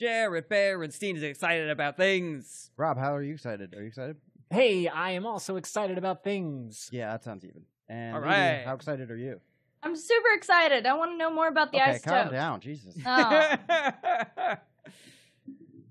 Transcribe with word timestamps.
Jared 0.00 0.48
Berenstein 0.48 1.16
is 1.16 1.22
excited 1.22 1.70
about 1.70 1.96
things. 1.96 2.70
Rob, 2.76 2.98
how 2.98 3.14
are 3.14 3.22
you 3.22 3.34
excited? 3.34 3.74
Are 3.74 3.80
you 3.82 3.88
excited? 3.88 4.16
Hey, 4.50 4.88
I 4.88 5.12
am 5.12 5.24
also 5.26 5.56
excited 5.56 5.98
about 5.98 6.24
things. 6.24 6.88
Yeah, 6.92 7.10
that 7.12 7.22
sounds 7.24 7.44
even. 7.44 7.62
And 7.88 8.14
All 8.16 8.20
Lily, 8.20 8.32
right. 8.32 8.62
how 8.64 8.74
excited 8.74 9.10
are 9.10 9.16
you? 9.16 9.40
I'm 9.82 9.94
super 9.96 10.28
excited. 10.34 10.86
I 10.86 10.94
want 10.94 11.12
to 11.12 11.16
know 11.16 11.30
more 11.30 11.48
about 11.48 11.70
the 11.72 11.80
ice. 11.80 11.96
okay, 12.00 12.10
calm 12.10 12.28
isotope. 12.28 12.32
down, 12.32 12.60
Jesus. 12.60 12.96
Oh. 13.04 13.56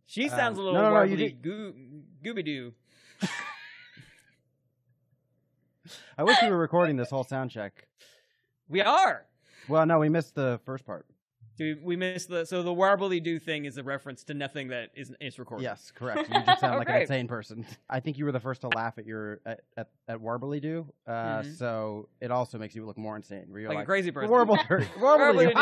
she 0.06 0.28
sounds 0.30 0.58
a 0.58 0.62
Um, 0.62 0.66
little 0.66 0.74
no, 0.74 0.90
no, 0.90 0.96
no, 0.96 1.04
you 1.04 1.18
warbly 1.18 1.42
goo- 1.42 1.74
gooby 2.24 2.44
doo. 2.46 2.74
I 6.18 6.24
wish 6.24 6.38
we 6.42 6.50
were 6.50 6.58
recording 6.58 6.96
this 6.98 7.10
whole 7.10 7.24
sound 7.24 7.52
check. 7.52 7.88
We 8.68 8.82
are. 8.82 9.26
Well, 9.68 9.86
no, 9.86 10.00
we 10.00 10.10
missed 10.10 10.36
the 10.36 10.60
first 10.66 10.86
part. 10.86 11.06
Dude, 11.56 11.84
we 11.84 11.96
miss 11.96 12.26
the 12.26 12.46
so 12.46 12.64
the 12.64 12.74
warbly 12.74 13.22
doo 13.24 13.38
thing 13.38 13.66
is 13.66 13.78
a 13.78 13.84
reference 13.84 14.24
to 14.24 14.34
nothing 14.34 14.70
that 14.70 14.90
is 14.96 15.14
is 15.22 15.38
recorded. 15.38 15.62
Yes, 15.64 15.92
correct. 15.94 16.28
You 16.28 16.42
just 16.44 16.62
sound 16.62 16.80
like 16.80 16.90
an 16.90 16.96
Okay. 16.96 17.02
insane 17.04 17.28
person. 17.28 17.64
I 17.90 18.00
think 18.00 18.18
you 18.18 18.26
were 18.26 18.32
the 18.32 18.40
first 18.40 18.62
to 18.62 18.70
laugh 18.70 18.98
at 18.98 19.06
your 19.06 19.40
at 19.46 19.60
at, 19.78 19.90
at 20.08 20.18
Warbly 20.20 20.60
do. 20.62 20.88
uh, 21.06 21.42
Mhm. 21.44 21.56
so 21.58 22.10
it 22.22 22.32
also 22.32 22.58
makes 22.58 22.74
you 22.74 22.86
look 22.88 22.98
more 22.98 23.16
insane. 23.16 23.46
Where 23.50 23.60
you're 23.62 23.70
like, 23.70 23.76
like, 23.78 23.84
a 23.84 23.86
crazy 23.86 24.10
person. 24.12 24.32
Warble, 24.32 24.58
Warbly 24.58 24.88
Warbly 24.98 25.54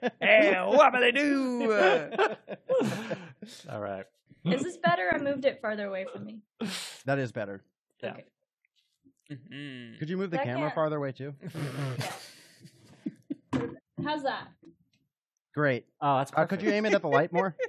Doo. 0.00 0.08
hey, 0.20 0.54
wobbly 0.66 1.12
doo. 1.12 2.36
All 3.70 3.80
right. 3.80 4.06
Is 4.46 4.62
this 4.62 4.76
better? 4.78 5.10
I 5.14 5.18
moved 5.18 5.44
it 5.44 5.60
farther 5.60 5.86
away 5.86 6.06
from 6.12 6.24
me. 6.24 6.40
That 7.04 7.18
is 7.18 7.32
better. 7.32 7.62
Yeah. 8.02 8.12
Okay. 8.12 8.24
Mhm. 9.30 9.98
Could 9.98 10.08
you 10.10 10.16
move 10.16 10.30
the 10.30 10.38
That 10.38 10.44
camera 10.46 10.62
can't- 10.62 10.74
farther 10.74 10.96
away 10.96 11.12
too? 11.12 11.34
How's 14.04 14.22
that? 14.24 14.48
Great. 15.54 15.86
Oh, 16.00 16.18
that's 16.18 16.32
Uh, 16.32 16.36
perfect. 16.36 16.50
could 16.50 16.62
you 16.62 16.70
aim 16.70 16.86
it 16.86 16.94
at 16.94 17.02
the 17.02 17.08
light 17.08 17.32
more? 17.32 17.56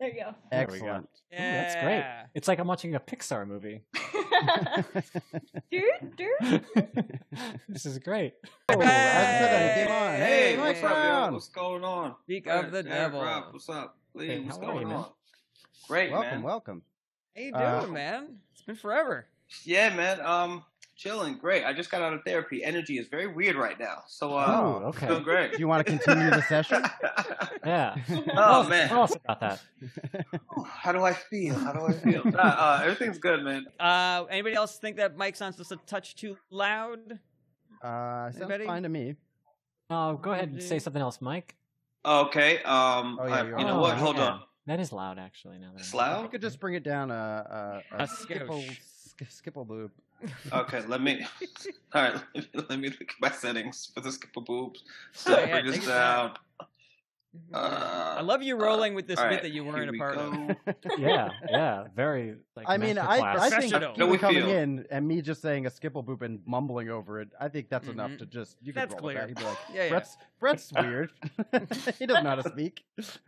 There 0.00 0.10
you 0.10 0.20
go. 0.20 0.34
There 0.50 0.66
we 0.68 0.80
go. 0.80 0.84
Excellent. 0.86 1.04
Ooh, 1.32 1.36
that's 1.36 1.74
great. 1.76 2.04
It's 2.34 2.48
like 2.48 2.58
I'm 2.58 2.66
watching 2.66 2.96
a 2.96 2.98
Pixar 2.98 3.46
movie. 3.46 3.82
dude, 5.70 6.16
dude. 6.16 6.64
this 7.68 7.86
is 7.86 8.00
great. 8.00 8.34
Oh, 8.68 8.82
Aspen 8.82 9.84
came 9.86 9.94
on. 9.94 10.10
Hey, 10.16 10.50
Hey, 10.50 10.56
Mike 10.56 10.82
man. 10.82 10.84
up. 10.86 10.90
Brown. 10.90 11.32
What's 11.34 11.48
going 11.50 11.84
on? 11.84 12.16
Speak 12.24 12.48
Eric, 12.48 12.66
of 12.66 12.72
the 12.72 12.78
Eric, 12.78 12.88
devil. 12.90 13.22
Rob, 13.22 13.52
what's 13.52 13.68
up? 13.68 13.96
Lee, 14.14 14.26
Hey, 14.26 14.40
what's 14.40 14.58
going 14.58 14.80
you, 14.80 14.86
man? 14.88 14.96
on? 14.96 15.06
Great, 15.86 16.10
Welcome, 16.10 16.30
man. 16.30 16.42
welcome. 16.42 16.82
How 17.36 17.42
you 17.42 17.52
doing, 17.52 17.62
Uh, 17.64 17.86
man? 17.86 18.38
It's 18.54 18.62
been 18.62 18.74
forever. 18.74 19.28
Yeah, 19.62 19.94
man. 19.94 20.20
Um, 20.20 20.64
chilling. 21.02 21.36
Great. 21.36 21.64
I 21.64 21.72
just 21.72 21.90
got 21.90 22.00
out 22.02 22.12
of 22.12 22.22
therapy. 22.24 22.62
Energy 22.62 22.98
is 22.98 23.08
very 23.08 23.26
weird 23.26 23.56
right 23.56 23.78
now. 23.78 24.02
So, 24.06 24.34
uh, 24.36 24.46
Oh, 24.48 24.88
okay. 24.88 25.06
feeling 25.08 25.22
great. 25.24 25.52
Do 25.52 25.58
you 25.58 25.66
want 25.68 25.84
to 25.84 25.90
continue 25.98 26.30
the 26.30 26.42
session? 26.42 26.82
Yeah. 27.64 27.94
oh 28.10 28.24
Tell 28.34 28.68
man, 28.68 28.90
us 28.90 29.14
about 29.24 29.38
that. 29.40 29.60
how 30.66 30.90
do 30.90 31.04
I 31.04 31.12
feel? 31.12 31.54
How 31.54 31.72
do 31.72 31.86
I 31.86 31.92
feel? 31.92 32.24
Nah, 32.24 32.40
uh, 32.40 32.80
everything's 32.82 33.18
good, 33.18 33.44
man. 33.44 33.66
Uh, 33.78 34.24
anybody 34.30 34.56
else 34.56 34.78
think 34.78 34.96
that 34.96 35.16
Mike 35.16 35.36
sounds 35.36 35.56
just 35.56 35.70
a 35.70 35.76
touch 35.86 36.16
too 36.16 36.36
loud? 36.50 37.20
Uh, 37.80 38.30
sounds 38.32 38.36
Anybody? 38.40 38.66
fine 38.66 38.82
to 38.82 38.88
me. 38.88 39.14
Oh, 39.90 40.14
go 40.16 40.32
ahead 40.32 40.48
and 40.48 40.60
say 40.60 40.80
something 40.80 41.00
else, 41.00 41.20
Mike. 41.20 41.54
Okay. 42.04 42.60
Um, 42.64 43.18
Oh, 43.20 43.26
yeah, 43.28 43.34
I- 43.34 43.42
you're 43.46 43.58
know 43.60 43.78
what? 43.78 43.94
Oh, 43.94 43.96
Hold 43.98 44.16
yeah. 44.16 44.24
on. 44.26 44.42
That 44.66 44.80
is 44.80 44.92
loud, 44.92 45.18
actually. 45.20 45.58
Now 45.58 45.66
that 45.66 45.74
I'm- 45.74 45.78
It's 45.78 45.92
You 45.92 45.98
loud. 46.00 46.30
could 46.32 46.40
just 46.42 46.58
bring 46.58 46.74
it 46.74 46.82
down 46.82 47.12
a 47.12 47.82
a, 47.92 47.96
A 47.96 48.02
a 48.02 48.06
skipple 48.08 48.64
skosh. 48.66 48.78
sk- 49.20 49.44
skipple 49.44 49.66
boob. 49.66 49.92
Okay, 50.52 50.82
let 50.86 51.00
me. 51.02 51.26
All 51.94 52.02
right, 52.02 52.14
let 52.34 52.44
me, 52.54 52.64
let 52.68 52.78
me 52.80 52.88
look 52.88 53.00
at 53.10 53.20
my 53.20 53.30
settings 53.30 53.90
for 53.94 54.00
the 54.00 54.12
skipper 54.12 54.40
boobs. 54.40 54.82
So 55.12 55.38
Yeah, 55.38 55.60
bring 55.60 55.66
this 55.66 55.76
your 55.84 55.94
time. 55.94 56.28
down. 56.28 56.36
Uh, 57.54 58.16
I 58.18 58.20
love 58.20 58.42
you 58.42 58.56
rolling 58.56 58.92
with 58.94 59.06
this 59.06 59.18
bit 59.18 59.24
right, 59.24 59.42
that 59.42 59.52
you 59.52 59.64
weren't 59.64 59.88
a 59.88 59.92
we 59.92 59.98
part 59.98 60.18
of. 60.18 60.34
Yeah, 60.98 61.30
yeah. 61.48 61.84
Very 61.96 62.34
like 62.54 62.66
I 62.68 62.76
mean, 62.76 62.98
I, 62.98 63.20
masterclass. 63.20 63.36
I 63.38 63.48
think 63.48 63.72
Professional. 63.72 63.94
How 63.96 64.04
you 64.04 64.10
we 64.10 64.18
coming 64.18 64.42
feel? 64.42 64.50
in 64.50 64.86
and 64.90 65.08
me 65.08 65.22
just 65.22 65.40
saying 65.40 65.64
a 65.64 65.70
skipple 65.70 66.04
boop 66.04 66.20
and 66.20 66.40
mumbling 66.44 66.90
over 66.90 67.22
it, 67.22 67.30
I 67.40 67.48
think 67.48 67.70
that's 67.70 67.88
enough 67.88 68.10
Mhm. 68.10 68.18
to 68.18 68.26
just 68.26 68.58
you 68.60 68.74
could 68.74 68.82
That's 68.82 68.94
roll 68.96 69.04
with 69.04 69.16
that. 69.16 69.20
clear. 69.20 69.28
He'd 69.28 69.38
be 69.38 69.44
like, 69.44 69.58
Yeah, 69.72 69.82
yeah. 69.84 69.88
Brett's 69.88 70.18
Brett's 70.38 70.72
weird. 70.78 71.10
he 71.98 72.04
doesn't 72.04 72.22
know 72.22 72.30
how 72.30 72.36
to 72.36 72.48
speak. 72.50 72.84
Is 72.98 73.18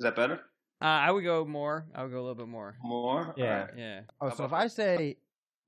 that 0.00 0.16
better? 0.16 0.40
Uh, 0.82 0.86
I 0.86 1.12
would 1.12 1.22
go 1.22 1.44
more. 1.44 1.86
I 1.94 2.02
would 2.02 2.10
go 2.10 2.18
a 2.18 2.20
little 2.20 2.34
bit 2.34 2.48
more. 2.48 2.74
More? 2.82 3.32
Yeah. 3.36 3.44
All 3.44 3.60
right. 3.66 3.70
Yeah. 3.76 4.00
Oh, 4.20 4.30
so 4.30 4.44
if 4.44 4.52
I 4.52 4.66
say 4.66 5.18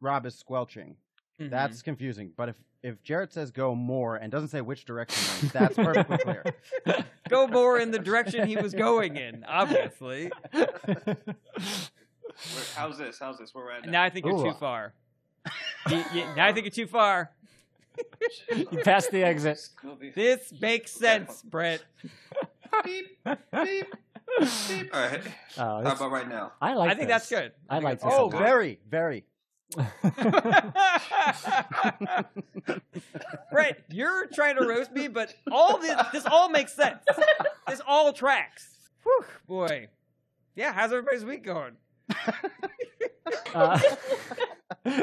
Rob 0.00 0.26
is 0.26 0.34
squelching, 0.34 0.96
Mhm. 1.40 1.50
that's 1.50 1.82
confusing. 1.82 2.32
But 2.36 2.50
if 2.50 2.56
if 2.82 3.02
Jared 3.02 3.32
says 3.32 3.50
go 3.50 3.74
more 3.74 4.16
and 4.16 4.30
doesn't 4.30 4.48
say 4.48 4.60
which 4.60 4.84
direction, 4.84 5.48
that's 5.52 5.74
perfectly 5.74 6.18
clear. 6.22 6.44
go 7.28 7.48
more 7.48 7.80
in 7.80 7.90
the 7.90 7.98
direction 7.98 8.46
he 8.46 8.56
was 8.56 8.74
going 8.74 9.16
in. 9.16 9.42
Obviously. 9.44 10.30
Where, 10.52 10.68
how's 12.74 12.98
this? 12.98 13.18
How's 13.18 13.38
this? 13.38 13.54
Where 13.54 13.64
we're 13.64 13.72
at 13.72 13.86
Now 13.86 13.92
now? 13.92 14.02
I 14.04 14.10
think 14.10 14.26
you're 14.26 14.52
too 14.52 14.58
far. 14.58 14.92
You- 15.88 16.04
you- 16.12 16.34
now 16.36 16.46
I 16.46 16.52
think 16.52 16.66
you're 16.66 16.70
too 16.70 16.86
far. 16.86 17.32
you 18.54 18.66
passed 18.84 19.10
the 19.10 19.24
exit. 19.24 19.58
This 20.14 20.52
makes 20.60 20.92
sense, 20.92 21.42
Brett. 21.42 21.82
Beep, 22.84 23.18
beep, 23.24 23.38
beep. 23.64 23.86
All 24.94 25.00
right. 25.00 25.22
Oh, 25.56 25.82
How 25.82 25.90
about 25.94 26.10
right 26.10 26.28
now? 26.28 26.52
I 26.60 26.74
like. 26.74 26.90
I 26.90 26.94
think 26.94 27.08
that's 27.08 27.28
good. 27.30 27.52
I 27.70 27.78
like 27.78 28.00
this. 28.02 28.12
Oh, 28.14 28.28
very, 28.28 28.80
very. 28.88 29.24
Brett, 33.50 33.84
you're 33.90 34.26
trying 34.28 34.56
to 34.56 34.66
roast 34.66 34.92
me, 34.92 35.08
but 35.08 35.34
all 35.50 35.78
this 35.78 35.96
this 36.12 36.26
all 36.26 36.48
makes 36.48 36.72
sense. 36.72 37.02
This 37.68 37.80
all 37.86 38.12
tracks. 38.12 38.68
Whew, 39.02 39.24
boy. 39.46 39.88
Yeah, 40.54 40.72
how's 40.72 40.92
everybody's 40.92 41.24
week 41.24 41.44
going? 41.44 41.72
Uh, 43.54 43.80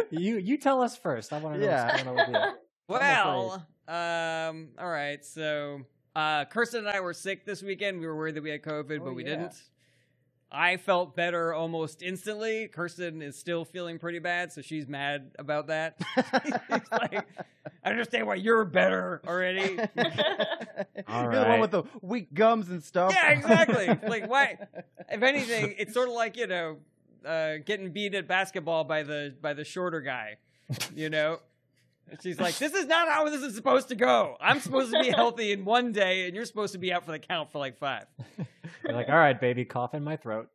you 0.10 0.38
you 0.38 0.58
tell 0.58 0.82
us 0.82 0.96
first. 0.96 1.34
I 1.34 1.40
want 1.40 1.56
to 1.56 1.60
know 1.62 1.66
Yeah. 1.68 1.84
what's 1.92 2.04
going 2.04 2.20
on 2.20 2.28
with 2.34 2.36
you. 2.36 2.54
Well, 2.88 3.68
um, 3.88 4.70
all 4.80 4.90
right. 4.90 5.24
So, 5.26 5.82
uh, 6.16 6.46
Kirsten 6.46 6.80
and 6.86 6.90
I 6.90 7.02
were 7.02 7.14
sick 7.14 7.46
this 7.46 7.62
weekend. 7.62 8.00
We 8.00 8.08
were 8.08 8.16
worried 8.16 8.36
that 8.36 8.44
we 8.44 8.50
had 8.52 8.62
COVID, 8.64 9.00
Oh, 9.02 9.06
but 9.06 9.14
we 9.16 9.24
yeah. 9.24 9.30
didn't. 9.32 9.62
I 10.54 10.78
felt 10.78 11.16
better 11.16 11.52
almost 11.54 12.04
instantly. 12.04 12.68
Kirsten 12.68 13.24
is 13.24 13.36
still 13.36 13.66
feeling 13.66 13.98
pretty 13.98 14.20
bad, 14.20 14.52
so 14.54 14.62
she's 14.62 14.88
mad 14.88 15.32
about 15.40 15.68
that. 15.68 16.00
It's 16.70 16.92
like, 16.92 17.26
I 17.84 17.90
understand 17.90 18.28
why 18.28 18.36
you're 18.36 18.66
better 18.66 19.22
already. 19.28 19.80
All 21.08 21.24
You're 21.24 21.36
the 21.36 21.46
one 21.48 21.60
with 21.60 21.72
the 21.72 21.84
weak 22.02 22.34
gums 22.34 22.70
and 22.70 22.84
stuff. 22.84 23.14
Yeah, 23.14 23.32
exactly. 23.32 23.88
Like, 24.10 24.30
why? 24.30 24.58
If 25.10 25.24
anything, 25.24 25.76
it's 25.78 25.94
sort 25.94 26.08
of 26.08 26.14
like 26.14 26.38
you 26.38 26.48
know, 26.48 26.78
uh, 27.26 27.56
getting 27.66 27.92
beat 27.92 28.14
at 28.14 28.28
basketball 28.28 28.84
by 28.84 29.04
the 29.04 29.34
by 29.42 29.54
the 29.54 29.64
shorter 29.64 30.02
guy. 30.02 30.38
You 30.96 31.10
know, 31.10 31.40
and 32.10 32.22
she's 32.22 32.40
like, 32.40 32.58
"This 32.58 32.74
is 32.74 32.86
not 32.86 33.08
how 33.08 33.30
this 33.30 33.42
is 33.42 33.56
supposed 33.56 33.90
to 33.90 33.96
go. 33.96 34.38
I'm 34.40 34.60
supposed 34.60 34.92
to 34.94 35.00
be 35.00 35.10
healthy 35.16 35.52
in 35.52 35.66
one 35.66 35.92
day, 35.92 36.26
and 36.26 36.36
you're 36.36 36.46
supposed 36.46 36.74
to 36.74 36.80
be 36.80 36.94
out 36.94 37.06
for 37.06 37.12
the 37.12 37.20
count 37.20 37.52
for 37.52 37.60
like 37.60 37.78
five. 37.78 38.06
You're 38.84 38.96
like, 38.96 39.08
all 39.08 39.16
right, 39.16 39.40
baby, 39.40 39.64
cough 39.64 39.94
in 39.94 40.04
my 40.04 40.18
throat. 40.18 40.50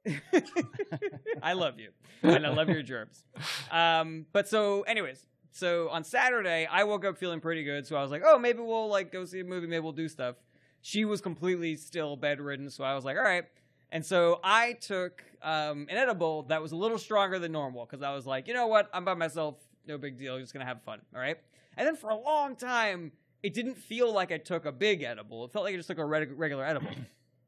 I 1.43 1.55
love 1.55 1.79
you, 1.79 1.91
and 2.23 2.47
I 2.47 2.51
love 2.51 2.69
your 2.69 2.83
germs. 2.83 3.25
Um, 3.71 4.27
but 4.33 4.49
so, 4.49 4.83
anyways, 4.83 5.27
so 5.53 5.89
on 5.89 6.05
Saturday, 6.05 6.67
I 6.71 6.85
woke 6.85 7.07
up 7.07 7.17
feeling 7.17 7.41
pretty 7.41 7.65
good. 7.65 7.87
So 7.87 7.97
I 7.97 8.03
was 8.03 8.11
like, 8.11 8.23
"Oh, 8.27 8.39
maybe 8.39 8.61
we'll 8.61 8.89
like 8.89 9.13
go 9.13 9.25
see 9.25 9.41
a 9.41 9.45
movie. 9.45 9.67
Maybe 9.67 9.81
we'll 9.81 9.93
do 9.93 10.09
stuff." 10.09 10.37
She 10.83 11.05
was 11.05 11.21
completely 11.21 11.77
still 11.77 12.17
bedridden, 12.17 12.71
so 12.71 12.85
I 12.85 12.95
was 12.95 13.05
like, 13.05 13.17
"All 13.17 13.23
right." 13.23 13.45
And 13.91 14.05
so 14.05 14.41
I 14.45 14.75
took 14.75 15.25
um, 15.43 15.87
an 15.91 15.97
edible 15.97 16.43
that 16.45 16.61
was 16.61 16.73
a 16.73 16.77
little 16.77 16.99
stronger 16.99 17.39
than 17.39 17.53
normal 17.53 17.87
because 17.87 18.03
I 18.03 18.15
was 18.15 18.27
like, 18.27 18.47
you 18.49 18.55
know 18.55 18.67
what? 18.67 18.91
I'm 18.93 19.05
by 19.05 19.15
myself. 19.15 19.57
No 19.89 19.97
big 19.97 20.19
deal. 20.19 20.39
just 20.39 20.53
going 20.53 20.61
to 20.61 20.69
have 20.69 20.83
fun. 20.83 21.01
All 21.15 21.21
right. 21.21 21.39
And 21.79 21.87
then 21.87 21.97
for 21.97 22.11
a 22.11 22.17
long 22.17 22.57
time, 22.57 23.11
it 23.43 23.55
didn't 23.55 23.77
feel 23.77 24.13
like 24.13 24.31
I 24.31 24.37
took 24.37 24.67
a 24.67 24.73
big 24.73 25.03
edible. 25.03 25.47
It 25.47 25.53
felt 25.53 25.65
like 25.65 25.73
I 25.73 25.77
just 25.79 25.89
took 25.89 25.99
a 25.99 26.05
reg- 26.05 26.39
regular 26.39 26.65
edible. 26.65 26.91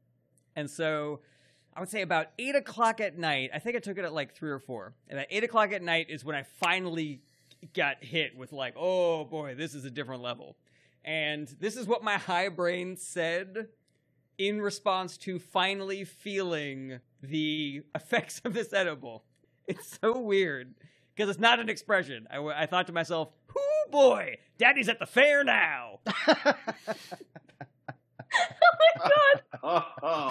and 0.55 0.69
so 0.69 1.19
I 1.75 1.79
would 1.79 1.89
say 1.89 2.01
about 2.01 2.27
eight 2.39 2.55
o'clock 2.55 2.99
at 2.99 3.17
night, 3.17 3.51
I 3.53 3.59
think 3.59 3.75
I 3.75 3.79
took 3.79 3.99
it 3.99 4.05
at 4.05 4.13
like 4.13 4.33
three 4.33 4.49
or 4.49 4.57
four. 4.57 4.95
And 5.07 5.19
at 5.19 5.27
eight 5.29 5.43
o'clock 5.43 5.71
at 5.71 5.83
night 5.83 6.07
is 6.09 6.25
when 6.25 6.35
I 6.35 6.41
finally 6.41 7.21
got 7.75 8.03
hit 8.03 8.35
with, 8.35 8.51
like, 8.51 8.73
oh 8.75 9.23
boy, 9.25 9.53
this 9.53 9.75
is 9.75 9.85
a 9.85 9.91
different 9.91 10.23
level. 10.23 10.57
And 11.05 11.47
this 11.59 11.77
is 11.77 11.85
what 11.85 12.03
my 12.03 12.17
high 12.17 12.49
brain 12.49 12.97
said 12.97 13.67
in 14.39 14.59
response 14.61 15.15
to 15.17 15.37
finally 15.37 16.05
feeling 16.05 17.01
the 17.21 17.83
effects 17.95 18.41
of 18.43 18.55
this 18.55 18.73
edible. 18.73 19.25
It's 19.67 19.99
so 20.01 20.17
weird 20.17 20.73
because 21.21 21.29
it's 21.35 21.39
not 21.39 21.59
an 21.59 21.69
expression. 21.69 22.27
I 22.31 22.65
thought 22.65 22.87
to 22.87 22.93
myself, 22.93 23.29
"Oh 23.55 23.83
boy, 23.91 24.37
Daddy's 24.57 24.89
at 24.89 24.97
the 24.99 25.05
fair 25.05 25.43
now." 25.43 25.99
Oh, 28.33 28.77
my 28.79 29.09
god! 29.61 30.21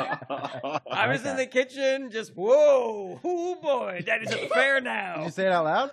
I 0.90 1.08
was 1.08 1.26
in 1.26 1.36
the 1.36 1.44
kitchen, 1.46 2.10
just 2.10 2.34
whoa, 2.34 3.20
oh 3.22 3.54
boy, 3.60 4.02
Daddy's 4.06 4.30
at 4.30 4.40
the 4.40 4.46
fair 4.48 4.80
now. 4.80 5.16
Did 5.18 5.24
you 5.26 5.30
say 5.30 5.44
it 5.44 5.52
out 5.52 5.64
loud? 5.64 5.90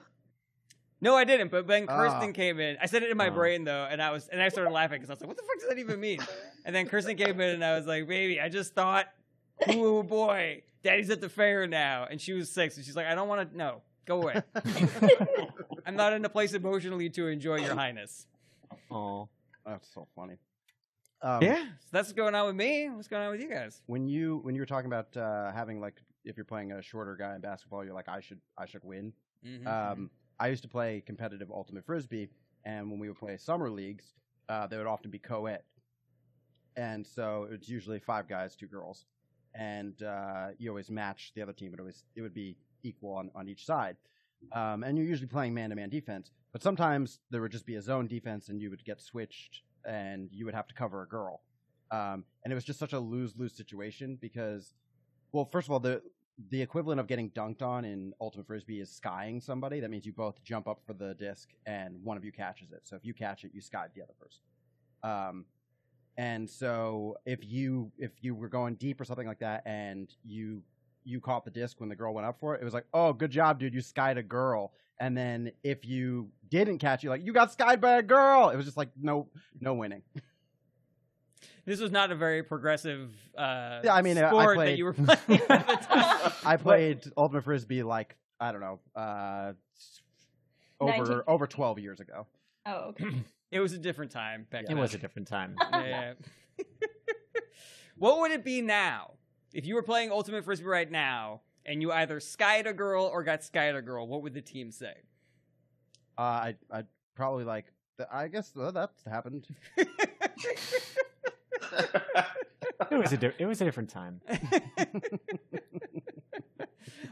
No, 1.02 1.14
I 1.16 1.26
didn't. 1.26 1.52
But 1.52 1.68
then 1.68 1.88
Kirsten 1.88 2.30
Ah. 2.30 2.32
came 2.32 2.60
in. 2.62 2.78
I 2.82 2.86
said 2.86 3.04
it 3.04 3.12
in 3.12 3.18
my 3.18 3.28
Oh. 3.28 3.32
brain 3.34 3.66
though, 3.66 3.86
and 3.90 4.02
I 4.02 4.12
was 4.12 4.30
and 4.30 4.42
I 4.42 4.48
started 4.48 4.72
laughing 4.72 5.02
because 5.02 5.10
I 5.10 5.14
was 5.14 5.20
like, 5.22 5.28
"What 5.28 5.36
the 5.38 5.44
fuck 5.44 5.60
does 5.60 5.68
that 5.68 5.78
even 5.78 6.00
mean?" 6.00 6.20
And 6.64 6.74
then 6.74 6.88
Kirsten 6.88 7.18
came 7.18 7.40
in, 7.42 7.50
and 7.56 7.66
I 7.66 7.76
was 7.76 7.86
like, 7.86 8.08
"Baby, 8.08 8.40
I 8.40 8.48
just 8.48 8.74
thought, 8.76 9.08
ooh 9.74 10.04
boy, 10.04 10.64
Daddy's 10.86 11.10
at 11.10 11.20
the 11.20 11.28
fair 11.30 11.68
now." 11.68 12.06
And 12.10 12.22
she 12.22 12.32
was 12.34 12.50
six, 12.50 12.78
and 12.78 12.86
she's 12.86 12.96
like, 12.96 13.08
"I 13.08 13.16
don't 13.16 13.28
want 13.28 13.52
to. 13.52 13.58
No, 13.58 13.82
go 14.06 14.22
away. 14.22 14.42
I'm 15.86 15.96
not 15.96 16.14
in 16.14 16.24
a 16.24 16.30
place 16.30 16.54
emotionally 16.54 17.10
to 17.12 17.28
enjoy 17.28 17.58
your 17.58 17.76
highness." 17.76 18.28
Oh, 18.92 19.28
That's 19.66 19.88
so 19.94 20.08
funny. 20.16 20.36
Um, 21.22 21.42
Yeah, 21.42 21.64
so 21.64 21.88
that's 21.92 22.08
what's 22.10 22.14
going 22.14 22.36
on 22.36 22.46
with 22.46 22.56
me. 22.56 22.90
What's 22.90 23.08
going 23.08 23.24
on 23.24 23.32
with 23.32 23.42
you 23.42 23.50
guys? 23.50 23.82
When 23.88 24.08
you 24.08 24.40
when 24.44 24.54
you 24.56 24.62
were 24.62 24.66
talking 24.66 24.88
about 24.88 25.16
uh, 25.18 25.52
having 25.52 25.80
like 25.82 25.96
if 26.24 26.38
you're 26.38 26.46
playing 26.46 26.72
a 26.72 26.82
shorter 26.82 27.16
guy 27.16 27.36
in 27.36 27.42
basketball, 27.42 27.84
you're 27.84 27.94
like 27.94 28.10
I 28.10 28.20
should 28.20 28.40
I 28.58 28.66
should 28.66 28.84
win. 28.84 29.12
Mhm. 29.46 29.66
Um, 29.68 30.10
I 30.40 30.48
used 30.50 30.64
to 30.64 30.70
play 30.70 31.02
competitive 31.06 31.50
ultimate 31.52 31.86
frisbee, 31.86 32.30
and 32.64 32.90
when 32.92 33.00
we 33.00 33.08
would 33.08 33.18
play 33.18 33.38
summer 33.38 33.70
leagues, 33.70 34.06
uh, 34.50 34.68
they 34.68 34.78
would 34.78 34.88
often 34.88 35.10
be 35.10 35.20
co-ed, 35.20 35.64
and 36.76 37.06
so 37.06 37.48
it's 37.50 37.70
usually 37.70 38.00
five 38.00 38.28
guys, 38.28 38.56
two 38.56 38.68
girls, 38.68 39.06
and 39.58 40.02
uh, 40.04 40.48
you 40.58 40.70
always 40.70 40.90
match 40.90 41.32
the 41.36 41.42
other 41.42 41.54
team. 41.54 41.74
It 41.74 41.80
always 41.80 42.04
it 42.16 42.22
would 42.22 42.34
be 42.34 42.58
equal 42.84 43.14
on, 43.14 43.32
on 43.36 43.48
each 43.48 43.66
side, 43.66 43.98
um, 44.54 44.84
and 44.84 44.98
you're 44.98 45.08
usually 45.08 45.28
playing 45.28 45.54
man 45.54 45.70
to 45.70 45.76
man 45.76 45.90
defense. 45.90 46.32
But 46.52 46.62
sometimes 46.62 47.20
there 47.32 47.42
would 47.42 47.52
just 47.52 47.66
be 47.66 47.76
a 47.76 47.82
zone 47.82 48.08
defense, 48.08 48.50
and 48.50 48.62
you 48.62 48.70
would 48.70 48.84
get 48.86 49.02
switched, 49.02 49.62
and 49.86 50.30
you 50.32 50.46
would 50.46 50.56
have 50.56 50.68
to 50.68 50.74
cover 50.74 51.02
a 51.02 51.08
girl, 51.08 51.42
um, 51.92 52.24
and 52.44 52.52
it 52.52 52.56
was 52.56 52.64
just 52.64 52.80
such 52.80 52.94
a 52.94 53.00
lose 53.00 53.34
lose 53.38 53.56
situation 53.56 54.18
because, 54.22 54.74
well, 55.32 55.46
first 55.46 55.68
of 55.68 55.72
all, 55.72 55.80
the 55.80 56.02
the 56.50 56.62
equivalent 56.62 57.00
of 57.00 57.08
getting 57.08 57.30
dunked 57.32 57.62
on 57.62 57.86
in 57.86 58.14
ultimate 58.20 58.46
frisbee 58.46 58.82
is 58.82 58.92
skying 58.92 59.40
somebody. 59.40 59.80
That 59.80 59.90
means 59.90 60.06
you 60.06 60.12
both 60.12 60.44
jump 60.44 60.68
up 60.68 60.82
for 60.86 60.94
the 60.94 61.14
disc 61.14 61.50
and 61.66 62.04
one 62.04 62.18
of 62.18 62.26
you 62.26 62.32
catches 62.32 62.72
it. 62.72 62.82
So 62.84 62.96
if 62.96 63.06
you 63.06 63.14
catch 63.14 63.46
it, 63.46 63.52
you 63.54 63.62
skied 63.62 63.92
the 63.96 64.02
other 64.02 64.14
person. 64.20 64.42
Um, 65.04 65.46
and 66.18 66.50
so 66.50 67.18
if 67.26 67.40
you 67.44 67.92
if 67.98 68.12
you 68.22 68.36
were 68.36 68.48
going 68.50 68.76
deep 68.76 69.00
or 69.02 69.06
something 69.06 69.28
like 69.28 69.40
that, 69.40 69.64
and 69.66 70.14
you 70.24 70.62
you 71.04 71.20
caught 71.22 71.46
the 71.46 71.52
disc 71.52 71.80
when 71.80 71.90
the 71.90 71.96
girl 71.96 72.14
went 72.14 72.26
up 72.26 72.40
for 72.40 72.56
it, 72.56 72.62
it 72.62 72.66
was 72.66 72.74
like, 72.74 72.86
oh, 72.94 73.14
good 73.14 73.30
job, 73.32 73.60
dude, 73.60 73.74
you 73.74 73.82
skied 73.82 74.18
a 74.18 74.24
girl. 74.24 74.72
And 75.00 75.16
then 75.16 75.52
if 75.64 75.86
you 75.86 76.30
didn't 76.50 76.80
catch, 76.80 77.04
you 77.04 77.10
like 77.10 77.26
you 77.26 77.34
got 77.34 77.52
skied 77.52 77.82
by 77.82 77.98
a 77.98 78.02
girl. 78.02 78.50
It 78.50 78.56
was 78.56 78.66
just 78.66 78.78
like 78.78 78.90
no 79.00 79.28
no 79.60 79.74
winning. 79.74 80.02
This 81.66 81.80
was 81.80 81.92
not 81.92 82.12
a 82.12 82.16
very 82.16 82.44
progressive 82.44 83.12
uh, 83.36 83.80
Yeah, 83.84 83.96
I 83.96 84.04
mean, 84.04 84.20
I 84.20 84.30
sport 84.30 84.50
that 84.50 84.56
played- 84.56 84.78
you 84.78 84.86
were 84.86 84.94
playing 84.94 85.42
at 85.50 85.68
the 85.68 85.76
time. 85.90 86.32
I 86.46 86.58
played 86.58 87.00
ultimate 87.18 87.44
frisbee 87.44 87.82
like 87.82 88.16
I 88.40 88.52
don't 88.52 88.62
know 88.62 88.80
uh, 88.96 89.54
over 90.80 90.92
1950. 90.92 91.24
over 91.28 91.48
twelve 91.48 91.80
years 91.80 92.00
ago. 92.00 92.28
Oh, 92.68 92.90
okay. 92.90 93.06
It 93.52 93.60
was 93.60 93.74
a 93.74 93.78
different 93.78 94.12
time 94.12 94.48
back 94.50 94.64
it 94.64 94.68
then. 94.68 94.78
It 94.78 94.82
was 94.82 94.94
a 94.94 94.98
different 94.98 95.28
time. 95.28 95.56
Yeah. 95.74 96.14
what 97.98 98.20
would 98.20 98.32
it 98.32 98.44
be 98.44 98.62
now 98.62 99.12
if 99.54 99.66
you 99.66 99.76
were 99.76 99.84
playing 99.84 100.12
Ultimate 100.12 100.44
Frisbee 100.46 100.66
right 100.68 100.90
now 100.90 101.42
and 101.66 101.82
you 101.82 101.92
either 101.92 102.20
skied 102.20 102.66
a 102.68 102.74
girl 102.74 103.06
or 103.06 103.24
got 103.24 103.44
skied 103.44 103.76
a 103.76 103.82
girl? 103.82 104.08
What 104.08 104.22
would 104.24 104.34
the 104.34 104.42
team 104.42 104.72
say? 104.72 104.94
Uh, 106.18 106.22
I 106.22 106.56
I 106.72 106.84
probably 107.16 107.44
like 107.44 107.66
th- 107.98 108.10
I 108.12 108.28
guess 108.30 108.52
uh, 108.60 108.72
that's 108.72 109.04
happened. 109.06 109.48
It 112.92 112.98
was 112.98 113.14
a 113.14 113.18
di- 113.18 113.34
it 113.40 113.46
was 113.46 113.62
a 113.62 113.66
different 113.66 113.90
time. 113.90 114.22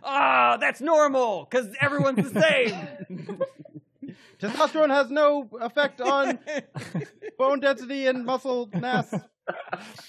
oh, 0.03 0.57
that's 0.59 0.81
normal 0.81 1.47
because 1.50 1.68
everyone's 1.81 2.31
the 2.31 2.41
same. 2.41 3.39
Testosterone 4.40 4.90
has 4.90 5.10
no 5.10 5.50
effect 5.62 6.02
on 6.02 6.40
bone 7.38 7.60
density 7.60 8.08
and 8.08 8.26
muscle 8.26 8.70
mass. 8.74 9.14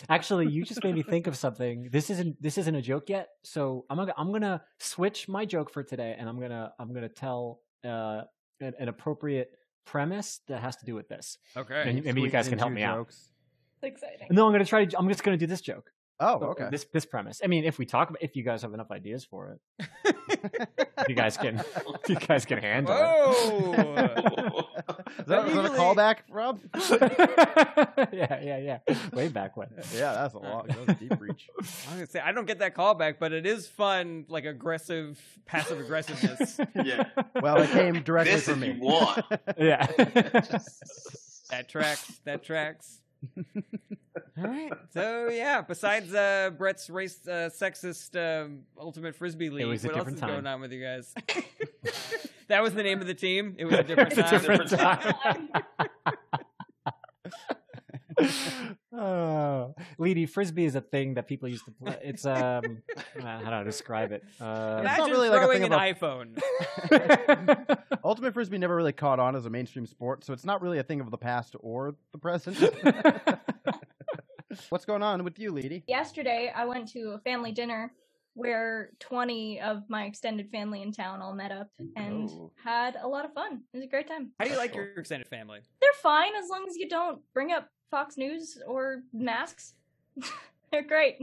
Actually, 0.09 0.49
you 0.49 0.65
just 0.65 0.83
made 0.85 0.95
me 0.95 1.03
think 1.03 1.27
of 1.27 1.37
something. 1.37 1.89
This 1.91 2.11
isn't 2.11 2.41
this 2.41 2.59
isn't 2.59 2.75
a 2.75 2.83
joke 2.83 3.09
yet, 3.09 3.29
so 3.43 3.85
I'm 3.91 3.97
gonna 3.97 4.15
I'm 4.17 4.33
gonna 4.33 4.63
switch 4.79 5.29
my 5.29 5.45
joke 5.45 5.71
for 5.71 5.83
today, 5.83 6.15
and 6.19 6.29
I'm 6.29 6.41
gonna 6.41 6.73
I'm 6.79 6.95
gonna 6.95 7.09
tell 7.09 7.61
uh, 7.85 8.23
an, 8.61 8.75
an 8.79 8.89
appropriate 8.89 9.51
premise 9.85 10.41
that 10.49 10.61
has 10.61 10.77
to 10.77 10.85
do 10.85 10.95
with 10.95 11.09
this. 11.09 11.39
okay. 11.57 11.83
And 11.87 12.05
maybe 12.05 12.21
you 12.21 12.31
guys 12.31 12.49
can 12.49 12.59
help 12.59 12.71
two 12.71 12.77
me 12.77 12.83
out. 12.83 12.99
jokes. 12.99 13.31
exciting. 13.83 14.29
No, 14.31 14.47
I'm 14.47 14.53
gonna 14.53 14.65
try. 14.65 14.85
To, 14.85 14.99
I'm 14.99 15.09
just 15.09 15.23
gonna 15.25 15.37
do 15.37 15.47
this 15.47 15.61
joke. 15.61 15.91
Oh, 16.21 16.39
So, 16.41 16.47
okay. 16.51 16.69
This 16.71 16.87
this 16.93 17.05
premise. 17.05 17.41
I 17.43 17.49
mean, 17.49 17.65
if 17.65 17.79
we 17.79 17.87
talk 17.87 18.09
about, 18.11 18.23
if 18.23 18.37
you 18.37 18.45
guys 18.45 18.63
have 18.63 18.73
enough 18.73 18.91
ideas 18.93 19.25
for 19.25 19.59
it, 20.05 20.17
you 21.09 21.15
guys 21.15 21.37
can, 21.37 21.61
you 22.09 22.15
guys 22.17 22.45
can 22.45 22.59
handle 22.59 22.95
Whoa. 22.95 23.73
is 25.19 25.27
that, 25.27 25.27
is 25.27 25.27
that 25.27 25.45
a 25.45 25.49
Usually- 25.49 25.71
callback, 25.71 26.19
Rob? 26.31 26.61
yeah, 28.13 28.41
yeah, 28.43 28.59
yeah. 28.59 28.79
Way 29.13 29.29
back 29.29 29.57
when. 29.57 29.69
Yeah, 29.95 30.13
that's 30.13 30.35
a 30.35 30.39
lot. 30.39 30.69
That's 30.69 30.89
a 30.91 30.95
deep 30.95 31.21
reach. 31.21 31.49
I 31.59 31.63
was 31.63 31.85
gonna 31.91 32.07
say 32.07 32.21
I 32.21 32.31
don't 32.33 32.47
get 32.47 32.61
that 32.61 32.75
callback, 32.77 33.17
but 33.19 33.33
it 33.33 33.45
is 33.47 33.67
fun, 33.67 34.25
like 34.29 34.45
aggressive, 34.45 35.21
passive 35.47 35.81
aggressiveness. 35.81 36.59
yeah. 36.77 37.05
Well, 37.41 37.61
it 37.61 37.71
came 37.71 38.03
directly 38.03 38.35
This 38.35 38.49
from 38.49 38.61
me. 38.61 38.73
you 38.73 38.81
want. 38.81 39.25
Yeah. 39.59 39.87
That 41.51 41.69
tracks. 41.69 42.21
That 42.25 42.43
tracks. 42.45 43.01
All 44.39 44.45
right. 44.45 44.73
So 44.93 45.29
yeah, 45.29 45.63
besides 45.63 46.13
uh, 46.13 46.51
Brett's 46.57 46.91
race 46.91 47.27
uh, 47.27 47.51
sexist 47.53 48.17
um, 48.17 48.61
ultimate 48.79 49.15
frisbee 49.15 49.51
league, 49.51 49.67
what 49.85 49.97
else 49.97 50.09
is 50.09 50.21
time. 50.21 50.31
going 50.31 50.47
on 50.47 50.61
with 50.61 50.73
you 50.73 50.83
guys? 50.83 51.15
that 52.49 52.63
was 52.63 52.75
the 52.75 52.83
name 52.83 53.01
of 53.01 53.07
the 53.07 53.15
team. 53.15 53.55
It 53.59 53.65
was 53.67 53.75
a 53.75 53.83
different 53.85 54.13
It's 54.13 54.19
a 54.19 54.23
time. 54.23 54.41
different 54.41 54.71
time. 54.71 55.15
Oh, 58.93 59.75
Leedy 59.99 60.29
frisbee 60.29 60.65
is 60.65 60.75
a 60.75 60.81
thing 60.81 61.15
that 61.15 61.27
people 61.27 61.49
used 61.49 61.65
to 61.65 61.71
play. 61.71 61.99
It's 62.03 62.25
um, 62.27 62.83
how 63.21 63.39
do 63.41 63.47
I 63.57 63.63
describe 63.65 64.13
it? 64.13 64.23
Uh, 64.41 64.83
It's 64.85 64.99
not 64.99 65.09
Imagine 65.09 65.11
really 65.11 65.29
like 65.31 65.41
a 65.41 65.45
throwing 65.45 65.63
thing 65.63 65.73
an 65.73 65.79
of 65.79 65.81
iPhone. 65.81 67.79
Ultimate 68.05 68.35
frisbee 68.35 68.59
never 68.59 68.77
really 68.77 68.93
caught 68.93 69.19
on 69.19 69.37
as 69.37 69.47
a 69.47 69.51
mainstream 69.51 69.87
sport, 69.87 70.25
so 70.25 70.33
it's 70.33 70.45
not 70.45 70.61
really 70.63 70.79
a 70.79 70.83
thing 70.83 71.01
of 71.01 71.11
the 71.11 71.19
past 71.19 71.57
or 71.61 71.95
the 72.13 72.19
present. 72.19 72.59
What's 74.69 74.85
going 74.85 75.03
on 75.03 75.25
with 75.25 75.39
you, 75.39 75.53
Leedy? 75.53 75.83
Yesterday, 75.87 76.53
I 76.55 76.65
went 76.65 76.89
to 76.89 77.13
a 77.15 77.19
family 77.19 77.53
dinner 77.53 77.93
where 78.35 78.91
20 79.01 79.61
of 79.61 79.83
my 79.89 80.05
extended 80.05 80.51
family 80.51 80.83
in 80.83 80.93
town 80.93 81.23
all 81.23 81.35
met 81.35 81.53
up 81.53 81.69
and 81.97 82.29
Oh. 82.31 82.51
had 82.63 82.97
a 83.01 83.07
lot 83.07 83.25
of 83.25 83.33
fun. 83.33 83.63
It 83.73 83.77
was 83.77 83.85
a 83.85 83.89
great 83.89 84.09
time. 84.09 84.33
How 84.39 84.45
do 84.45 84.51
you 84.51 84.57
like 84.59 84.75
your 84.75 84.87
extended 84.99 85.29
family? 85.29 85.61
They're 85.81 85.91
fine 86.03 86.35
as 86.37 86.49
long 86.51 86.67
as 86.69 86.77
you 86.77 86.89
don't 86.89 87.21
bring 87.33 87.53
up 87.53 87.69
Fox 87.91 88.17
News 88.17 88.59
or 88.67 89.03
masks. 89.13 89.75
They're 90.73 90.83
great. 90.83 91.19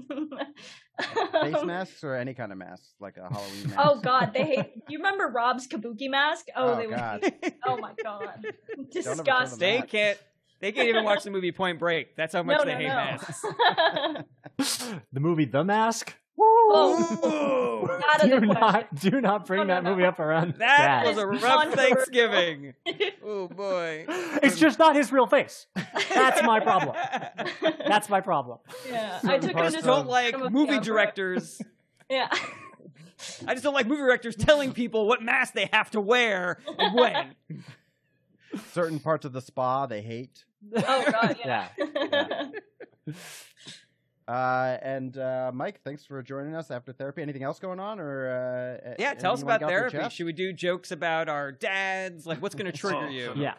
Face 1.34 1.56
masks 1.65 2.03
or 2.06 2.15
any 2.15 2.34
kind 2.34 2.53
of 2.53 2.58
mask, 2.58 2.84
like 3.01 3.18
a 3.18 3.27
Halloween 3.27 3.63
oh, 3.65 3.68
mask? 3.68 3.80
Oh 3.80 4.00
God, 4.01 4.32
they 4.34 4.46
hate. 4.46 4.72
You 4.88 5.00
remember 5.00 5.27
Rob's 5.27 5.68
kabuki 5.68 6.10
mask? 6.10 6.48
Oh, 6.56 6.74
Oh, 6.74 6.75
they 6.77 6.88
God. 6.88 7.22
would. 7.22 7.53
Oh 7.65 7.77
my 7.77 7.91
God, 8.01 8.46
ever 8.46 8.51
show 8.53 8.75
them 8.75 8.88
disgusting. 8.91 9.60
They 9.60 9.82
can't. 9.82 10.18
They 10.62 10.72
can't 10.72 10.88
even 10.88 11.03
watch 11.03 11.24
the 11.24 11.32
movie 11.32 11.51
Point 11.51 11.80
Break. 11.80 12.15
That's 12.15 12.34
how 12.34 12.44
much 12.44 12.60
no, 12.60 12.65
they 12.65 12.74
no, 12.74 12.77
hate 12.77 12.88
no. 12.88 12.94
masks. 14.58 15.03
the 15.12 15.20
movie 15.20 15.46
The 15.46 15.63
Mask. 15.63 16.15
Oh, 16.40 17.84
Ooh, 17.84 18.30
do 18.30 18.46
not 18.46 18.96
do 18.96 19.22
not 19.22 19.46
bring 19.46 19.60
No, 19.60 19.64
no, 19.66 19.74
that 19.76 19.84
no. 19.84 19.92
movie 19.92 20.06
up 20.06 20.20
around. 20.20 20.56
that 20.60 21.04
Dad. 21.04 21.08
was 21.08 21.18
a 21.18 21.28
rough. 21.28 21.74
Thanksgiving. 21.74 22.74
Oh 23.24 23.48
boy. 23.48 24.06
It's 24.44 24.58
just 24.60 24.80
not 24.80 24.96
his 24.96 25.12
real 25.12 25.28
face. 25.28 25.68
That's 26.10 26.42
my 26.44 26.60
problem. 26.60 26.96
That's 27.88 28.10
my 28.10 28.20
problem. 28.22 28.58
yeah, 28.90 29.20
I 29.24 29.26
Certain 29.28 29.50
took 29.50 29.58
I 29.58 29.66
as 29.66 29.74
just 29.74 29.86
of- 29.88 29.96
don't 29.96 30.08
like 30.08 30.38
some 30.38 30.52
movie 30.52 30.80
directors. 30.80 31.62
Yeah. 32.10 32.28
I 33.48 33.54
just 33.54 33.64
don't 33.64 33.74
like 33.74 33.88
movie 33.88 34.02
directors 34.02 34.36
telling 34.36 34.74
people 34.74 35.08
what 35.08 35.22
mask 35.22 35.54
they 35.54 35.70
have 35.72 35.90
to 35.92 36.02
wear 36.02 36.58
and 36.78 36.94
when. 36.94 37.36
Certain 38.74 39.00
parts 39.00 39.24
of 39.24 39.32
the 39.32 39.40
spa 39.42 39.86
they 39.86 40.02
hate. 40.02 40.44
Oh 40.76 40.82
God, 41.12 41.38
yeah. 41.46 41.70
Uh, 44.32 44.78
and 44.82 45.18
uh, 45.18 45.52
Mike, 45.54 45.82
thanks 45.84 46.06
for 46.06 46.24
joining 46.24 46.56
us 46.56 46.72
after 46.72 46.94
therapy. 46.94 47.22
Anything 47.22 47.44
else 47.44 47.60
going 47.60 47.82
on, 47.82 48.00
or 48.00 48.30
uh, 48.30 48.96
Yeah, 48.98 49.14
tell 49.14 49.34
us 49.34 49.40
anything 49.40 49.42
you 49.42 49.46
wanna 49.46 49.56
about 49.56 49.60
get 49.60 49.66
off 49.66 49.72
your 49.72 49.90
therapy. 49.90 50.16
Should 50.16 50.26
we 50.26 50.32
do 50.34 50.54
jokes 50.54 50.92
about 50.92 51.28
our 51.28 51.52
dads? 51.52 52.26
Like, 52.26 52.42
what's 52.42 52.56
going 52.56 52.72
to 52.72 52.78
trigger 52.78 53.08
Oh, 53.08 53.10
you? 53.10 53.34
Yeah. 53.36 53.56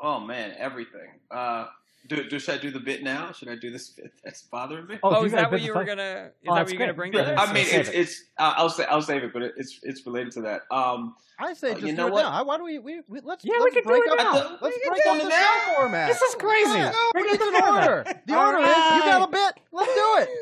Oh 0.00 0.18
man, 0.18 0.52
everything. 0.58 1.10
Do, 2.06 2.28
do 2.28 2.38
should 2.38 2.54
I 2.56 2.58
do 2.58 2.70
the 2.70 2.80
bit 2.80 3.02
now? 3.02 3.32
Should 3.32 3.48
I 3.48 3.56
do 3.56 3.70
this 3.70 3.88
bit 3.88 4.12
that's 4.22 4.42
bothering 4.42 4.86
me? 4.86 4.98
Oh, 5.02 5.20
you 5.20 5.26
is 5.26 5.32
that 5.32 5.50
what 5.50 5.62
you 5.62 5.72
were 5.74 5.84
gonna? 5.84 6.30
Is 6.42 6.48
Oh, 6.48 6.54
that 6.54 6.64
what 6.64 6.70
you're 6.70 6.78
gonna 6.78 6.92
bring 6.92 7.14
Yeah, 7.14 7.24
to 7.32 7.40
I 7.40 7.46
mean, 7.52 7.64
it's 7.66 7.88
it. 7.88 7.94
it's. 7.94 8.22
Uh, 8.38 8.52
I'll 8.58 8.68
say 8.68 8.84
I'll 8.84 9.00
save 9.00 9.24
it, 9.24 9.32
but 9.32 9.40
it, 9.42 9.54
it's 9.56 9.80
it's 9.82 10.04
related 10.04 10.32
to 10.32 10.42
that. 10.42 10.62
Um, 10.70 11.14
I 11.38 11.54
say 11.54 11.70
Uh, 11.70 11.74
just 11.74 11.86
you 11.86 11.92
do 11.92 11.96
know 11.96 12.06
it 12.08 12.12
what? 12.12 12.22
now. 12.22 12.44
Why 12.44 12.56
do 12.58 12.64
we? 12.64 12.78
we, 12.78 13.00
we 13.08 13.20
let's 13.20 13.42
Yeah, 13.44 13.54
we 13.54 13.60
let's 13.60 13.74
can 13.76 13.84
do 13.84 13.88
break 13.88 14.02
it 14.04 14.12
up. 14.12 14.18
now. 14.18 14.32
the- 14.34 14.58
Let's 14.60 14.78
break 14.86 15.02
do 15.02 15.10
up 15.10 15.22
the 15.22 15.28
now. 15.30 15.54
show 15.66 15.72
format. 15.76 16.08
This 16.08 16.20
is 16.22 16.34
crazy. 16.34 16.70
Yeah, 16.78 16.92
Bring 17.12 17.24
Bring 17.24 17.34
it 17.36 17.40
it 17.40 17.46
in 17.48 17.54
together. 17.54 17.96
order. 17.98 18.20
The 18.26 18.34
All 18.36 18.46
order 18.46 18.58
is 18.58 18.66
you 18.66 19.02
got 19.02 19.28
a 19.28 19.32
bit. 19.32 19.54
Let's 19.72 19.94
do 19.94 20.16
it. 20.18 20.28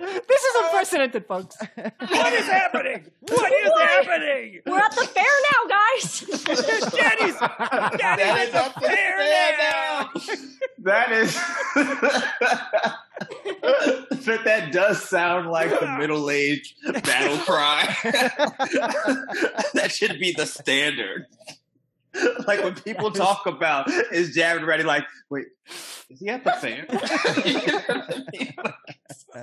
This 0.00 0.40
is 0.42 0.54
unprecedented, 0.64 1.26
folks. 1.26 1.56
What 1.76 2.32
is 2.32 2.46
happening? 2.46 3.04
What 3.20 3.52
is 3.52 3.70
What? 3.70 3.88
happening? 3.90 4.60
We're 4.66 4.78
at 4.78 4.92
the 4.92 5.04
fair 5.04 5.24
now, 5.52 5.68
guys. 5.68 6.20
Daddy's, 6.90 7.38
That 7.38 7.96
Daddy's 7.98 8.48
is 8.48 8.54
at 8.54 8.74
the 8.74 8.80
fair 8.80 9.56
now. 9.58 10.10
That 10.78 11.12
is. 11.12 11.36
but 14.26 14.44
that 14.44 14.72
does 14.72 15.02
sound 15.02 15.50
like 15.50 15.78
the 15.78 15.86
middle 15.98 16.30
age 16.30 16.74
battle 17.04 17.36
cry. 17.38 17.94
that 19.74 19.92
should 19.94 20.18
be 20.18 20.32
the 20.32 20.46
standard. 20.46 21.26
Like 22.46 22.64
when 22.64 22.74
people 22.84 23.10
talk 23.12 23.46
about 23.46 23.88
is 24.10 24.34
Jared 24.34 24.64
ready? 24.64 24.82
Like, 24.82 25.04
wait, 25.28 25.46
is 26.08 26.18
he 26.18 26.28
at 26.28 26.42
the 26.42 26.50
fair? 26.60 26.86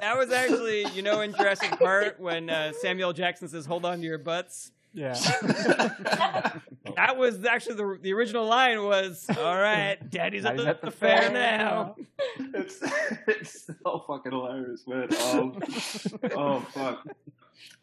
That 0.02 0.18
was 0.18 0.32
actually, 0.32 0.86
you 0.94 1.02
know, 1.02 1.22
in 1.22 1.34
Jurassic 1.34 1.72
Park 1.80 2.16
when 2.20 2.50
uh, 2.50 2.74
Samuel 2.74 3.14
Jackson 3.14 3.48
says, 3.48 3.66
"Hold 3.66 3.86
on 3.86 4.00
to 4.00 4.04
your 4.04 4.18
butts." 4.18 4.72
Yeah. 4.94 5.14
That 6.98 7.16
was 7.16 7.46
actually 7.46 7.76
the 7.76 8.00
the 8.02 8.14
original 8.14 8.46
line 8.46 8.84
was, 8.84 9.28
"All 9.38 9.56
right, 9.56 9.98
Daddy's 10.10 10.46
at 10.46 10.58
the, 10.58 10.68
at 10.68 10.82
the 10.82 10.88
the 10.88 10.92
fair 10.92 11.22
fair 11.22 11.32
now." 11.32 11.96
it's, 12.40 12.80
it's 13.28 13.68
so 13.84 14.04
fucking 14.08 14.32
hilarious, 14.32 14.88
man. 14.88 15.08
Um, 15.32 15.62
oh 16.36 16.60
fuck. 16.74 17.08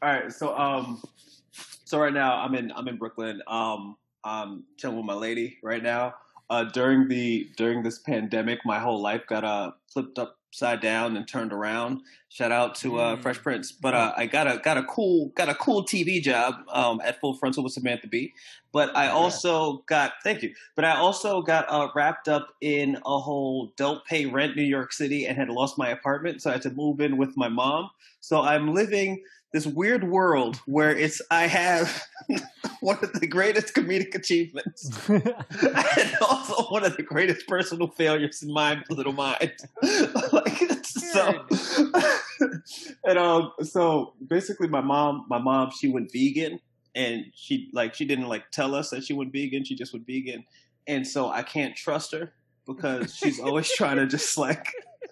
All 0.03 0.13
right, 0.13 0.33
so 0.33 0.59
um, 0.59 1.01
so 1.85 1.99
right 2.01 2.13
now 2.13 2.39
I'm 2.39 2.55
in 2.57 2.73
I'm 2.73 2.89
in 2.89 2.97
Brooklyn. 2.97 3.41
Um, 3.47 3.97
I'm 4.25 4.65
chilling 4.77 4.97
with 4.97 5.07
my 5.07 5.15
lady 5.15 5.59
right 5.63 5.83
now. 5.83 6.15
Uh, 6.51 6.65
during 6.65 7.09
the 7.09 7.49
during 7.57 7.83
this 7.83 7.99
pandemic, 7.99 8.61
my 8.65 8.79
whole 8.79 9.01
life 9.01 9.23
got 9.27 9.45
uh 9.45 9.73
flipped 9.93 10.19
upside 10.19 10.81
down 10.81 11.17
and 11.17 11.27
turned 11.27 11.53
around. 11.53 12.01
Shout 12.29 12.53
out 12.53 12.75
to 12.77 12.99
uh, 12.99 13.17
Mm. 13.17 13.23
Fresh 13.23 13.43
Prince, 13.43 13.73
but 13.73 13.95
uh, 13.95 14.13
I 14.17 14.27
got 14.27 14.47
a 14.47 14.59
got 14.59 14.77
a 14.77 14.83
cool 14.85 15.31
got 15.37 15.49
a 15.49 15.55
cool 15.55 15.85
TV 15.85 16.21
job 16.23 16.57
um, 16.69 17.01
at 17.05 17.21
Full 17.21 17.35
Frontal 17.35 17.63
with 17.65 17.73
Samantha 17.73 18.09
Bee. 18.09 18.33
But 18.73 18.95
I 18.97 19.09
also 19.09 19.85
got 19.87 20.15
thank 20.23 20.43
you. 20.43 20.53
But 20.75 20.85
I 20.85 20.97
also 20.97 21.43
got 21.43 21.65
uh, 21.69 21.89
wrapped 21.95 22.29
up 22.29 22.49
in 22.61 22.97
a 23.07 23.19
whole 23.19 23.73
don't 23.77 24.05
pay 24.05 24.27
rent 24.27 24.57
New 24.57 24.65
York 24.65 24.93
City 24.93 25.27
and 25.27 25.39
had 25.39 25.49
lost 25.49 25.79
my 25.79 25.89
apartment, 25.89 26.43
so 26.43 26.51
I 26.51 26.55
had 26.55 26.63
to 26.63 26.71
move 26.71 27.01
in 27.01 27.17
with 27.17 27.37
my 27.37 27.49
mom. 27.49 27.91
So 28.21 28.43
I'm 28.43 28.75
living 28.75 29.23
this 29.55 29.67
weird 29.69 30.03
world 30.03 30.61
where 30.67 30.91
it's 30.91 31.23
I 31.31 31.47
have 31.47 32.05
one 32.81 32.99
of 33.03 33.13
the 33.13 33.27
greatest 33.29 33.73
comedic 33.73 34.13
achievements 34.13 35.09
and 35.09 36.17
also 36.21 36.65
one 36.65 36.85
of 36.85 36.97
the 36.97 37.05
greatest 37.05 37.47
personal 37.47 37.87
failures 37.87 38.43
in 38.43 38.53
my 38.53 38.83
little 38.91 39.13
mind. 39.13 39.53
like 40.33 40.59
so, 40.83 41.47
and 43.05 43.17
um, 43.19 43.53
so 43.63 44.15
basically, 44.27 44.67
my 44.67 44.81
mom, 44.81 45.25
my 45.29 45.39
mom, 45.39 45.71
she 45.71 45.89
went 45.89 46.11
vegan, 46.13 46.59
and 46.97 47.27
she 47.37 47.71
like 47.73 47.95
she 47.95 48.05
didn't 48.05 48.27
like 48.27 48.51
tell 48.51 48.75
us 48.75 48.91
that 48.91 49.05
she 49.05 49.13
went 49.13 49.33
vegan. 49.33 49.65
She 49.65 49.77
just 49.77 49.93
went 49.93 50.05
vegan, 50.05 50.45
and 50.89 51.07
so 51.07 51.31
I 51.31 51.45
can't 51.45 51.77
trust 51.77 52.11
her 52.11 52.33
because 52.67 53.15
she's 53.15 53.39
always 53.39 53.71
trying 53.73 53.99
to 53.99 54.07
just 54.09 54.37
like 54.37 54.67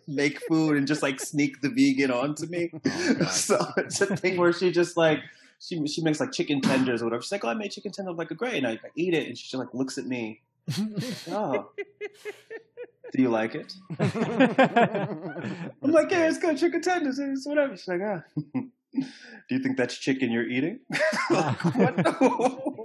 make 0.07 0.41
food 0.49 0.77
and 0.77 0.87
just 0.87 1.03
like 1.03 1.21
sneak 1.21 1.61
the 1.61 1.69
vegan 1.69 2.11
onto 2.11 2.47
me. 2.47 2.71
Oh, 2.87 3.25
so 3.31 3.59
it's 3.77 4.01
a 4.01 4.17
thing 4.17 4.37
where 4.37 4.53
she 4.53 4.71
just 4.73 4.97
like 4.97 5.21
she 5.61 5.87
she 5.87 6.03
makes 6.03 6.21
like 6.21 6.33
chicken 6.33 6.61
tenders 6.61 7.03
or 7.03 7.07
whatever. 7.07 7.23
She's 7.23 7.33
like, 7.33 7.45
"Oh, 7.45 7.49
I 7.49 7.55
made 7.55 7.71
chicken 7.71 7.93
tenders." 7.93 8.11
I'm 8.13 8.17
like, 8.17 8.29
"Great!" 8.37 8.55
And 8.55 8.67
I, 8.67 8.73
I 8.73 8.91
eat 8.97 9.15
it, 9.15 9.29
and 9.29 9.37
she 9.39 9.45
just 9.45 9.55
like 9.55 9.73
looks 9.75 9.99
at 9.99 10.07
me. 10.07 10.41
Oh, 11.31 11.71
do 13.13 13.23
you 13.23 13.29
like 13.29 13.55
it? 13.55 13.75
I'm 14.01 15.91
like, 15.91 16.11
"Yeah, 16.11 16.29
it's 16.29 16.39
good, 16.39 16.57
chicken 16.59 16.81
tenders, 16.83 17.19
it's 17.19 17.47
whatever." 17.47 17.77
She's 17.77 17.89
like, 17.89 18.01
"Ah." 18.03 18.23
Do 18.95 19.57
you 19.57 19.59
think 19.59 19.77
that's 19.77 19.97
chicken 19.97 20.31
you're 20.31 20.49
eating? 20.49 20.81
what? 21.29 21.57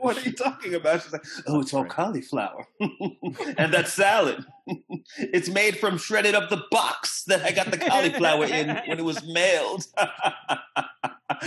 what 0.01 0.17
are 0.17 0.21
you 0.21 0.33
talking 0.33 0.73
about? 0.73 1.03
She's 1.03 1.11
like, 1.11 1.25
oh, 1.47 1.61
it's 1.61 1.73
all 1.73 1.85
cauliflower. 1.85 2.65
and 2.79 3.73
that 3.73 3.87
salad. 3.87 4.45
it's 5.17 5.49
made 5.49 5.77
from 5.77 5.97
shredded 5.97 6.35
up 6.35 6.49
the 6.49 6.63
box 6.71 7.23
that 7.25 7.43
I 7.43 7.51
got 7.51 7.71
the 7.71 7.77
cauliflower 7.77 8.45
in 8.45 8.67
when 8.67 8.99
it 8.99 9.05
was 9.05 9.23
mailed. 9.25 9.85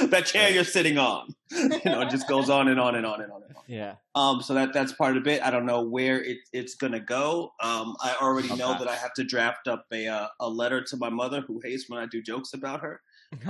that 0.08 0.26
chair 0.26 0.50
you're 0.50 0.64
sitting 0.64 0.98
on. 0.98 1.34
You 1.50 1.80
know, 1.84 2.02
it 2.02 2.10
just 2.10 2.28
goes 2.28 2.48
on 2.48 2.68
and 2.68 2.78
on 2.78 2.94
and 2.94 3.04
on 3.04 3.20
and 3.20 3.32
on 3.32 3.42
and 3.42 3.56
on. 3.56 3.62
yeah. 3.66 3.94
Um, 4.14 4.40
so 4.40 4.54
that 4.54 4.72
that's 4.72 4.92
part 4.92 5.16
of 5.16 5.26
it. 5.26 5.42
I 5.42 5.50
don't 5.50 5.66
know 5.66 5.82
where 5.82 6.22
it, 6.22 6.38
it's 6.52 6.74
gonna 6.74 7.00
go. 7.00 7.52
Um, 7.60 7.96
I 8.00 8.16
already 8.20 8.48
know 8.56 8.78
that 8.78 8.88
I 8.88 8.94
have 8.94 9.14
to 9.14 9.24
draft 9.24 9.66
up 9.68 9.86
a 9.92 10.06
uh, 10.06 10.28
a 10.38 10.48
letter 10.48 10.82
to 10.82 10.96
my 10.96 11.08
mother 11.08 11.40
who 11.40 11.60
hates 11.62 11.88
when 11.88 12.00
I 12.00 12.06
do 12.06 12.22
jokes 12.22 12.54
about 12.54 12.80
her. 12.80 13.00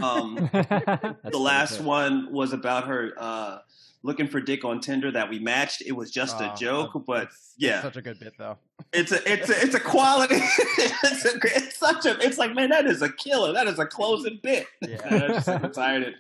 Um, 0.03 0.35
the 0.53 1.39
last 1.39 1.81
one 1.81 2.33
was 2.33 2.53
about 2.53 2.87
her 2.87 3.13
uh, 3.17 3.59
looking 4.03 4.29
for 4.29 4.41
dick 4.41 4.65
on 4.65 4.81
Tinder 4.81 5.11
that 5.11 5.29
we 5.29 5.39
matched. 5.39 5.83
It 5.83 5.93
was 5.93 6.11
just 6.11 6.41
a 6.41 6.55
joke, 6.59 6.93
that's- 6.93 7.05
but 7.07 7.21
that's 7.25 7.55
yeah. 7.57 7.83
such 7.83 7.97
a 7.97 8.03
good 8.03 8.19
bit 8.19 8.35
though. 8.39 8.59
it's 8.93 9.13
a 9.13 9.31
it's 9.31 9.49
a 9.49 9.61
it's 9.61 9.75
a 9.75 9.81
quality. 9.81 10.37
it's, 10.39 11.25
a, 11.25 11.39
it's 11.45 11.79
such 11.79 12.07
a 12.07 12.19
it's 12.21 12.39
like 12.39 12.55
man, 12.55 12.71
that 12.71 12.87
is 12.87 13.03
a 13.03 13.11
killer. 13.11 13.53
That 13.53 13.67
is 13.67 13.79
a 13.79 13.87
closing 13.87 14.39
bit. 14.43 14.67
Yeah. 14.87 14.99
And 15.05 15.25
I 15.25 15.29
just 15.29 15.49
like, 15.49 15.63
retired 15.63 16.03
it. 16.03 16.15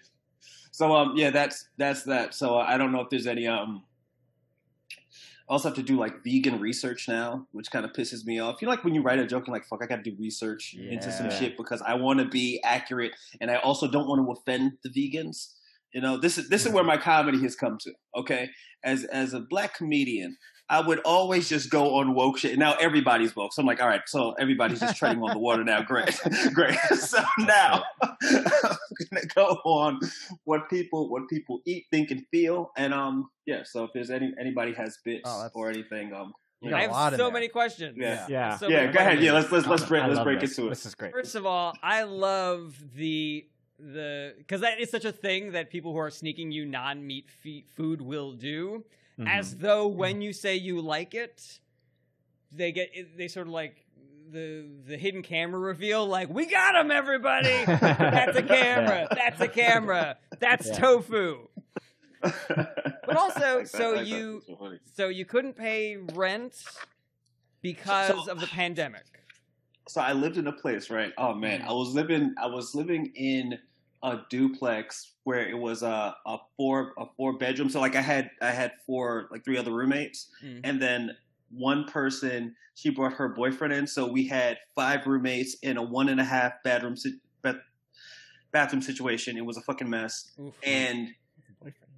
So 0.70 0.94
um 0.94 1.14
yeah, 1.16 1.30
that's 1.30 1.68
that's 1.76 2.04
that. 2.04 2.34
So 2.34 2.58
I 2.58 2.78
don't 2.78 2.92
know 2.92 3.00
if 3.00 3.10
there's 3.10 3.26
any 3.26 3.46
um. 3.46 3.82
I 5.50 5.52
also 5.54 5.68
have 5.68 5.76
to 5.76 5.82
do 5.82 5.96
like 5.96 6.22
vegan 6.22 6.60
research 6.60 7.08
now, 7.08 7.48
which 7.50 7.72
kind 7.72 7.84
of 7.84 7.92
pisses 7.92 8.24
me 8.24 8.38
off. 8.38 8.62
You 8.62 8.66
know, 8.66 8.70
like 8.70 8.84
when 8.84 8.94
you 8.94 9.02
write 9.02 9.18
a 9.18 9.26
joke, 9.26 9.48
you're 9.48 9.56
like, 9.56 9.66
"Fuck, 9.66 9.80
I 9.82 9.86
got 9.86 9.96
to 9.96 10.10
do 10.10 10.16
research 10.16 10.74
into 10.78 11.10
some 11.10 11.28
shit 11.28 11.56
because 11.56 11.82
I 11.82 11.94
want 11.94 12.20
to 12.20 12.24
be 12.24 12.60
accurate, 12.62 13.12
and 13.40 13.50
I 13.50 13.56
also 13.56 13.90
don't 13.90 14.06
want 14.06 14.24
to 14.24 14.30
offend 14.30 14.78
the 14.84 14.90
vegans." 14.90 15.54
You 15.92 16.02
know, 16.02 16.18
this 16.18 16.38
is 16.38 16.48
this 16.48 16.66
is 16.66 16.72
where 16.72 16.84
my 16.84 16.96
comedy 16.96 17.42
has 17.42 17.56
come 17.56 17.78
to. 17.78 17.92
Okay, 18.16 18.48
as 18.84 19.02
as 19.04 19.34
a 19.34 19.40
black 19.40 19.74
comedian, 19.76 20.36
I 20.68 20.80
would 20.80 21.00
always 21.00 21.48
just 21.48 21.68
go 21.68 21.96
on 21.96 22.14
woke 22.14 22.38
shit. 22.38 22.52
And 22.52 22.60
now 22.60 22.74
everybody's 22.74 23.34
woke, 23.34 23.52
so 23.52 23.60
I'm 23.60 23.66
like, 23.66 23.82
all 23.82 23.88
right, 23.88 24.02
so 24.06 24.34
everybody's 24.38 24.78
just 24.78 24.96
treading 24.96 25.20
on 25.20 25.32
the 25.32 25.38
water 25.40 25.64
now. 25.64 25.82
Great, 25.82 26.16
great. 26.54 26.78
So 26.94 27.18
now 27.40 27.82
gonna 29.08 29.26
go 29.34 29.46
on 29.64 30.00
what 30.44 30.68
people 30.70 31.08
what 31.08 31.28
people 31.28 31.60
eat, 31.66 31.86
think, 31.90 32.10
and 32.10 32.24
feel. 32.30 32.70
And 32.76 32.92
um, 32.94 33.30
yeah. 33.46 33.62
So 33.64 33.84
if 33.84 33.90
there's 33.94 34.10
any 34.10 34.32
anybody 34.40 34.72
has 34.74 34.98
bits 35.04 35.22
Oh, 35.24 35.48
or 35.54 35.70
anything, 35.70 36.12
um, 36.12 36.32
You 36.60 36.68
you 36.68 36.70
got 36.70 36.78
I 36.78 36.82
have 37.04 37.12
so 37.12 37.24
there. 37.24 37.32
many 37.32 37.48
questions. 37.48 37.96
Yeah. 37.98 38.26
Yeah. 38.28 38.56
So 38.56 38.68
yeah, 38.68 38.82
many 38.82 38.92
go 38.92 38.98
ahead. 39.00 39.20
Yeah, 39.22 39.32
let's 39.32 39.50
let's 39.52 39.66
let's 39.66 39.84
break 39.84 40.04
let's 40.06 40.20
break 40.20 40.40
this. 40.40 40.56
into 40.58 40.66
it. 40.66 40.70
This 40.70 40.86
is 40.86 40.94
great. 40.94 41.12
First 41.12 41.34
of 41.34 41.46
all, 41.46 41.74
I 41.82 42.02
love 42.04 42.76
the 42.94 43.46
the 43.78 44.34
because 44.38 44.60
that 44.60 44.78
is 44.78 44.90
such 44.90 45.06
a 45.06 45.12
thing 45.12 45.52
that 45.52 45.70
people 45.70 45.92
who 45.92 45.98
are 45.98 46.10
sneaking 46.10 46.52
you 46.52 46.66
non-meat 46.66 47.30
fe- 47.42 47.64
food 47.76 48.00
will 48.02 48.32
do. 48.32 48.84
Mhm. 49.18 49.26
As 49.28 49.56
though 49.56 49.86
when 49.86 50.20
you 50.20 50.32
say 50.34 50.56
you 50.56 50.80
like 50.82 51.14
it, 51.14 51.60
they 52.52 52.72
get 52.72 52.90
they 53.16 53.28
sort 53.28 53.46
of 53.46 53.52
like 53.52 53.84
the 54.32 54.66
the 54.86 54.96
hidden 54.96 55.22
camera 55.22 55.58
reveal. 55.58 56.06
Like 56.06 56.28
we 56.28 56.46
got 56.46 56.74
him, 56.76 56.90
everybody. 56.90 57.64
That's 57.66 58.36
a 58.36 58.42
camera. 58.56 59.08
That's 59.10 59.40
a 59.40 59.48
camera. 59.48 60.16
That's 60.38 60.66
Yeah. 60.68 60.78
tofu. 60.78 61.48
but 62.22 63.16
also, 63.16 63.64
so 63.64 63.94
you- 64.00 64.42
So 64.94 65.08
you 65.08 65.24
couldn't 65.24 65.54
pay 65.56 65.96
rent 65.96 66.54
because 67.62 68.08
So- 68.26 68.30
of 68.32 68.40
the 68.40 68.46
pandemic. 68.46 69.04
so 69.88 70.00
I 70.00 70.12
lived 70.12 70.36
in 70.36 70.46
a 70.46 70.52
place, 70.52 70.90
right? 70.90 71.12
Oh 71.18 71.34
man, 71.34 71.62
I 71.62 71.72
was 71.72 71.94
living 71.94 72.34
I 72.38 72.46
was 72.46 72.74
living 72.74 73.12
in 73.14 73.58
a 74.02 74.18
duplex 74.30 75.12
where 75.24 75.46
it 75.48 75.58
was 75.58 75.82
a, 75.82 76.14
a 76.26 76.38
four 76.56 76.92
a 76.98 77.06
four 77.16 77.36
bedroom. 77.38 77.68
So 77.70 77.80
like 77.80 77.96
I 77.96 78.00
had 78.02 78.30
I 78.40 78.50
had 78.50 78.72
four 78.86 79.28
like 79.30 79.44
three 79.44 79.58
other 79.58 79.72
roommates, 79.72 80.28
Mm. 80.44 80.60
and 80.64 80.80
then 80.80 81.16
one 81.50 81.84
person 81.84 82.54
she 82.74 82.90
brought 82.90 83.12
her 83.14 83.28
boyfriend 83.28 83.72
in, 83.72 83.86
so 83.86 84.06
we 84.06 84.26
had 84.26 84.58
five 84.74 85.06
roommates 85.06 85.54
in 85.62 85.76
a 85.76 85.82
one 85.82 86.08
and 86.08 86.20
a 86.20 86.24
half 86.24 86.62
bedroom 86.62 86.96
bathroom 88.52 88.82
situation. 88.82 89.36
It 89.36 89.44
was 89.44 89.56
a 89.56 89.60
fucking 89.62 89.88
mess, 89.88 90.32
Oof. 90.40 90.54
and 90.62 91.08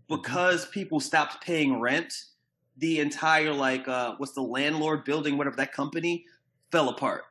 because 0.08 0.66
people 0.66 1.00
stopped 1.00 1.42
paying 1.44 1.80
rent, 1.80 2.12
the 2.76 3.00
entire 3.00 3.52
like 3.52 3.88
uh 3.88 4.14
what's 4.18 4.32
the 4.32 4.42
landlord 4.42 5.04
building, 5.04 5.38
whatever 5.38 5.56
that 5.56 5.72
company, 5.72 6.26
fell 6.70 6.88
apart. 6.88 7.24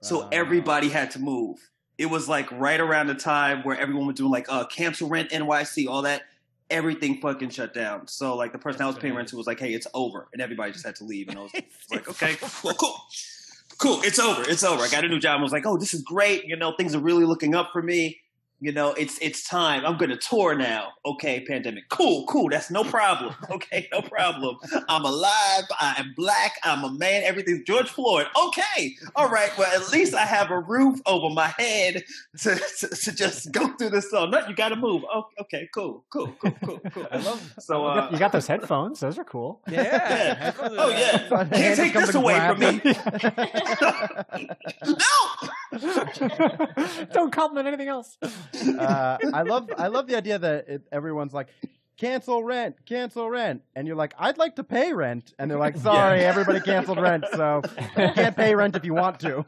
So 0.00 0.22
Uh, 0.22 0.28
everybody 0.32 0.88
had 0.88 1.10
to 1.12 1.18
move. 1.18 1.70
It 1.98 2.06
was 2.06 2.28
like 2.28 2.50
right 2.52 2.80
around 2.80 3.06
the 3.06 3.14
time 3.14 3.62
where 3.62 3.78
everyone 3.78 4.06
was 4.06 4.16
doing 4.16 4.30
like 4.30 4.46
uh 4.48 4.66
cancel 4.66 5.08
rent 5.08 5.30
NYC, 5.30 5.86
all 5.88 6.02
that. 6.02 6.22
Everything 6.70 7.20
fucking 7.20 7.50
shut 7.50 7.74
down. 7.74 8.08
So 8.08 8.36
like 8.36 8.52
the 8.52 8.58
person 8.58 8.82
I 8.82 8.86
was 8.86 8.96
paying 8.96 9.14
rent 9.14 9.28
to 9.28 9.36
was 9.36 9.46
like, 9.46 9.60
"Hey, 9.60 9.72
it's 9.72 9.86
over," 9.94 10.28
and 10.32 10.42
everybody 10.42 10.72
just 10.72 10.84
had 10.84 10.96
to 10.96 11.04
leave. 11.04 11.28
And 11.28 11.38
I 11.38 11.42
was 11.42 11.52
like, 11.90 12.08
"Okay, 12.08 12.36
well, 12.64 12.74
cool, 12.74 12.96
cool, 13.78 14.00
it's 14.02 14.18
over, 14.18 14.42
it's 14.48 14.64
over." 14.64 14.82
I 14.82 14.88
got 14.88 15.04
a 15.04 15.08
new 15.08 15.20
job. 15.20 15.38
I 15.38 15.42
was 15.42 15.52
like, 15.52 15.66
"Oh, 15.66 15.76
this 15.76 15.94
is 15.94 16.02
great. 16.02 16.44
You 16.44 16.56
know, 16.56 16.74
things 16.76 16.94
are 16.94 17.00
really 17.00 17.24
looking 17.24 17.54
up 17.54 17.70
for 17.72 17.82
me." 17.82 18.20
You 18.60 18.72
know, 18.72 18.92
it's 18.92 19.18
it's 19.18 19.46
time. 19.46 19.84
I'm 19.84 19.98
gonna 19.98 20.16
tour 20.16 20.54
now. 20.54 20.92
Okay, 21.04 21.44
pandemic. 21.46 21.88
Cool, 21.90 22.24
cool. 22.26 22.48
That's 22.50 22.70
no 22.70 22.84
problem. 22.84 23.34
Okay, 23.56 23.88
no 23.90 24.02
problem. 24.02 24.56
I'm 24.88 25.04
alive. 25.04 25.64
I'm 25.80 26.12
black. 26.14 26.52
I'm 26.62 26.84
a 26.84 26.92
man. 26.92 27.22
Everything's 27.22 27.62
George 27.62 27.88
Floyd. 27.88 28.26
Okay, 28.46 28.94
all 29.14 29.28
right. 29.28 29.50
Well, 29.56 29.70
at 29.74 29.90
least 29.92 30.14
I 30.14 30.26
have 30.26 30.50
a 30.50 30.60
roof 30.60 31.00
over 31.06 31.32
my 31.32 31.48
head 31.58 32.02
to 32.40 32.54
to, 32.54 32.88
to 32.88 33.12
just 33.14 33.50
go 33.52 33.68
through 33.76 33.90
this 33.90 34.10
song. 34.10 34.30
No, 34.30 34.46
you 34.46 34.54
got 34.54 34.70
to 34.70 34.76
move. 34.76 35.04
Oh, 35.12 35.24
okay, 35.42 35.68
cool, 35.74 36.04
cool, 36.10 36.34
cool, 36.40 36.52
cool, 36.64 36.80
cool. 36.92 37.06
I 37.10 37.16
love. 37.18 37.54
So, 37.60 37.82
You 37.82 37.86
uh, 37.86 37.94
got, 37.94 38.12
you 38.12 38.18
got 38.18 38.32
those 38.32 38.46
headphones; 38.46 39.00
those 39.00 39.18
are 39.18 39.24
cool. 39.24 39.60
Yeah. 39.70 39.82
Yeah. 39.82 40.52
Oh 40.60 40.88
yeah, 40.90 41.44
can't 41.52 41.76
take 41.76 41.92
this 41.94 42.14
away 42.14 42.38
from 42.38 42.58
me. 42.58 42.80
no. 44.86 44.96
Don't 47.12 47.32
compliment 47.32 47.68
anything 47.68 47.88
else. 47.88 48.16
Uh, 48.78 49.18
I 49.32 49.42
love 49.42 49.70
I 49.76 49.88
love 49.88 50.06
the 50.06 50.16
idea 50.16 50.38
that 50.38 50.68
it, 50.68 50.82
everyone's 50.92 51.32
like 51.32 51.48
cancel 51.96 52.44
rent, 52.44 52.76
cancel 52.84 53.28
rent, 53.30 53.62
and 53.74 53.86
you're 53.86 53.96
like 53.96 54.14
I'd 54.18 54.38
like 54.38 54.56
to 54.56 54.64
pay 54.64 54.92
rent, 54.92 55.32
and 55.38 55.50
they're 55.50 55.58
like 55.58 55.76
sorry, 55.76 56.20
everybody 56.20 56.60
canceled 56.60 57.00
rent, 57.00 57.24
so 57.32 57.62
you 57.96 58.12
can't 58.12 58.36
pay 58.36 58.54
rent 58.54 58.76
if 58.76 58.84
you 58.84 58.94
want 58.94 59.20
to. 59.20 59.44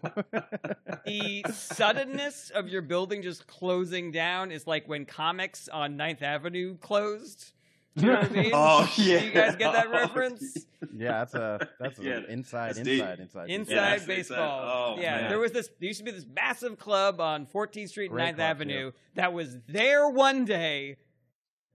the 1.04 1.44
suddenness 1.52 2.50
of 2.50 2.68
your 2.68 2.82
building 2.82 3.22
just 3.22 3.46
closing 3.46 4.10
down 4.10 4.50
is 4.50 4.66
like 4.66 4.88
when 4.88 5.04
Comix 5.06 5.68
on 5.72 5.96
9th 5.96 6.22
Avenue 6.22 6.76
closed. 6.78 7.52
Do 7.98 8.06
you 8.06 8.12
know 8.12 8.18
what 8.20 8.30
I 8.30 8.34
mean? 8.34 8.50
Oh 8.54 8.92
yeah. 8.96 9.20
Do 9.20 9.26
you 9.26 9.32
guys 9.32 9.56
get 9.56 9.72
that 9.72 9.86
Oh, 9.88 9.90
reference? 9.92 10.66
yeah, 10.96 11.12
that's 11.24 11.34
a 11.34 11.68
that's 11.80 11.98
a 11.98 12.02
Yeah, 12.04 12.20
inside 12.28 12.68
that's 12.76 12.78
deep. 12.80 13.00
inside 13.02 13.20
inside 13.20 13.50
Inside 13.50 13.74
Yeah, 13.74 13.80
that's- 13.82 14.06
baseball. 14.06 14.36
that's- 14.38 14.72
oh, 14.74 14.96
yeah, 15.00 15.20
man. 15.22 15.28
there 15.30 15.38
was 15.38 15.52
this. 15.52 15.68
There 15.80 15.86
used 15.88 15.98
to 15.98 16.04
be 16.04 16.10
this 16.10 16.26
massive 16.26 16.78
club 16.78 17.20
on 17.20 17.46
14th 17.46 17.88
Street 17.90 18.06
and 18.06 18.14
Great 18.14 18.24
9th 18.32 18.36
club, 18.36 18.40
Avenue 18.50 18.92
that 19.14 19.32
was 19.32 19.58
there 19.68 20.08
one 20.08 20.44
day 20.44 20.96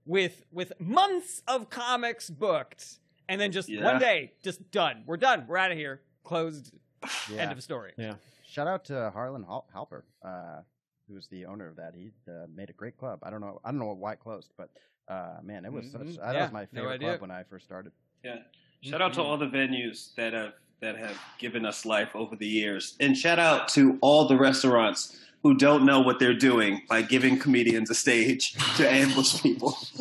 with 0.06 0.44
with 0.52 0.72
months 0.80 1.42
of 1.48 1.70
comics 1.70 2.28
booked, 2.30 2.98
and 3.28 3.40
then 3.40 3.52
just 3.52 3.68
Yeah. 3.68 3.84
one 3.84 3.98
day, 3.98 4.32
just 4.42 4.70
done. 4.70 5.02
We're 5.06 5.16
done. 5.16 5.46
We're 5.48 5.56
out 5.58 5.70
of 5.72 5.78
here. 5.78 6.00
Closed. 6.24 6.72
Yeah. 7.30 7.42
End 7.42 7.52
of 7.52 7.62
story. 7.62 7.92
Yeah. 7.98 8.14
Shout 8.46 8.66
out 8.66 8.84
to 8.86 9.10
Harlan 9.10 9.42
Hal- 9.44 9.66
Halper, 9.74 10.02
uh, 10.24 10.60
who's 11.08 11.26
the 11.28 11.44
owner 11.46 11.66
of 11.68 11.76
that. 11.76 11.94
He 11.94 12.12
uh, 12.28 12.46
made 12.54 12.70
a 12.70 12.72
great 12.72 12.96
club. 12.96 13.18
I 13.22 13.28
don't 13.30 13.40
know. 13.40 13.60
I 13.64 13.70
don't 13.70 13.78
know 13.80 13.92
why 13.92 14.12
it 14.12 14.20
closed, 14.20 14.52
but 14.56 14.70
uh, 15.08 15.36
man, 15.42 15.64
it 15.64 15.72
was 15.72 15.90
such. 15.90 16.00
Mhm. 16.02 16.16
That 16.20 16.34
Yeah, 16.34 16.42
was 16.44 16.52
my 16.52 16.66
favorite 16.66 16.94
idea. 16.94 17.08
club 17.10 17.20
when 17.22 17.30
I 17.30 17.42
first 17.44 17.64
started. 17.66 17.92
Yeah. 18.24 18.38
Shout 18.82 19.00
out 19.02 19.12
to 19.14 19.22
all 19.22 19.36
the 19.38 19.46
venues 19.46 20.14
that 20.16 20.32
have 20.34 20.52
that 20.80 20.96
have 20.98 21.18
given 21.38 21.64
us 21.64 21.86
life 21.86 22.14
over 22.14 22.36
the 22.36 22.46
years, 22.46 22.94
and 23.00 23.16
shout 23.16 23.38
out 23.38 23.68
to 23.68 23.96
all 24.02 24.26
the 24.28 24.36
restaurants 24.36 25.16
who 25.42 25.54
don't 25.54 25.84
know 25.86 26.00
what 26.00 26.18
they're 26.18 26.34
doing 26.36 26.82
by 26.88 27.00
giving 27.02 27.38
comedians 27.38 27.90
a 27.90 27.94
stage 27.94 28.54
to 28.76 28.90
ambush 28.90 29.40
people. 29.42 29.76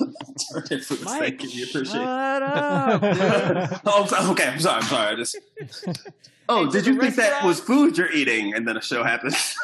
Turn 0.51 0.63
it 0.71 0.83
for 0.85 0.95
the 0.95 1.05
Mike, 1.05 1.19
sake 1.41 1.43
of 1.43 1.49
you 1.51 1.65
appreciate. 1.65 2.01
it. 2.01 2.05
Shut 2.05 2.43
up. 2.43 3.81
Oh, 3.85 4.31
okay. 4.31 4.47
I'm 4.47 4.59
sorry. 4.59 4.77
I'm 4.81 4.87
sorry. 4.87 5.11
I 5.13 5.15
just. 5.15 5.37
Oh, 6.49 6.65
Hey, 6.65 6.71
did 6.71 6.85
you 6.87 6.99
think 6.99 7.15
that 7.15 7.45
was 7.45 7.61
food 7.61 7.97
you're 7.97 8.11
eating, 8.11 8.53
and 8.53 8.67
then 8.67 8.75
a 8.75 8.81
show 8.81 9.01
happens? 9.01 9.55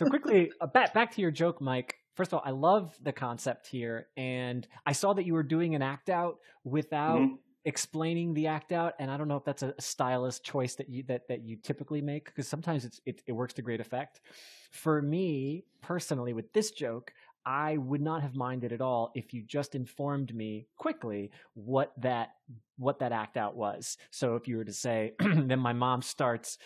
So 0.00 0.06
quickly, 0.06 0.50
uh, 0.62 0.66
back 0.66 0.94
back 0.94 1.14
to 1.16 1.20
your 1.20 1.30
joke, 1.30 1.60
Mike. 1.60 1.96
First 2.14 2.32
of 2.32 2.38
all, 2.38 2.42
I 2.46 2.52
love 2.52 2.96
the 3.02 3.12
concept 3.12 3.66
here, 3.66 4.06
and 4.16 4.66
I 4.86 4.92
saw 4.92 5.12
that 5.12 5.26
you 5.26 5.34
were 5.34 5.42
doing 5.42 5.74
an 5.74 5.82
act 5.82 6.08
out 6.08 6.38
without 6.64 7.20
Mhm. 7.20 7.38
explaining 7.66 8.32
the 8.32 8.46
act 8.46 8.72
out, 8.72 8.94
and 8.98 9.10
I 9.10 9.18
don't 9.18 9.28
know 9.28 9.36
if 9.36 9.44
that's 9.44 9.62
a 9.62 9.74
stylist 9.78 10.42
choice 10.42 10.74
that 10.76 10.88
you 10.88 11.02
that 11.02 11.28
that 11.28 11.42
you 11.42 11.56
typically 11.56 12.00
make 12.00 12.24
because 12.24 12.48
sometimes 12.48 12.86
it's 12.86 12.98
it, 13.04 13.22
it 13.26 13.32
works 13.32 13.52
to 13.52 13.62
great 13.62 13.78
effect. 13.78 14.22
For 14.70 15.02
me 15.02 15.66
personally, 15.82 16.32
with 16.32 16.50
this 16.54 16.70
joke, 16.70 17.12
I 17.44 17.76
would 17.76 18.00
not 18.00 18.22
have 18.22 18.34
minded 18.34 18.72
at 18.72 18.80
all 18.80 19.12
if 19.14 19.34
you 19.34 19.42
just 19.42 19.74
informed 19.74 20.34
me 20.34 20.66
quickly 20.76 21.30
what 21.52 21.92
that 21.98 22.36
what 22.78 23.00
that 23.00 23.12
act 23.12 23.36
out 23.36 23.54
was. 23.54 23.98
So 24.10 24.36
if 24.36 24.48
you 24.48 24.56
were 24.56 24.64
to 24.64 24.72
say, 24.72 25.12
then 25.18 25.58
my 25.58 25.74
mom 25.74 26.00
starts, 26.00 26.56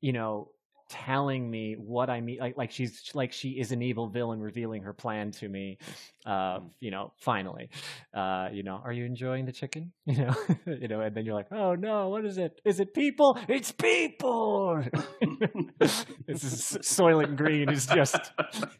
you 0.00 0.14
know, 0.14 0.52
telling 0.88 1.50
me 1.50 1.76
what 1.78 2.10
I 2.10 2.20
mean, 2.20 2.38
like 2.40 2.56
like 2.56 2.70
she's 2.70 3.10
like 3.14 3.32
she 3.32 3.50
is 3.50 3.72
an 3.72 3.82
evil 3.82 4.08
villain, 4.08 4.40
revealing 4.40 4.82
her 4.82 4.92
plan 4.92 5.30
to 5.32 5.48
me. 5.48 5.78
Uh, 6.26 6.60
you 6.80 6.90
know, 6.90 7.12
finally, 7.18 7.70
uh, 8.14 8.48
you 8.52 8.62
know, 8.62 8.80
are 8.84 8.92
you 8.92 9.04
enjoying 9.04 9.46
the 9.46 9.52
chicken? 9.52 9.92
You 10.06 10.24
know, 10.24 10.34
you 10.66 10.88
know, 10.88 11.00
and 11.00 11.14
then 11.14 11.26
you're 11.26 11.34
like, 11.34 11.52
oh 11.52 11.74
no, 11.74 12.08
what 12.08 12.24
is 12.24 12.38
it? 12.38 12.60
Is 12.64 12.80
it 12.80 12.94
people? 12.94 13.38
It's 13.48 13.72
people. 13.72 14.82
this 15.80 16.44
is 16.44 16.78
Soylent 16.82 17.36
Green. 17.36 17.68
Is 17.70 17.86
just 17.86 18.32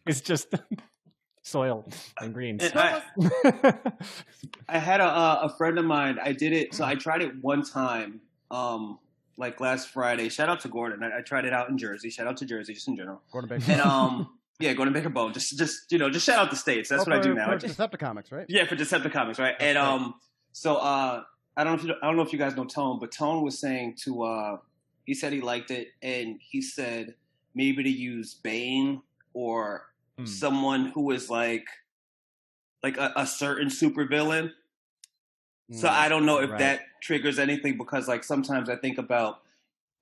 it's 0.07 0.21
just 0.23 0.55
soil 1.43 1.87
and 2.21 2.35
green. 2.35 2.59
And 2.61 2.73
I, 2.75 3.03
I 4.69 4.79
had 4.79 5.01
a 5.01 5.43
a 5.43 5.55
friend 5.57 5.79
of 5.79 5.85
mine. 5.85 6.19
I 6.23 6.33
did 6.33 6.53
it. 6.53 6.75
So 6.75 6.85
I 6.85 6.95
tried 6.95 7.23
it 7.23 7.33
one 7.41 7.63
time, 7.63 8.21
um, 8.51 8.99
like 9.39 9.61
last 9.61 9.89
Friday. 9.89 10.29
Shout 10.29 10.51
out 10.51 10.61
to 10.61 10.69
Gordon. 10.69 11.03
I, 11.03 11.19
I 11.19 11.21
tried 11.23 11.47
it 11.47 11.55
out 11.55 11.71
in 11.71 11.79
Jersey. 11.79 12.11
Shout 12.11 12.27
out 12.27 12.37
to 12.39 12.45
Jersey, 12.45 12.75
just 12.75 12.89
in 12.89 12.97
general. 12.97 13.23
Gordon 13.33 13.49
Baker. 13.49 13.73
And 13.73 13.81
um, 13.81 14.29
yeah, 14.61 14.75
Gordon 14.75 14.93
Baker 14.93 15.09
Bone. 15.09 15.33
Just 15.33 15.57
just 15.59 15.91
you 15.91 15.99
know, 15.99 16.11
just 16.11 16.27
shout 16.27 16.39
out 16.39 16.51
the 16.51 16.57
states. 16.57 16.91
That's 16.91 17.03
Oh, 17.07 17.11
what 17.11 17.19
I 17.19 17.23
do 17.23 17.33
now. 17.35 17.47
For 17.53 17.57
just- 17.59 17.79
Decepticons, 17.79 18.31
right? 18.33 18.45
yeah, 18.49 18.67
for 18.67 18.77
Decepticons, 18.77 19.39
right? 19.39 19.55
That's 19.59 19.63
and 19.63 19.77
right. 19.79 19.87
um, 19.89 20.15
so 20.53 20.77
uh, 20.77 21.23
I 21.57 21.65
don't 21.65 21.73
know 21.75 21.79
if 21.79 21.85
you, 21.89 21.95
I 22.03 22.07
don't 22.07 22.17
know 22.17 22.23
if 22.23 22.33
you 22.33 22.39
guys 22.39 22.57
know 22.57 22.65
Tone, 22.65 22.99
but 23.01 23.13
Tone 23.13 23.43
was 23.43 23.59
saying 23.59 23.97
to 24.05 24.25
uh, 24.25 24.57
he 25.07 25.15
said 25.15 25.33
he 25.33 25.41
liked 25.41 25.71
it, 25.71 25.89
and 26.03 26.39
he 26.41 26.61
said 26.61 27.15
maybe 27.55 27.83
to 27.83 27.91
use 27.91 28.35
Bane 28.35 29.03
or 29.33 29.85
Hmm. 30.19 30.27
someone 30.27 30.87
who 30.87 31.13
is 31.13 31.31
like 31.31 31.65
like 32.83 32.97
a, 32.97 33.13
a 33.15 33.25
certain 33.27 33.69
supervillain. 33.69 34.51
So 35.71 35.89
Mm, 35.89 35.89
I 35.89 36.09
don't 36.09 36.27
know 36.27 36.41
if 36.41 36.57
right. 36.57 36.59
that 36.59 36.81
triggers 37.03 37.39
anything 37.39 37.77
because 37.77 38.09
like 38.09 38.25
sometimes 38.25 38.69
I 38.69 38.77
think 38.77 38.99
about 38.99 39.43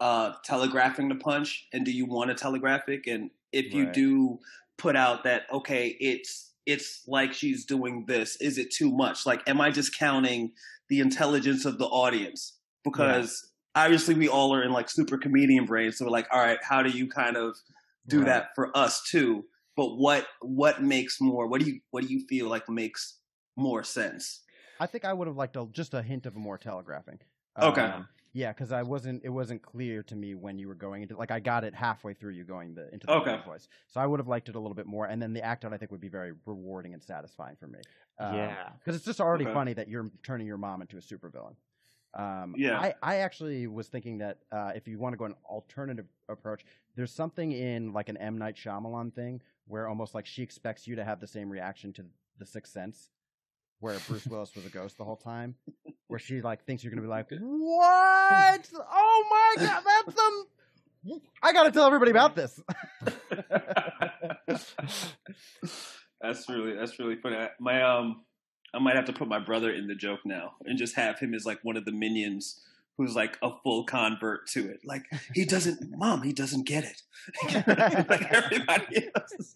uh 0.00 0.34
telegraphing 0.44 1.08
the 1.08 1.14
punch 1.14 1.68
and 1.72 1.84
do 1.84 1.92
you 1.92 2.06
want 2.06 2.28
to 2.30 2.34
telegraph 2.34 2.88
it 2.88 3.06
and 3.06 3.30
if 3.52 3.72
you 3.72 3.86
Right. 3.86 3.90
do 3.90 4.38
put 4.78 4.96
out 4.96 5.24
that 5.24 5.44
okay 5.52 5.96
it's 6.00 6.52
it's 6.66 7.02
like 7.08 7.32
she's 7.32 7.64
doing 7.64 8.04
this 8.06 8.36
is 8.36 8.58
it 8.58 8.70
too 8.70 8.92
much 8.92 9.24
like 9.24 9.42
am 9.48 9.60
I 9.60 9.70
just 9.70 9.96
counting 9.98 10.52
the 10.88 11.00
intelligence 11.00 11.64
of 11.64 11.78
the 11.78 11.86
audience 11.86 12.58
because 12.84 13.52
obviously 13.74 14.14
we 14.14 14.28
all 14.28 14.54
are 14.54 14.62
in 14.62 14.72
like 14.72 14.90
super 14.90 15.16
comedian 15.16 15.64
brains 15.64 15.98
so 15.98 16.04
we're 16.04 16.10
like 16.10 16.28
all 16.30 16.40
right 16.40 16.58
how 16.62 16.82
do 16.82 16.90
you 16.90 17.08
kind 17.08 17.36
of 17.36 17.56
do 18.06 18.22
Right. 18.22 18.24
that 18.24 18.50
for 18.54 18.76
us 18.76 19.02
too 19.02 19.46
but 19.76 19.96
what 19.96 20.26
what 20.42 20.82
makes 20.82 21.20
more 21.20 21.46
what 21.46 21.60
do 21.60 21.66
you 21.70 21.80
what 21.90 22.02
do 22.04 22.12
you 22.12 22.26
feel 22.28 22.48
like 22.48 22.68
makes 22.68 23.18
more 23.56 23.82
sense 23.82 24.42
I 24.80 24.86
think 24.86 25.04
I 25.04 25.12
would 25.12 25.26
have 25.26 25.36
liked 25.36 25.56
a, 25.56 25.66
just 25.72 25.94
a 25.94 26.02
hint 26.02 26.26
of 26.26 26.36
a 26.36 26.38
more 26.38 26.58
telegraphing. 26.58 27.18
Okay. 27.60 27.82
Um, 27.82 28.08
yeah, 28.32 28.52
because 28.52 28.70
I 28.70 28.82
wasn't. 28.82 29.24
It 29.24 29.30
wasn't 29.30 29.62
clear 29.62 30.02
to 30.02 30.14
me 30.14 30.34
when 30.34 30.58
you 30.58 30.68
were 30.68 30.74
going 30.74 31.00
into. 31.02 31.16
Like 31.16 31.30
I 31.30 31.40
got 31.40 31.64
it 31.64 31.74
halfway 31.74 32.12
through 32.12 32.32
you 32.32 32.44
going 32.44 32.74
the 32.74 32.92
into 32.92 33.06
the 33.06 33.14
Okay. 33.14 33.40
voice. 33.46 33.66
So 33.88 33.98
I 33.98 34.06
would 34.06 34.20
have 34.20 34.28
liked 34.28 34.50
it 34.50 34.56
a 34.56 34.60
little 34.60 34.74
bit 34.74 34.84
more, 34.86 35.06
and 35.06 35.22
then 35.22 35.32
the 35.32 35.42
act 35.42 35.64
out 35.64 35.72
I 35.72 35.78
think 35.78 35.90
would 35.90 36.02
be 36.02 36.08
very 36.10 36.32
rewarding 36.44 36.92
and 36.92 37.02
satisfying 37.02 37.56
for 37.56 37.66
me. 37.66 37.78
yeah. 38.20 38.72
because 38.78 38.94
it's 38.94 39.06
just 39.06 39.20
already 39.22 39.44
Okay. 39.46 39.54
funny 39.54 39.72
that 39.72 39.88
you're 39.88 40.10
turning 40.22 40.46
your 40.46 40.58
mom 40.58 40.82
into 40.82 40.98
a 40.98 41.00
supervillain. 41.00 41.54
Um, 42.12 42.54
Yeah. 42.58 42.78
I, 42.78 42.94
I 43.02 43.16
actually 43.16 43.66
was 43.66 43.88
thinking 43.88 44.18
that 44.18 44.38
uh, 44.52 44.72
if 44.74 44.86
you 44.88 44.98
want 44.98 45.14
to 45.14 45.16
go 45.16 45.24
an 45.24 45.34
alternative 45.46 46.06
approach, 46.28 46.64
there's 46.94 47.12
something 47.12 47.52
in 47.52 47.92
like 47.94 48.08
an 48.10 48.16
M 48.18 48.36
Night 48.36 48.56
Shyamalan 48.56 49.14
thing 49.14 49.40
where 49.66 49.88
almost 49.88 50.14
like 50.14 50.26
she 50.26 50.42
expects 50.42 50.86
you 50.86 50.96
to 50.96 51.04
have 51.04 51.20
the 51.20 51.26
same 51.26 51.48
reaction 51.50 51.92
to 51.94 52.04
The 52.38 52.46
Sixth 52.46 52.72
Sense, 52.72 53.10
where 53.80 53.98
Bruce 54.08 54.26
Willis 54.26 54.54
was 54.54 54.64
a 54.66 54.70
ghost 54.70 54.96
the 54.98 55.04
whole 55.04 55.16
time, 55.16 55.54
where 56.08 56.18
she 56.18 56.40
like 56.40 56.64
thinks 56.64 56.82
you're 56.84 56.90
gonna 56.90 57.02
be 57.02 57.08
like, 57.08 57.26
what? 57.40 58.68
Oh 58.74 59.24
my 59.58 59.64
god, 59.66 59.82
that's 59.84 60.16
some. 60.18 60.46
I 61.42 61.52
gotta 61.52 61.70
tell 61.70 61.86
everybody 61.86 62.10
about 62.10 62.34
this. 62.34 62.60
That's 66.20 66.48
really 66.48 66.74
that's 66.74 66.98
really 66.98 67.16
funny. 67.16 67.36
I- 67.36 67.50
My 67.60 67.82
um, 67.82 68.22
I 68.74 68.78
might 68.78 68.96
have 68.96 69.04
to 69.06 69.12
put 69.12 69.28
my 69.28 69.38
brother 69.38 69.70
in 69.70 69.86
the 69.86 69.94
joke 69.94 70.20
now 70.24 70.52
and 70.64 70.78
just 70.78 70.96
have 70.96 71.18
him 71.18 71.34
as 71.34 71.44
like 71.44 71.58
one 71.62 71.76
of 71.76 71.84
the 71.84 71.92
minions 71.92 72.60
who's 72.96 73.14
like 73.14 73.36
a 73.42 73.50
full 73.62 73.84
convert 73.84 74.46
to 74.48 74.68
it. 74.70 74.80
Like 74.84 75.04
he 75.34 75.44
doesn't, 75.44 75.96
mom, 75.96 76.22
he 76.22 76.32
doesn't 76.32 76.66
get 76.66 76.84
it. 76.84 77.02
like 77.68 78.32
everybody 78.32 79.08
else. 79.14 79.54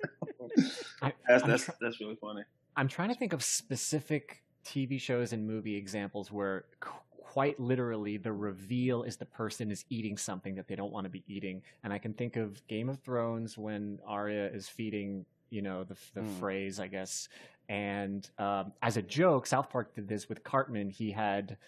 That's 1.26 1.42
that's 1.44 1.70
that's 1.80 2.00
really 2.00 2.16
funny. 2.20 2.42
I'm 2.80 2.88
trying 2.88 3.10
to 3.10 3.14
think 3.14 3.34
of 3.34 3.44
specific 3.44 4.42
TV 4.64 4.98
shows 4.98 5.34
and 5.34 5.46
movie 5.46 5.76
examples 5.76 6.32
where 6.32 6.64
qu- 6.80 6.92
quite 7.18 7.60
literally 7.60 8.16
the 8.16 8.32
reveal 8.32 9.02
is 9.02 9.16
the 9.18 9.26
person 9.26 9.70
is 9.70 9.84
eating 9.90 10.16
something 10.16 10.54
that 10.54 10.66
they 10.66 10.76
don't 10.76 10.90
want 10.90 11.04
to 11.04 11.10
be 11.10 11.22
eating. 11.28 11.60
And 11.84 11.92
I 11.92 11.98
can 11.98 12.14
think 12.14 12.36
of 12.36 12.66
Game 12.68 12.88
of 12.88 12.98
Thrones 13.00 13.58
when 13.58 13.98
Arya 14.06 14.46
is 14.46 14.66
feeding, 14.66 15.26
you 15.50 15.60
know, 15.60 15.84
the, 15.84 15.94
the 16.14 16.22
Mm. 16.22 16.40
Freys, 16.40 16.80
I 16.80 16.86
guess. 16.86 17.28
And 17.68 18.28
um, 18.38 18.72
as 18.80 18.96
a 18.96 19.02
joke, 19.02 19.46
South 19.46 19.68
Park 19.68 19.94
did 19.94 20.08
this 20.08 20.28
with 20.30 20.42
Cartman. 20.42 20.88
He 20.88 21.10
had 21.10 21.58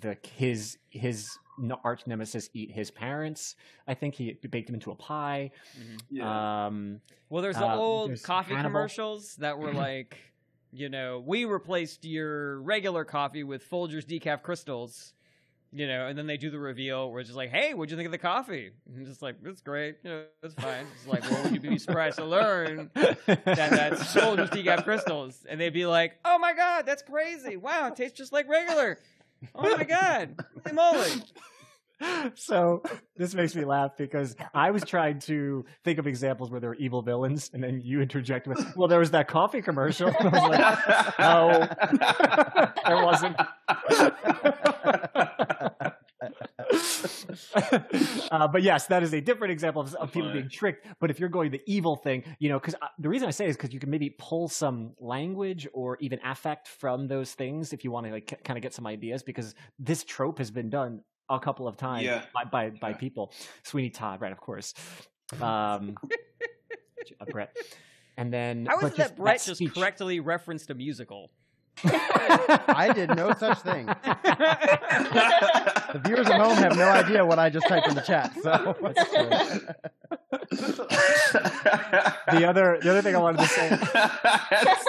the 0.00 0.16
his 0.36 0.78
his 0.90 1.36
arch 1.84 2.06
nemesis 2.06 2.48
eat 2.54 2.70
his 2.70 2.90
parents. 2.92 3.56
I 3.88 3.94
think 3.94 4.14
he 4.14 4.32
baked 4.50 4.66
them 4.68 4.74
into 4.74 4.92
a 4.92 4.94
pie. 4.94 5.50
Yeah. 6.10 6.66
Um, 6.66 7.00
Well, 7.28 7.42
there's 7.42 7.56
the 7.56 7.66
Uh, 7.66 7.76
old 7.76 8.10
there's 8.10 8.22
coffee 8.22 8.54
Hannibal. 8.54 8.70
commercials 8.70 9.34
that 9.36 9.58
were 9.58 9.72
like, 9.88 10.16
you 10.74 10.88
know, 10.88 11.22
we 11.24 11.44
replaced 11.44 12.04
your 12.04 12.60
regular 12.60 13.04
coffee 13.04 13.44
with 13.44 13.68
Folgers 13.68 14.04
decaf 14.04 14.42
crystals. 14.42 15.12
You 15.76 15.88
know, 15.88 16.06
and 16.06 16.16
then 16.16 16.28
they 16.28 16.36
do 16.36 16.50
the 16.50 16.58
reveal 16.58 17.10
where 17.10 17.18
it's 17.18 17.28
just 17.28 17.36
like, 17.36 17.50
"Hey, 17.50 17.74
what'd 17.74 17.90
you 17.90 17.96
think 17.96 18.06
of 18.06 18.12
the 18.12 18.18
coffee?" 18.18 18.70
And 18.86 18.96
I'm 18.96 19.06
just 19.06 19.22
like, 19.22 19.34
"It's 19.44 19.60
great. 19.60 19.96
You 20.04 20.10
know, 20.10 20.24
it's 20.44 20.54
fine." 20.54 20.86
It's 20.94 21.06
like, 21.08 21.28
"Well, 21.28 21.42
would 21.42 21.52
you 21.52 21.58
be 21.58 21.78
surprised 21.78 22.18
to 22.18 22.24
learn 22.24 22.92
that 22.94 23.44
that's 23.44 24.04
Folgers 24.14 24.50
decaf 24.50 24.84
crystals?" 24.84 25.44
And 25.48 25.60
they'd 25.60 25.72
be 25.72 25.84
like, 25.86 26.20
"Oh 26.24 26.38
my 26.38 26.54
god, 26.54 26.86
that's 26.86 27.02
crazy! 27.02 27.56
Wow, 27.56 27.88
it 27.88 27.96
tastes 27.96 28.16
just 28.16 28.32
like 28.32 28.48
regular. 28.48 28.98
Oh 29.52 29.76
my 29.76 29.82
god, 29.82 30.44
holy 30.64 30.76
moly!" 30.76 31.10
So 32.34 32.82
this 33.16 33.34
makes 33.34 33.54
me 33.54 33.64
laugh 33.64 33.92
because 33.96 34.36
I 34.52 34.70
was 34.70 34.84
trying 34.84 35.18
to 35.20 35.64
think 35.84 35.98
of 35.98 36.06
examples 36.06 36.50
where 36.50 36.60
there 36.60 36.70
were 36.70 36.76
evil 36.76 37.02
villains, 37.02 37.50
and 37.52 37.62
then 37.62 37.80
you 37.82 38.00
interject 38.00 38.46
with, 38.46 38.64
"Well, 38.76 38.88
there 38.88 38.98
was 38.98 39.10
that 39.12 39.28
coffee 39.28 39.62
commercial." 39.62 40.08
I 40.20 40.28
was 40.28 40.42
like, 40.42 41.18
no, 41.18 41.68
there 42.86 43.04
wasn't. 43.04 43.36
uh, 48.30 48.48
but 48.48 48.62
yes, 48.62 48.86
that 48.86 49.02
is 49.02 49.12
a 49.12 49.20
different 49.20 49.52
example 49.52 49.82
of, 49.82 49.94
of 49.94 50.12
people 50.12 50.32
being 50.32 50.48
tricked. 50.48 50.86
But 51.00 51.10
if 51.10 51.20
you're 51.20 51.28
going 51.28 51.50
the 51.50 51.62
evil 51.66 51.96
thing, 51.96 52.24
you 52.38 52.48
know, 52.48 52.58
because 52.58 52.74
the 52.98 53.08
reason 53.08 53.28
I 53.28 53.30
say 53.30 53.46
is 53.46 53.56
because 53.56 53.72
you 53.72 53.80
can 53.80 53.90
maybe 53.90 54.10
pull 54.18 54.48
some 54.48 54.94
language 54.98 55.66
or 55.72 55.96
even 56.00 56.18
affect 56.24 56.68
from 56.68 57.06
those 57.08 57.32
things 57.34 57.72
if 57.72 57.84
you 57.84 57.90
want 57.90 58.06
to 58.06 58.12
like 58.12 58.40
kind 58.44 58.56
of 58.56 58.62
get 58.62 58.74
some 58.74 58.86
ideas. 58.86 59.22
Because 59.22 59.54
this 59.78 60.04
trope 60.04 60.38
has 60.38 60.50
been 60.50 60.70
done 60.70 61.00
a 61.28 61.38
couple 61.40 61.66
of 61.68 61.76
times 61.76 62.04
Yeah. 62.04 62.22
by 62.34 62.44
by, 62.44 62.70
by 62.70 62.90
Yeah. 62.90 62.96
people. 62.96 63.32
Sweeney 63.62 63.90
Todd, 63.90 64.20
right? 64.20 64.32
Of 64.32 64.40
course. 64.40 64.74
Um, 65.40 65.96
Brett. 67.30 67.56
And 68.16 68.32
then 68.32 68.66
How 68.66 68.76
is 68.76 68.82
but 68.82 68.92
it 68.92 68.96
that 68.98 69.16
Brett 69.16 69.42
just 69.42 69.56
speech- 69.58 69.74
correctly 69.74 70.20
referenced 70.20 70.70
a 70.70 70.74
musical? 70.74 71.30
I 71.84 72.92
did 72.94 73.14
no 73.16 73.32
such 73.34 73.58
thing. 73.60 73.86
The 73.86 73.96
viewers 76.04 76.28
at 76.28 76.40
home 76.40 76.56
have 76.58 76.76
no 76.76 76.88
idea 76.88 77.24
what 77.24 77.38
I 77.38 77.48
just 77.50 77.66
typed 77.68 77.88
in 77.88 77.94
the 77.94 78.00
chat. 78.02 78.32
So 78.42 78.76
The 82.32 82.44
other 82.48 82.78
the 82.82 82.90
other 82.90 83.02
thing 83.02 83.14
I 83.14 83.18
wanted 83.18 83.38
to 83.40 83.46
say. 83.46 83.68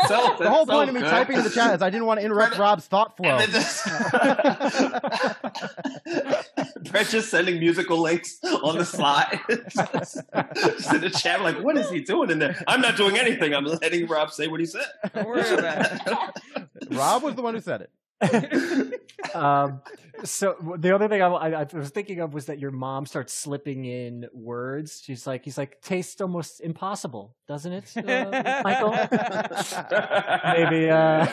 So, 0.08 0.36
the 0.39 0.50
whole 0.50 0.65
point 0.65 0.89
of 0.89 0.95
me 0.95 1.02
typing 1.02 1.38
in 1.38 1.43
the 1.43 1.50
chat 1.50 1.76
is 1.76 1.82
I 1.82 1.89
didn't 1.89 2.08
want 2.08 2.19
to 2.19 2.26
interrupt 2.26 2.58
Rob's 2.58 2.86
thought 2.88 3.15
flow. 3.17 3.39
Just- 3.48 3.86
Brett 6.91 7.07
just 7.07 7.29
sending 7.29 7.59
musical 7.59 7.99
links 7.99 8.38
on 8.43 8.77
the 8.77 8.85
slide. 8.85 9.39
just, 9.49 10.19
just 10.55 10.93
in 10.93 11.01
the 11.01 11.09
chat, 11.09 11.41
like, 11.41 11.61
what 11.61 11.77
is 11.77 11.89
he 11.89 12.01
doing 12.01 12.29
in 12.31 12.39
there? 12.39 12.61
I'm 12.67 12.81
not 12.81 12.97
doing 12.97 13.17
anything. 13.17 13.53
I'm 13.53 13.65
letting 13.65 14.07
Rob 14.07 14.31
say 14.31 14.47
what 14.47 14.59
he 14.59 14.65
said. 14.65 14.85
Don't 15.13 15.27
worry 15.27 15.47
about 15.53 15.91
it. 15.91 16.67
Rob 16.91 17.23
was 17.23 17.35
the 17.35 17.41
one 17.41 17.53
who 17.53 17.61
said 17.61 17.81
it. 17.81 17.91
um, 19.34 19.82
so 20.23 20.56
the 20.78 20.95
other 20.95 21.08
thing 21.10 21.21
I, 21.21 21.28
I, 21.28 21.62
I 21.62 21.67
was 21.73 21.89
thinking 21.89 22.21
of 22.21 22.34
was 22.34 22.45
that 22.45 22.60
your 22.60 22.71
mom 22.71 23.06
starts 23.06 23.34
slipping 23.34 23.86
in 23.86 24.28
words. 24.34 25.01
She's 25.04 25.28
like, 25.28 25.43
"He's 25.43 25.58
like, 25.58 25.82
tastes 25.82 26.21
almost 26.21 26.62
impossible, 26.62 27.36
doesn't 27.47 27.71
it, 27.73 27.97
uh, 27.97 28.62
Michael? 28.63 28.91
maybe, 30.54 30.89
uh, 30.89 31.28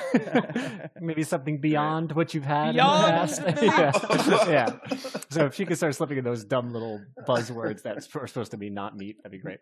maybe 1.01 1.23
something 1.23 1.59
beyond 1.59 2.13
what 2.13 2.35
you've 2.35 2.45
had 2.45 2.73
Beyond? 2.73 3.31
in 3.31 3.55
the 3.55 3.71
past. 3.71 4.49
yeah. 4.49 4.49
yeah. 4.49 4.97
So 5.31 5.47
if 5.47 5.55
she 5.55 5.65
could 5.65 5.77
start 5.77 5.95
slipping 5.95 6.19
in 6.19 6.25
those 6.25 6.45
dumb 6.45 6.73
little 6.73 7.01
buzzwords 7.27 7.83
that's 7.83 8.15
are 8.17 8.27
supposed 8.27 8.51
to 8.51 8.57
be 8.57 8.71
not 8.71 8.97
meat, 8.97 9.19
that'd 9.19 9.31
be 9.33 9.39
great. 9.39 9.61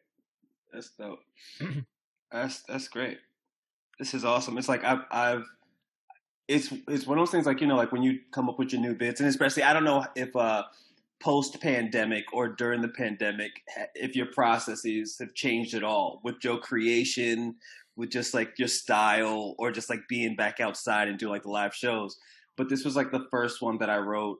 That's 0.72 0.90
dope. 0.90 1.20
That's 2.32 2.62
that's 2.62 2.88
great. 2.88 3.18
This 3.98 4.14
is 4.14 4.24
awesome. 4.24 4.56
It's 4.56 4.68
like 4.68 4.84
I've 4.84 5.04
I've 5.10 5.44
it's 6.50 6.72
it's 6.88 7.06
one 7.06 7.16
of 7.16 7.22
those 7.22 7.30
things 7.30 7.46
like 7.46 7.60
you 7.60 7.66
know 7.66 7.76
like 7.76 7.92
when 7.92 8.02
you 8.02 8.18
come 8.32 8.48
up 8.48 8.58
with 8.58 8.72
your 8.72 8.82
new 8.82 8.94
bits 8.94 9.20
and 9.20 9.28
especially 9.28 9.62
I 9.62 9.72
don't 9.72 9.84
know 9.84 10.04
if 10.16 10.34
uh 10.34 10.64
post 11.22 11.60
pandemic 11.60 12.24
or 12.32 12.48
during 12.48 12.80
the 12.80 12.88
pandemic 12.88 13.52
if 13.94 14.16
your 14.16 14.26
processes 14.26 15.16
have 15.20 15.32
changed 15.34 15.74
at 15.74 15.84
all 15.84 16.20
with 16.24 16.40
Joe 16.40 16.58
creation 16.58 17.54
with 17.96 18.10
just 18.10 18.34
like 18.34 18.58
your 18.58 18.68
style 18.68 19.54
or 19.58 19.70
just 19.70 19.88
like 19.88 20.00
being 20.08 20.34
back 20.34 20.58
outside 20.58 21.06
and 21.06 21.18
doing 21.18 21.30
like 21.30 21.42
the 21.42 21.50
live 21.50 21.74
shows. 21.74 22.16
But 22.56 22.68
this 22.68 22.84
was 22.84 22.96
like 22.96 23.12
the 23.12 23.26
first 23.30 23.60
one 23.60 23.78
that 23.78 23.90
I 23.90 23.98
wrote 23.98 24.38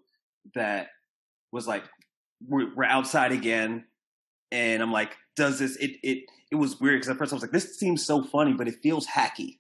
that 0.55 0.89
was 1.53 1.69
like 1.69 1.85
we're, 2.49 2.75
we're 2.75 2.85
outside 2.85 3.33
again 3.33 3.85
and 4.51 4.83
I'm 4.83 4.91
like 4.91 5.17
does 5.37 5.61
this 5.61 5.77
it 5.77 5.93
it 6.03 6.25
it 6.51 6.57
was 6.57 6.81
weird 6.81 7.01
because 7.01 7.11
at 7.11 7.19
first 7.19 7.33
I 7.33 7.37
was 7.37 7.43
like 7.43 7.53
this 7.53 7.79
seems 7.79 8.05
so 8.05 8.25
funny 8.25 8.53
but 8.53 8.67
it 8.67 8.83
feels 8.83 9.07
hacky. 9.07 9.59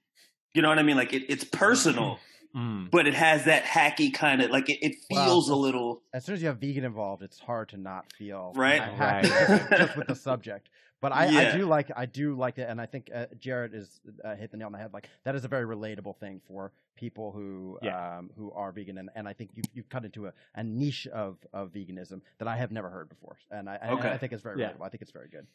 You 0.52 0.62
know 0.62 0.68
what 0.68 0.80
I 0.80 0.82
mean? 0.82 0.96
Like 0.96 1.12
it, 1.12 1.26
it's 1.28 1.44
personal 1.44 2.18
Mm. 2.54 2.90
but 2.90 3.06
it 3.06 3.14
has 3.14 3.44
that 3.44 3.62
hacky 3.64 4.12
kind 4.12 4.42
of 4.42 4.50
like 4.50 4.68
it, 4.68 4.84
it 4.84 4.96
Wow. 5.10 5.24
feels 5.26 5.48
a 5.50 5.54
little 5.54 6.02
As 6.12 6.24
soon 6.24 6.34
as 6.34 6.42
you 6.42 6.48
have 6.48 6.58
vegan 6.58 6.82
involved, 6.84 7.22
it's 7.22 7.38
hard 7.38 7.68
to 7.68 7.76
not 7.76 8.12
feel 8.12 8.52
Right. 8.56 8.82
Right. 8.98 9.24
just, 9.24 9.70
just 9.78 9.96
with 9.96 10.06
the 10.08 10.16
subject. 10.16 10.68
But 11.00 11.12
I, 11.12 11.26
Yeah. 11.28 11.38
I 11.52 11.56
do 11.56 11.66
like 11.66 11.90
I 11.96 12.06
do 12.06 12.34
like 12.34 12.58
it, 12.58 12.68
and 12.68 12.80
I 12.80 12.86
think 12.86 13.10
uh, 13.14 13.26
Jared 13.38 13.74
is 13.74 14.00
uh, 14.24 14.34
hit 14.36 14.50
the 14.50 14.56
nail 14.58 14.66
on 14.66 14.72
the 14.72 14.78
head. 14.78 14.92
Like 14.92 15.08
that 15.24 15.34
is 15.34 15.44
a 15.44 15.48
very 15.48 15.64
relatable 15.64 16.16
thing 16.18 16.40
for 16.46 16.72
people 16.94 17.32
who 17.32 17.78
Yeah. 17.82 18.18
um, 18.18 18.30
who 18.36 18.52
are 18.52 18.70
vegan, 18.70 18.98
and, 18.98 19.08
and 19.14 19.26
I 19.26 19.32
think 19.32 19.50
you've 19.54 19.64
you've 19.72 19.88
cut 19.88 20.04
into 20.04 20.26
a, 20.26 20.32
a 20.54 20.62
niche 20.62 21.06
of, 21.06 21.38
of 21.54 21.72
veganism 21.72 22.20
that 22.38 22.48
I 22.48 22.56
have 22.56 22.70
never 22.70 22.90
heard 22.90 23.08
before, 23.08 23.38
and 23.50 23.68
I 23.68 23.78
I, 23.82 23.88
Okay. 23.92 24.10
I 24.10 24.18
think 24.18 24.32
it's 24.32 24.42
very 24.42 24.60
Yeah. 24.60 24.72
relatable. 24.72 24.82
I 24.86 24.88
think 24.90 25.02
it's 25.02 25.10
very 25.12 25.28
good. 25.28 25.46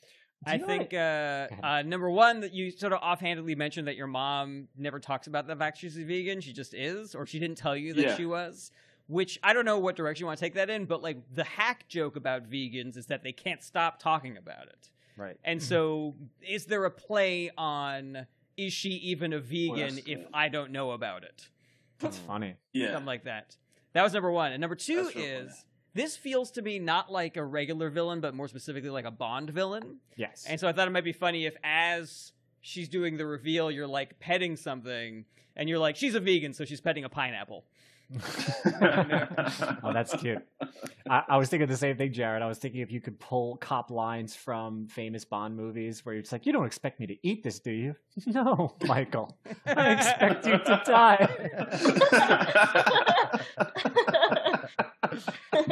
Do 0.46 0.52
I 0.52 0.58
think 0.58 0.94
uh, 0.94 1.48
uh, 1.64 1.82
number 1.84 2.10
one 2.10 2.42
that 2.42 2.52
you 2.54 2.70
sort 2.72 2.92
of 2.94 3.00
offhandedly 3.02 3.56
mentioned 3.56 3.88
that 3.88 3.96
your 3.96 4.08
mom 4.08 4.68
never 4.76 5.00
talks 5.00 5.28
about 5.28 5.48
the 5.48 5.56
fact 5.56 5.78
she's 5.78 5.98
a 5.98 6.04
vegan. 6.04 6.42
She 6.42 6.54
just 6.54 6.74
is, 6.74 7.16
or 7.16 7.26
she 7.26 7.40
didn't 7.40 7.58
tell 7.58 7.76
you 7.78 7.94
that 7.94 8.02
Yeah. 8.04 8.16
she 8.16 8.26
was. 8.26 8.72
Which 9.08 9.40
I 9.44 9.54
don't 9.54 9.66
know 9.66 9.78
what 9.78 9.96
direction 9.96 10.24
you 10.24 10.28
want 10.28 10.40
to 10.40 10.46
take 10.46 10.56
that 10.56 10.70
in, 10.72 10.86
but 10.86 11.04
like 11.04 11.18
the 11.32 11.44
hack 11.44 11.88
joke 11.88 12.16
about 12.16 12.50
vegans 12.50 12.98
is 12.98 13.06
that 13.06 13.22
they 13.24 13.32
can't 13.32 13.62
stop 13.64 14.00
talking 14.00 14.36
about 14.36 14.66
it. 14.68 14.90
Right. 15.18 15.38
And 15.44 15.62
so, 15.62 16.16
is 16.42 16.66
there 16.66 16.86
a 16.86 16.92
play 16.92 17.52
on 17.58 18.28
is 18.58 18.74
she 18.74 18.90
even 18.90 19.34
a 19.34 19.40
vegan 19.40 19.96
that's 19.96 20.08
if 20.08 20.20
good. 20.20 20.28
I 20.34 20.50
don't 20.50 20.72
know 20.72 20.92
about 20.92 21.24
it? 21.24 21.48
That's 22.00 22.18
mm. 22.18 22.28
funny. 22.28 22.56
yeah 22.74 22.92
Something 22.92 23.06
like 23.06 23.24
that. 23.26 23.56
That 23.94 24.04
was 24.04 24.14
number 24.14 24.32
one. 24.32 24.52
And 24.52 24.62
number 24.62 24.76
two 24.76 25.04
That's 25.04 25.16
is 25.16 25.48
funny. 25.48 25.60
this 25.94 26.18
feels 26.18 26.52
to 26.52 26.62
me 26.62 26.80
not 26.80 27.12
like 27.12 27.38
a 27.38 27.44
regular 27.44 27.90
villain, 27.90 28.20
but 28.20 28.34
more 28.34 28.48
specifically 28.48 28.90
like 28.90 29.06
a 29.06 29.12
Bond 29.12 29.50
villain. 29.50 30.00
Yes. 30.18 30.46
And 30.48 30.60
so 30.60 30.68
I 30.68 30.74
thought 30.74 30.88
it 30.88 30.92
might 30.92 31.06
be 31.06 31.14
funny 31.14 31.46
if, 31.46 31.56
as 31.64 32.34
she's 32.62 32.90
doing 32.90 33.18
the 33.18 33.26
reveal, 33.26 33.72
you're 33.72 33.88
like 33.88 34.20
petting 34.20 34.58
something, 34.58 35.26
and 35.56 35.70
you're 35.70 35.80
like, 35.80 35.96
she's 35.96 36.16
a 36.16 36.20
vegan, 36.20 36.54
so 36.54 36.66
she's 36.66 36.82
petting 36.82 37.06
a 37.06 37.10
pineapple. 37.10 37.66
Oh, 39.84 39.94
that's 39.94 40.16
cute. 40.16 40.40
I, 41.10 41.24
I 41.30 41.38
was 41.38 41.50
thinking 41.50 41.68
the 41.68 41.78
same 41.78 41.98
thing, 41.98 42.12
Jared. 42.14 42.42
I 42.42 42.48
was 42.48 42.58
thinking 42.58 42.82
if 42.82 42.92
you 42.92 43.00
could 43.02 43.20
pull 43.20 43.58
cop 43.58 43.92
lines 43.92 44.36
from 44.36 44.88
famous 44.88 45.24
Bond 45.26 45.56
movies 45.56 46.06
where 46.06 46.16
you're 46.16 46.22
just 46.22 46.32
like, 46.32 46.46
you 46.46 46.54
don't 46.54 46.66
expect 46.66 47.00
me 47.00 47.08
to 47.08 47.16
eat 47.24 47.44
this, 47.44 47.60
do 47.60 47.72
you? 47.72 47.96
No, 48.28 48.76
Michael. 48.86 49.38
I 49.66 49.92
expect 49.92 50.46
you 50.48 50.58
to 50.58 50.82
die. 50.86 51.28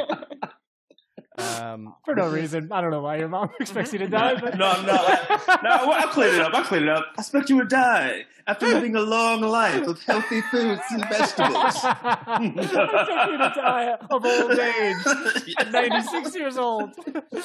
Um, 1.36 1.94
For 2.04 2.14
no 2.14 2.28
reason. 2.30 2.70
I 2.70 2.80
don't 2.80 2.90
know 2.90 3.00
why 3.02 3.16
your 3.16 3.28
mom 3.28 3.50
expects 3.60 3.92
you 3.92 3.98
to 4.00 4.08
die, 4.08 4.34
but 4.40 4.56
no, 4.56 4.72
no, 4.82 4.92
I, 4.94 5.58
no. 5.62 5.92
I'll 5.92 6.08
clean 6.08 6.34
it 6.34 6.40
up. 6.40 6.54
I'll 6.54 6.64
clean 6.64 6.84
it 6.84 6.88
up. 6.88 7.06
I 7.16 7.20
expect 7.20 7.50
you 7.50 7.60
to 7.60 7.66
die 7.66 8.24
after 8.46 8.66
living 8.66 8.94
a 8.94 9.00
long 9.00 9.40
life 9.40 9.86
of 9.86 10.02
healthy 10.02 10.40
foods 10.42 10.82
and 10.90 11.00
vegetables. 11.08 11.76
I 11.82 12.52
expect 12.56 13.30
you 13.30 13.38
to 13.38 13.52
die 13.54 13.96
of 14.10 14.24
old 14.24 14.58
age. 14.58 15.54
at 15.58 15.70
96 15.72 16.34
years 16.36 16.56
old. 16.56 16.90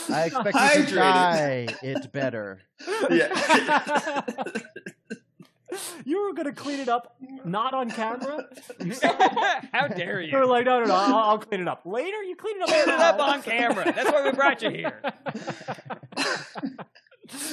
I 0.09 0.25
expect 0.25 0.55
you 0.77 0.85
to 0.85 0.95
die. 0.95 1.67
It 1.81 2.11
better. 2.11 2.59
yeah. 3.09 4.21
You 6.05 6.25
were 6.25 6.33
gonna 6.33 6.53
clean 6.53 6.79
it 6.79 6.89
up, 6.89 7.15
not 7.45 7.73
on 7.73 7.89
camera. 7.91 8.47
How 9.71 9.87
dare 9.87 10.21
You 10.21 10.35
were 10.37 10.43
you? 10.43 10.49
like, 10.49 10.65
no, 10.65 10.79
no, 10.79 10.85
no, 10.85 10.95
I'll, 10.95 11.15
I'll 11.15 11.37
clean 11.37 11.61
it 11.61 11.67
up 11.67 11.81
later. 11.85 12.23
You 12.23 12.35
clean 12.35 12.57
it 12.57 12.63
up. 12.63 12.69
Put 12.69 12.93
it 12.93 12.99
up 12.99 13.19
on 13.19 13.41
camera. 13.43 13.91
That's 13.95 14.11
why 14.11 14.23
we 14.25 14.31
brought 14.31 14.61
you 14.61 14.69
here. 14.71 15.01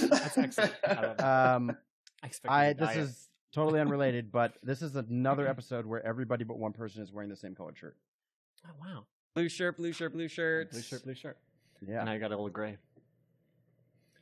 That's 0.09 0.39
excellent. 0.39 0.75
I. 0.87 1.53
Um, 1.55 1.77
I 2.23 2.31
I 2.49 2.73
this 2.73 2.89
die. 2.89 2.95
is 2.95 3.29
totally 3.53 3.81
unrelated, 3.81 4.33
but 4.33 4.55
this 4.63 4.83
is 4.83 4.97
another 4.97 5.47
episode 5.47 5.87
where 5.87 6.05
everybody 6.05 6.45
but 6.45 6.59
one 6.59 6.73
person 6.73 7.03
is 7.03 7.13
wearing 7.13 7.31
the 7.31 7.37
same 7.37 7.55
colored 7.55 7.77
shirt. 7.79 7.97
Oh, 8.67 8.71
wow. 8.81 9.05
Blue 9.35 9.49
shirt, 9.49 9.77
blue 9.77 9.93
shirt, 9.93 10.13
blue 10.13 10.29
shirt. 10.29 10.71
Blue 10.73 10.81
shirt, 10.83 11.05
blue 11.05 11.15
shirt. 11.15 11.37
Yeah. 11.87 12.01
And 12.01 12.09
I 12.09 12.19
got 12.19 12.29
a 12.29 12.37
little 12.37 12.49
gray. 12.49 12.79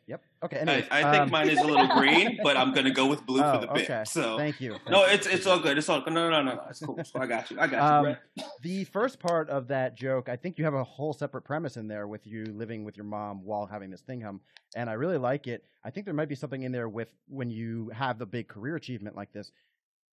Yep. 0.06 0.22
Okay. 0.44 0.56
I, 0.58 0.60
Anyways, 0.60 0.84
I 0.90 1.02
think 1.10 1.22
um, 1.22 1.30
mine 1.30 1.48
is 1.48 1.58
a 1.58 1.64
little 1.64 1.86
green, 1.86 2.38
but 2.42 2.56
I'm 2.56 2.74
gonna 2.74 2.90
go 2.90 3.06
with 3.06 3.24
blue 3.24 3.42
oh, 3.42 3.54
for 3.54 3.66
the 3.66 3.72
bit. 3.72 3.84
okay. 3.84 4.04
So 4.06 4.36
Thank 4.36 4.60
you. 4.60 4.72
Thank 4.72 4.90
no, 4.90 5.04
it's 5.04 5.26
it's 5.26 5.46
all 5.46 5.58
good. 5.58 5.78
It's 5.78 5.88
all 5.88 6.02
good. 6.02 6.12
No, 6.12 6.28
no, 6.28 6.42
no, 6.42 6.54
no. 6.54 6.62
It's 6.68 6.80
cool. 6.80 7.02
So 7.04 7.20
I 7.20 7.26
got 7.26 7.50
you. 7.50 7.58
I 7.58 7.66
got 7.66 7.76
you. 7.76 8.10
Um, 8.10 8.18
Brett. 8.36 8.50
the 8.62 8.84
first 8.84 9.18
part 9.18 9.48
of 9.48 9.68
that 9.68 9.96
joke, 9.96 10.28
I 10.28 10.36
think 10.36 10.58
you 10.58 10.64
have 10.64 10.74
a 10.74 10.84
whole 10.84 11.14
separate 11.14 11.42
premise 11.42 11.76
in 11.78 11.88
there 11.88 12.06
with 12.06 12.26
you 12.26 12.44
living 12.44 12.84
with 12.84 12.96
your 12.96 13.06
mom 13.06 13.44
while 13.44 13.64
having 13.66 13.90
this 13.90 14.02
thing 14.02 14.20
hum, 14.20 14.40
and 14.76 14.90
I 14.90 14.94
really 14.94 15.18
like 15.18 15.46
it. 15.46 15.64
I 15.84 15.90
think 15.90 16.04
there 16.04 16.14
might 16.14 16.28
be 16.28 16.34
something 16.34 16.62
in 16.62 16.72
there 16.72 16.88
with 16.88 17.14
when 17.28 17.50
you 17.50 17.90
have 17.94 18.18
the 18.18 18.26
big 18.26 18.48
career 18.48 18.76
achievement 18.76 19.16
like 19.16 19.32
this, 19.32 19.52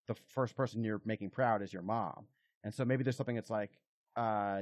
the 0.07 0.15
first 0.29 0.55
person 0.55 0.83
you're 0.83 1.01
making 1.05 1.31
proud 1.31 1.61
is 1.61 1.73
your 1.73 1.81
mom, 1.81 2.27
and 2.63 2.73
so 2.73 2.85
maybe 2.85 3.03
there's 3.03 3.17
something 3.17 3.35
that's 3.35 3.49
like, 3.49 3.71
uh, 4.15 4.61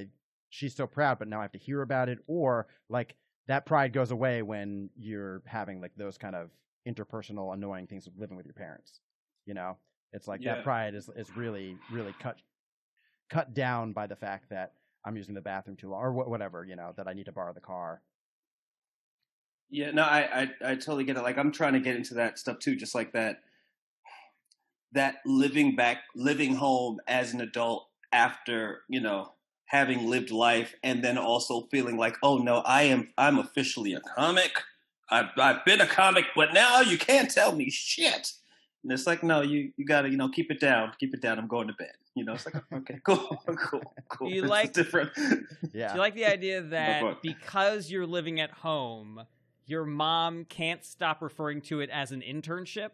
she's 0.50 0.76
so 0.76 0.88
proud, 0.88 1.20
but 1.20 1.28
now 1.28 1.38
I 1.40 1.44
have 1.44 1.52
to 1.52 1.60
hear 1.60 1.84
about 1.84 2.10
it, 2.10 2.18
or 2.26 2.66
like 2.90 3.16
that 3.50 3.66
pride 3.66 3.92
goes 3.94 4.12
away 4.12 4.44
when 4.44 4.92
you're 4.96 5.42
having 5.46 5.82
like 5.82 5.92
those 5.98 6.18
kind 6.18 6.36
of 6.36 6.52
interpersonal 6.88 7.54
annoying 7.54 7.88
things 7.88 8.08
of 8.08 8.14
living 8.18 8.38
with 8.38 8.46
your 8.46 8.54
parents. 8.54 9.02
You 9.46 9.56
know, 9.56 9.78
it's 10.14 10.28
like 10.28 10.42
Yeah. 10.42 10.56
that 10.56 10.64
pride 10.64 10.96
is 10.96 11.10
is 11.16 11.36
really 11.36 11.76
really 11.92 12.14
cut 12.22 12.38
cut 13.30 13.54
down 13.54 13.92
by 13.92 14.08
the 14.08 14.16
fact 14.16 14.50
that 14.52 14.74
I'm 15.04 15.18
using 15.18 15.34
the 15.36 15.42
bathroom 15.42 15.78
too 15.78 15.90
long 15.90 16.02
or 16.02 16.14
wha- 16.14 16.30
whatever. 16.30 16.64
You 16.64 16.76
know 16.78 16.94
that 16.96 17.08
I 17.08 17.14
need 17.14 17.26
to 17.26 17.32
borrow 17.34 17.54
the 17.54 17.60
car. 17.60 18.04
Yeah, 19.72 19.92
no, 19.92 20.04
I, 20.04 20.42
I 20.44 20.72
I 20.72 20.76
totally 20.76 21.04
get 21.04 21.18
it. 21.18 21.24
Like 21.24 21.38
I'm 21.38 21.52
trying 21.52 21.74
to 21.74 21.80
get 21.80 21.96
into 21.96 22.16
that 22.16 22.40
stuff 22.40 22.60
too, 22.60 22.76
just 22.76 22.96
like 22.96 23.14
that 23.14 23.42
that 24.92 25.18
living 25.26 25.76
back 25.76 26.04
living 26.16 26.56
home 26.56 27.00
as 27.08 27.34
an 27.34 27.42
adult 27.42 27.88
after, 28.12 28.82
you 28.90 29.00
know, 29.00 29.34
having 29.70 30.08
lived 30.10 30.32
life 30.32 30.74
and 30.84 31.04
then 31.04 31.18
also 31.18 31.68
feeling 31.72 31.96
like, 31.96 32.18
oh 32.24 32.38
no, 32.40 32.58
I 32.58 32.84
am 32.84 33.10
I'm 33.18 33.38
officially 33.40 33.94
a 33.94 34.02
comic. 34.02 34.52
I've 35.10 35.28
I've 35.38 35.64
been 35.66 35.80
a 35.82 35.88
comic, 35.88 36.26
but 36.36 36.54
now 36.54 36.82
you 36.82 36.98
can't 36.98 37.30
tell 37.32 37.54
me 37.56 37.70
shit. 37.70 38.34
And 38.84 38.92
it's 38.92 39.06
like, 39.08 39.24
no, 39.24 39.42
you 39.42 39.72
you 39.78 39.86
gotta, 39.86 40.10
you 40.10 40.18
know, 40.18 40.28
keep 40.30 40.50
it 40.52 40.60
down, 40.60 40.92
keep 41.00 41.14
it 41.14 41.22
down. 41.22 41.38
I'm 41.38 41.48
going 41.48 41.68
to 41.68 41.74
bed. 41.74 41.92
You 42.16 42.26
know, 42.26 42.34
it's 42.34 42.46
like, 42.46 42.56
okay, 42.74 43.00
cool, 43.04 43.42
cool, 43.58 43.94
cool. 44.10 44.30
You 44.30 44.42
It's 44.44 44.50
like- 44.50 44.74
different. 44.74 45.12
Yeah. 45.72 45.90
Do 45.90 45.94
you 45.96 46.00
like 46.00 46.16
the 46.16 46.26
idea 46.26 46.62
that 46.62 47.04
what? 47.04 47.22
because 47.22 47.92
you're 47.92 48.08
living 48.08 48.40
at 48.40 48.50
home, 48.52 49.22
your 49.68 49.86
mom 49.86 50.46
can't 50.46 50.84
stop 50.84 51.22
referring 51.22 51.62
to 51.64 51.80
it 51.80 51.90
as 51.92 52.12
an 52.12 52.22
internship? 52.22 52.92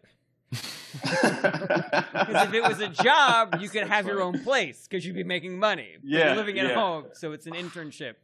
Because 1.02 2.48
if 2.48 2.54
it 2.54 2.62
was 2.62 2.80
a 2.80 2.88
job, 2.88 3.56
you 3.60 3.68
could 3.68 3.86
have 3.86 4.06
your 4.06 4.22
own 4.22 4.42
place 4.42 4.86
because 4.88 5.04
you'd 5.06 5.16
be 5.16 5.24
making 5.24 5.58
money. 5.58 5.96
Yeah, 6.02 6.28
you're 6.28 6.36
living 6.36 6.58
at 6.58 6.68
yeah. 6.68 6.74
home, 6.74 7.04
so 7.12 7.32
it's 7.32 7.46
an 7.46 7.54
internship. 7.54 8.14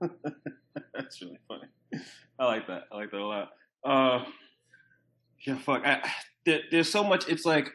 That's 0.00 1.20
really 1.22 1.38
funny. 1.48 1.68
I 2.38 2.44
like 2.44 2.66
that. 2.68 2.84
I 2.92 2.96
like 2.96 3.10
that 3.10 3.20
a 3.20 3.26
lot. 3.26 3.50
Uh, 3.84 4.24
yeah, 5.46 5.58
fuck. 5.58 5.82
I, 5.84 6.08
there, 6.44 6.60
there's 6.70 6.90
so 6.90 7.02
much. 7.04 7.28
It's 7.28 7.44
like 7.44 7.72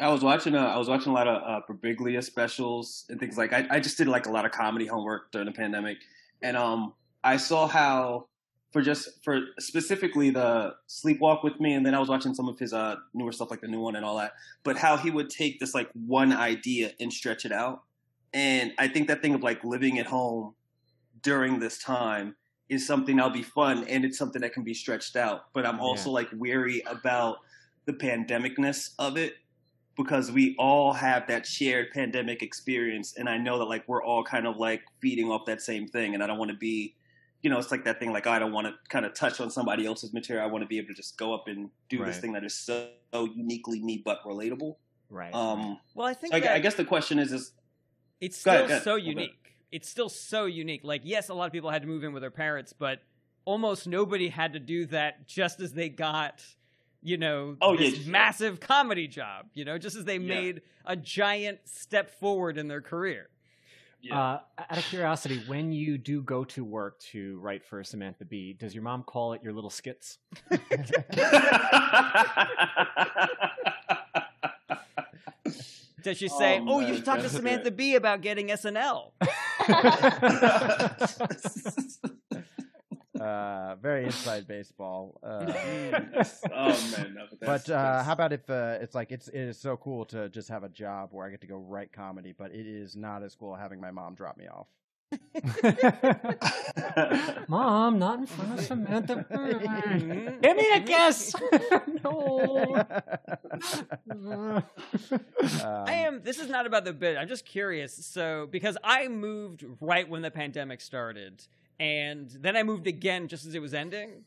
I 0.00 0.08
was 0.08 0.22
watching. 0.22 0.54
Uh, 0.54 0.66
I 0.66 0.78
was 0.78 0.88
watching 0.88 1.12
a 1.12 1.14
lot 1.14 1.28
of 1.28 1.42
uh, 1.42 1.60
Birbiglia 1.68 2.22
specials 2.22 3.04
and 3.08 3.18
things 3.18 3.36
like. 3.38 3.52
I, 3.52 3.66
I 3.70 3.80
just 3.80 3.98
did 3.98 4.08
like 4.08 4.26
a 4.26 4.30
lot 4.30 4.44
of 4.44 4.52
comedy 4.52 4.86
homework 4.86 5.30
during 5.32 5.46
the 5.46 5.52
pandemic, 5.52 5.98
and 6.42 6.56
um, 6.56 6.94
I 7.24 7.36
saw 7.36 7.66
how 7.66 8.28
for 8.72 8.82
just 8.82 9.22
for 9.24 9.40
specifically 9.58 10.30
the 10.30 10.74
Sleepwalk 10.88 11.42
with 11.42 11.60
Me, 11.60 11.74
and 11.74 11.84
then 11.84 11.94
I 11.94 11.98
was 11.98 12.08
watching 12.08 12.34
some 12.34 12.48
of 12.48 12.58
his 12.58 12.72
uh 12.72 12.96
newer 13.14 13.32
stuff 13.32 13.50
like 13.50 13.60
the 13.60 13.68
new 13.68 13.80
one 13.80 13.96
and 13.96 14.04
all 14.04 14.16
that. 14.18 14.32
But 14.64 14.76
how 14.76 14.96
he 14.96 15.10
would 15.10 15.30
take 15.30 15.60
this 15.60 15.74
like 15.74 15.90
one 15.92 16.32
idea 16.32 16.92
and 17.00 17.12
stretch 17.12 17.44
it 17.44 17.52
out, 17.52 17.82
and 18.32 18.72
I 18.78 18.88
think 18.88 19.08
that 19.08 19.22
thing 19.22 19.34
of 19.34 19.42
like 19.42 19.64
living 19.64 19.98
at 19.98 20.06
home 20.06 20.54
during 21.22 21.58
this 21.58 21.78
time 21.78 22.36
is 22.68 22.86
something 22.86 23.16
that'll 23.16 23.30
be 23.30 23.42
fun 23.42 23.84
and 23.84 24.04
it's 24.04 24.18
something 24.18 24.42
that 24.42 24.52
can 24.52 24.64
be 24.64 24.74
stretched 24.74 25.16
out. 25.16 25.52
But 25.52 25.66
I'm 25.66 25.80
also 25.80 26.10
like 26.10 26.28
weary 26.32 26.82
about 26.86 27.38
the 27.86 27.92
pandemicness 27.92 28.90
of 28.98 29.16
it 29.16 29.34
because 29.96 30.30
we 30.30 30.54
all 30.58 30.92
have 30.92 31.26
that 31.28 31.46
shared 31.46 31.90
pandemic 31.92 32.42
experience 32.42 33.14
and 33.16 33.28
I 33.28 33.38
know 33.38 33.58
that 33.58 33.64
like 33.64 33.84
we're 33.86 34.02
all 34.02 34.24
kind 34.24 34.46
of 34.46 34.56
like 34.56 34.82
feeding 35.00 35.30
off 35.30 35.46
that 35.46 35.62
same 35.62 35.86
thing 35.86 36.14
and 36.14 36.22
I 36.22 36.26
don't 36.26 36.38
want 36.38 36.50
to 36.50 36.56
be 36.56 36.94
you 37.46 37.50
know, 37.50 37.58
it's 37.60 37.70
like 37.70 37.84
that 37.84 38.00
thing 38.00 38.12
like 38.12 38.26
I 38.26 38.40
don't 38.40 38.50
want 38.50 38.66
to 38.66 38.74
kind 38.88 39.06
of 39.06 39.14
touch 39.14 39.40
on 39.40 39.52
somebody 39.52 39.86
else's 39.86 40.12
material. 40.12 40.44
I 40.44 40.48
want 40.50 40.62
to 40.62 40.66
be 40.66 40.78
able 40.78 40.88
to 40.88 40.94
just 40.94 41.16
go 41.16 41.32
up 41.32 41.46
and 41.46 41.70
do 41.88 42.04
this 42.04 42.18
thing 42.18 42.32
that 42.32 42.42
is 42.42 42.54
so, 42.56 42.88
so 43.14 43.26
uniquely 43.26 43.80
me 43.80 44.02
but 44.04 44.20
relatable. 44.24 44.74
Right. 45.10 45.32
Um 45.32 45.78
Well, 45.94 46.08
I 46.08 46.14
think 46.14 46.32
so 46.32 46.38
I, 46.38 46.40
that 46.40 46.54
I 46.56 46.58
guess 46.58 46.74
the 46.74 46.84
question 46.84 47.20
is 47.20 47.30
is 47.30 47.52
it's 48.20 48.36
still 48.36 48.64
ahead, 48.64 48.82
so 48.82 48.96
unique. 48.96 49.54
It's 49.70 49.88
still 49.88 50.08
so 50.08 50.46
unique. 50.46 50.80
Like, 50.82 51.02
yes, 51.04 51.28
a 51.28 51.34
lot 51.34 51.46
of 51.46 51.52
people 51.52 51.70
had 51.70 51.82
to 51.82 51.88
move 51.88 52.02
in 52.02 52.12
with 52.12 52.22
their 52.22 52.32
parents, 52.32 52.72
but 52.72 53.02
almost 53.44 53.86
nobody 53.86 54.28
had 54.28 54.54
to 54.54 54.58
do 54.58 54.86
that 54.86 55.28
just 55.28 55.60
as 55.60 55.72
they 55.72 55.88
got, 55.88 56.44
you 57.00 57.16
know, 57.16 57.56
Oh, 57.60 57.76
this 57.76 57.94
yeah, 57.94 58.00
yeah. 58.00 58.10
massive 58.10 58.58
comedy 58.58 59.06
job. 59.06 59.46
You 59.54 59.64
know, 59.64 59.78
just 59.78 59.94
as 59.94 60.04
they 60.04 60.18
Yeah. 60.18 60.34
made 60.40 60.62
a 60.84 60.96
giant 60.96 61.60
step 61.68 62.10
forward 62.10 62.58
in 62.58 62.66
their 62.66 62.82
career. 62.82 63.28
Yeah. 64.00 64.18
Uh, 64.18 64.40
out 64.70 64.78
of 64.78 64.84
curiosity, 64.84 65.42
when 65.46 65.72
you 65.72 65.98
do 65.98 66.22
go 66.22 66.44
to 66.44 66.64
work 66.64 67.00
to 67.12 67.38
write 67.40 67.64
for 67.64 67.82
Samantha 67.82 68.24
Bee, 68.24 68.52
does 68.52 68.74
your 68.74 68.84
mom 68.84 69.02
call 69.02 69.32
it 69.32 69.42
your 69.42 69.52
little 69.52 69.70
skits? 69.70 70.18
Does 76.02 76.18
she 76.18 76.28
say, 76.28 76.60
Oh, 76.60 76.64
"Oh, 76.68 76.80
you 76.80 76.94
should 76.94 77.04
talk 77.04 77.18
to 77.18 77.28
Samantha 77.28 77.64
great. 77.64 77.76
B 77.76 77.94
about 77.96 78.20
getting 78.20 78.48
SNL"? 78.48 79.10
Uh, 83.20 83.76
very 83.76 84.04
inside 84.04 84.46
baseball. 84.46 85.18
Uh, 85.22 85.46
oh 86.52 86.90
man, 86.96 87.14
no, 87.14 87.26
but, 87.30 87.40
but 87.40 87.70
uh, 87.70 88.02
how 88.02 88.12
about 88.12 88.32
if 88.32 88.48
uh, 88.50 88.78
it's 88.80 88.94
like 88.94 89.10
it's 89.10 89.28
it 89.28 89.40
is 89.40 89.58
so 89.58 89.76
cool 89.76 90.04
to 90.06 90.28
just 90.28 90.48
have 90.48 90.64
a 90.64 90.68
job 90.68 91.10
where 91.12 91.26
I 91.26 91.30
get 91.30 91.40
to 91.42 91.46
go 91.46 91.56
write 91.56 91.92
comedy, 91.92 92.34
but 92.36 92.52
it 92.52 92.66
is 92.66 92.96
not 92.96 93.22
as 93.22 93.34
cool 93.34 93.54
having 93.54 93.80
my 93.80 93.90
mom 93.90 94.14
drop 94.14 94.36
me 94.36 94.46
off. 94.48 94.66
Mom, 97.48 97.98
not 97.98 98.18
in 98.18 98.26
front 98.26 98.58
of 98.58 98.64
Samantha. 98.64 99.24
Give 100.42 100.56
me 100.56 100.70
a 100.74 100.80
kiss. 100.80 101.34
no. 102.02 102.84
Um, 104.10 104.62
I 105.64 105.92
am. 105.92 106.22
This 106.22 106.38
is 106.38 106.48
not 106.48 106.66
about 106.66 106.84
the 106.84 106.92
bit. 106.92 107.16
I'm 107.16 107.28
just 107.28 107.44
curious. 107.44 107.94
So, 107.94 108.48
because 108.50 108.76
I 108.82 109.08
moved 109.08 109.64
right 109.80 110.08
when 110.08 110.22
the 110.22 110.30
pandemic 110.30 110.80
started, 110.80 111.42
and 111.78 112.30
then 112.30 112.56
I 112.56 112.62
moved 112.62 112.86
again 112.86 113.28
just 113.28 113.46
as 113.46 113.54
it 113.54 113.60
was 113.60 113.74
ending, 113.74 114.24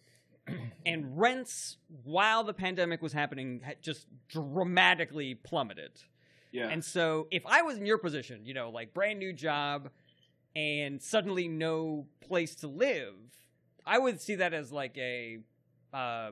and 0.85 1.17
rents 1.19 1.77
while 2.03 2.43
the 2.43 2.53
pandemic 2.53 3.01
was 3.01 3.13
happening 3.13 3.61
had 3.63 3.81
just 3.81 4.07
dramatically 4.27 5.35
plummeted. 5.35 5.91
yeah. 6.51 6.69
And 6.69 6.83
so, 6.83 7.27
if 7.31 7.43
I 7.45 7.61
was 7.61 7.77
in 7.77 7.85
your 7.85 7.97
position, 7.97 8.45
you 8.45 8.53
know, 8.53 8.69
like 8.69 8.93
brand 8.93 9.19
new 9.19 9.33
job, 9.33 9.89
and 10.55 11.01
suddenly 11.01 11.47
no 11.47 12.07
place 12.21 12.55
to 12.55 12.67
live, 12.67 13.13
I 13.85 13.97
would 13.97 14.21
see 14.21 14.35
that 14.35 14.53
as 14.53 14.71
like 14.71 14.97
a, 14.97 15.39
uh, 15.93 16.31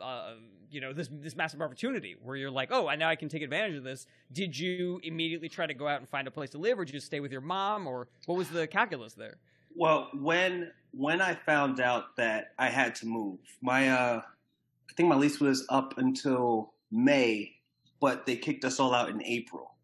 uh, 0.00 0.34
you 0.70 0.80
know, 0.80 0.92
this 0.92 1.08
this 1.10 1.36
massive 1.36 1.62
opportunity 1.62 2.16
where 2.20 2.36
you're 2.36 2.50
like, 2.50 2.70
oh, 2.72 2.88
I 2.88 2.96
now 2.96 3.08
I 3.08 3.16
can 3.16 3.28
take 3.28 3.42
advantage 3.42 3.76
of 3.76 3.84
this. 3.84 4.06
Did 4.32 4.58
you 4.58 5.00
immediately 5.02 5.48
try 5.48 5.66
to 5.66 5.74
go 5.74 5.86
out 5.86 6.00
and 6.00 6.08
find 6.08 6.26
a 6.26 6.30
place 6.30 6.50
to 6.50 6.58
live, 6.58 6.78
or 6.78 6.84
did 6.84 6.94
you 6.94 7.00
stay 7.00 7.20
with 7.20 7.32
your 7.32 7.40
mom, 7.40 7.86
or 7.86 8.08
what 8.26 8.36
was 8.36 8.48
the 8.50 8.66
calculus 8.66 9.14
there? 9.14 9.38
Well, 9.74 10.10
when 10.14 10.70
when 10.92 11.20
I 11.20 11.34
found 11.34 11.80
out 11.80 12.16
that 12.16 12.52
I 12.58 12.68
had 12.68 12.94
to 12.96 13.06
move, 13.06 13.38
my 13.60 13.88
uh, 13.88 14.20
I 14.20 14.92
think 14.96 15.08
my 15.08 15.16
lease 15.16 15.40
was 15.40 15.66
up 15.68 15.98
until 15.98 16.72
May, 16.90 17.56
but 18.00 18.26
they 18.26 18.36
kicked 18.36 18.64
us 18.64 18.78
all 18.78 18.94
out 18.94 19.10
in 19.10 19.22
April. 19.24 19.74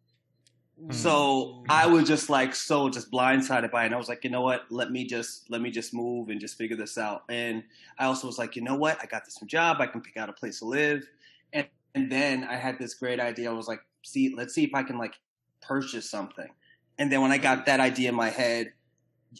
So 0.89 1.63
I 1.69 1.85
was 1.85 2.07
just 2.07 2.29
like 2.29 2.55
so 2.55 2.89
just 2.89 3.11
blindsided 3.11 3.69
by 3.69 3.83
it. 3.83 3.87
And 3.87 3.95
I 3.95 3.97
was 3.99 4.09
like, 4.09 4.23
you 4.23 4.31
know 4.31 4.41
what? 4.41 4.63
Let 4.71 4.91
me 4.91 5.05
just 5.05 5.49
let 5.49 5.61
me 5.61 5.69
just 5.69 5.93
move 5.93 6.29
and 6.29 6.39
just 6.39 6.57
figure 6.57 6.75
this 6.75 6.97
out. 6.97 7.23
And 7.29 7.63
I 7.99 8.05
also 8.05 8.25
was 8.25 8.39
like, 8.39 8.55
you 8.55 8.63
know 8.63 8.75
what? 8.75 8.97
I 8.99 9.05
got 9.05 9.23
this 9.23 9.39
new 9.41 9.47
job. 9.47 9.77
I 9.79 9.85
can 9.85 10.01
pick 10.01 10.17
out 10.17 10.27
a 10.27 10.33
place 10.33 10.59
to 10.59 10.65
live. 10.65 11.07
And 11.53 11.67
and 11.93 12.11
then 12.11 12.43
I 12.43 12.55
had 12.55 12.79
this 12.79 12.95
great 12.95 13.19
idea. 13.19 13.51
I 13.51 13.53
was 13.53 13.67
like, 13.67 13.81
see, 14.03 14.33
let's 14.35 14.55
see 14.55 14.63
if 14.63 14.73
I 14.73 14.81
can 14.81 14.97
like 14.97 15.13
purchase 15.61 16.09
something. 16.09 16.49
And 16.97 17.11
then 17.11 17.21
when 17.21 17.31
I 17.31 17.37
got 17.37 17.67
that 17.67 17.79
idea 17.79 18.09
in 18.09 18.15
my 18.15 18.29
head, 18.29 18.73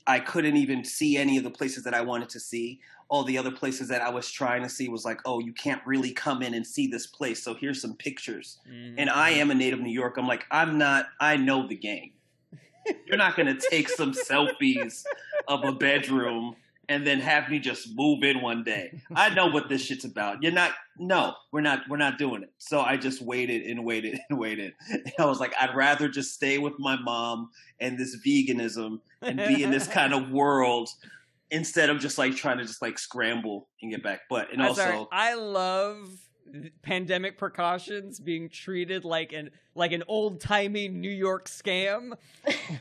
I 0.07 0.19
couldn't 0.19 0.57
even 0.57 0.83
see 0.83 1.17
any 1.17 1.37
of 1.37 1.43
the 1.43 1.49
places 1.49 1.83
that 1.83 1.93
I 1.93 2.01
wanted 2.01 2.29
to 2.29 2.39
see. 2.39 2.79
All 3.09 3.23
the 3.23 3.37
other 3.37 3.51
places 3.51 3.89
that 3.89 4.01
I 4.01 4.09
was 4.09 4.31
trying 4.31 4.63
to 4.63 4.69
see 4.69 4.87
was 4.87 5.03
like, 5.03 5.19
oh, 5.25 5.39
you 5.39 5.51
can't 5.51 5.81
really 5.85 6.11
come 6.11 6.41
in 6.41 6.53
and 6.53 6.65
see 6.65 6.87
this 6.87 7.07
place. 7.07 7.43
So 7.43 7.53
here's 7.53 7.81
some 7.81 7.95
pictures 7.95 8.59
and 8.97 9.09
I 9.09 9.31
mm-hmm. 9.31 9.41
am 9.41 9.51
a 9.51 9.55
native 9.55 9.81
New 9.81 9.91
York. 9.91 10.15
I'm 10.17 10.27
like, 10.27 10.45
I'm 10.49 10.77
not. 10.77 11.07
I 11.19 11.35
know 11.35 11.67
the 11.67 11.75
game. 11.75 12.11
You're 13.05 13.17
not 13.17 13.35
going 13.35 13.53
to 13.53 13.67
take 13.69 13.89
some 13.89 14.13
selfies 14.29 15.03
of 15.47 15.63
a 15.65 15.73
bedroom 15.73 16.55
and 16.91 17.07
then 17.07 17.21
have 17.21 17.49
me 17.49 17.57
just 17.57 17.95
move 17.95 18.21
in 18.21 18.41
one 18.41 18.65
day. 18.65 19.01
I 19.15 19.33
know 19.33 19.47
what 19.47 19.69
this 19.69 19.81
shit's 19.81 20.03
about. 20.03 20.43
You're 20.43 20.51
not. 20.51 20.73
No, 20.97 21.35
we're 21.53 21.61
not. 21.61 21.83
We're 21.89 21.95
not 21.95 22.17
doing 22.17 22.43
it. 22.43 22.51
So 22.57 22.81
I 22.81 22.97
just 22.97 23.21
waited 23.21 23.61
and 23.61 23.85
waited 23.85 24.19
and 24.29 24.37
waited. 24.37 24.73
And 24.89 25.13
I 25.19 25.25
was 25.25 25.39
like, 25.39 25.53
I'd 25.59 25.73
rather 25.73 26.09
just 26.09 26.33
stay 26.33 26.57
with 26.57 26.73
my 26.79 26.97
mom 26.97 27.49
and 27.79 27.97
this 27.97 28.17
veganism 28.25 28.99
and 29.21 29.37
be 29.37 29.63
in 29.63 29.71
this 29.71 29.87
kind 29.87 30.13
of 30.13 30.31
world 30.31 30.89
instead 31.49 31.89
of 31.89 31.99
just 31.99 32.17
like 32.17 32.35
trying 32.35 32.57
to 32.57 32.65
just 32.65 32.81
like 32.81 32.99
scramble 32.99 33.69
and 33.81 33.91
get 33.91 34.03
back. 34.03 34.21
But 34.29 34.51
and 34.51 34.61
I'm 34.61 34.69
also, 34.69 34.81
sorry, 34.81 35.07
I 35.13 35.35
love 35.35 36.09
pandemic 36.81 37.37
precautions 37.37 38.19
being 38.19 38.49
treated 38.49 39.05
like 39.05 39.33
an 39.33 39.49
like 39.75 39.91
an 39.91 40.03
old 40.07 40.39
timey 40.39 40.87
New 40.87 41.09
York 41.09 41.47
scam. 41.47 42.13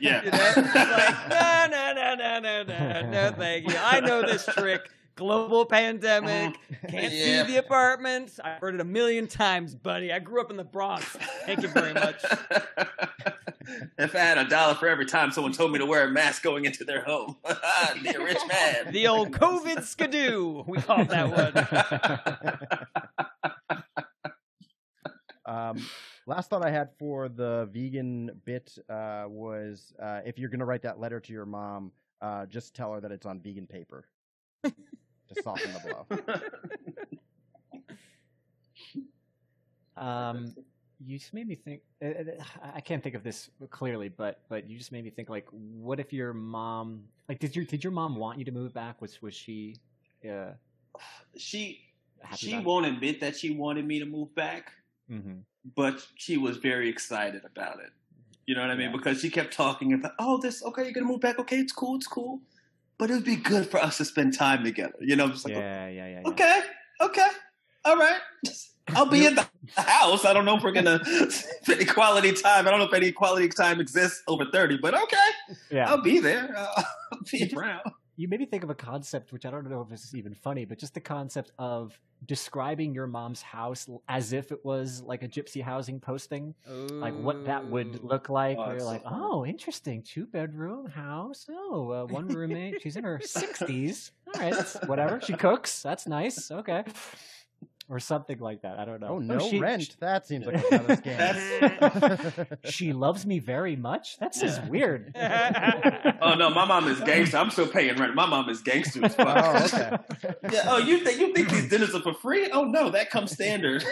yeah, 0.01 0.25
You 0.25 0.31
know? 0.31 0.53
Like, 0.57 1.29
no, 1.29 1.67
no, 1.71 1.93
no, 1.95 2.15
no, 2.15 2.41
no, 2.41 2.63
no, 2.63 3.11
no, 3.11 3.33
thank 3.37 3.69
you. 3.69 3.77
I 3.79 4.01
know 4.01 4.23
this 4.23 4.45
trick. 4.47 4.91
Global 5.21 5.67
pandemic. 5.67 6.59
Can't 6.89 7.13
Yeah. 7.13 7.45
see 7.47 7.53
the 7.53 7.59
apartments. 7.59 8.41
I've 8.43 8.59
heard 8.59 8.75
it 8.75 8.81
a 8.81 8.85
million 8.85 9.27
times, 9.27 9.75
buddy. 9.75 10.11
I 10.11 10.19
grew 10.19 10.41
up 10.41 10.51
in 10.51 10.57
the 10.57 10.65
Bronx. 10.65 11.05
Thank 11.45 11.61
you 11.61 11.69
very 11.69 11.93
much. 11.93 12.25
if 13.99 14.15
I 14.15 14.19
had 14.19 14.39
a 14.39 14.49
dollar 14.49 14.75
for 14.77 14.89
every 14.89 15.05
time 15.05 15.31
someone 15.31 15.53
told 15.53 15.73
me 15.73 15.79
to 15.79 15.85
wear 15.85 16.05
a 16.09 16.11
mask 16.11 16.43
going 16.43 16.65
into 16.65 16.85
their 16.85 17.03
home, 17.05 17.37
I'd 17.45 18.01
be 18.03 18.09
a 18.09 18.19
rich 18.25 18.39
man. 18.49 18.95
The 18.95 19.09
old 19.09 19.33
COVID 19.33 19.83
skidoo. 19.85 20.65
We 20.67 20.79
call 20.81 21.05
that 21.05 21.31
one. 21.31 21.53
Um, 25.45 25.85
last 26.27 26.49
thought 26.49 26.65
I 26.65 26.71
had 26.71 26.91
for 26.99 27.29
the 27.29 27.69
vegan 27.73 28.31
bit 28.47 28.79
uh, 28.89 29.25
was 29.29 29.93
uh, 30.01 30.21
if 30.25 30.39
you're 30.39 30.49
going 30.49 30.61
to 30.61 30.65
write 30.65 30.83
that 30.83 30.99
letter 30.99 31.21
to 31.21 31.33
your 31.33 31.45
mom, 31.45 31.93
uh, 32.23 32.47
just 32.47 32.75
tell 32.75 32.93
her 32.95 33.01
that 33.03 33.13
it's 33.13 33.27
on 33.27 33.41
vegan 33.41 33.67
paper 33.67 34.07
to 35.35 35.43
soften 35.43 35.73
the 35.73 35.81
blow. 35.81 36.07
Um, 39.97 40.55
you 41.05 41.19
just 41.19 41.33
made 41.35 41.49
me 41.49 41.55
think. 41.55 41.81
uh, 42.05 42.07
uh, 42.09 42.43
I 42.75 42.81
can't 42.81 43.03
think 43.03 43.15
of 43.15 43.23
this 43.23 43.51
clearly, 43.71 44.09
but 44.09 44.41
but 44.49 44.69
you 44.69 44.79
just 44.79 44.93
made 44.93 45.05
me 45.05 45.11
think. 45.11 45.29
Like, 45.29 45.47
what 45.51 46.01
if 46.01 46.13
your 46.13 46.33
mom? 46.33 47.05
Like, 47.29 47.39
did 47.39 47.57
your 47.57 47.65
did 47.65 47.83
your 47.85 47.93
mom 47.93 48.17
want 48.17 48.39
you 48.39 48.45
to 48.45 48.53
move 48.53 48.73
back? 48.75 49.01
Was 49.01 49.21
was 49.23 49.35
she? 49.35 49.77
Uh, 50.29 50.53
she 51.37 51.81
happy 52.23 52.37
she 52.49 52.59
won't 52.59 52.87
admit 52.87 53.21
that 53.21 53.37
she 53.37 53.51
wanted 53.51 53.87
me 53.87 53.99
to 53.99 54.05
move 54.07 54.35
back, 54.35 54.73
Mm-hmm. 55.11 55.39
but 55.75 56.07
she 56.17 56.37
was 56.37 56.59
very 56.59 56.89
excited 56.89 57.43
about 57.45 57.81
it. 57.81 57.91
You 58.47 58.55
know 58.55 58.61
what 58.63 58.71
I 58.71 58.75
mean? 58.75 58.91
Yeah. 58.91 58.97
Because 58.97 59.21
she 59.21 59.31
kept 59.31 59.53
talking 59.55 59.93
about, 59.95 60.13
oh, 60.19 60.39
this 60.39 60.63
okay, 60.63 60.85
you're 60.85 60.93
gonna 60.93 61.07
move 61.07 61.21
back. 61.21 61.39
Okay, 61.39 61.59
it's 61.59 61.73
cool, 61.73 61.97
it's 61.97 62.07
cool. 62.07 62.41
But 63.01 63.11
it 63.11 63.15
would 63.15 63.25
be 63.25 63.37
good 63.37 63.67
for 63.67 63.79
us 63.81 63.97
to 63.97 64.05
spend 64.05 64.35
time 64.35 64.63
together. 64.63 64.93
You 65.01 65.17
know, 65.17 65.25
I'm 65.25 65.33
just 65.33 65.47
like, 65.47 65.55
Yeah, 65.55 65.89
yeah, 65.89 66.07
yeah. 66.07 66.21
yeah. 66.23 66.29
okay, 66.29 66.61
okay, 67.01 67.27
all 67.87 67.97
right. 67.97 68.21
I'll 68.89 69.07
be 69.07 69.25
in 69.25 69.37
the 69.37 69.47
house. 69.77 70.27
I 70.27 70.35
don't 70.35 70.45
know 70.45 70.57
if 70.59 70.63
we're 70.63 70.73
gonna 70.73 71.01
any 71.71 71.87
quality 71.87 72.33
time. 72.33 72.67
I 72.69 72.71
don't 72.71 72.79
know 72.79 72.87
if 72.87 72.93
any 72.93 73.11
quality 73.11 73.49
time 73.49 73.81
exists 73.81 74.23
over 74.29 74.45
thirty, 74.53 74.77
but 74.77 74.95
okay, 74.95 75.17
Yeah. 75.71 75.89
I'll 75.89 76.03
be 76.03 76.21
there. 76.21 76.55
I'll 76.59 77.21
be 77.33 77.51
around. 77.57 77.91
You 78.21 78.29
made 78.29 78.39
me 78.39 78.45
think 78.45 78.63
of 78.63 78.69
a 78.69 78.75
concept 78.75 79.33
which 79.33 79.47
I 79.47 79.51
don't 79.51 79.69
know 79.71 79.81
if 79.81 79.89
this 79.89 80.05
is 80.05 80.15
even 80.15 80.35
funny, 80.35 80.67
but 80.67 80.79
just 80.79 80.93
the 80.93 81.01
concept 81.01 81.53
of 81.59 81.99
describing 82.27 82.93
your 82.93 83.07
mom's 83.07 83.41
house 83.41 83.89
as 84.11 84.35
if 84.35 84.53
it 84.53 84.63
was 84.63 85.01
like 85.01 85.23
a 85.23 85.29
gypsy 85.29 85.63
housing 85.63 85.99
posting, 85.99 86.55
like 86.69 87.15
what 87.15 87.47
that 87.47 87.67
would 87.67 88.05
look 88.05 88.29
like. 88.29 88.59
Oh, 88.59 88.73
you're 88.73 88.81
so 88.81 88.87
like, 88.87 89.03
oh, 89.07 89.47
interesting, 89.47 90.03
two 90.03 90.27
bedroom 90.27 90.87
house. 90.87 91.47
Oh, 91.51 91.91
uh, 91.91 92.05
one 92.13 92.29
roommate. 92.29 92.83
She's 92.83 92.97
in 92.97 93.05
her 93.05 93.21
sixties. 93.25 94.13
All 94.35 94.39
right, 94.39 94.55
whatever. 94.85 95.19
She 95.23 95.33
cooks. 95.33 95.83
That's 95.83 96.07
nice. 96.07 96.51
Okay. 96.51 96.85
Or 97.91 97.99
something 97.99 98.39
like 98.39 98.63
that. 98.63 98.79
I 98.79 98.85
don't 98.85 99.01
know. 99.01 99.09
Oh, 99.09 99.15
oh 99.17 99.19
no 99.19 99.39
she, 99.41 99.59
rent. 99.59 99.97
That 99.99 100.25
seems 100.25 100.47
like 100.47 100.65
another 100.71 100.97
scam. 101.03 101.19
That's- 101.19 102.47
She 102.73 102.93
loves 102.93 103.27
me 103.27 103.41
very 103.41 103.75
much. 103.75 104.17
That's 104.19 104.41
just 104.41 104.65
weird. 104.67 105.13
Oh 106.23 106.35
no, 106.35 106.51
my 106.51 106.65
mom 106.67 106.87
is 106.87 107.01
gangster. 107.01 107.39
I'm 107.39 107.51
still 107.51 107.67
paying 107.67 107.97
rent. 107.97 108.15
My 108.15 108.27
mom 108.27 108.49
is 108.51 108.61
gangster 108.61 109.05
as 109.05 109.15
fuck. 109.15 109.37
oh, 109.37 109.65
okay. 109.65 110.35
Yeah. 110.53 110.63
Oh, 110.67 110.77
you 110.79 110.99
think 110.99 111.19
you 111.19 111.33
think 111.35 111.49
these 111.51 111.69
dinners 111.69 111.95
are 111.95 112.03
for 112.03 112.13
free? 112.15 112.51
Oh 112.53 112.65
no, 112.65 112.91
that 112.91 113.11
comes 113.11 113.33
standard. 113.33 113.83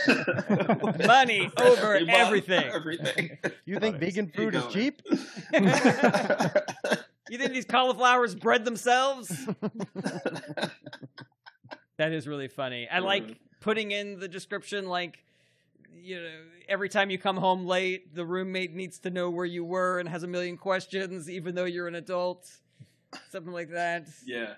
Money 1.06 1.50
over 1.60 1.94
everything. 2.08 2.64
Everything. 2.72 3.38
You 3.64 3.80
think 3.80 3.96
Alright, 3.96 4.00
vegan 4.00 4.28
food 4.28 4.54
is 4.54 4.66
cheap? 4.66 5.02
You 7.30 7.36
think 7.38 7.52
these 7.52 7.64
cauliflowers 7.66 8.34
bred 8.34 8.64
themselves? 8.64 9.46
That 11.98 12.12
is 12.12 12.26
really 12.26 12.48
funny. 12.48 12.88
I 12.88 13.00
like 13.00 13.24
mm-hmm. 13.24 13.32
putting 13.60 13.90
in 13.90 14.18
the 14.18 14.28
description 14.28 14.88
like 14.88 15.22
you 16.00 16.22
know, 16.22 16.30
every 16.68 16.88
time 16.88 17.10
you 17.10 17.18
come 17.18 17.36
home 17.36 17.66
late, 17.66 18.14
the 18.14 18.24
roommate 18.24 18.74
needs 18.74 18.98
to 19.00 19.10
know 19.10 19.30
where 19.30 19.44
you 19.44 19.64
were 19.64 19.98
and 19.98 20.08
has 20.08 20.22
a 20.22 20.26
million 20.26 20.56
questions, 20.56 21.28
even 21.28 21.54
though 21.54 21.64
you're 21.64 21.88
an 21.88 21.96
adult. 21.96 22.48
Something 23.30 23.52
like 23.52 23.70
that. 23.70 24.06
yeah. 24.24 24.54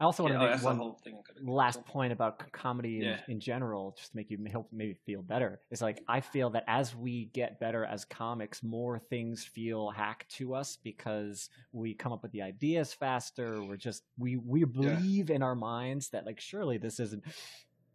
I 0.00 0.04
also 0.04 0.22
want 0.22 0.34
yeah 0.34 0.40
to 0.40 0.46
oh, 0.46 0.56
make 0.56 0.62
one 0.62 0.94
last 1.42 1.84
point 1.84 2.12
about 2.12 2.50
comedy 2.52 2.98
in, 2.98 3.02
Yeah. 3.04 3.20
in 3.28 3.40
general, 3.40 3.94
just 3.96 4.10
to 4.12 4.16
make 4.16 4.30
you 4.30 4.38
help 4.50 4.68
maybe 4.72 4.94
feel 5.06 5.22
better, 5.22 5.60
is 5.70 5.80
like 5.80 6.02
I 6.08 6.20
feel 6.20 6.50
that 6.50 6.64
as 6.66 6.94
we 6.96 7.26
get 7.26 7.60
better 7.60 7.84
as 7.84 8.04
comics, 8.04 8.62
more 8.62 8.98
things 8.98 9.44
feel 9.44 9.90
hack 9.90 10.26
to 10.30 10.54
us 10.54 10.76
because 10.82 11.48
we 11.72 11.94
come 11.94 12.12
up 12.12 12.22
with 12.22 12.32
the 12.32 12.42
ideas 12.42 12.92
faster. 12.92 13.62
We're 13.62 13.76
just 13.76 14.02
we 14.18 14.36
we 14.36 14.64
believe 14.64 15.30
in 15.30 15.42
our 15.42 15.54
minds 15.54 16.08
that 16.10 16.26
like 16.26 16.40
surely 16.40 16.78
this 16.78 16.98
isn't. 17.00 17.24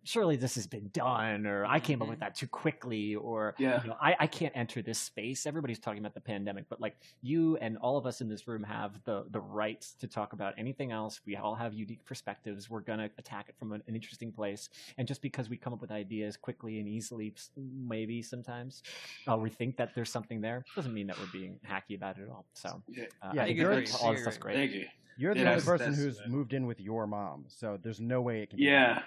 Surely 0.10 0.38
this 0.38 0.56
has 0.56 0.66
been 0.66 0.90
done, 0.92 1.46
or 1.46 1.66
I 1.66 1.80
came 1.80 2.02
up 2.02 2.08
with 2.10 2.20
that 2.22 2.34
too 2.34 2.48
quickly, 2.48 3.14
or 3.16 3.54
Yeah. 3.60 3.80
you 3.84 3.90
know, 3.90 3.98
I, 4.02 4.16
I 4.22 4.26
can't 4.26 4.52
enter 4.58 4.82
this 4.82 4.98
space. 4.98 5.46
Everybody's 5.46 5.78
talking 5.78 6.00
about 6.00 6.16
the 6.16 6.20
pandemic, 6.20 6.66
but 6.68 6.82
like 6.82 6.96
you 7.22 7.58
and 7.58 7.78
all 7.78 7.96
of 7.96 8.08
us 8.08 8.20
in 8.20 8.28
this 8.28 8.48
room 8.48 8.64
have 8.64 9.00
the 9.06 9.26
the 9.30 9.40
rights 9.40 9.94
to 10.00 10.08
talk 10.08 10.34
about 10.34 10.56
anything 10.58 10.92
else. 10.92 11.22
We 11.28 11.36
all 11.36 11.54
have 11.54 11.76
unique 11.76 12.04
perspectives. 12.06 12.72
We're 12.72 12.80
gonna 12.80 13.12
attack 13.20 13.50
it 13.50 13.56
from 13.60 13.72
an, 13.72 13.84
an 13.88 13.94
interesting 13.94 14.32
place, 14.32 14.70
and 14.98 15.08
just 15.08 15.22
because 15.22 15.48
we 15.48 15.58
come 15.58 15.74
up 15.74 15.82
with 15.82 15.92
ideas 15.92 16.38
quickly 16.38 16.80
and 16.80 16.88
easily, 16.88 17.36
maybe 17.56 18.24
sometimes, 18.24 18.82
uh, 19.28 19.38
we 19.38 19.52
think 19.52 19.78
that 19.78 19.94
there's 19.94 20.10
something 20.12 20.42
there, 20.42 20.66
doesn't 20.76 20.94
mean 20.94 21.06
that 21.06 21.20
we're 21.20 21.32
being 21.32 21.60
hacky 21.70 21.96
about 21.96 22.18
it 22.18 22.24
at 22.24 22.30
all. 22.30 22.46
So 22.56 22.82
Yeah. 22.88 23.04
uh, 23.22 23.32
Yeah, 23.36 23.44
I 23.44 23.46
think 23.46 23.60
you're- 23.60 23.86
all- 23.94 24.08
all 24.08 24.14
this 24.14 24.24
stuff's 24.24 24.38
great. 24.40 24.56
Thank 24.56 24.72
you. 24.72 24.88
You're 25.18 25.36
the 25.36 25.42
Yeah, 25.42 25.50
only 25.52 25.62
person 25.62 25.92
that's- 25.92 25.98
who's 26.00 26.20
moved 26.28 26.54
in 26.54 26.66
with 26.66 26.80
your 26.80 27.06
mom, 27.06 27.46
so 27.48 27.78
there's 27.80 28.00
no 28.02 28.22
way 28.24 28.42
it 28.42 28.50
can. 28.50 28.58
be 28.58 28.64
Yeah. 28.66 29.04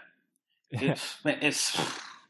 It's, 0.73 1.17
it's 1.25 1.81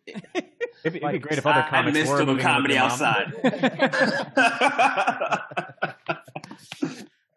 It'd, 0.07 0.23
be- 0.35 0.43
it'd 0.85 0.93
be 0.95 1.01
Like, 1.01 1.23
great 1.23 1.39
if 1.39 1.47
other 1.47 1.61
I, 1.61 1.67
I 1.67 1.71
comics 1.71 1.99
miss 1.99 2.09
were 2.09 2.17
doing 2.17 2.29
moving 2.29 2.43
comedy 2.43 2.77
outside. 2.77 3.33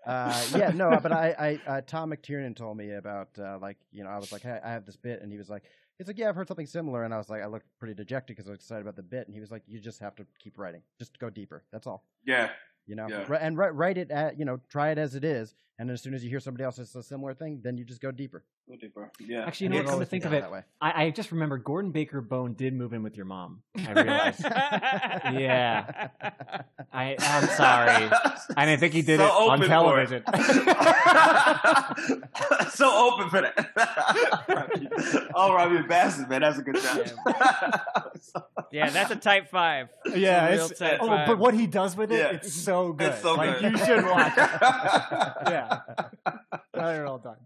Uh, 0.05 0.39
yeah, 0.55 0.69
no, 0.69 0.99
but 1.01 1.11
I, 1.11 1.59
I 1.67 1.71
uh, 1.77 1.81
Tom 1.81 2.11
McTiernan 2.11 2.55
told 2.55 2.77
me 2.77 2.91
about 2.91 3.29
uh, 3.39 3.57
like 3.59 3.77
you 3.91 4.03
know 4.03 4.11
I 4.11 4.19
was 4.19 4.31
like 4.31 4.43
hey, 4.43 4.59
I 4.63 4.69
have 4.69 4.85
this 4.85 4.95
bit, 4.95 5.23
and 5.23 5.31
he 5.31 5.37
was 5.39 5.49
like 5.49 5.63
he's 5.97 6.05
like 6.05 6.19
yeah 6.19 6.29
I've 6.29 6.35
heard 6.35 6.47
something 6.47 6.67
similar, 6.67 7.05
and 7.05 7.11
I 7.13 7.17
was 7.17 7.27
like 7.27 7.41
I 7.41 7.47
looked 7.47 7.65
pretty 7.79 7.95
dejected 7.95 8.35
because 8.35 8.47
I 8.47 8.51
was 8.51 8.59
excited 8.59 8.81
about 8.81 8.95
the 8.95 9.01
bit, 9.01 9.25
and 9.25 9.33
he 9.33 9.41
was 9.41 9.49
like 9.49 9.63
you 9.65 9.79
just 9.79 9.99
have 10.01 10.15
to 10.17 10.25
keep 10.37 10.59
writing, 10.59 10.83
just 10.99 11.17
go 11.17 11.31
deeper, 11.31 11.63
that's 11.71 11.87
all, 11.87 12.03
yeah. 12.23 12.49
you 12.85 12.95
know, 12.95 13.07
Yeah. 13.09 13.25
And 13.41 13.57
write 13.57 13.73
write 13.73 13.97
it 13.97 14.11
at 14.11 14.37
you 14.37 14.45
know 14.45 14.59
try 14.69 14.91
it 14.91 14.99
as 14.99 15.15
it 15.15 15.23
is, 15.23 15.55
and 15.77 15.91
as 15.91 16.01
soon 16.01 16.13
as 16.13 16.23
you 16.23 16.29
hear 16.29 16.39
somebody 16.39 16.63
else 16.63 16.77
says 16.77 16.95
a 16.95 17.03
similar 17.03 17.33
thing, 17.33 17.59
then 17.63 17.77
you 17.77 17.83
just 17.83 18.01
go 18.01 18.11
deeper. 18.11 18.43
Go 18.69 18.75
deeper. 18.77 19.11
Yeah. 19.19 19.43
Actually, 19.45 19.65
you 19.65 19.69
know 19.71 19.77
what? 19.79 19.87
Come 19.87 19.99
to 19.99 20.05
think 20.05 20.23
of 20.25 20.31
it. 20.33 20.43
I, 20.81 21.05
I 21.05 21.09
just 21.11 21.31
remember 21.31 21.57
Gordon 21.57 21.91
Baker 21.91 22.21
Bone 22.21 22.53
did 22.53 22.73
move 22.73 22.93
in 22.93 23.03
with 23.03 23.15
your 23.17 23.25
mom. 23.25 23.61
I 23.77 23.91
realized. 24.01 24.41
Yeah. 24.43 26.07
I, 26.93 27.15
I'm 27.19 27.47
sorry. 27.49 28.09
I 28.55 28.65
didn't 28.65 28.79
think 28.79 28.93
he 28.93 29.01
did 29.01 29.19
So 29.19 29.25
it 29.25 29.29
on 29.29 29.49
open 29.49 29.61
for 29.63 29.67
television. 29.67 30.23
it. 30.25 30.35
so 32.71 33.11
open 33.13 33.29
for 33.29 33.41
that. 33.41 35.31
oh, 35.35 35.53
Robbie 35.53 35.83
Bassett, 35.87 36.29
man, 36.29 36.41
that's 36.41 36.57
a 36.57 36.61
good 36.61 36.81
job. 36.81 37.07
Yeah, 38.71 38.89
that's 38.89 39.11
a 39.11 39.15
type 39.15 39.49
five. 39.49 39.89
yeah, 40.13 40.47
a 40.47 40.51
real 40.53 40.65
it's, 40.67 40.79
type 40.79 40.97
oh, 41.01 41.07
five. 41.07 41.27
but 41.27 41.37
what 41.37 41.53
he 41.53 41.67
does 41.67 41.95
with 41.95 42.11
it, 42.11 42.17
Yeah. 42.19 42.31
it's 42.37 42.53
so 42.53 42.93
good. 42.93 43.11
It's 43.13 43.21
so 43.21 43.35
like 43.35 43.59
good. 43.59 43.71
you 43.73 43.77
should 43.77 44.05
watch 44.05 44.33
it. 44.37 44.49
yeah. 45.47 45.64
They're 46.73 47.05
all 47.07 47.19
done. 47.19 47.37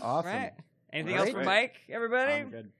Awesome. 0.00 0.30
Right. 0.30 0.52
Anything 0.92 1.16
else 1.16 1.24
Great. 1.30 1.34
for 1.34 1.44
Mike? 1.44 1.74
Everybody? 1.88 2.32
I'm 2.32 2.50
good. 2.50 2.70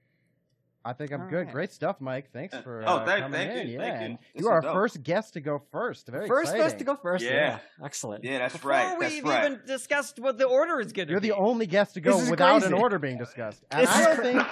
I 0.87 0.93
think 0.93 1.11
I'm 1.11 1.21
All 1.21 1.27
good. 1.29 1.45
right. 1.45 1.51
Great 1.51 1.71
stuff, 1.71 1.99
Mike. 1.99 2.29
Thanks 2.31 2.55
for 2.59 2.83
Oh, 2.83 2.97
uh, 2.97 3.05
thank- 3.05 3.23
coming 3.23 3.39
thank 3.47 3.59
in. 3.61 3.67
You, 3.69 3.79
yeah. 3.79 3.97
thank 3.97 4.11
you. 4.11 4.17
This 4.35 4.41
you 4.43 4.49
are 4.49 4.53
our 4.55 4.61
dope. 4.61 4.73
first 4.73 5.01
guest 5.01 5.33
to 5.33 5.41
go 5.41 5.63
first. 5.71 6.07
Very 6.07 6.27
First 6.27 6.51
exciting. 6.51 6.63
first 6.63 6.77
to 6.77 6.83
go 6.83 6.95
first. 6.95 7.23
Yeah. 7.25 7.31
Yeah. 7.31 7.59
Excellent. 7.85 8.23
yeah, 8.23 8.37
that's 8.37 8.63
right. 8.63 8.83
Before 8.99 8.99
we've 9.09 9.23
right. 9.23 9.45
even 9.45 9.61
discussed 9.65 10.19
what 10.19 10.37
the 10.37 10.45
order 10.45 10.79
is 10.79 10.93
going 10.93 11.07
to 11.07 11.11
You're 11.11 11.21
be. 11.21 11.29
the 11.29 11.35
only 11.35 11.65
guest 11.65 11.95
to 11.95 12.01
go 12.01 12.17
without 12.29 12.61
crazy. 12.61 12.67
an 12.67 12.73
order 12.79 12.99
being 12.99 13.17
discussed. 13.17 13.63
And 13.71 13.87
I 13.87 14.03
don't 14.03 14.21
think 14.21 14.47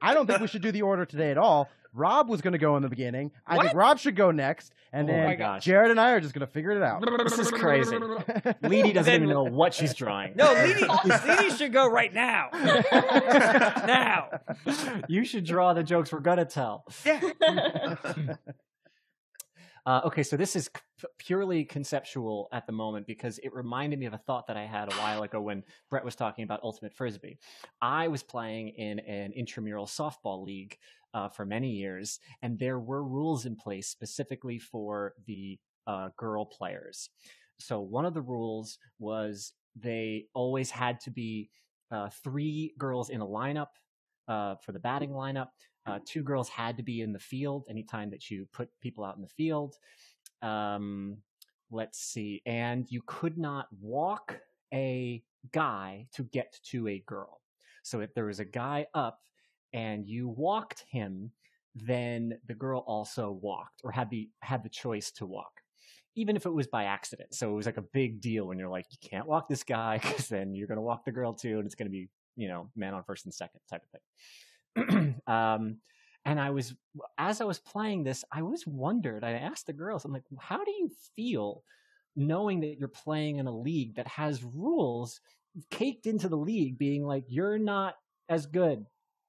I 0.00 0.14
don't 0.14 0.26
think 0.26 0.40
we 0.40 0.46
should 0.46 0.62
do 0.62 0.72
the 0.72 0.82
order 0.82 1.04
today 1.04 1.30
at 1.30 1.36
all. 1.38 1.68
Rob 1.96 2.28
was 2.28 2.42
going 2.42 2.52
to 2.52 2.58
go 2.58 2.76
in 2.76 2.82
the 2.82 2.88
beginning. 2.88 3.32
I 3.46 3.58
think 3.58 3.74
Rob 3.74 3.98
should 3.98 4.14
go 4.16 4.30
next, 4.30 4.72
and 4.92 5.08
Oh 5.08 5.12
then 5.12 5.38
gosh. 5.38 5.64
Jared 5.64 5.90
and 5.90 5.98
I 5.98 6.10
are 6.12 6.20
just 6.20 6.34
going 6.34 6.46
to 6.46 6.52
figure 6.52 6.70
it 6.72 6.82
out. 6.82 7.02
This 7.24 7.38
is 7.38 7.50
crazy. 7.50 7.96
Leedy 7.96 8.92
doesn't 8.94 9.04
Then- 9.04 9.14
even 9.22 9.28
know 9.30 9.44
what 9.44 9.74
she's 9.74 9.94
drawing. 9.94 10.34
No, 10.36 10.46
Leedy, 10.54 10.86
Leedy 10.86 11.56
should 11.58 11.72
go 11.72 11.90
right 11.90 12.12
now. 12.12 12.48
now. 12.52 14.28
you 15.08 15.24
should 15.24 15.44
draw 15.44 15.72
the 15.72 15.82
jokes 15.82 16.12
we're 16.12 16.20
gonna 16.20 16.44
tell. 16.44 16.84
Yeah. 17.04 17.96
Uh, 19.84 20.00
okay, 20.04 20.24
so 20.24 20.36
this 20.36 20.56
is 20.56 20.64
c- 21.00 21.06
purely 21.16 21.64
conceptual 21.64 22.48
at 22.52 22.66
the 22.66 22.72
moment 22.72 23.06
because 23.06 23.38
it 23.38 23.54
reminded 23.54 24.00
me 24.00 24.06
of 24.06 24.12
a 24.14 24.18
thought 24.18 24.48
that 24.48 24.56
I 24.56 24.66
had 24.66 24.92
a 24.92 24.96
while 24.96 25.22
ago 25.22 25.40
when 25.40 25.62
Brett 25.90 26.04
was 26.04 26.16
talking 26.16 26.42
about 26.42 26.58
Ultimate 26.64 26.92
Frisbee. 26.92 27.38
I 27.80 28.08
was 28.08 28.24
playing 28.24 28.70
in 28.70 28.98
an 28.98 29.32
intramural 29.32 29.86
softball 29.86 30.44
league 30.44 30.76
uh, 31.16 31.30
for 31.30 31.46
many 31.46 31.70
years, 31.70 32.20
and 32.42 32.58
there 32.58 32.78
were 32.78 33.02
rules 33.02 33.46
in 33.46 33.56
place 33.56 33.88
specifically 33.88 34.58
for 34.58 35.14
the 35.26 35.58
uh, 35.86 36.10
girl 36.18 36.44
players. 36.44 37.08
So 37.58 37.80
one 37.80 38.04
of 38.04 38.12
the 38.12 38.20
rules 38.20 38.78
was 38.98 39.54
they 39.74 40.26
always 40.34 40.70
had 40.70 41.00
to 41.00 41.10
be 41.10 41.48
uh, 41.90 42.10
three 42.22 42.74
girls 42.76 43.08
in 43.08 43.22
a 43.22 43.26
lineup 43.26 43.68
uh, 44.28 44.56
for 44.56 44.72
the 44.72 44.78
batting 44.78 45.10
lineup. 45.10 45.48
Uh, 45.86 46.00
two 46.04 46.22
girls 46.22 46.50
had 46.50 46.76
to 46.76 46.82
be 46.82 47.00
in 47.00 47.14
the 47.14 47.18
field 47.18 47.64
anytime 47.70 48.10
that 48.10 48.30
you 48.30 48.46
put 48.52 48.68
people 48.82 49.02
out 49.02 49.16
in 49.16 49.22
the 49.22 49.28
field. 49.28 49.76
Um, 50.42 51.16
let's 51.70 51.98
see. 51.98 52.42
And 52.44 52.86
you 52.90 53.00
could 53.06 53.38
not 53.38 53.68
walk 53.80 54.38
a 54.74 55.22
guy 55.52 56.08
to 56.12 56.24
get 56.24 56.58
to 56.72 56.88
a 56.88 57.02
girl. 57.06 57.40
So 57.84 58.00
if 58.00 58.12
there 58.12 58.26
was 58.26 58.40
a 58.40 58.44
guy 58.44 58.86
up 58.92 59.20
and 59.72 60.06
you 60.06 60.28
walked 60.28 60.84
him, 60.88 61.30
then 61.74 62.38
the 62.46 62.54
girl 62.54 62.84
also 62.86 63.30
walked 63.30 63.80
or 63.84 63.90
had 63.92 64.08
the 64.10 64.28
had 64.40 64.62
the 64.62 64.68
choice 64.68 65.10
to 65.10 65.26
walk 65.26 65.60
even 66.18 66.34
if 66.34 66.46
it 66.46 66.54
was 66.54 66.66
by 66.66 66.84
accident 66.84 67.34
so 67.34 67.50
it 67.50 67.54
was 67.54 67.66
like 67.66 67.76
a 67.76 67.84
big 67.92 68.18
deal 68.18 68.46
when 68.46 68.58
you're 68.58 68.70
like 68.70 68.86
you 68.90 69.10
can't 69.10 69.26
walk 69.26 69.46
this 69.46 69.62
guy 69.62 69.98
because 70.02 70.26
then 70.28 70.54
you're 70.54 70.66
going 70.66 70.78
to 70.78 70.82
walk 70.82 71.04
the 71.04 71.12
girl 71.12 71.34
too 71.34 71.58
and 71.58 71.66
it's 71.66 71.74
going 71.74 71.86
to 71.86 71.92
be 71.92 72.08
you 72.34 72.48
know 72.48 72.70
man 72.76 72.94
on 72.94 73.02
first 73.02 73.26
and 73.26 73.34
second 73.34 73.60
type 73.68 73.82
of 73.82 73.90
thing 73.90 75.20
um, 75.26 75.76
and 76.26 76.40
I 76.40 76.50
was, 76.50 76.74
as 77.18 77.40
I 77.40 77.44
was 77.44 77.60
playing 77.60 78.02
this, 78.02 78.24
I 78.32 78.42
was 78.42 78.66
wondered. 78.66 79.22
I 79.22 79.30
asked 79.32 79.66
the 79.66 79.72
girls, 79.72 80.04
I'm 80.04 80.12
like, 80.12 80.24
how 80.38 80.64
do 80.64 80.72
you 80.72 80.90
feel 81.14 81.62
knowing 82.16 82.60
that 82.60 82.78
you're 82.78 82.88
playing 82.88 83.38
in 83.38 83.46
a 83.46 83.56
league 83.56 83.94
that 83.94 84.08
has 84.08 84.42
rules 84.42 85.20
caked 85.70 86.06
into 86.06 86.28
the 86.28 86.36
league, 86.36 86.78
being 86.78 87.06
like, 87.06 87.24
you're 87.28 87.58
not 87.58 87.94
as 88.28 88.46
good. 88.46 88.84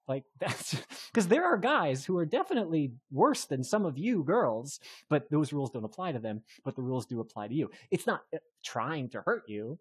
Like 0.08 0.24
that's 0.40 0.76
because 1.12 1.28
there 1.28 1.46
are 1.46 1.58
guys 1.58 2.06
who 2.06 2.18
are 2.18 2.26
definitely 2.26 2.94
worse 3.12 3.46
than 3.46 3.64
some 3.64 3.86
of 3.86 3.98
you 3.98 4.24
girls, 4.24 4.80
but 5.10 5.30
those 5.30 5.54
rules 5.54 5.72
don't 5.72 5.84
apply 5.84 6.12
to 6.14 6.20
them. 6.20 6.42
But 6.64 6.76
the 6.76 6.84
rules 6.84 7.06
do 7.06 7.20
apply 7.20 7.50
to 7.50 7.54
you. 7.54 7.70
It's 7.92 8.08
not 8.08 8.22
uh, 8.34 8.38
trying 8.64 9.10
to 9.10 9.22
hurt 9.22 9.44
you, 9.48 9.80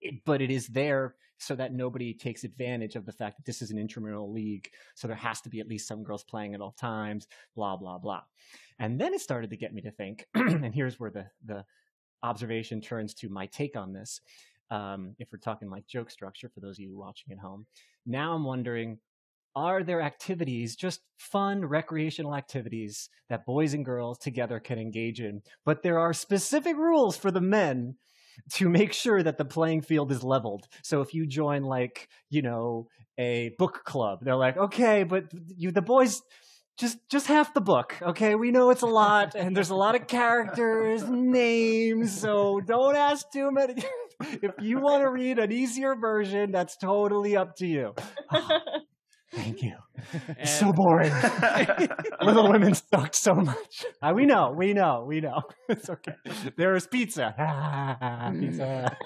it, 0.00 0.24
but 0.24 0.40
it 0.42 0.50
is 0.50 0.66
there 0.68 1.14
so 1.38 1.54
that 1.54 1.72
nobody 1.72 2.12
takes 2.12 2.44
advantage 2.44 2.96
of 2.96 3.06
the 3.06 3.12
fact 3.12 3.38
that 3.38 3.46
this 3.46 3.62
is 3.62 3.70
an 3.70 3.78
intramural 3.78 4.30
league. 4.30 4.70
So 4.94 5.08
there 5.08 5.16
has 5.16 5.40
to 5.42 5.48
be 5.48 5.58
at 5.60 5.68
least 5.68 5.88
some 5.88 6.04
girls 6.04 6.22
playing 6.22 6.54
at 6.54 6.60
all 6.60 6.72
times, 6.72 7.26
blah, 7.56 7.76
blah, 7.76 7.98
blah. 7.98 8.22
And 8.78 9.00
then 9.00 9.14
it 9.14 9.22
started 9.22 9.48
to 9.50 9.56
get 9.56 9.72
me 9.72 9.80
to 9.82 9.90
think, 9.90 10.26
and 10.34 10.74
here's 10.74 11.00
where 11.00 11.10
the, 11.10 11.26
the 11.46 11.64
observation 12.22 12.82
turns 12.82 13.14
to 13.14 13.30
my 13.30 13.46
take 13.46 13.74
on 13.74 13.94
this. 13.94 14.20
Um, 14.70 15.16
if 15.18 15.28
we're 15.32 15.38
talking 15.38 15.70
like 15.70 15.86
joke 15.86 16.10
structure 16.10 16.50
for 16.52 16.60
those 16.60 16.76
of 16.76 16.80
you 16.80 16.96
watching 16.96 17.32
at 17.32 17.38
home, 17.38 17.66
now 18.06 18.34
I'm 18.34 18.44
wondering, 18.44 18.98
are 19.54 19.82
there 19.82 20.00
activities, 20.00 20.76
just 20.76 21.00
fun 21.18 21.64
recreational 21.64 22.34
activities 22.34 23.08
that 23.28 23.46
boys 23.46 23.74
and 23.74 23.84
girls 23.84 24.18
together 24.18 24.60
can 24.60 24.78
engage 24.78 25.20
in? 25.20 25.42
But 25.64 25.82
there 25.82 25.98
are 25.98 26.12
specific 26.12 26.76
rules 26.76 27.16
for 27.16 27.30
the 27.30 27.40
men 27.40 27.96
to 28.52 28.68
make 28.68 28.92
sure 28.92 29.22
that 29.22 29.38
the 29.38 29.44
playing 29.44 29.82
field 29.82 30.12
is 30.12 30.22
leveled. 30.22 30.66
So 30.82 31.00
if 31.00 31.14
you 31.14 31.26
join 31.26 31.62
like, 31.62 32.08
you 32.30 32.42
know, 32.42 32.88
a 33.18 33.50
book 33.58 33.82
club, 33.84 34.20
they're 34.22 34.36
like, 34.36 34.56
okay, 34.56 35.02
but 35.02 35.24
you, 35.56 35.70
the 35.70 35.82
boys, 35.82 36.22
just 36.80 36.98
just 37.10 37.26
half 37.26 37.52
the 37.52 37.60
book 37.60 37.94
okay 38.00 38.34
we 38.34 38.50
know 38.50 38.70
it's 38.70 38.80
a 38.80 38.86
lot 38.86 39.34
and 39.36 39.54
there's 39.54 39.68
a 39.68 39.74
lot 39.74 39.94
of 39.94 40.06
characters 40.06 41.04
names 41.08 42.18
so 42.18 42.58
don't 42.60 42.96
ask 42.96 43.30
too 43.30 43.50
many 43.52 43.74
if 44.20 44.52
you 44.60 44.80
want 44.80 45.02
to 45.02 45.10
read 45.10 45.38
an 45.38 45.52
easier 45.52 45.94
version 45.94 46.50
that's 46.50 46.78
totally 46.78 47.36
up 47.36 47.54
to 47.54 47.66
you 47.66 47.94
Thank 49.32 49.62
you. 49.62 49.74
It's 50.38 50.58
so 50.58 50.72
boring. 50.72 51.12
Little 52.22 52.50
Women 52.50 52.74
sucked 52.74 53.14
so 53.14 53.34
much. 53.34 53.84
Uh, 54.02 54.12
we 54.14 54.24
know, 54.24 54.54
we 54.56 54.72
know, 54.72 55.04
we 55.06 55.20
know. 55.20 55.42
It's 55.68 55.90
okay. 55.90 56.14
There 56.56 56.74
is 56.74 56.86
pizza. 56.86 57.34
pizza. 58.40 58.96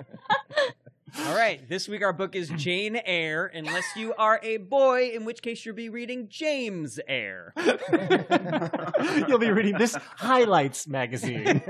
All 1.26 1.34
right. 1.34 1.68
This 1.68 1.88
week 1.88 2.02
our 2.02 2.12
book 2.12 2.36
is 2.36 2.48
Jane 2.50 2.94
Eyre, 3.04 3.50
unless 3.52 3.84
you 3.96 4.14
are 4.16 4.38
a 4.44 4.58
boy, 4.58 5.10
in 5.12 5.24
which 5.24 5.42
case 5.42 5.66
you'll 5.66 5.74
be 5.74 5.88
reading 5.88 6.28
James 6.30 7.00
Eyre. 7.08 7.52
You'll 9.26 9.38
be 9.40 9.50
reading 9.50 9.78
this 9.78 9.96
highlights 10.16 10.86
magazine. 10.86 11.60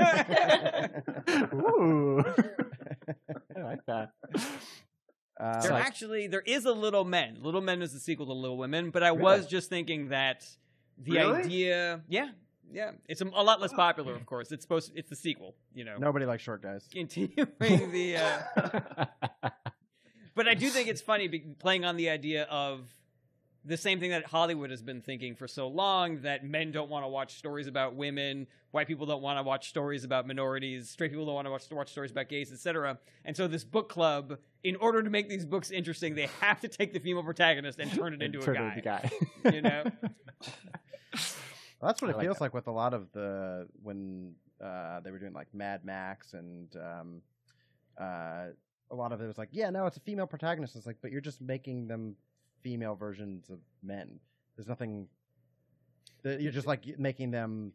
Ooh. 1.54 2.22
I 3.56 3.62
like 3.62 3.80
that. 3.86 4.10
Uh, 5.44 5.60
There 5.60 5.70
So- 5.70 5.76
actually 5.76 6.26
there 6.26 6.40
is 6.40 6.64
a 6.64 6.72
Little 6.72 7.04
Men. 7.04 7.38
Little 7.42 7.60
Men 7.60 7.82
is 7.82 7.92
the 7.92 8.00
sequel 8.00 8.26
to 8.26 8.32
Little 8.32 8.56
Women, 8.56 8.90
but 8.90 9.02
I 9.02 9.12
was 9.12 9.46
just 9.46 9.68
thinking 9.68 10.08
that 10.08 10.46
the 10.98 11.12
Really? 11.12 11.42
idea, 11.42 12.00
yeah, 12.08 12.30
yeah, 12.72 12.92
it's 13.08 13.20
a, 13.20 13.26
a 13.26 13.42
lot 13.42 13.60
less 13.60 13.72
popular, 13.72 14.14
of 14.14 14.24
course. 14.26 14.50
It's 14.52 14.62
supposed, 14.64 14.92
to, 14.92 14.98
it's 14.98 15.10
the 15.10 15.16
sequel, 15.16 15.54
you 15.74 15.84
know, 15.84 15.96
nobody 15.98 16.24
likes 16.24 16.42
short 16.42 16.62
guys. 16.62 16.88
continuing 16.90 17.90
the. 17.92 18.16
Uh, 18.16 19.04
but 20.34 20.48
I 20.48 20.54
do 20.54 20.68
think 20.70 20.88
it's 20.88 21.02
funny 21.02 21.28
playing 21.58 21.84
on 21.84 21.96
the 21.96 22.08
idea 22.10 22.44
of 22.44 22.88
the 23.66 23.76
same 23.76 23.98
thing 23.98 24.10
that 24.10 24.26
Hollywood 24.26 24.70
has 24.70 24.82
been 24.82 25.00
thinking 25.00 25.34
for 25.34 25.48
so 25.48 25.68
long 25.68 26.20
that 26.22 26.44
men 26.44 26.70
don't 26.70 26.90
want 26.90 27.04
to 27.04 27.08
watch 27.08 27.34
stories 27.38 27.66
about 27.66 27.94
women, 27.94 28.46
white 28.72 28.86
people 28.86 29.06
don't 29.06 29.22
want 29.22 29.38
to 29.38 29.42
watch 29.42 29.68
stories 29.70 30.04
about 30.04 30.26
minorities, 30.26 30.90
straight 30.90 31.10
people 31.10 31.24
don't 31.24 31.34
want 31.34 31.46
to 31.46 31.50
watch, 31.50 31.64
watch 31.70 31.90
stories 31.90 32.10
about 32.10 32.28
gays, 32.28 32.52
etc. 32.52 32.98
And 33.24 33.34
so 33.36 33.48
this 33.48 33.64
book 33.64 33.88
club, 33.88 34.38
in 34.64 34.76
order 34.76 35.02
to 35.02 35.08
make 35.08 35.28
these 35.30 35.46
books 35.46 35.70
interesting, 35.70 36.14
they 36.14 36.28
have 36.40 36.60
to 36.60 36.68
take 36.68 36.92
the 36.92 36.98
female 37.00 37.22
protagonist 37.22 37.78
and 37.78 37.90
turn 37.92 38.12
it 38.12 38.20
into 38.22 38.40
Turn 38.40 38.56
a 38.56 38.74
it 38.76 38.84
guy. 38.84 39.10
guy. 39.42 39.50
You 39.52 39.62
know? 39.62 39.82
Well, 40.02 40.12
that's 41.82 42.02
what 42.02 42.08
I 42.08 42.12
it 42.12 42.16
like 42.16 42.24
feels 42.24 42.36
that. 42.38 42.44
like 42.44 42.54
with 42.54 42.66
a 42.66 42.72
lot 42.72 42.94
of 42.94 43.10
the 43.12 43.66
when 43.82 44.34
uh, 44.62 45.00
they 45.00 45.10
were 45.10 45.18
doing 45.18 45.32
like 45.32 45.48
Mad 45.54 45.84
Max 45.84 46.34
and 46.34 46.74
um, 46.76 47.22
uh, 48.00 48.46
a 48.90 48.94
lot 48.94 49.12
of 49.12 49.20
it 49.20 49.26
was 49.26 49.38
like, 49.38 49.48
yeah, 49.52 49.70
no, 49.70 49.86
it's 49.86 49.96
a 49.96 50.00
female 50.00 50.26
protagonist. 50.26 50.76
It's 50.76 50.86
like, 50.86 50.96
but 51.00 51.10
you're 51.10 51.20
just 51.20 51.40
making 51.40 51.86
them 51.88 52.16
female 52.64 52.96
versions 52.96 53.50
of 53.50 53.58
men. 53.84 54.18
There's 54.56 54.66
nothing. 54.66 55.06
that- 56.22 56.40
You're 56.40 56.50
just 56.50 56.66
like 56.66 56.98
making 56.98 57.30
them. 57.30 57.72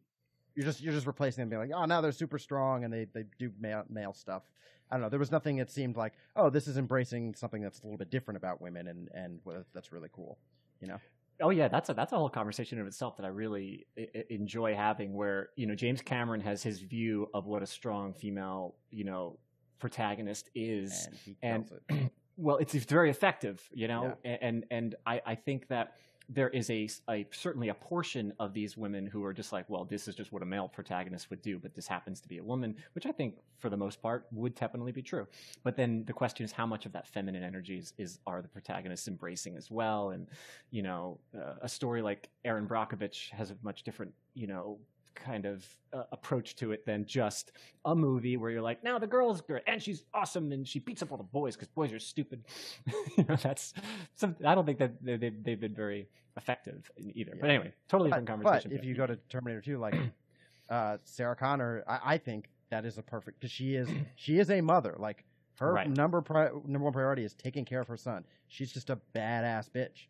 You're 0.56 0.66
just 0.66 0.82
you're 0.82 0.92
just 0.94 1.08
replacing 1.08 1.42
them, 1.44 1.50
being 1.50 1.62
like, 1.62 1.72
oh, 1.80 1.86
now 1.86 2.02
they're 2.02 2.12
super 2.12 2.38
strong 2.40 2.84
and 2.84 2.92
they 2.92 3.06
they 3.14 3.24
do 3.38 3.52
male 3.60 3.84
male 3.90 4.12
stuff. 4.14 4.44
I 4.92 4.96
don't 4.96 5.04
know. 5.04 5.10
There 5.10 5.20
was 5.20 5.32
nothing 5.32 5.58
that 5.58 5.70
seemed 5.70 5.96
like, 5.96 6.14
oh, 6.36 6.50
this 6.50 6.68
is 6.68 6.78
embracing 6.78 7.36
something 7.36 7.62
that's 7.62 7.80
a 7.80 7.84
little 7.84 7.98
bit 8.00 8.10
different 8.10 8.38
about 8.38 8.60
women, 8.60 8.88
and 8.88 9.08
and 9.14 9.40
that's 9.74 9.94
really 9.94 10.10
cool. 10.12 10.38
You 10.82 10.88
know. 10.88 10.98
Oh 11.42 11.52
yeah, 11.52 11.70
that's 11.70 11.90
a 11.90 11.94
that's 11.94 12.12
a 12.12 12.18
whole 12.18 12.28
conversation 12.30 12.80
in 12.80 12.88
itself 12.88 13.16
that 13.18 13.26
I 13.26 13.30
really 13.30 13.86
I- 13.98 14.26
enjoy 14.32 14.76
having. 14.76 15.14
Where 15.14 15.50
you 15.56 15.68
know 15.68 15.76
James 15.76 16.02
Cameron 16.02 16.42
has 16.42 16.62
his 16.64 16.80
view 16.80 17.30
of 17.34 17.46
what 17.46 17.62
a 17.64 17.68
strong 17.68 18.14
female 18.14 18.76
you 18.90 19.06
know 19.06 19.38
protagonist 19.80 20.50
is, 20.56 21.06
And 21.06 21.16
he 21.16 21.38
and- 21.42 21.72
it. 21.90 22.12
Well, 22.42 22.58
it's, 22.58 22.74
it's 22.74 22.86
very 22.86 23.10
effective, 23.10 23.62
you 23.74 23.88
know, 23.88 24.04
A- 24.24 24.44
and 24.44 24.66
and 24.72 24.96
I, 25.06 25.22
I 25.26 25.36
think 25.36 25.68
that 25.68 25.96
there 26.32 26.50
is 26.50 26.70
a, 26.70 26.88
a- 27.10 27.26
certainly 27.32 27.70
a 27.70 27.74
portion 27.74 28.32
of 28.40 28.54
these 28.54 28.78
women 28.78 29.08
who 29.08 29.24
are 29.26 29.34
just 29.34 29.52
like, 29.52 29.68
well, 29.68 29.84
this 29.84 30.08
is 30.08 30.14
just 30.16 30.32
what 30.32 30.44
a 30.44 30.46
male 30.46 30.68
protagonist 30.68 31.30
would 31.32 31.42
do, 31.42 31.58
but 31.58 31.74
this 31.74 31.88
happens 31.88 32.22
to 32.22 32.28
be 32.28 32.38
a 32.38 32.44
woman, 32.44 32.76
which 32.94 33.08
I 33.08 33.12
think 33.12 33.36
for 33.58 33.70
the 33.70 33.78
most 33.78 34.00
part 34.00 34.28
would 34.32 34.54
definitely 34.54 34.92
be 34.92 35.02
true. 35.02 35.28
But 35.64 35.76
then 35.76 36.04
the 36.06 36.14
question 36.14 36.46
is, 36.46 36.52
how 36.52 36.68
much 36.68 36.86
of 36.86 36.92
that 36.92 37.08
feminine 37.08 37.44
energy 37.44 37.80
is, 37.80 37.94
is 37.98 38.20
are 38.28 38.44
the 38.44 38.48
protagonists 38.48 39.08
embracing 39.08 39.58
as 39.58 39.72
well? 39.72 40.12
And 40.12 40.28
you 40.70 40.84
know, 40.84 41.20
uh, 41.36 41.56
a 41.64 41.68
story 41.70 42.02
like 42.04 42.30
Erin 42.46 42.68
Brockovich 42.68 43.32
has 43.32 43.50
a 43.50 43.58
much 43.64 43.84
different, 43.84 44.14
you 44.36 44.48
know. 44.48 44.78
Kind 45.26 45.46
of 45.46 45.66
uh, 45.94 46.04
approach 46.12 46.56
to 46.58 46.72
it 46.72 46.86
than 46.86 47.06
just 47.06 47.52
a 47.86 47.94
movie 47.96 48.38
where 48.38 48.50
you're 48.52 48.62
like, 48.62 48.84
now 48.84 48.98
the 49.00 49.08
girl's 49.08 49.42
great 49.42 49.64
and 49.68 49.82
she's 49.82 50.06
awesome 50.14 50.52
and 50.52 50.68
she 50.68 50.80
beats 50.80 51.02
up 51.02 51.12
all 51.12 51.18
the 51.18 51.24
boys 51.24 51.56
because 51.56 51.68
boys 51.68 51.92
are 51.92 52.00
stupid. 52.00 52.44
you 53.18 53.26
know, 53.28 53.36
that's 53.36 53.74
some. 54.16 54.36
I 54.46 54.56
don't 54.56 54.66
think 54.66 54.80
that 54.80 55.04
they, 55.04 55.18
they've, 55.18 55.44
they've 55.44 55.60
been 55.60 55.76
very 55.76 56.08
effective 56.38 56.90
in 56.98 57.12
either. 57.18 57.34
But 57.40 57.50
anyway, 57.50 57.74
totally 57.90 58.10
but, 58.12 58.22
different 58.26 58.44
but 58.44 58.50
conversation. 58.50 58.72
if 58.78 58.86
you 58.86 58.96
go 58.96 59.06
to 59.08 59.18
Terminator 59.30 59.62
2, 59.62 59.78
like 59.78 59.96
uh, 60.70 60.98
Sarah 61.04 61.36
Connor, 61.36 61.84
I, 61.88 62.00
I 62.14 62.18
think 62.18 62.50
that 62.72 62.86
is 62.86 62.98
a 62.98 63.02
perfect 63.04 63.40
because 63.40 63.52
she 63.52 63.76
is 63.76 63.90
she 64.16 64.40
is 64.40 64.50
a 64.50 64.62
mother. 64.62 64.96
Like 64.98 65.26
her 65.60 65.74
Right. 65.74 65.90
number 65.90 66.22
pri- 66.22 66.52
number 66.66 66.86
one 66.86 66.94
priority 66.94 67.24
is 67.26 67.34
taking 67.34 67.66
care 67.66 67.82
of 67.82 67.88
her 67.90 67.98
son. 67.98 68.24
She's 68.48 68.72
just 68.72 68.90
a 68.90 69.00
badass 69.14 69.70
bitch. 69.70 70.08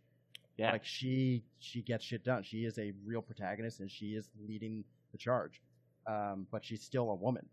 yeah, 0.58 0.72
Like 0.72 0.86
she 0.86 1.44
she 1.58 1.82
gets 1.82 2.04
shit 2.06 2.24
done. 2.24 2.44
She 2.44 2.66
is 2.66 2.78
a 2.78 2.94
real 3.04 3.22
protagonist 3.24 3.80
and 3.80 3.90
she 3.90 4.08
is 4.16 4.30
leading 4.48 4.84
the 5.12 5.18
charge. 5.18 5.62
Um, 6.08 6.48
but 6.52 6.64
she's 6.66 6.82
still 6.82 7.10
a 7.12 7.16
woman. 7.16 7.46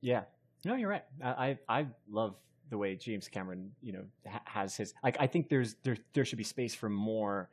yeah, 0.00 0.24
no, 0.64 0.74
you're 0.74 0.88
right. 0.90 1.04
I 1.22 1.58
I 1.68 1.80
I 1.80 1.86
love 2.10 2.34
the 2.70 2.78
way 2.78 2.96
James 2.96 3.28
Cameron, 3.28 3.70
you 3.82 3.92
know, 3.92 4.04
ha- 4.28 4.42
has 4.44 4.76
his 4.76 4.94
like. 5.04 5.16
I 5.20 5.26
think 5.26 5.48
there's 5.48 5.76
there 5.82 5.96
there 6.14 6.24
should 6.24 6.38
be 6.38 6.44
space 6.44 6.74
for 6.74 6.88
more 6.88 7.48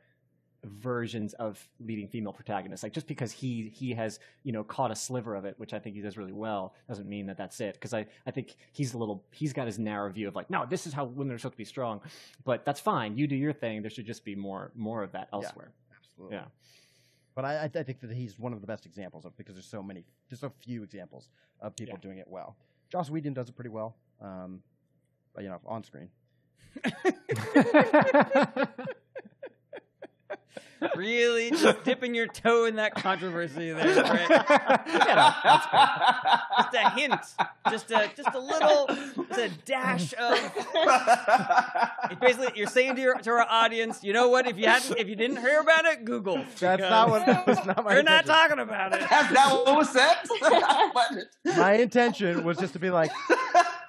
versions 0.64 1.34
of 1.34 1.62
leading 1.78 2.08
female 2.08 2.32
protagonists. 2.32 2.82
Like 2.82 2.92
just 2.92 3.06
because 3.06 3.30
he 3.30 3.70
he 3.72 3.92
has 3.94 4.18
you 4.44 4.52
know 4.52 4.64
caught 4.64 4.90
a 4.90 4.96
sliver 4.96 5.34
of 5.36 5.44
it, 5.44 5.54
which 5.58 5.72
I 5.74 5.78
think 5.78 5.94
he 5.94 6.02
does 6.02 6.16
really 6.16 6.32
well, 6.32 6.74
doesn't 6.88 7.08
mean 7.08 7.26
that 7.26 7.36
that's 7.36 7.60
it. 7.60 7.74
Because 7.74 7.94
I 7.94 8.06
I 8.26 8.30
think 8.32 8.56
he's 8.72 8.94
a 8.94 8.98
little 8.98 9.24
he's 9.30 9.52
got 9.52 9.66
his 9.66 9.78
narrow 9.78 10.10
view 10.10 10.26
of 10.26 10.34
like 10.34 10.50
no, 10.50 10.66
this 10.68 10.86
is 10.86 10.92
how 10.92 11.04
women 11.04 11.34
are 11.34 11.38
supposed 11.38 11.54
to 11.54 11.58
be 11.58 11.64
strong, 11.64 12.00
but 12.44 12.64
that's 12.64 12.80
fine. 12.80 13.16
You 13.16 13.26
do 13.26 13.36
your 13.36 13.52
thing. 13.52 13.82
There 13.82 13.90
should 13.90 14.06
just 14.06 14.24
be 14.24 14.34
more 14.34 14.72
more 14.74 15.02
of 15.02 15.12
that 15.12 15.28
elsewhere. 15.32 15.72
Absolutely. 16.00 16.36
Yeah. 16.38 16.44
But 17.34 17.44
I, 17.44 17.64
I 17.64 17.64
I 17.64 17.82
think 17.82 18.00
that 18.00 18.12
he's 18.12 18.38
one 18.38 18.52
of 18.52 18.60
the 18.60 18.66
best 18.66 18.86
examples 18.86 19.24
of 19.24 19.36
because 19.36 19.54
there's 19.56 19.66
so 19.66 19.82
many, 19.82 20.04
there's 20.28 20.40
so 20.40 20.52
few 20.60 20.82
examples 20.82 21.28
of 21.60 21.74
people 21.76 21.94
Yeah. 21.94 22.00
doing 22.00 22.18
it 22.18 22.28
well. 22.28 22.56
Joss 22.90 23.10
Whedon 23.10 23.34
does 23.34 23.48
it 23.48 23.56
pretty 23.56 23.70
well, 23.70 23.96
um, 24.20 24.62
but, 25.34 25.42
you 25.42 25.50
know, 25.50 25.60
on 25.66 25.82
screen. 25.82 26.08
really, 30.96 31.50
just 31.50 31.84
dipping 31.84 32.14
your 32.14 32.26
toe 32.26 32.64
in 32.64 32.76
that 32.76 32.94
controversy 32.94 33.72
there, 33.72 33.94
Brett. 33.94 34.86
You 34.86 34.98
know, 34.98 35.34
that's 35.42 35.66
fair. 35.66 36.42
Just 36.58 36.74
a 36.74 36.90
hint, 36.90 37.20
just 37.70 37.90
a 37.90 38.10
just 38.16 38.34
a 38.34 38.38
little, 38.38 38.86
just 39.28 39.40
a 39.40 39.48
dash 39.64 40.14
of. 40.14 40.38
It's 42.10 42.20
basically, 42.20 42.52
you're 42.54 42.66
saying 42.66 42.96
to 42.96 43.00
your 43.00 43.14
to 43.18 43.30
our 43.30 43.46
audience, 43.48 44.02
you 44.02 44.12
know 44.12 44.28
what? 44.28 44.46
If 44.46 44.58
you 44.58 44.66
hadn't, 44.66 44.98
if 44.98 45.08
you 45.08 45.16
didn't 45.16 45.38
hear 45.38 45.60
about 45.60 45.84
it, 45.84 46.04
Google. 46.04 46.44
That's 46.58 46.80
not 46.80 47.10
what. 47.10 47.26
That's 47.26 47.66
not 47.66 47.84
my. 47.84 47.94
We're 47.94 48.02
not 48.02 48.26
talking 48.26 48.58
about 48.58 48.94
it. 48.94 49.00
That's 49.08 49.32
not 49.32 49.66
what 49.66 49.76
was 49.76 49.90
said. 49.90 50.16
My 51.56 51.74
intention 51.74 52.44
was 52.44 52.58
just 52.58 52.72
to 52.74 52.78
be 52.78 52.90
like, 52.90 53.10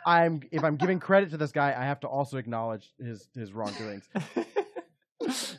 I'm 0.05 0.41
if 0.51 0.63
I'm 0.63 0.75
giving 0.75 0.99
credit 0.99 1.31
to 1.31 1.37
this 1.37 1.51
guy, 1.51 1.75
I 1.77 1.85
have 1.85 1.99
to 2.01 2.07
also 2.07 2.37
acknowledge 2.37 2.91
his 2.99 3.27
his 3.35 3.53
wrongdoings. 3.53 4.07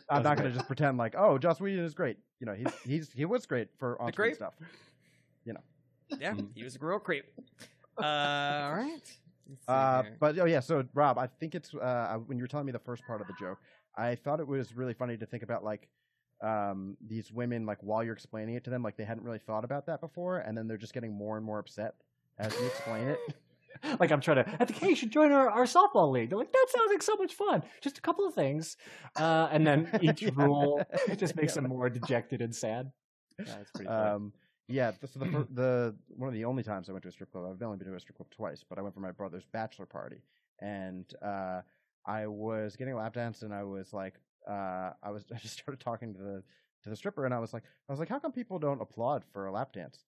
I'm 0.08 0.22
not 0.22 0.36
going 0.36 0.48
to 0.48 0.54
just 0.54 0.66
pretend 0.66 0.98
like, 0.98 1.14
oh, 1.16 1.38
Joss 1.38 1.60
Whedon 1.60 1.84
is 1.84 1.94
great. 1.94 2.16
You 2.40 2.46
know, 2.46 2.54
he's 2.54 2.72
he's 2.84 3.12
he 3.12 3.24
was 3.24 3.46
great 3.46 3.68
for 3.78 4.00
on 4.00 4.12
screen 4.12 4.28
creep? 4.28 4.36
stuff. 4.36 4.54
Yeah, 6.20 6.34
he 6.54 6.62
was 6.62 6.76
a 6.76 6.78
real 6.80 6.98
creep. 6.98 7.24
Uh, 7.98 8.02
all 8.02 8.74
right. 8.74 9.00
Uh, 9.68 10.02
but 10.20 10.38
oh 10.38 10.44
yeah, 10.44 10.60
so 10.60 10.84
Rob, 10.94 11.18
I 11.18 11.26
think 11.26 11.54
it's 11.54 11.74
uh, 11.74 12.18
when 12.26 12.38
you 12.38 12.44
were 12.44 12.48
telling 12.48 12.66
me 12.66 12.72
the 12.72 12.78
first 12.78 13.06
part 13.06 13.20
of 13.20 13.26
the 13.26 13.32
joke, 13.38 13.58
I 13.96 14.14
thought 14.14 14.40
it 14.40 14.46
was 14.46 14.76
really 14.76 14.94
funny 14.94 15.16
to 15.16 15.26
think 15.26 15.42
about 15.42 15.64
like 15.64 15.88
um, 16.42 16.96
these 17.06 17.32
women 17.32 17.64
like 17.64 17.78
while 17.80 18.04
you're 18.04 18.14
explaining 18.14 18.56
it 18.56 18.64
to 18.64 18.70
them, 18.70 18.82
like 18.82 18.96
they 18.96 19.04
hadn't 19.04 19.24
really 19.24 19.38
thought 19.38 19.64
about 19.64 19.86
that 19.86 20.00
before, 20.00 20.38
and 20.38 20.56
then 20.56 20.68
they're 20.68 20.76
just 20.76 20.94
getting 20.94 21.12
more 21.12 21.36
and 21.36 21.46
more 21.46 21.58
upset 21.58 21.94
as 22.38 22.52
you 22.58 22.66
explain 22.66 23.08
it. 23.08 23.18
like 24.00 24.10
I'm 24.10 24.20
trying 24.20 24.44
to. 24.44 24.50
I 24.60 24.64
think, 24.64 24.78
hey, 24.78 24.88
you 24.90 24.96
should 24.96 25.10
join 25.10 25.32
our, 25.32 25.48
our 25.48 25.64
softball 25.64 26.10
league. 26.12 26.30
They're 26.30 26.38
like, 26.38 26.52
that 26.52 26.66
sounds 26.68 26.90
like 26.90 27.02
so 27.02 27.16
much 27.16 27.34
fun. 27.34 27.62
Just 27.80 27.98
a 27.98 28.00
couple 28.00 28.26
of 28.26 28.34
things, 28.34 28.76
uh, 29.16 29.48
and 29.50 29.66
then 29.66 29.88
each 30.02 30.22
rule 30.34 30.82
it 31.08 31.16
just 31.18 31.36
makes 31.36 31.54
Yeah. 31.54 31.60
them 31.62 31.70
more 31.70 31.88
dejected 31.90 32.40
and 32.42 32.54
sad. 32.54 32.90
Yeah, 33.38 33.54
that's 33.58 33.70
pretty 33.70 33.88
funny. 33.88 34.08
Um, 34.10 34.32
yeah, 34.68 34.92
so 35.04 35.18
the, 35.20 35.46
the 35.54 35.96
one 36.08 36.28
of 36.28 36.34
the 36.34 36.44
only 36.44 36.62
times 36.62 36.88
I 36.88 36.92
went 36.92 37.02
to 37.04 37.08
a 37.08 37.12
strip 37.12 37.30
club, 37.30 37.44
I've 37.50 37.62
only 37.62 37.76
been 37.78 37.88
to 37.88 37.94
a 37.94 38.00
strip 38.00 38.16
club 38.16 38.30
twice, 38.30 38.64
but 38.68 38.78
I 38.78 38.82
went 38.82 38.94
for 38.94 39.00
my 39.00 39.12
brother's 39.12 39.44
bachelor 39.52 39.86
party, 39.86 40.22
and 40.60 41.04
uh, 41.22 41.60
I 42.06 42.26
was 42.26 42.76
getting 42.76 42.94
a 42.94 42.96
lap 42.96 43.14
dance, 43.14 43.42
and 43.42 43.54
I 43.54 43.62
was 43.64 43.92
like, 43.92 44.14
uh, 44.48 44.90
I 45.02 45.10
was 45.10 45.24
I 45.34 45.38
just 45.38 45.54
started 45.60 45.80
talking 45.80 46.14
to 46.14 46.20
the 46.20 46.42
to 46.84 46.90
the 46.90 46.96
stripper, 46.96 47.24
and 47.24 47.34
I 47.34 47.38
was 47.38 47.52
like, 47.52 47.62
I 47.88 47.92
was 47.92 48.00
like, 48.00 48.08
how 48.08 48.18
come 48.18 48.32
people 48.32 48.58
don't 48.58 48.80
applaud 48.80 49.24
for 49.32 49.46
a 49.46 49.52
lap 49.52 49.72
dance? 49.72 50.04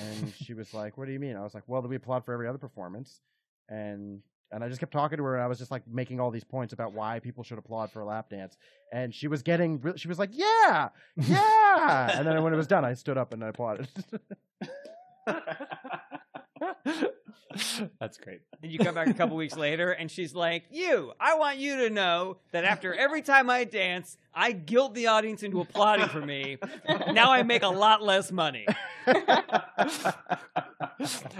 And 0.00 0.32
she 0.34 0.54
was 0.54 0.74
like, 0.74 0.96
what 0.96 1.06
do 1.06 1.12
you 1.12 1.20
mean? 1.20 1.36
I 1.36 1.42
was 1.42 1.54
like, 1.54 1.64
well, 1.66 1.82
we 1.82 1.96
applaud 1.96 2.24
for 2.24 2.32
every 2.32 2.48
other 2.48 2.58
performance, 2.58 3.20
and 3.68 4.20
and 4.50 4.64
I 4.64 4.68
just 4.68 4.80
kept 4.80 4.92
talking 4.92 5.18
to 5.18 5.24
her, 5.24 5.34
and 5.34 5.42
I 5.42 5.46
was 5.46 5.58
just 5.58 5.70
like 5.70 5.82
making 5.86 6.20
all 6.20 6.30
these 6.30 6.44
points 6.44 6.72
about 6.72 6.92
why 6.92 7.18
people 7.18 7.44
should 7.44 7.58
applaud 7.58 7.90
for 7.90 8.00
a 8.00 8.06
lap 8.06 8.30
dance, 8.30 8.56
and 8.92 9.14
she 9.14 9.28
was 9.28 9.42
getting, 9.42 9.80
re- 9.80 9.96
she 9.96 10.08
was 10.08 10.18
like, 10.18 10.30
yeah, 10.32 10.88
yeah, 11.16 12.18
and 12.18 12.26
then 12.26 12.42
when 12.42 12.54
it 12.54 12.56
was 12.56 12.66
done, 12.66 12.84
I 12.84 12.94
stood 12.94 13.18
up 13.18 13.32
and 13.32 13.44
I 13.44 13.48
applauded. 13.48 13.88
that's 18.00 18.18
great. 18.18 18.40
And 18.62 18.72
you 18.72 18.78
come 18.78 18.94
back 18.94 19.08
a 19.08 19.14
couple 19.14 19.36
weeks 19.36 19.56
later, 19.56 19.92
and 19.92 20.10
she's 20.10 20.34
like, 20.34 20.64
"You, 20.70 21.12
I 21.20 21.34
want 21.34 21.58
you 21.58 21.76
to 21.76 21.90
know 21.90 22.38
that 22.52 22.64
after 22.64 22.94
every 22.94 23.22
time 23.22 23.50
I 23.50 23.64
dance, 23.64 24.16
I 24.38 24.52
guilt 24.52 24.94
the 24.94 25.08
audience 25.08 25.42
into 25.42 25.60
applauding 25.60 26.06
for 26.08 26.20
me. 26.20 26.58
Now 27.12 27.32
I 27.32 27.42
make 27.42 27.64
a 27.64 27.68
lot 27.68 28.02
less 28.02 28.30
money." 28.30 28.66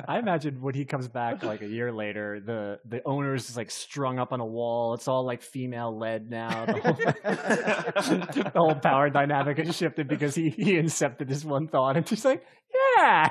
I 0.09 0.19
imagine 0.19 0.61
when 0.61 0.75
he 0.75 0.85
comes 0.85 1.07
back 1.07 1.45
like 1.45 1.63
a 1.63 1.67
year 1.67 1.93
later, 1.93 2.41
the 2.41 2.81
the 2.85 3.01
owner's 3.05 3.49
is 3.51 3.57
like 3.57 3.71
strung 3.71 4.19
up 4.19 4.33
on 4.33 4.41
a 4.41 4.47
wall. 4.47 4.95
It's 4.95 5.07
all 5.07 5.25
like 5.25 5.43
female 5.43 5.97
led 5.97 6.29
now. 6.29 6.67
The 6.67 6.73
whole, 6.73 6.93
the 8.43 8.53
whole 8.55 8.75
power 8.75 9.11
dynamic 9.11 9.59
has 9.59 9.77
shifted 9.77 10.09
because 10.09 10.35
he 10.35 10.51
he 10.51 10.73
incepted 10.75 11.29
this 11.29 11.45
one 11.45 11.69
thought, 11.69 11.97
and 11.97 12.09
she's 12.09 12.25
like, 12.25 12.45
"Yeah, 12.97 13.29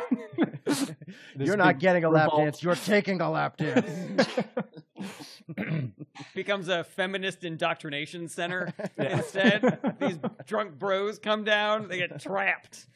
You're 1.38 1.58
not 1.58 1.80
getting 1.80 2.04
a 2.04 2.10
lap 2.10 2.32
dance. 2.36 2.64
You're 2.64 2.76
taking 2.76 3.22
a 3.22 3.30
lap 3.30 3.58
dance. 3.58 4.28
Becomes 6.36 6.68
a 6.68 6.84
feminist 6.84 7.44
indoctrination 7.44 8.28
center 8.28 8.74
Yeah. 8.98 9.18
instead. 9.18 9.96
These 10.00 10.18
drunk 10.46 10.78
bros 10.80 11.20
come 11.20 11.44
down, 11.44 11.88
they 11.88 11.98
get 11.98 12.20
trapped, 12.20 12.88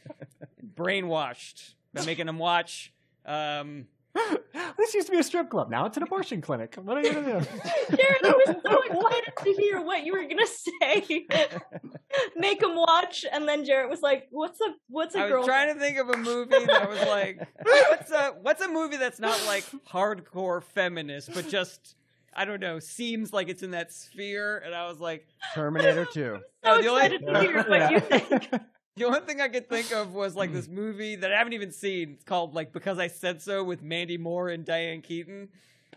brainwashed 0.75 1.73
by 1.93 2.05
making 2.05 2.25
them 2.27 2.39
watch. 2.39 2.93
Um, 3.25 3.87
this 4.77 4.93
used 4.93 5.07
to 5.07 5.11
be 5.11 5.19
a 5.19 5.23
strip 5.23 5.49
club. 5.49 5.69
Now 5.69 5.85
it's 5.85 5.97
an 5.97 6.03
abortion 6.03 6.41
clinic. 6.41 6.75
What 6.75 6.97
are 6.97 7.01
you 7.01 7.13
gonna 7.13 7.39
do? 7.41 7.45
Jared, 7.95 8.25
I 8.25 8.31
was 8.45 8.55
so 8.63 8.79
excited 8.83 9.33
to 9.43 9.53
hear 9.61 9.81
what 9.81 10.03
you 10.05 10.13
were 10.13 10.23
gonna 10.23 10.45
say. 10.47 11.25
Make 12.35 12.61
him 12.61 12.75
watch, 12.75 13.25
and 13.31 13.47
then 13.47 13.63
Jared 13.63 13.89
was 13.89 14.01
like, 14.01 14.27
"What's 14.31 14.59
a 14.61 14.73
what's 14.89 15.15
a 15.15 15.19
I 15.19 15.27
girl?" 15.29 15.35
I 15.35 15.39
was 15.39 15.47
trying 15.47 15.73
to 15.73 15.79
think 15.79 15.97
of 15.97 16.09
a 16.09 16.17
movie 16.17 16.65
that 16.65 16.89
was 16.89 16.99
like, 17.07 17.39
what's 17.63 18.11
a 18.11 18.33
what's 18.41 18.61
a 18.61 18.67
movie 18.67 18.97
that's 18.97 19.19
not 19.19 19.41
like 19.47 19.63
hardcore 19.89 20.61
feminist, 20.61 21.33
but 21.33 21.47
just 21.47 21.95
I 22.33 22.45
don't 22.45 22.59
know, 22.59 22.79
seems 22.79 23.31
like 23.33 23.49
it's 23.49 23.63
in 23.63 23.71
that 23.71 23.91
sphere. 23.93 24.57
And 24.65 24.73
I 24.75 24.87
was 24.87 24.99
like, 24.99 25.25
Terminator 25.53 26.05
2. 26.05 26.11
so 26.13 26.41
Oh, 26.63 26.81
the 26.81 26.87
only- 26.89 27.01
excited 27.05 27.25
to 27.27 27.39
hear 27.41 27.63
what 27.63 27.91
you 27.91 27.99
think. 27.99 28.49
The 28.95 29.05
only 29.05 29.21
thing 29.21 29.41
I 29.41 29.47
could 29.47 29.69
think 29.69 29.91
of 29.91 30.13
was 30.13 30.35
like 30.35 30.51
this 30.51 30.67
movie 30.67 31.15
that 31.15 31.31
I 31.31 31.37
haven't 31.37 31.53
even 31.53 31.71
seen. 31.71 32.11
It's 32.11 32.23
called 32.23 32.53
like 32.53 32.73
Because 32.73 32.99
I 32.99 33.07
Said 33.07 33.41
So 33.41 33.63
with 33.63 33.81
Mandy 33.81 34.17
Moore 34.17 34.49
and 34.49 34.65
Diane 34.65 35.01
Keaton. 35.01 35.49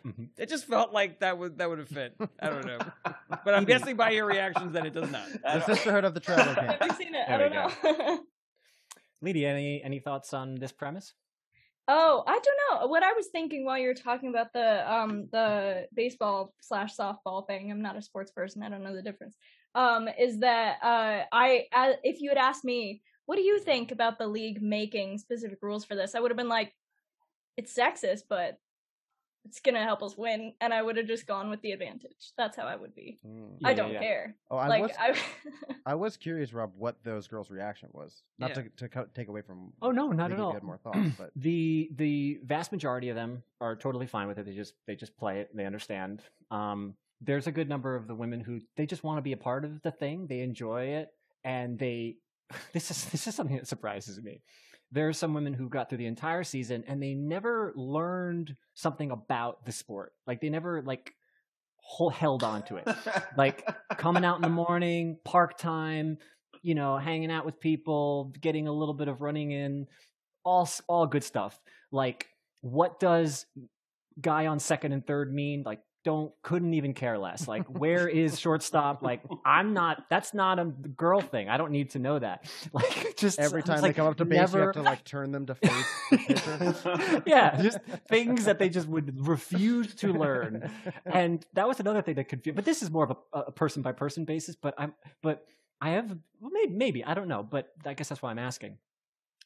Mhm. 0.05 0.29
It 0.37 0.49
just 0.51 0.67
felt 0.67 0.93
like 0.93 1.21
that 1.21 1.39
would 1.39 1.59
that 1.59 1.69
would 1.69 1.79
have 1.79 1.89
fit. 1.89 2.15
I 2.41 2.51
don't 2.51 2.67
know, 2.67 2.79
but 3.45 3.55
I'm 3.55 3.65
guessing 3.65 3.97
by 3.97 4.11
your 4.11 4.27
reactions 4.27 4.75
that 4.75 4.85
it 4.85 4.93
does 4.93 5.11
not. 5.11 5.27
The 5.43 5.61
Sisterhood 5.65 6.05
of 6.05 6.13
the 6.13 6.21
Traveler 6.21 6.55
Camp. 6.55 6.83
Have 6.83 6.91
you 6.91 6.97
seen 7.05 7.15
it? 7.15 7.27
I 7.27 7.39
don't 7.39 7.53
know. 7.55 8.21
Lydia, 9.23 9.49
any 9.49 9.83
any 9.83 10.01
thoughts 10.01 10.35
on 10.35 10.57
this 10.57 10.73
premise? 10.73 11.15
Oh, 11.89 12.23
I 12.27 12.39
don't 12.39 12.81
know. 12.83 12.87
What 12.87 13.03
I 13.03 13.13
was 13.13 13.29
thinking 13.29 13.65
while 13.65 13.79
you 13.79 13.89
were 13.89 13.95
talking 13.95 14.29
about 14.29 14.53
the 14.53 14.93
um 14.93 15.29
the 15.33 15.87
baseball 15.95 16.53
slash 16.61 16.95
softball 16.95 17.47
thing, 17.47 17.71
I'm 17.71 17.81
not 17.83 17.97
a 17.97 18.03
sports 18.03 18.31
person. 18.31 18.63
I 18.63 18.69
don't 18.69 18.83
know 18.83 18.95
the 18.95 19.03
difference. 19.03 19.37
Um, 19.75 20.09
is 20.19 20.39
that 20.41 20.79
uh 20.83 21.25
I 21.33 21.67
uh, 21.73 21.93
if 22.03 22.21
you 22.21 22.29
had 22.29 22.39
asked 22.39 22.65
me, 22.65 23.03
what 23.27 23.37
do 23.37 23.43
you 23.43 23.59
think 23.59 23.91
about 23.93 24.19
the 24.19 24.27
league 24.27 24.63
making 24.63 25.19
specific 25.19 25.59
rules 25.63 25.85
for 25.85 25.95
this? 25.95 26.15
I 26.15 26.21
would 26.21 26.31
have 26.31 26.37
been 26.37 26.49
like, 26.49 26.75
it's 27.57 27.77
sexist, 27.77 28.25
but 28.29 28.59
it's 29.45 29.61
gonna 29.61 29.83
help 29.83 30.03
us 30.03 30.17
win, 30.17 30.55
and 30.61 30.73
I 30.73 30.81
would 30.81 30.97
have 30.97 31.07
just 31.07 31.27
gone 31.27 31.51
with 31.51 31.61
the 31.61 31.73
advantage. 31.73 32.33
That's 32.39 32.57
how 32.57 32.65
I 32.65 32.77
would 32.77 32.95
be. 32.95 33.19
Mm. 33.27 33.57
Yeah, 33.61 33.69
I 33.69 33.75
don't 33.75 33.93
yeah. 33.93 34.01
care. 34.01 34.37
Oh, 34.51 34.57
I 34.57 34.69
like 34.69 34.83
was 34.83 34.93
I. 34.99 35.19
I 35.87 35.95
was 35.95 36.17
curious, 36.17 36.55
Rob, 36.55 36.73
what 36.79 36.97
those 37.05 37.29
girls' 37.29 37.51
reaction 37.51 37.91
was. 37.93 38.23
Not 38.39 38.51
Yeah. 38.51 38.55
to 38.55 38.69
to 38.77 38.89
co- 38.89 39.09
take 39.15 39.29
away 39.29 39.43
from. 39.43 39.73
Oh 39.83 39.91
no, 39.91 40.09
not 40.13 40.33
at 40.33 40.41
all. 40.41 40.53
Had 40.53 40.63
more 40.63 40.79
thoughts, 40.79 41.11
but 41.19 41.31
the 41.37 41.91
the 41.97 42.41
vast 42.43 42.73
majority 42.73 43.11
of 43.11 43.17
them 43.17 43.43
are 43.61 43.77
totally 43.77 44.07
fine 44.07 44.29
with 44.29 44.39
it. 44.39 44.47
They 44.47 44.55
just 44.55 44.75
they 44.87 44.97
just 44.97 45.17
play 45.17 45.41
it. 45.41 45.55
They 45.55 45.67
understand. 45.67 46.23
Um, 46.51 46.95
there's 47.21 47.47
a 47.47 47.53
good 47.53 47.69
number 47.69 47.97
of 47.97 48.07
the 48.07 48.15
women 48.15 48.41
who 48.41 48.61
they 48.77 48.87
just 48.87 49.05
want 49.05 49.19
to 49.19 49.23
be 49.23 49.33
a 49.33 49.37
part 49.37 49.65
of 49.65 49.81
the 49.83 49.91
thing. 49.91 50.27
They 50.29 50.41
enjoy 50.41 50.85
it, 50.99 51.09
and 51.45 51.79
they. 51.79 52.17
This 52.73 52.91
is 52.91 53.05
this 53.07 53.27
is 53.27 53.35
something 53.35 53.57
that 53.57 53.67
surprises 53.67 54.23
me. 54.23 54.43
There 54.93 55.09
are 55.09 55.13
some 55.15 55.33
women 55.35 55.55
who 55.55 55.69
got 55.69 55.89
through 55.89 55.99
the 55.99 56.07
entire 56.07 56.45
season 56.45 56.85
and 56.87 57.03
they 57.03 57.15
never 57.15 57.73
learned 57.75 58.55
something 58.75 59.11
about 59.11 59.65
the 59.65 59.73
sport. 59.73 60.13
Like 60.27 60.41
they 60.41 60.51
never 60.51 60.83
like 60.83 61.15
held 62.13 62.45
on 62.45 62.63
to 62.65 62.77
it. 62.77 62.89
Like 63.37 63.67
coming 63.97 64.25
out 64.25 64.37
in 64.37 64.43
the 64.43 64.49
morning, 64.65 65.19
park 65.25 65.59
time, 65.59 66.19
you 66.63 66.75
know, 66.75 66.97
hanging 66.99 67.33
out 67.33 67.45
with 67.47 67.59
people, 67.59 68.33
getting 68.41 68.69
a 68.69 68.73
little 68.73 68.95
bit 68.95 69.09
of 69.09 69.21
running 69.21 69.51
in, 69.51 69.87
all 70.45 70.63
s- 70.63 70.83
all 70.87 71.07
good 71.07 71.25
stuff. 71.25 71.59
Like, 71.91 72.29
what 72.61 73.01
does 73.01 73.47
guy 74.21 74.47
on 74.47 74.59
second 74.61 74.93
and 74.93 75.05
third 75.05 75.33
mean? 75.33 75.63
Like, 75.65 75.81
don't 76.05 76.33
couldn't 76.43 76.75
even 76.75 76.95
care 76.95 77.19
less. 77.19 77.49
Like, 77.55 77.67
where 77.67 78.09
is 78.09 78.41
shortstop? 78.41 79.03
Like, 79.03 79.21
I'm 79.45 79.75
not. 79.75 80.07
That's 80.11 80.35
not 80.35 80.59
a 80.59 80.65
girl 80.65 81.21
thing. 81.21 81.49
I 81.49 81.57
don't 81.57 81.71
need 81.71 81.91
to 81.91 81.99
know 81.99 82.19
that. 82.19 82.51
Like, 82.73 83.17
just 83.17 83.39
every 83.39 83.61
it's 83.61 83.69
time 83.69 83.81
like 83.81 83.95
they 83.95 83.97
come 83.97 84.09
up 84.09 84.17
to 84.17 84.25
base, 84.25 84.39
never, 84.39 84.59
you 84.59 84.65
have 84.67 84.75
to 84.75 84.83
like 84.83 85.05
turn 85.05 85.31
them 85.31 85.47
to 85.47 85.55
face 85.55 87.23
yeah, 87.27 87.61
just 87.63 87.79
things 88.09 88.47
that 88.47 88.59
they 88.59 88.69
just 88.69 88.89
would 88.89 89.27
refuse 89.27 89.95
to 89.97 90.13
learn. 90.13 90.71
And 91.07 91.45
that 91.53 91.69
was 91.69 91.79
another 91.79 92.03
thing 92.03 92.17
that 92.17 92.29
confused. 92.29 92.57
But 92.57 92.65
this 92.65 92.83
is 92.83 92.91
more 92.91 93.05
of 93.05 93.17
a, 93.33 93.39
a 93.41 93.53
person 93.53 93.83
by 93.83 93.93
person 93.93 94.25
basis. 94.25 94.57
But 94.57 94.75
I'm 94.77 94.95
but 95.23 95.47
I 95.81 95.91
have 95.91 96.09
well, 96.41 96.51
maybe 96.53 96.73
maybe 96.73 97.05
I 97.05 97.15
don't 97.15 97.29
know, 97.29 97.43
but 97.43 97.71
I 97.85 97.95
guess 97.95 98.09
that's 98.09 98.23
why 98.23 98.31
I'm 98.31 98.39
asking. 98.39 98.79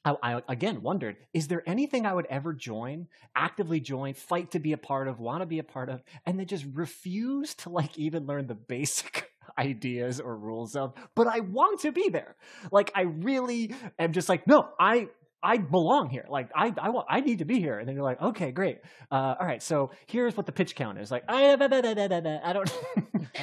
I, 0.04 0.16
I 0.22 0.42
again 0.48 0.82
wondered: 0.82 1.16
Is 1.32 1.48
there 1.48 1.62
anything 1.66 2.06
I 2.06 2.12
would 2.12 2.26
ever 2.26 2.52
join, 2.52 3.08
actively 3.34 3.80
join, 3.80 4.14
fight 4.14 4.52
to 4.52 4.58
be 4.58 4.72
a 4.72 4.78
part 4.78 5.08
of, 5.08 5.20
want 5.20 5.42
to 5.42 5.46
be 5.46 5.58
a 5.58 5.64
part 5.64 5.88
of, 5.88 6.02
and 6.26 6.38
then 6.38 6.46
just 6.46 6.66
refuse 6.72 7.54
to 7.56 7.70
like 7.70 7.98
even 7.98 8.26
learn 8.26 8.46
the 8.46 8.54
basic 8.54 9.30
ideas 9.58 10.20
or 10.20 10.36
rules 10.36 10.76
of? 10.76 10.94
But 11.14 11.26
I 11.26 11.40
want 11.40 11.80
to 11.80 11.92
be 11.92 12.08
there. 12.08 12.36
Like 12.70 12.92
I 12.94 13.02
really 13.02 13.74
am 13.98 14.12
just 14.12 14.28
like, 14.28 14.46
no, 14.46 14.68
I 14.78 15.08
I 15.42 15.58
belong 15.58 16.10
here. 16.10 16.26
Like 16.28 16.50
I, 16.54 16.74
I 16.80 16.90
want, 16.90 17.06
I 17.08 17.20
need 17.20 17.38
to 17.38 17.44
be 17.44 17.60
here. 17.60 17.78
And 17.78 17.88
then 17.88 17.94
you're 17.94 18.04
like, 18.04 18.20
okay, 18.20 18.50
great. 18.50 18.78
Uh, 19.10 19.34
all 19.38 19.46
right. 19.46 19.62
So 19.62 19.90
here's 20.06 20.36
what 20.36 20.46
the 20.46 20.52
pitch 20.52 20.74
count 20.74 20.98
is. 20.98 21.10
Like, 21.10 21.24
I, 21.28 21.52
I 21.52 21.56
don't. 21.56 21.72
I 21.84 22.52
don't 22.52 22.70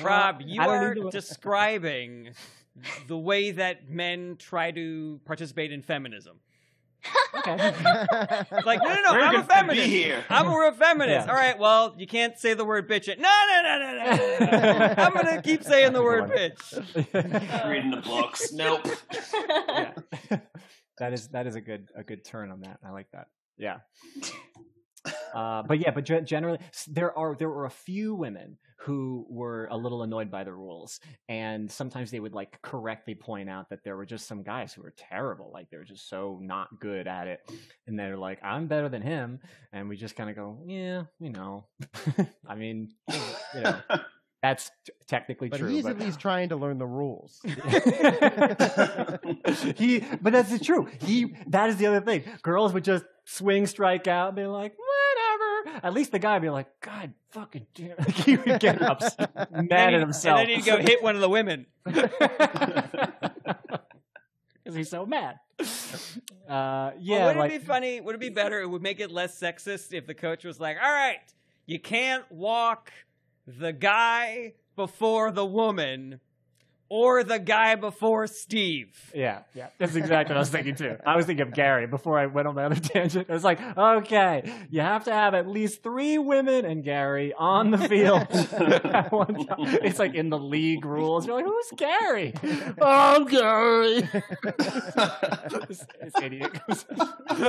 Rob, 0.04 0.42
you 0.42 0.60
don't 0.60 0.70
are 0.70 0.94
to- 0.96 1.10
describing 1.10 2.32
the 3.08 3.18
way 3.18 3.52
that 3.52 3.90
men 3.90 4.36
try 4.38 4.72
to 4.72 5.20
participate 5.26 5.72
in 5.72 5.82
feminism. 5.82 6.40
Okay. 7.40 7.56
Like, 8.66 8.82
no, 8.82 8.94
no, 8.94 9.02
no, 9.02 9.12
Very 9.12 9.24
I'm 9.24 9.36
a 9.36 9.38
good 9.38 9.48
be 9.48 9.54
feminist. 9.54 9.88
here. 9.88 10.24
I'm 10.30 10.48
a 10.48 10.58
real 10.58 10.72
feminist. 10.72 11.28
Yeah. 11.28 11.32
All 11.32 11.38
right, 11.38 11.58
well, 11.58 11.96
you 11.98 12.08
can't 12.08 12.38
say 12.38 12.54
the 12.54 12.66
word 12.66 12.90
bitch. 12.90 13.08
It. 13.08 13.20
No, 13.20 13.30
no, 13.30 13.62
no, 13.62 13.80
no, 13.80 13.94
no, 13.94 14.40
no, 14.40 14.78
no. 14.78 14.94
I'm 14.98 15.14
gonna 15.14 15.42
keep 15.42 15.64
saying 15.64 15.94
the 15.94 16.02
word 16.02 16.30
bitch. 16.30 17.70
Reading 17.70 17.92
the 17.92 18.02
books. 18.02 18.52
Nope. 18.54 18.88
yeah. 19.70 19.92
that 20.98 21.14
is 21.14 21.28
that 21.30 21.48
is 21.48 21.56
a 21.56 21.62
good 21.62 21.90
a 21.96 22.04
good 22.04 22.24
turn 22.26 22.52
on 22.52 22.62
that. 22.62 22.80
I 22.84 22.92
like 22.92 23.08
that. 23.12 23.28
Yeah. 23.58 23.78
Uh, 25.34 25.64
but 25.64 25.80
yeah, 25.80 25.92
but 25.92 26.04
generally, 26.04 26.60
there 26.88 27.18
are 27.18 27.36
there 27.36 27.50
were 27.50 27.66
a 27.66 27.70
few 27.70 28.16
women 28.16 28.58
who 28.78 29.26
were 29.30 29.68
a 29.72 29.78
little 29.78 30.04
annoyed 30.04 30.30
by 30.30 30.44
the 30.44 30.54
rules, 30.54 31.00
and 31.28 31.72
sometimes 31.72 32.12
they 32.12 32.20
would 32.20 32.34
like 32.34 32.62
correctly 32.62 33.16
point 33.16 33.50
out 33.50 33.70
that 33.70 33.84
there 33.84 33.98
were 33.98 34.06
just 34.06 34.28
some 34.28 34.44
guys 34.44 34.74
who 34.74 34.82
were 34.82 34.94
terrible, 34.96 35.50
like 35.54 35.70
they 35.70 35.78
were 35.78 35.84
just 35.84 36.10
so 36.10 36.40
not 36.42 36.80
good 36.80 37.08
at 37.08 37.28
it, 37.28 37.42
and 37.88 37.98
they're 37.98 38.18
like, 38.18 38.40
"I'm 38.44 38.68
better 38.68 38.88
than 38.88 39.02
him," 39.02 39.40
and 39.74 39.90
we 39.90 39.98
just 39.98 40.16
kind 40.16 40.30
of 40.30 40.36
go, 40.36 40.60
"Yeah, 40.66 41.04
you 41.20 41.32
know, 41.32 41.66
I 42.48 42.56
mean, 42.56 42.94
you 43.56 43.62
know, 43.62 43.80
that's 44.44 44.70
t- 44.86 44.94
technically 45.08 45.50
but 45.50 45.60
true." 45.60 45.70
he's 45.70 45.84
but 45.84 45.94
at 45.94 46.00
least 46.00 46.20
trying 46.20 46.50
to 46.50 46.56
learn 46.56 46.78
the 46.78 46.86
rules. 46.86 47.40
he, 49.76 50.04
but 50.22 50.34
that's 50.34 50.52
the 50.52 50.60
true. 50.62 50.88
He, 51.02 51.36
that 51.48 51.70
is 51.70 51.78
the 51.78 51.88
other 51.88 52.02
thing. 52.02 52.24
Girls 52.44 52.74
would 52.74 52.84
just 52.84 53.06
swing, 53.26 53.66
strike 53.68 54.08
out, 54.08 54.30
and 54.30 54.36
be 54.36 54.46
like. 54.46 54.74
At 55.84 55.94
least 55.94 56.12
the 56.12 56.20
guy 56.20 56.34
would 56.34 56.42
be 56.42 56.50
like, 56.50 56.68
God 56.82 57.14
fucking 57.32 57.66
damn. 57.74 57.98
he 58.14 58.38
would 58.38 58.60
get 58.60 58.82
ups- 58.84 59.16
mad 59.52 59.94
at 59.94 60.00
himself. 60.00 60.40
And 60.40 60.50
then 60.50 60.56
he'd 60.56 60.66
go 60.66 60.78
hit 60.78 61.02
one 61.04 61.16
of 61.16 61.22
the 61.22 61.30
women. 61.30 61.66
Because 64.64 64.78
he's 64.78 64.90
so 64.90 65.06
mad. 65.06 65.36
Uh, 65.60 65.66
Yeah, 66.50 66.92
yeah, 66.98 67.28
would 67.28 67.38
like, 67.38 67.52
it 67.52 67.62
be 67.62 67.66
funny? 67.66 68.02
Would 68.02 68.16
it 68.16 68.22
be 68.22 68.30
better? 68.30 68.62
It 68.62 68.68
would 68.68 68.82
make 68.82 69.00
it 69.00 69.12
less 69.12 69.40
sexist 69.40 69.94
if 69.94 70.08
the 70.08 70.16
coach 70.16 70.44
was 70.44 70.60
like, 70.60 70.78
"All 70.84 70.92
right, 70.92 71.20
you 71.68 71.78
can't 71.80 72.30
walk 72.32 72.92
the 73.46 73.72
guy 73.72 74.54
before 74.76 75.32
the 75.32 75.46
woman, 75.46 76.20
or 76.90 77.24
the 77.24 77.40
guy 77.40 77.76
before 77.76 78.28
Steve." 78.28 79.12
yeah, 79.14 79.40
yeah. 79.54 79.68
That's 79.78 79.96
exactly 79.96 80.34
what 80.34 80.38
I 80.38 80.42
was 80.42 80.50
thinking 80.50 80.76
too. 80.76 80.98
I 81.06 81.16
was 81.16 81.26
thinking 81.26 81.48
of 81.48 81.54
Gary 81.54 81.88
before 81.88 82.20
I 82.20 82.26
went 82.28 82.48
on 82.48 82.56
my 82.56 82.66
other 82.66 82.76
tangent. 82.76 83.30
I 83.30 83.34
was 83.34 83.44
like, 83.44 83.60
okay, 83.78 84.44
you 84.70 84.82
have 84.82 85.06
to 85.06 85.14
have 85.14 85.34
at 85.34 85.48
least 85.48 85.84
three 85.84 86.18
women 86.18 86.66
and 86.66 86.84
Gary 86.84 87.34
on 87.38 87.72
the 87.72 87.78
field 87.78 88.28
at 88.32 89.12
one 89.12 89.46
time. 89.46 89.58
It's 89.84 90.00
like 90.00 90.14
in 90.16 90.30
the 90.30 90.38
league 90.40 90.86
rules. 90.86 91.26
You're 91.26 91.36
like, 91.36 91.46
who's 91.46 91.72
Gary? 91.78 92.34
I'm 92.82 93.26
Gary. 93.26 94.02
this, 95.68 95.86
this 96.02 96.14
idiot 96.22 96.60
goes, 96.68 96.86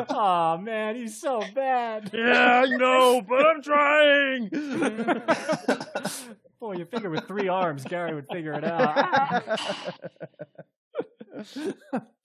oh 0.09 0.59
man, 0.59 0.97
he's 0.97 1.20
so 1.20 1.43
bad. 1.55 2.11
yeah, 2.12 2.64
I 2.64 2.76
know, 2.76 3.22
but 3.22 3.47
I'm 3.47 3.62
trying. 3.62 4.51
Boy, 6.61 6.77
you 6.77 6.85
figure 6.87 7.11
with 7.11 7.27
three 7.27 7.49
arms, 7.49 7.85
Gary 7.85 8.15
would 8.15 8.27
figure 8.33 8.53
it 8.55 8.65
out. 8.65 9.45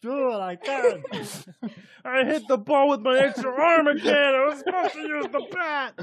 Do 0.01 0.31
it, 0.31 0.39
I 0.39 0.55
can. 0.55 1.03
I 2.05 2.23
hit 2.23 2.47
the 2.47 2.57
ball 2.57 2.89
with 2.89 3.01
my 3.01 3.19
extra 3.19 3.51
arm 3.51 3.87
again. 3.87 4.15
I 4.15 4.45
was 4.45 4.59
supposed 4.59 4.93
to 4.93 4.99
use 5.01 5.25
the 5.31 5.47
bat. 5.51 5.99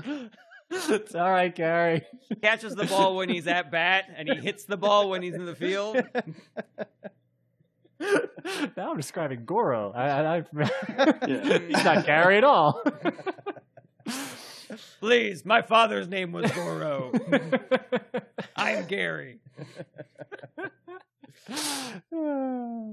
It's 0.70 1.14
all 1.14 1.31
right, 1.31 1.55
Gary. 1.55 2.03
Catches 2.43 2.74
the 2.74 2.85
ball 2.85 3.16
when 3.16 3.31
he's 3.31 3.47
at 3.47 3.70
bat, 3.70 4.05
and 4.14 4.29
he 4.29 4.37
hits 4.37 4.64
the 4.64 4.76
ball 4.76 5.09
when 5.09 5.22
he's 5.22 5.35
in 5.35 5.47
the 5.47 5.55
field. 5.55 5.97
now 7.99 8.91
I'm 8.91 8.97
describing 8.97 9.47
Goro. 9.47 9.93
I, 9.93 10.09
I, 10.09 10.37
I, 10.37 10.45
Yeah. 11.26 11.59
He's 11.68 11.85
not 11.85 12.07
Gary 12.07 12.37
at 12.37 12.45
all. 12.45 12.83
Please, 15.01 15.45
my 15.45 15.62
father's 15.62 16.09
name 16.09 16.33
was 16.33 16.51
Goro. 16.53 17.12
I'm 18.57 18.87
Gary. 18.87 19.41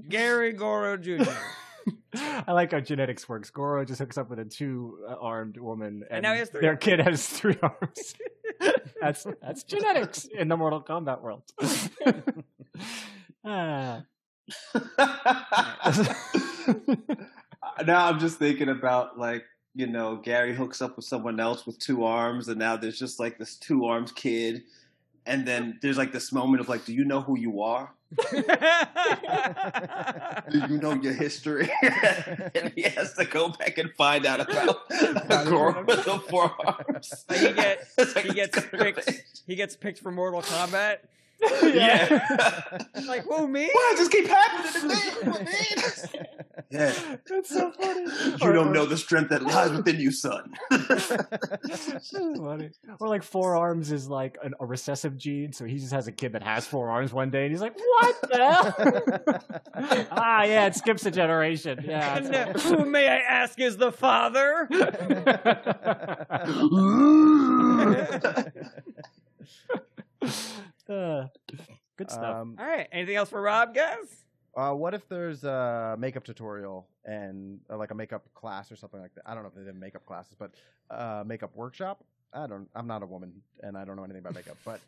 Gary 0.08 0.52
Goro 0.52 0.96
Jr. 0.96 1.30
I 2.14 2.52
like 2.52 2.72
how 2.72 2.80
genetics 2.80 3.28
works. 3.28 3.50
Goro 3.50 3.84
just 3.84 4.00
hooks 4.00 4.18
up 4.18 4.30
with 4.30 4.38
a 4.38 4.44
two-armed 4.44 5.58
woman, 5.58 6.04
and, 6.10 6.22
now 6.22 6.32
he 6.32 6.38
has 6.38 6.50
three 6.50 6.62
their 6.62 6.70
arms. 6.70 6.80
kid 6.82 7.00
has 7.00 7.26
three 7.26 7.56
arms. 7.62 8.14
that's 9.00 9.26
that's 9.42 9.62
genetics 9.64 10.24
in 10.24 10.48
the 10.48 10.56
Mortal 10.56 10.82
Kombat 10.82 11.20
world. 11.20 11.42
Ah. 13.48 14.02
now 17.86 18.06
I'm 18.06 18.18
just 18.18 18.38
thinking 18.38 18.68
about 18.68 19.18
like 19.18 19.44
you 19.76 19.86
know 19.86 20.16
Gary 20.16 20.54
hooks 20.54 20.80
up 20.82 20.96
with 20.96 21.04
someone 21.04 21.38
else 21.38 21.66
with 21.66 21.78
two 21.78 22.04
arms, 22.04 22.48
and 22.48 22.58
now 22.58 22.76
there's 22.76 22.98
just 22.98 23.20
like 23.20 23.38
this 23.38 23.54
two 23.56 23.84
arms 23.84 24.10
kid, 24.10 24.64
and 25.26 25.46
then 25.46 25.78
there's 25.82 25.98
like 25.98 26.12
this 26.12 26.32
moment 26.32 26.60
of 26.60 26.68
like, 26.68 26.84
do 26.86 26.92
you 26.94 27.04
know 27.04 27.20
who 27.20 27.38
you 27.38 27.60
are? 27.62 27.92
Do 30.50 30.58
you 30.68 30.78
know 30.78 30.92
your 30.94 31.12
history? 31.12 31.68
and 31.82 32.72
he 32.76 32.82
has 32.82 33.14
to 33.14 33.24
go 33.24 33.48
back 33.48 33.78
and 33.78 33.90
find 33.94 34.24
out 34.24 34.40
about 34.40 34.88
the 34.88 35.44
girl 35.48 35.84
with 35.86 36.04
the 36.04 36.18
four 36.30 36.52
arms. 36.64 37.12
Like 37.28 37.40
he 37.40 37.52
get- 37.52 37.88
like 37.98 38.24
he 38.26 38.32
gets 38.34 38.54
this 38.54 38.64
kind 38.66 38.74
of 38.74 38.94
picked. 38.94 39.02
thing. 39.10 39.18
he 39.48 39.56
gets 39.56 39.74
picked 39.76 39.98
for 39.98 40.12
Mortal 40.12 40.42
Kombat. 40.42 40.98
Yeah. 41.62 42.78
Like, 43.06 43.24
who 43.24 43.46
me? 43.48 43.68
Why 43.72 43.94
does 43.96 44.08
this 44.08 44.08
keep 44.08 44.26
happening 44.28 44.72
to 45.34 45.44
me? 45.44 46.45
Me? 46.70 46.78
Yeah. 46.78 46.92
That's 47.28 47.48
so 47.48 47.70
funny. 47.72 48.06
You 48.42 48.52
don't 48.52 48.72
know 48.72 48.86
the 48.86 48.96
strength 48.96 49.30
that 49.30 49.42
lies 49.42 49.70
within 49.70 49.98
you, 50.00 50.10
son. 50.10 50.52
Funny. 52.36 52.70
Or 53.00 53.08
like 53.08 53.22
four 53.22 53.56
arms 53.56 53.90
is 53.92 54.08
like 54.08 54.36
an, 54.42 54.54
a 54.60 54.66
recessive 54.66 55.16
gene, 55.16 55.52
so 55.52 55.64
he 55.64 55.78
just 55.78 55.92
has 55.92 56.06
a 56.06 56.12
kid 56.12 56.32
that 56.32 56.42
has 56.42 56.66
four 56.66 56.90
arms 56.90 57.12
one 57.12 57.30
day, 57.30 57.44
and 57.44 57.52
he's 57.52 57.60
like, 57.60 57.76
"What 57.76 58.20
the 58.22 58.36
hell?" 58.36 60.06
ah, 60.10 60.42
yeah, 60.44 60.66
it 60.66 60.74
skips 60.74 61.06
a 61.06 61.10
generation. 61.10 61.84
Yeah. 61.86 62.52
Uh, 62.54 62.58
who 62.58 62.84
may 62.84 63.08
I 63.08 63.16
ask 63.18 63.58
is 63.60 63.76
the 63.76 63.92
father? 63.92 64.68
Uh, 70.88 71.26
good 71.96 72.10
stuff. 72.10 72.36
Um, 72.36 72.56
All 72.58 72.66
right. 72.66 72.88
Anything 72.92 73.16
else 73.16 73.28
for 73.30 73.40
Rob, 73.40 73.74
guys? 73.74 74.24
Uh, 74.56 74.72
what 74.72 74.94
if 74.94 75.06
there's 75.08 75.44
a 75.44 75.96
makeup 75.98 76.24
tutorial 76.24 76.86
and 77.04 77.60
uh, 77.70 77.76
like 77.76 77.90
a 77.90 77.94
makeup 77.94 78.24
class 78.34 78.72
or 78.72 78.76
something 78.76 79.00
like 79.00 79.14
that? 79.14 79.22
I 79.26 79.34
don't 79.34 79.42
know 79.42 79.50
if 79.50 79.54
they 79.54 79.64
did 79.64 79.78
makeup 79.78 80.06
classes, 80.06 80.34
but 80.38 80.52
uh, 80.90 81.22
makeup 81.26 81.50
workshop. 81.54 82.02
I 82.32 82.46
don't. 82.46 82.68
I'm 82.74 82.86
not 82.86 83.02
a 83.02 83.06
woman, 83.06 83.32
and 83.62 83.76
I 83.78 83.84
don't 83.84 83.96
know 83.96 84.04
anything 84.04 84.20
about 84.20 84.34
makeup. 84.34 84.56
But 84.64 84.80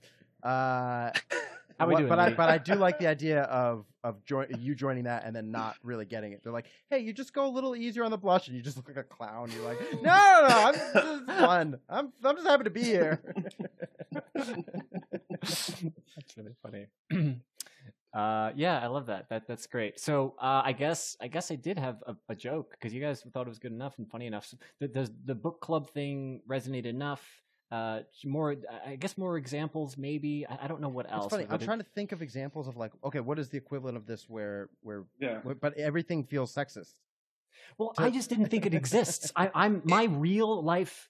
uh, 0.43 1.11
How 1.79 1.87
we 1.87 1.95
what- 1.95 1.99
doing, 2.01 2.09
but 2.09 2.19
I 2.19 2.31
but 2.35 2.49
I 2.49 2.59
do 2.59 2.75
like 2.75 2.99
the 2.99 3.07
idea 3.17 3.43
of 3.43 3.85
of 4.03 4.25
join, 4.25 4.47
you 4.59 4.75
joining 4.75 5.05
that 5.05 5.25
and 5.25 5.35
then 5.37 5.51
not 5.51 5.77
really 5.83 6.05
getting 6.07 6.33
it. 6.33 6.43
They're 6.43 6.53
like, 6.53 6.67
hey, 6.91 6.99
you 7.01 7.13
just 7.13 7.33
go 7.33 7.47
a 7.47 7.53
little 7.53 7.77
easier 7.77 8.05
on 8.05 8.11
the 8.11 8.19
blush, 8.19 8.49
and 8.49 8.57
you 8.57 8.63
just 8.63 8.77
look 8.77 8.89
like 8.89 8.97
a 8.97 9.05
clown. 9.05 9.51
You're 9.55 9.65
like, 9.65 9.79
no, 9.95 10.01
no, 10.01 10.49
no, 10.49 10.59
I'm 10.67 10.75
just 10.75 11.25
fun. 11.27 11.79
I'm 11.89 12.13
I'm 12.25 12.37
just 12.37 12.49
happy 12.49 12.65
to 12.65 12.71
be 12.71 12.83
here. 12.83 13.23
that's 14.35 15.83
really 16.37 16.55
funny. 16.63 16.87
uh, 18.19 18.53
yeah, 18.57 18.81
I 18.81 18.87
love 18.89 19.07
that. 19.07 19.29
That 19.31 19.47
that's 19.47 19.67
great. 19.67 20.01
So 20.01 20.35
uh, 20.41 20.63
I 20.65 20.73
guess 20.73 21.17
I 21.21 21.29
guess 21.29 21.51
I 21.51 21.57
did 21.57 21.79
have 21.79 22.03
a, 22.07 22.15
a 22.29 22.35
joke 22.35 22.71
because 22.73 22.93
you 22.95 23.01
guys 23.01 23.23
thought 23.33 23.47
it 23.47 23.49
was 23.49 23.59
good 23.59 23.73
enough 23.73 23.99
and 23.99 24.11
funny 24.11 24.27
enough. 24.27 24.47
So, 24.47 24.57
th- 24.81 24.93
does 24.93 25.11
the 25.25 25.35
book 25.35 25.61
club 25.61 25.91
thing 25.91 26.41
resonate 26.49 26.87
enough? 26.87 27.23
Uh, 27.71 28.01
more, 28.25 28.57
I 28.87 28.97
guess 28.97 29.19
more 29.19 29.37
examples, 29.37 29.99
maybe. 29.99 30.47
I, 30.49 30.65
I 30.65 30.69
don't 30.69 30.81
know 30.81 30.89
what 30.89 31.07
else. 31.13 31.27
It's 31.27 31.35
funny. 31.35 31.47
I'm 31.51 31.61
it- 31.61 31.65
trying 31.65 31.79
to 31.79 31.87
think 31.95 32.13
of 32.13 32.23
examples 32.23 32.67
of 32.67 32.77
like, 32.77 32.93
okay, 33.05 33.21
what 33.21 33.39
is 33.39 33.51
the 33.51 33.59
equivalent 33.59 33.97
of 33.97 34.07
this 34.07 34.29
where 34.29 34.71
where, 34.83 35.05
Yeah. 35.21 35.39
where- 35.43 35.55
but 35.55 35.77
everything 35.77 36.25
feels 36.25 36.53
sexist. 36.53 36.95
Well, 37.77 37.93
I 37.99 38.11
just 38.11 38.31
didn't 38.31 38.47
think 38.47 38.65
it 38.67 38.75
exists. 38.75 39.31
I, 39.37 39.51
I'm 39.55 39.83
my 39.97 40.05
real 40.05 40.63
life 40.63 41.09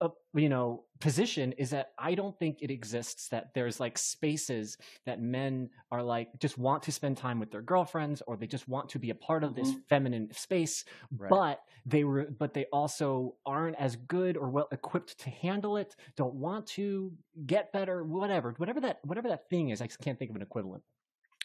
uh, 0.00 0.08
you 0.34 0.48
know 0.48 0.84
position 1.00 1.52
is 1.52 1.70
that 1.70 1.92
I 1.98 2.14
don't 2.14 2.36
think 2.38 2.58
it 2.60 2.70
exists 2.70 3.28
that 3.28 3.52
there's 3.54 3.80
like 3.80 3.96
spaces 3.98 4.76
that 5.06 5.20
men 5.20 5.70
are 5.90 6.02
like 6.02 6.28
just 6.40 6.58
want 6.58 6.82
to 6.84 6.92
spend 6.92 7.16
time 7.16 7.38
with 7.40 7.50
their 7.50 7.62
girlfriends 7.62 8.22
or 8.26 8.36
they 8.36 8.46
just 8.46 8.68
want 8.68 8.88
to 8.90 8.98
be 8.98 9.10
a 9.10 9.14
part 9.14 9.42
of 9.44 9.54
this 9.54 9.72
feminine 9.88 10.28
space 10.32 10.84
Right. 11.16 11.30
but 11.30 11.60
they 11.86 12.04
were 12.04 12.28
but 12.38 12.52
they 12.54 12.66
also 12.72 13.36
aren't 13.46 13.76
as 13.76 13.96
good 13.96 14.36
or 14.36 14.50
well 14.50 14.68
equipped 14.72 15.18
to 15.20 15.30
handle 15.30 15.76
it 15.76 15.96
don't 16.16 16.34
want 16.34 16.66
to 16.68 17.12
get 17.46 17.72
better 17.72 18.04
whatever 18.04 18.54
whatever 18.58 18.80
that 18.80 18.98
whatever 19.04 19.28
that 19.28 19.48
thing 19.48 19.70
is 19.70 19.80
i 19.80 19.86
just 19.86 20.00
can't 20.00 20.18
think 20.18 20.30
of 20.30 20.36
an 20.36 20.42
equivalent 20.42 20.82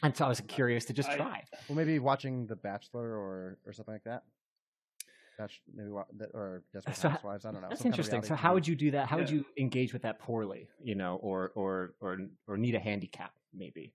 and 0.03 0.15
so 0.17 0.25
i 0.25 0.27
was 0.29 0.41
curious 0.41 0.85
to 0.85 0.93
just 0.93 1.09
I- 1.09 1.15
try 1.17 1.43
Well, 1.69 1.75
maybe 1.77 1.97
watching 1.99 2.45
The 2.47 2.55
Bachelor 2.55 3.07
or 3.17 3.57
or 3.65 3.73
something 3.73 3.93
like 3.93 4.03
that. 4.05 4.23
That's 5.43 5.59
maybe 5.75 5.89
or 6.33 6.63
Desperate 6.73 6.95
So 6.95 7.09
Housewives. 7.09 7.45
I 7.45 7.51
don't 7.51 7.61
know. 7.61 7.67
that's 7.69 7.81
some 7.81 7.91
kind 7.91 7.99
of 7.99 7.99
interesting 7.99 8.23
so 8.23 8.35
how 8.35 8.51
TV. 8.51 8.53
would 8.55 8.67
you 8.67 8.75
do 8.75 8.91
that 8.91 9.07
how 9.07 9.17
would 9.17 9.29
you 9.29 9.45
engage 9.57 9.91
with 9.93 10.01
that 10.03 10.19
poorly 10.19 10.69
you 10.83 10.95
know 10.95 11.17
or 11.21 11.51
or 11.55 11.93
or 11.99 12.17
or 12.47 12.57
need 12.57 12.75
a 12.75 12.79
handicap 12.79 13.33
maybe 13.53 13.93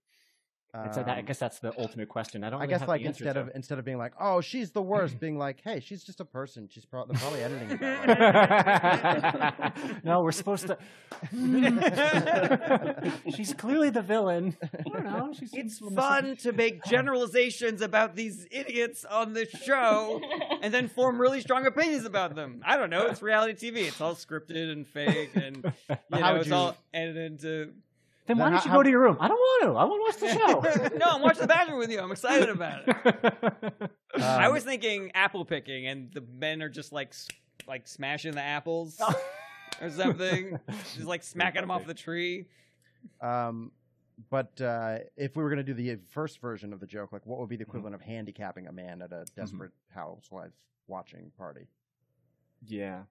and 0.74 0.94
so 0.94 1.02
that, 1.02 1.16
i 1.16 1.20
Um, 1.20 1.24
guess 1.24 1.38
that's 1.38 1.58
the 1.60 1.72
ultimate 1.78 2.08
question 2.08 2.44
i 2.44 2.50
don't 2.50 2.60
I 2.60 2.64
really 2.64 2.72
guess 2.72 2.80
have 2.80 2.88
like 2.88 3.00
the 3.02 3.08
instead 3.08 3.32
to 3.34 3.40
of 3.40 3.50
instead 3.54 3.78
of 3.78 3.84
being 3.84 3.98
like, 3.98 4.12
oh, 4.20 4.40
she's 4.40 4.70
the 4.70 4.82
worst, 4.82 5.18
being 5.18 5.38
like, 5.38 5.60
hey, 5.64 5.80
she's 5.80 6.04
just 6.04 6.20
a 6.20 6.24
person. 6.24 6.68
She's 6.70 6.84
pro- 6.84 7.06
they're 7.06 7.18
probably 7.18 7.42
editing 7.42 7.70
it 7.70 7.80
that 7.80 9.74
way. 9.74 9.90
no, 10.04 10.22
we're 10.22 10.32
supposed 10.32 10.66
to. 10.66 10.78
she's 13.34 13.52
clearly 13.54 13.90
the 13.90 14.02
villain. 14.02 14.56
I 14.62 14.88
don't 14.90 15.04
know. 15.04 15.32
She's 15.38 15.52
It's 15.54 15.78
fun 15.78 16.36
to 16.38 16.52
make 16.52 16.84
generalizations 16.84 17.82
about 17.82 18.16
these 18.16 18.46
idiots 18.50 19.04
on 19.04 19.32
the 19.32 19.46
show 19.46 20.20
and 20.62 20.72
then 20.72 20.88
form 20.88 21.20
really 21.20 21.40
strong 21.40 21.66
opinions 21.66 22.04
about 22.04 22.34
them. 22.34 22.62
I 22.64 22.76
don't 22.76 22.90
know. 22.90 23.06
It's 23.06 23.22
reality 23.22 23.70
TV. 23.70 23.86
It's 23.88 24.00
all 24.00 24.14
scripted 24.14 24.72
and 24.72 24.86
fake, 24.86 25.30
and 25.34 25.56
you 25.88 26.20
know, 26.20 26.36
it's 26.36 26.48
you- 26.48 26.54
all 26.54 26.76
edited 26.92 27.32
into. 27.32 27.72
Then 28.28 28.38
why 28.38 28.50
don't 28.50 28.64
you 28.64 28.70
how- 28.70 28.76
go 28.76 28.82
to 28.84 28.90
your 28.90 29.00
room? 29.00 29.16
I 29.20 29.26
don't 29.28 29.36
want 29.38 29.62
to. 29.64 29.68
I 29.78 29.84
want 29.84 30.20
to 30.20 30.26
watch 30.26 30.32
the 30.32 30.90
show. 30.90 30.96
no, 30.98 31.06
I'm 31.16 31.22
watching 31.22 31.40
The 31.42 31.48
Bachelor 31.48 31.76
with 31.76 31.90
you. 31.90 31.98
I'm 32.00 32.12
excited 32.12 32.48
about 32.50 32.82
it. 32.86 33.90
I 34.22 34.46
Um, 34.46 34.52
was 34.54 34.62
thinking 34.64 35.10
apple 35.14 35.44
picking, 35.44 35.86
and 35.86 36.12
the 36.12 36.20
men 36.20 36.62
are 36.62 36.68
just 36.68 36.92
like, 36.92 37.14
like 37.66 37.88
smashing 37.88 38.32
the 38.32 38.42
apples 38.42 39.00
or 39.82 39.90
something, 39.90 40.58
just 40.94 41.04
like 41.06 41.22
smacking 41.22 41.62
them 41.62 41.70
off 41.70 41.86
the 41.86 41.94
tree. 41.94 42.46
Um, 43.20 43.72
but 44.30 44.60
uh, 44.60 44.98
if 45.16 45.36
we 45.36 45.42
were 45.42 45.48
going 45.48 45.64
to 45.64 45.72
do 45.72 45.74
the 45.74 45.96
first 46.10 46.40
version 46.40 46.72
of 46.72 46.80
the 46.80 46.86
joke, 46.86 47.12
like 47.12 47.24
what 47.24 47.38
would 47.40 47.48
be 47.48 47.56
the 47.56 47.64
Mm-hmm. 47.64 47.70
equivalent 47.70 47.94
of 47.94 48.00
handicapping 48.02 48.66
a 48.66 48.72
man 48.72 49.00
at 49.02 49.12
a 49.12 49.24
desperate 49.36 49.72
housewife 49.94 50.52
watching 50.86 51.30
party? 51.38 51.66
yeah. 52.66 53.02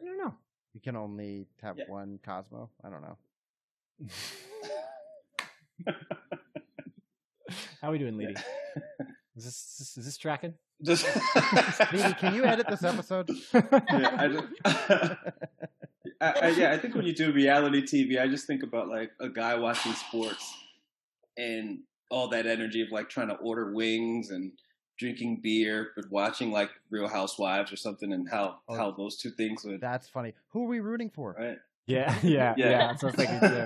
I 0.00 0.04
don't 0.04 0.16
know. 0.18 0.34
You 0.78 0.82
can 0.92 0.94
only 0.94 1.48
have 1.60 1.76
Yeah. 1.76 1.86
one 1.88 2.20
Cosmo. 2.24 2.70
I 2.84 2.88
don't 2.88 3.02
know. 3.02 3.18
How 7.82 7.88
are 7.88 7.90
we 7.90 7.98
doing, 7.98 8.16
Lady? 8.16 8.36
Is 9.36 9.44
this 9.44 9.96
is 9.96 10.04
this 10.04 10.16
tracking? 10.18 10.54
Just 10.82 11.04
Lady, 11.92 12.12
can 12.14 12.34
you 12.34 12.44
edit 12.44 12.66
this 12.68 12.82
episode? 12.84 13.28
yeah, 13.54 14.16
I, 14.18 14.28
just, 14.28 14.46
I, 16.20 16.30
I, 16.42 16.48
yeah, 16.50 16.72
I 16.72 16.78
think 16.78 16.94
when 16.96 17.06
you 17.06 17.14
do 17.14 17.30
reality 17.32 17.82
TV, 17.82 18.20
I 18.20 18.26
just 18.28 18.46
think 18.48 18.62
about 18.64 18.88
like 18.88 19.10
a 19.20 19.28
guy 19.28 19.54
watching 19.56 19.92
sports 19.94 20.52
and 21.36 21.80
all 22.10 22.28
that 22.30 22.46
energy 22.46 22.82
of 22.82 22.90
like 22.90 23.08
trying 23.08 23.28
to 23.28 23.34
order 23.36 23.72
wings 23.72 24.30
and 24.30 24.52
drinking 24.98 25.40
beer, 25.42 25.90
but 25.96 26.10
watching 26.10 26.50
like 26.52 26.70
Real 26.90 27.08
Housewives 27.08 27.72
or 27.72 27.76
something, 27.76 28.12
and 28.12 28.28
how 28.28 28.58
Oh. 28.68 28.74
how 28.76 28.90
those 28.90 29.16
two 29.16 29.30
things 29.30 29.64
would 29.64 29.80
That's 29.80 30.08
funny. 30.08 30.34
Who 30.50 30.64
are 30.64 30.68
we 30.68 30.80
rooting 30.80 31.10
for? 31.10 31.34
right. 31.38 31.58
Yeah, 31.86 32.14
yeah, 32.22 32.52
yeah. 32.58 32.68
Yeah. 32.70 32.86
That's 32.88 33.02
what 33.02 33.18
I 33.18 33.22
was 33.22 33.28
thinking 33.30 33.40
too. 33.48 33.64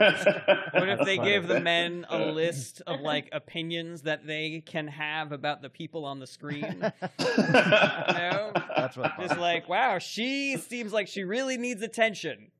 What 0.78 0.89
if 0.89 1.01
they 1.05 1.16
funny. 1.16 1.28
give 1.30 1.49
the 1.49 1.59
men 1.61 2.07
a 2.09 2.18
list 2.26 2.80
of 2.87 3.01
like 3.01 3.28
opinions 3.33 4.03
that 4.03 4.24
they 4.28 4.62
can 4.64 4.87
have 4.87 5.33
about 5.33 5.61
the 5.61 5.68
people 5.68 6.05
on 6.05 6.20
the 6.20 6.26
screen? 6.28 6.80
know? 7.18 8.53
That's 8.76 8.97
what. 8.97 9.18
Just 9.18 9.39
like, 9.39 9.68
wow, 9.68 9.99
she 9.99 10.57
seems 10.57 10.93
like 10.93 11.09
she 11.09 11.24
really 11.24 11.57
needs 11.57 11.83
attention. 11.83 12.53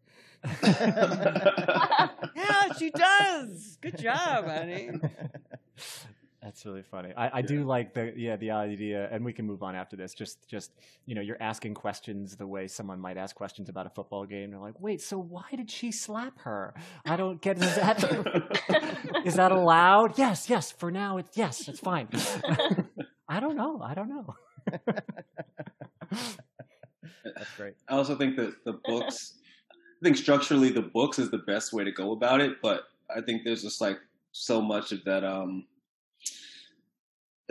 Yeah, 0.63 2.09
she 2.77 2.91
does. 2.91 3.79
Good 3.81 3.99
job, 3.99 4.47
honey. 4.47 4.91
That's 6.43 6.67
really 6.67 6.83
funny. 6.83 7.13
I, 7.17 7.39
I 7.39 7.43
do 7.43 7.63
like 7.63 7.95
the 7.95 8.13
yeah 8.17 8.35
the 8.35 8.51
idea, 8.51 9.09
and 9.13 9.25
we 9.25 9.33
can 9.33 9.47
move 9.47 9.63
on 9.63 9.77
after 9.77 9.95
this. 9.95 10.13
Just 10.13 10.49
just 10.49 10.73
you 11.07 11.15
know, 11.15 11.21
you're 11.21 11.41
asking 11.41 11.75
questions 11.75 12.35
the 12.35 12.49
way 12.49 12.67
someone 12.67 12.99
might 13.01 13.17
ask 13.17 13.37
questions 13.37 13.69
about 13.69 13.87
a 13.87 13.91
football 13.91 14.27
game. 14.27 14.51
They're 14.51 14.59
like, 14.59 14.81
wait, 14.81 15.01
so 15.01 15.19
why 15.19 15.45
did 15.55 15.71
she 15.71 15.93
slap 15.93 16.41
her? 16.41 16.75
I 17.07 17.17
don't 17.17 17.41
get. 17.41 17.63
Is 17.63 17.77
that 17.77 18.03
is 19.25 19.37
that 19.37 19.53
allowed? 19.53 20.19
Yes, 20.19 20.51
yes. 20.51 20.73
For 20.73 20.91
now, 20.91 21.19
it's 21.19 21.37
yes, 21.37 21.69
it's 21.69 21.79
fine. 21.79 22.09
I 23.29 23.39
don't 23.39 23.57
know. 23.57 23.81
I 23.81 23.95
don't 23.95 24.09
know. 24.09 24.35
That's 27.25 27.55
great. 27.57 27.75
I 27.89 27.95
also 27.95 28.17
think 28.17 28.35
that 28.37 28.53
the 28.65 28.81
books, 28.85 29.39
I 29.71 30.05
think 30.05 30.17
structurally 30.17 30.71
the 30.71 30.83
books 30.83 31.21
is 31.21 31.31
the 31.31 31.39
best 31.39 31.73
way 31.73 31.85
to 31.85 31.93
go 31.93 32.13
about 32.13 32.41
it, 32.41 32.61
but 32.61 32.83
I 33.15 33.21
think 33.21 33.43
there's 33.45 33.63
just 33.63 33.81
like 33.81 33.99
so 34.33 34.61
much 34.61 34.91
of 34.91 35.05
that, 35.05 35.25
um, 35.25 35.67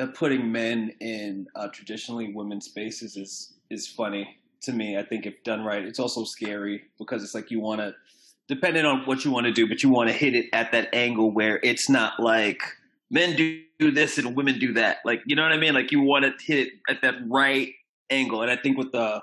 that 0.01 0.15
putting 0.15 0.51
men 0.51 0.91
in 0.99 1.45
uh, 1.53 1.67
traditionally 1.67 2.33
women's 2.33 2.65
spaces 2.65 3.15
is 3.17 3.53
is 3.69 3.87
funny 3.87 4.35
to 4.63 4.73
me. 4.73 4.97
I 4.97 5.03
think 5.03 5.27
if 5.27 5.43
done 5.43 5.63
right, 5.63 5.85
it's 5.85 5.99
also 5.99 6.23
scary 6.23 6.81
because 6.97 7.23
it's 7.23 7.35
like 7.35 7.51
you 7.51 7.59
want 7.59 7.81
to, 7.81 7.93
depending 8.47 8.83
on 8.83 9.01
what 9.05 9.23
you 9.23 9.29
want 9.29 9.45
to 9.45 9.51
do, 9.51 9.67
but 9.67 9.83
you 9.83 9.89
want 9.89 10.09
to 10.09 10.15
hit 10.15 10.33
it 10.33 10.47
at 10.53 10.71
that 10.71 10.89
angle 10.93 11.29
where 11.29 11.59
it's 11.61 11.87
not 11.87 12.19
like 12.19 12.63
men 13.11 13.35
do 13.35 13.91
this 13.91 14.17
and 14.17 14.35
women 14.35 14.57
do 14.57 14.73
that. 14.73 14.97
Like 15.05 15.21
you 15.27 15.35
know 15.35 15.43
what 15.43 15.51
I 15.51 15.57
mean? 15.57 15.75
Like 15.75 15.91
you 15.91 16.01
want 16.01 16.25
to 16.25 16.33
hit 16.43 16.67
it 16.67 16.73
at 16.89 17.03
that 17.03 17.15
right 17.27 17.69
angle, 18.09 18.41
and 18.41 18.49
I 18.49 18.55
think 18.55 18.79
with 18.79 18.91
the 18.91 19.21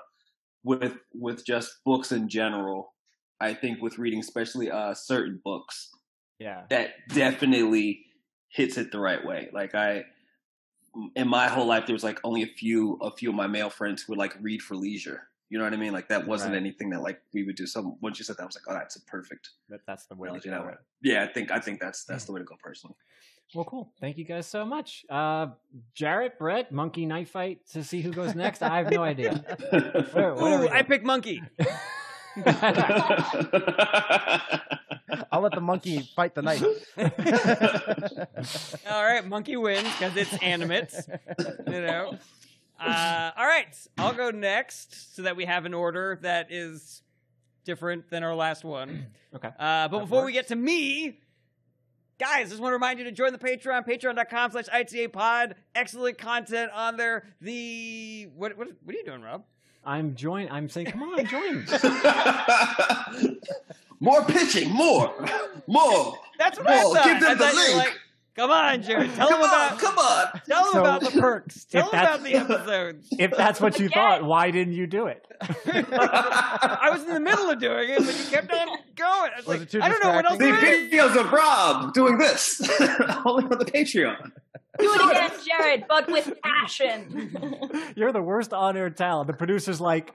with 0.63 0.97
with 1.13 1.45
just 1.45 1.83
books 1.85 2.13
in 2.13 2.29
general. 2.29 2.93
I 3.41 3.53
think 3.53 3.81
with 3.81 3.97
reading, 3.97 4.19
especially 4.21 4.71
uh, 4.71 4.93
certain 4.93 5.41
books, 5.43 5.89
Yeah. 6.39 6.63
that 6.69 6.91
definitely 7.13 8.05
hits 8.49 8.77
it 8.77 8.91
the 8.91 8.99
right 8.99 9.25
way. 9.25 9.49
Like 9.53 9.75
I, 9.75 10.03
in 11.15 11.27
my 11.27 11.47
whole 11.47 11.65
life, 11.65 11.85
there 11.85 11.93
was 11.93 12.03
like 12.03 12.19
only 12.23 12.43
a 12.43 12.47
few 12.47 12.95
a 13.01 13.11
few 13.11 13.29
of 13.29 13.35
my 13.35 13.47
male 13.47 13.69
friends 13.69 14.01
who 14.03 14.11
would 14.13 14.19
like 14.19 14.35
read 14.41 14.61
for 14.61 14.75
leisure. 14.75 15.23
You 15.49 15.57
know 15.57 15.63
what 15.63 15.73
I 15.73 15.77
mean? 15.77 15.93
Like 15.93 16.09
that 16.09 16.27
wasn't 16.27 16.51
Right. 16.53 16.59
anything 16.59 16.91
that 16.91 17.01
like 17.01 17.21
we 17.33 17.43
would 17.43 17.55
do. 17.55 17.65
So 17.65 17.97
once 18.01 18.19
you 18.19 18.25
said 18.25 18.37
that, 18.37 18.43
I 18.43 18.45
was 18.45 18.55
like, 18.55 18.65
oh, 18.67 18.73
that's 18.79 18.95
a 18.97 19.01
perfect 19.05 19.49
That, 19.69 19.79
that's 19.87 20.05
the 20.05 20.15
way 20.15 20.27
to 20.27 20.33
analogy. 20.33 20.49
go. 20.49 20.55
That 20.55 20.61
way. 20.61 20.67
Right? 20.67 20.77
Yeah, 21.01 21.23
I 21.23 21.27
think 21.33 21.51
I 21.51 21.59
think 21.59 21.79
that's 21.79 22.03
that's 22.05 22.25
the 22.25 22.31
way 22.33 22.39
to 22.39 22.45
go 22.45 22.55
personally. 22.61 22.95
Well, 23.55 23.65
cool. 23.65 23.91
Thank 23.99 24.17
you 24.19 24.25
guys 24.25 24.45
so 24.45 24.63
much. 24.63 25.05
Uh, 25.09 25.47
Jared, 25.95 26.33
Brett, 26.37 26.71
monkey 26.71 27.07
knife 27.07 27.31
fight 27.31 27.65
to 27.71 27.83
see 27.83 27.99
who 28.01 28.11
goes 28.11 28.35
next. 28.35 28.61
I 28.61 28.77
have 28.77 28.91
no 28.91 29.01
idea. 29.01 29.37
Where- 30.13 30.35
whatever 30.35 30.65
Ooh, 30.65 30.69
I 30.69 30.83
pick 30.83 31.03
monkey. 31.03 31.41
I'll 35.31 35.41
let 35.41 35.53
the 35.53 35.61
monkey 35.61 36.07
fight 36.15 36.35
the 36.35 36.41
knife. 36.41 36.63
All 38.89 39.03
right, 39.03 39.25
monkey 39.27 39.57
wins 39.57 39.87
because 39.97 40.15
it's 40.15 40.33
animate. 40.41 40.93
You 41.67 41.81
know. 41.81 42.17
Uh, 42.79 43.31
all 43.35 43.45
right, 43.45 43.75
I'll 43.97 44.13
go 44.13 44.31
next 44.31 45.13
so 45.15 45.23
that 45.23 45.35
we 45.35 45.43
have 45.43 45.65
an 45.65 45.73
order 45.73 46.17
that 46.21 46.49
is 46.49 47.01
different 47.65 48.09
than 48.09 48.23
our 48.23 48.33
last 48.35 48.63
one. 48.63 49.07
Okay. 49.35 49.49
Uh, 49.49 49.87
but 49.87 49.91
That 49.91 49.99
before 49.99 50.25
we 50.25 50.31
get 50.31 50.47
to 50.47 50.55
me, 50.55 51.19
guys, 52.17 52.49
just 52.49 52.59
want 52.59 52.71
to 52.71 52.73
remind 52.73 52.97
you 52.97 53.05
to 53.05 53.11
join 53.11 53.31
the 53.31 53.37
Patreon, 53.37 53.85
patreon.com 53.87 54.49
slash 54.49 54.65
ITA 54.73 55.09
pod. 55.09 55.53
Excellent 55.75 56.17
content 56.17 56.71
on 56.73 56.97
there. 56.97 57.27
The 57.39 58.27
what 58.35 58.57
what 58.57 58.69
what 58.83 58.95
are 58.95 58.97
you 58.97 59.05
doing, 59.05 59.21
Rob? 59.21 59.43
I'm 59.85 60.15
join. 60.15 60.47
I'm 60.51 60.69
saying, 60.69 60.87
come 60.87 61.03
on, 61.03 61.25
join. 61.25 61.65
more 63.99 64.23
pitching, 64.25 64.69
more, 64.71 65.13
more. 65.67 66.17
That's 66.37 66.57
what 66.59 66.67
Whoa, 66.67 66.73
I 66.73 66.95
thought. 66.95 67.05
give 67.05 67.19
them 67.21 67.31
I 67.31 67.33
the 67.33 67.39
thought 67.45 67.53
you 67.53 67.59
were 67.59 67.65
link. 67.77 67.77
like, 67.77 67.99
come 68.39 68.51
on, 68.51 68.81
Jared, 68.81 69.13
tell 69.15 69.27
come 69.29 69.41
them 69.41 69.49
on, 69.49 69.67
about 69.67 69.79
come 69.79 69.97
on. 69.97 70.41
tell 70.47 70.63
them 70.63 70.73
So, 70.73 70.79
about 70.81 71.01
the 71.01 71.11
perks. 71.19 71.65
Tell 71.65 71.89
them 71.91 71.99
about 71.99 72.23
the 72.23 72.35
episodes. 72.35 73.07
If 73.19 73.31
that's 73.35 73.59
what 73.61 73.79
you 73.79 73.87
Again. 73.87 73.95
thought, 73.97 74.23
why 74.23 74.51
didn't 74.51 74.73
you 74.73 74.87
do 74.87 75.07
it? 75.07 75.25
I 75.41 76.89
was 76.91 77.03
in 77.03 77.13
the 77.13 77.19
middle 77.19 77.49
of 77.49 77.59
doing 77.59 77.89
it, 77.89 77.97
but 77.99 78.17
you 78.17 78.25
kept 78.31 78.51
on 78.51 78.67
going. 78.95 79.31
I 79.35 79.37
was, 79.37 79.45
Was 79.45 79.73
like, 79.73 79.83
I 79.83 79.89
don't 79.89 80.03
know 80.03 80.11
what 80.13 80.25
else 80.25 80.37
The 80.37 80.45
distracting? 80.51 80.89
there 80.89 81.05
is. 81.07 81.15
videos 81.15 81.25
of 81.25 81.31
Rob 81.31 81.93
doing 81.93 82.17
this 82.17 82.61
only 83.25 83.43
on 83.45 83.57
the 83.57 83.65
Patreon. 83.65 84.31
Do 84.79 84.93
it 84.93 85.11
again, 85.11 85.31
Jared, 85.45 85.85
but 85.89 86.09
with 86.09 86.37
passion. 86.41 87.93
You're 87.95 88.13
the 88.13 88.21
worst 88.21 88.53
on-air 88.53 88.89
talent. 88.91 89.27
The 89.27 89.33
producer's 89.33 89.81
like, 89.81 90.13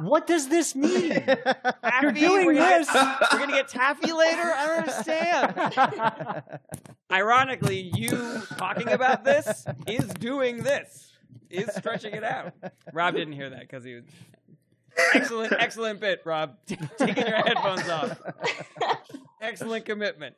what 0.00 0.26
does 0.26 0.48
this 0.48 0.74
mean? 0.74 1.10
Taffy, 1.10 1.40
You're 2.02 2.12
doing 2.12 2.46
we're 2.46 2.54
gonna- 2.54 2.78
this. 2.78 2.88
We're 3.32 3.38
gonna 3.38 3.52
get 3.52 3.68
taffy 3.68 4.12
later. 4.12 4.42
I 4.42 4.66
don't 4.66 4.78
understand. 4.78 6.42
Ironically, 7.12 7.90
you 7.94 8.42
talking 8.58 8.88
about 8.88 9.24
this 9.24 9.64
is 9.86 10.06
doing 10.14 10.62
this, 10.62 11.12
is 11.50 11.70
stretching 11.74 12.14
it 12.14 12.24
out. 12.24 12.52
Rob 12.92 13.14
didn't 13.14 13.34
hear 13.34 13.50
that 13.50 13.60
because 13.60 13.84
he 13.84 13.94
was. 13.94 14.04
excellent, 15.14 15.52
excellent 15.52 16.00
bit, 16.00 16.20
Rob. 16.24 16.56
Taking 16.66 17.26
your 17.26 17.36
headphones 17.36 17.88
off. 17.88 18.20
Excellent 19.40 19.84
commitment. 19.84 20.34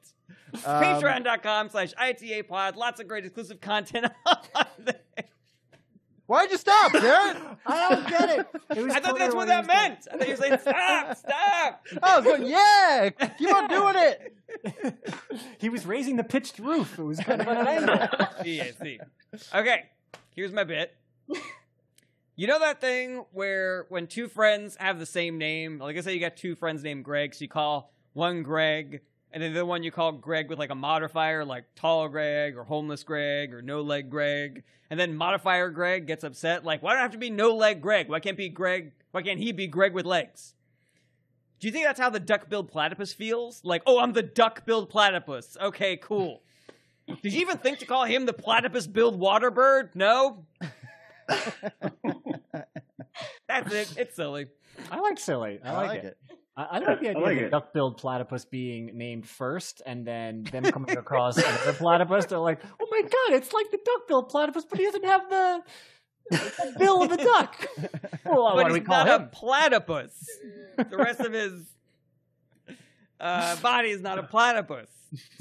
Um, 0.52 0.82
Patreon.com 0.82 1.68
slash 1.70 1.92
ITA 1.96 2.42
pod. 2.42 2.76
Lots 2.76 3.00
of 3.00 3.08
great 3.08 3.24
exclusive 3.24 3.60
content 3.60 4.06
on 4.26 4.66
there. 4.78 5.00
Why'd 6.28 6.50
you 6.50 6.58
stop, 6.58 6.92
Garrett? 7.00 7.38
I 7.64 7.88
don't 7.88 8.06
get 8.06 8.38
it. 8.38 8.46
it 8.76 8.84
was 8.84 8.94
I 8.94 9.00
thought 9.00 9.14
clear 9.14 9.24
that's 9.24 9.34
what 9.34 9.48
that 9.48 9.66
meant. 9.66 10.06
I 10.12 10.18
thought 10.18 10.28
you 10.28 10.34
were 10.34 10.36
saying 10.36 10.58
stop, 10.60 11.16
stop. 11.16 11.86
I 12.02 12.16
was 12.18 12.24
going, 12.26 12.46
yeah, 12.46 13.08
keep 13.38 13.54
on 13.54 13.66
doing 13.66 13.94
it. 13.96 14.36
he 15.58 15.70
was 15.70 15.86
raising 15.86 16.16
the 16.16 16.24
pitched 16.24 16.58
roof. 16.58 16.98
It 16.98 17.02
was 17.02 17.18
kind 17.18 17.40
of 17.40 17.48
an 17.48 17.66
angle. 17.66 18.08
Yeah, 18.44 18.64
see. 18.80 19.00
Okay, 19.54 19.84
here's 20.36 20.52
my 20.52 20.64
bit. 20.64 20.94
You 22.36 22.46
know 22.46 22.58
that 22.58 22.82
thing 22.82 23.24
where 23.32 23.86
when 23.88 24.06
two 24.06 24.28
friends 24.28 24.76
have 24.76 24.98
the 24.98 25.06
same 25.06 25.38
name, 25.38 25.78
like 25.78 25.96
I 25.96 26.02
say, 26.02 26.12
you 26.12 26.20
got 26.20 26.36
two 26.36 26.54
friends 26.56 26.82
named 26.82 27.04
Greg, 27.06 27.34
so 27.34 27.42
you 27.42 27.48
call 27.48 27.90
one 28.12 28.42
Greg, 28.42 29.00
and 29.32 29.42
then 29.42 29.54
the 29.54 29.64
one 29.64 29.82
you 29.82 29.90
call 29.90 30.12
Greg 30.12 30.48
with 30.48 30.58
like 30.58 30.70
a 30.70 30.74
modifier, 30.74 31.44
like 31.44 31.64
tall 31.74 32.08
Greg 32.08 32.56
or 32.56 32.64
homeless 32.64 33.02
Greg 33.02 33.52
or 33.52 33.62
no 33.62 33.82
leg 33.82 34.10
Greg, 34.10 34.64
and 34.90 34.98
then 34.98 35.14
modifier 35.14 35.70
Greg 35.70 36.06
gets 36.06 36.24
upset, 36.24 36.64
like 36.64 36.82
why 36.82 36.92
do 36.92 36.98
I 36.98 37.02
have 37.02 37.12
to 37.12 37.18
be 37.18 37.30
no 37.30 37.54
leg 37.54 37.80
Greg? 37.80 38.08
Why 38.08 38.20
can't 38.20 38.36
be 38.36 38.48
Greg? 38.48 38.92
Why 39.10 39.22
can't 39.22 39.38
he 39.38 39.52
be 39.52 39.66
Greg 39.66 39.92
with 39.92 40.06
legs? 40.06 40.54
Do 41.60 41.66
you 41.66 41.72
think 41.72 41.86
that's 41.86 41.98
how 41.98 42.10
the 42.10 42.20
duck-billed 42.20 42.70
platypus 42.70 43.12
feels? 43.12 43.60
Like, 43.64 43.82
oh, 43.84 43.98
I'm 43.98 44.12
the 44.12 44.22
duck-billed 44.22 44.90
platypus. 44.90 45.56
Okay, 45.60 45.96
cool. 45.96 46.42
Did 47.22 47.32
you 47.32 47.40
even 47.40 47.58
think 47.58 47.80
to 47.80 47.86
call 47.86 48.04
him 48.04 48.26
the 48.26 48.32
platypus-billed 48.32 49.18
water 49.18 49.50
bird? 49.50 49.90
No. 49.94 50.44
That's 53.48 53.72
it. 53.72 53.94
It's 53.96 54.14
silly. 54.14 54.46
I 54.90 55.00
like 55.00 55.18
silly. 55.18 55.58
I, 55.64 55.72
like, 55.72 56.04
it. 56.04 56.16
I, 56.30 56.34
I 56.62 56.78
like 56.80 57.00
the 57.00 57.10
idea 57.10 57.22
like 57.22 57.36
of 57.36 57.42
the 57.44 57.50
duck-billed 57.50 57.98
platypus 57.98 58.44
being 58.44 58.90
named 58.94 59.28
first, 59.28 59.80
and 59.86 60.04
then 60.04 60.42
them 60.50 60.64
coming 60.64 60.96
across 60.98 61.36
another 61.36 61.72
platypus. 61.72 62.26
They're 62.26 62.38
like, 62.38 62.60
"Oh 62.80 62.86
my 62.90 63.02
god, 63.02 63.36
it's 63.36 63.52
like 63.52 63.70
the 63.70 63.78
duck-billed 63.84 64.28
platypus, 64.28 64.64
but 64.68 64.78
he 64.78 64.84
doesn't 64.84 65.04
have 65.04 65.30
the, 65.30 65.62
the 66.30 66.74
bill 66.78 67.02
of 67.02 67.12
a 67.12 67.16
duck." 67.16 67.66
Well, 68.24 68.56
what 68.56 68.56
but 68.56 68.68
do 68.68 68.72
we 68.74 68.80
he's 68.80 68.86
call 68.88 69.04
not 69.06 69.20
him? 69.20 69.22
a 69.22 69.26
platypus. 69.28 70.12
The 70.76 70.96
rest 70.98 71.20
of 71.20 71.32
his 71.32 71.62
uh, 73.20 73.56
body 73.62 73.88
is 73.90 74.02
not 74.02 74.18
a 74.18 74.22
platypus. 74.22 74.90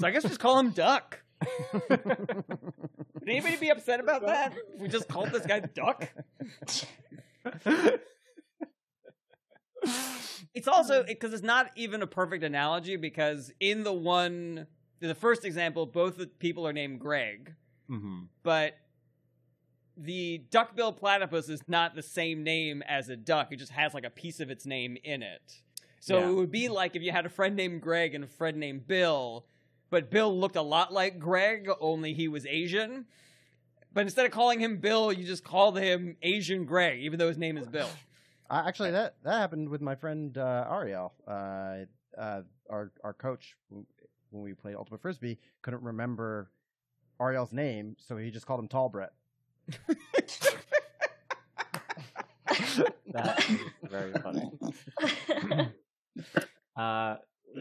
So 0.00 0.06
I 0.06 0.10
guess 0.10 0.22
just 0.22 0.40
call 0.40 0.58
him 0.58 0.70
Duck. 0.70 1.20
Would 1.90 3.28
anybody 3.28 3.56
be 3.56 3.68
upset 3.68 4.00
about 4.00 4.24
that? 4.24 4.54
If 4.74 4.80
we 4.80 4.88
just 4.88 5.06
called 5.08 5.30
this 5.32 5.44
guy 5.44 5.60
Duck? 5.60 6.08
It's 10.54 10.66
also 10.66 11.04
because 11.04 11.32
it's 11.34 11.42
not 11.42 11.70
even 11.76 12.02
a 12.02 12.06
perfect 12.06 12.42
analogy 12.42 12.96
because 12.96 13.52
in 13.60 13.84
the 13.84 13.92
one, 13.92 14.66
in 15.00 15.08
the 15.08 15.14
first 15.14 15.44
example, 15.44 15.86
both 15.86 16.16
the 16.16 16.26
people 16.26 16.66
are 16.66 16.72
named 16.72 16.98
Greg, 17.00 17.54
mm-hmm. 17.88 18.22
but 18.42 18.74
the 19.96 20.38
duck-billed 20.50 20.96
platypus 20.96 21.48
is 21.48 21.60
not 21.68 21.94
the 21.94 22.02
same 22.02 22.42
name 22.44 22.82
as 22.82 23.08
a 23.08 23.16
duck. 23.16 23.52
It 23.52 23.56
just 23.56 23.72
has 23.72 23.94
like 23.94 24.04
a 24.04 24.10
piece 24.10 24.40
of 24.40 24.50
its 24.50 24.64
name 24.64 24.96
in 25.04 25.22
it. 25.22 25.60
So 26.00 26.18
Yeah. 26.18 26.28
it 26.28 26.32
would 26.32 26.50
be 26.50 26.68
like 26.68 26.96
if 26.96 27.02
you 27.02 27.12
had 27.12 27.26
a 27.26 27.30
friend 27.30 27.54
named 27.56 27.82
Greg 27.82 28.14
and 28.14 28.24
a 28.24 28.28
friend 28.28 28.58
named 28.58 28.86
Bill, 28.86 29.46
but 29.90 30.10
Bill 30.10 30.36
looked 30.36 30.56
a 30.56 30.62
lot 30.62 30.92
like 30.92 31.18
Greg, 31.18 31.68
only 31.80 32.14
he 32.14 32.28
was 32.28 32.46
Asian. 32.46 33.06
But 33.92 34.02
instead 34.02 34.24
of 34.26 34.32
calling 34.32 34.60
him 34.60 34.78
Bill, 34.78 35.12
you 35.12 35.24
just 35.24 35.44
called 35.44 35.78
him 35.78 36.16
Asian 36.22 36.64
Greg, 36.64 37.00
even 37.00 37.18
though 37.18 37.28
his 37.28 37.38
name 37.38 37.56
is 37.58 37.66
Bill. 37.66 37.88
Uh, 38.50 38.62
actually, 38.66 38.90
that 38.92 39.16
that 39.24 39.38
happened 39.38 39.68
with 39.68 39.80
my 39.80 39.94
friend 39.94 40.36
uh, 40.38 40.66
Ariel. 40.70 41.12
Uh, 41.26 41.84
uh, 42.16 42.42
our 42.70 42.92
our 43.04 43.12
coach 43.12 43.56
when 43.70 44.42
we 44.42 44.54
played 44.54 44.74
Ultimate 44.74 45.02
Frisbee 45.02 45.38
couldn't 45.62 45.82
remember 45.82 46.50
Ariel's 47.20 47.52
name, 47.52 47.96
so 47.98 48.16
he 48.16 48.30
just 48.30 48.46
called 48.46 48.60
him 48.60 48.68
Tall 48.68 48.88
Brett. 48.88 49.12
That 53.12 53.38
is 53.50 53.90
very 53.90 54.12
funny. 54.22 54.50
Uh, 56.76 57.16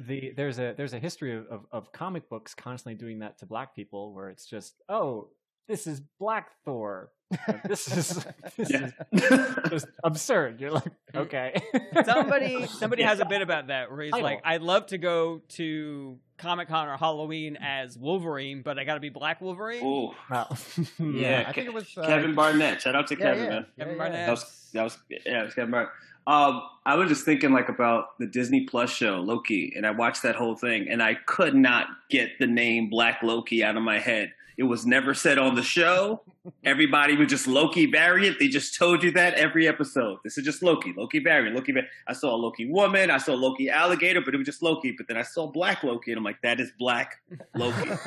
the 0.07 0.31
there's 0.38 0.59
a 0.59 0.75
there's 0.77 0.93
a 0.93 0.99
history 0.99 1.35
of, 1.35 1.47
of, 1.47 1.65
of 1.71 1.91
comic 1.91 2.29
books 2.29 2.53
constantly 2.53 2.93
doing 2.95 3.19
that 3.19 3.39
to 3.39 3.47
black 3.47 3.75
people, 3.75 4.13
where 4.13 4.29
it's 4.29 4.45
just 4.45 4.75
oh 4.89 5.29
this 5.67 5.88
is 5.88 6.01
Black 6.19 6.51
Thor, 6.65 7.09
Like, 7.09 7.16
this 7.65 7.88
is 7.97 8.25
this 8.57 8.69
Yeah. 8.69 8.89
is 9.11 9.69
just 9.69 9.88
absurd. 10.03 10.61
You're 10.61 10.71
like 10.71 10.91
okay, 11.15 11.53
somebody 12.05 12.65
somebody 12.67 13.03
has 13.03 13.19
a 13.19 13.25
bit 13.25 13.41
about 13.41 13.67
that 13.67 13.91
where 13.91 14.01
he's 14.01 14.13
I 14.13 14.19
like, 14.19 14.43
don't. 14.43 14.51
I'd 14.53 14.61
love 14.61 14.88
to 14.88 14.97
go 14.97 15.41
to 15.49 16.17
Comic 16.38 16.67
Con 16.69 16.88
or 16.88 16.97
Halloween 16.97 17.57
as 17.59 17.97
Wolverine, 17.97 18.61
but 18.61 18.80
I 18.80 18.84
got 18.84 18.93
to 18.95 18.99
be 18.99 19.09
Black 19.09 19.41
Wolverine. 19.41 19.84
Ooh, 19.84 20.11
Wow. 20.30 20.55
Yeah, 20.99 21.45
I 21.47 21.51
think 21.51 21.67
it 21.67 21.73
was 21.73 21.97
uh, 21.97 22.05
Kevin 22.05 22.36
Barnett. 22.36 22.82
Shout 22.82 22.95
out 22.95 23.07
to 23.07 23.15
yeah, 23.17 23.25
Kevin, 23.25 23.43
yeah, 23.43 23.49
man. 23.49 23.65
Kevin 23.78 23.93
yeah. 23.93 23.97
Barnett. 23.97 24.25
That 24.28 24.32
was 24.32 24.69
that 24.73 24.84
was 24.84 24.97
yeah, 25.09 25.41
it 25.41 25.45
was 25.45 25.53
Kevin 25.53 25.71
Barnett. 25.71 25.91
Um, 26.28 26.61
I 26.86 26.95
was 26.95 27.07
just 27.07 27.23
thinking 27.23 27.53
like 27.53 27.69
about 27.69 28.17
the 28.19 28.25
Disney 28.28 28.65
Plus 28.65 28.89
show 28.89 29.21
Loki, 29.21 29.73
and 29.75 29.86
I 29.88 29.91
watched 29.91 30.23
that 30.23 30.36
whole 30.36 30.55
thing, 30.55 30.88
and 30.89 31.01
I 31.01 31.15
could 31.15 31.55
not 31.55 31.88
get 32.09 32.32
the 32.39 32.47
name 32.47 32.89
Black 32.89 33.23
Loki 33.23 33.63
out 33.63 33.78
of 33.78 33.84
my 33.84 33.99
head. 33.99 34.34
It 34.58 34.64
was 34.64 34.86
never 34.88 35.14
said 35.14 35.38
on 35.38 35.53
the 35.55 35.62
show. 35.62 36.22
Everybody 36.66 37.16
was 37.16 37.28
just 37.28 37.45
Loki 37.47 37.86
variant. 37.86 38.39
They 38.39 38.47
just 38.47 38.76
told 38.76 39.03
you 39.03 39.12
that 39.12 39.36
every 39.36 39.68
episode. 39.68 40.18
This 40.24 40.38
is 40.38 40.43
just 40.45 40.64
Loki, 40.64 40.93
Loki 40.97 41.20
variant, 41.20 41.55
Loki. 41.55 41.74
Va- 41.74 41.82
I 42.08 42.14
saw 42.14 42.34
a 42.34 42.38
Loki 42.38 42.66
woman, 42.70 43.12
I 43.12 43.18
saw 43.20 43.34
a 43.34 43.36
Loki 43.36 43.70
alligator, 43.70 44.22
but 44.22 44.34
it 44.34 44.38
was 44.38 44.45
just 44.47 44.64
Loki. 44.64 44.93
But 44.97 45.08
then 45.08 45.16
I 45.18 45.22
saw 45.22 45.45
Black 45.51 45.84
Loki, 45.84 46.12
and 46.12 46.18
I'm 46.18 46.24
like, 46.24 46.41
that 46.41 46.60
is 46.60 46.72
Black 46.80 47.22
Loki. 47.55 47.91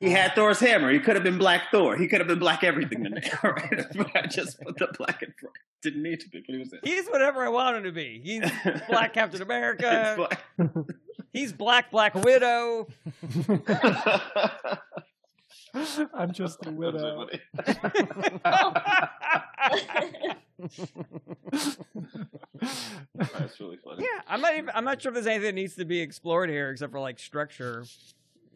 He 0.00 0.10
had 0.10 0.32
Thor's 0.36 0.60
hammer. 0.60 0.92
He 0.92 1.00
could 1.00 1.16
have 1.16 1.24
been 1.24 1.38
Black 1.38 1.72
Thor. 1.72 1.96
He 1.96 2.06
could 2.06 2.20
have 2.20 2.28
been 2.28 2.38
Black 2.38 2.62
everything 2.62 3.04
in 3.04 3.12
there. 3.14 3.22
Right? 3.42 3.84
But 3.96 4.14
I 4.14 4.26
just 4.28 4.60
put 4.60 4.76
the 4.78 4.86
black 4.96 5.22
in 5.24 5.34
front. 5.40 5.56
Didn't 5.82 6.04
need 6.04 6.20
to 6.20 6.28
be, 6.28 6.38
but 6.46 6.52
he 6.54 6.58
was 6.60 6.72
it. 6.72 6.80
He's 6.84 7.08
whatever 7.08 7.44
I 7.44 7.48
want 7.48 7.78
him 7.78 7.82
to 7.82 7.90
be. 7.92 8.20
He's 8.22 8.42
Black 8.88 9.12
Captain 9.14 9.42
America. 9.42 10.28
It's 11.32 11.52
black. 11.52 11.90
He's 11.90 11.90
Black 11.90 11.90
Black 11.90 12.14
Widow. 12.14 12.88
I'm 16.14 16.32
just 16.32 16.64
a 16.66 16.70
widow. 16.70 17.28
That's 23.14 23.60
really 23.60 23.76
funny. 23.84 24.02
Yeah, 24.02 24.20
I'm 24.26 24.40
not 24.40 24.56
even. 24.56 24.70
I'm 24.74 24.84
not 24.84 25.00
sure 25.00 25.10
if 25.10 25.14
there's 25.14 25.26
anything 25.26 25.44
that 25.44 25.54
needs 25.54 25.76
to 25.76 25.84
be 25.84 26.00
explored 26.00 26.50
here 26.50 26.70
except 26.70 26.92
for 26.92 27.00
like 27.00 27.18
structure. 27.18 27.84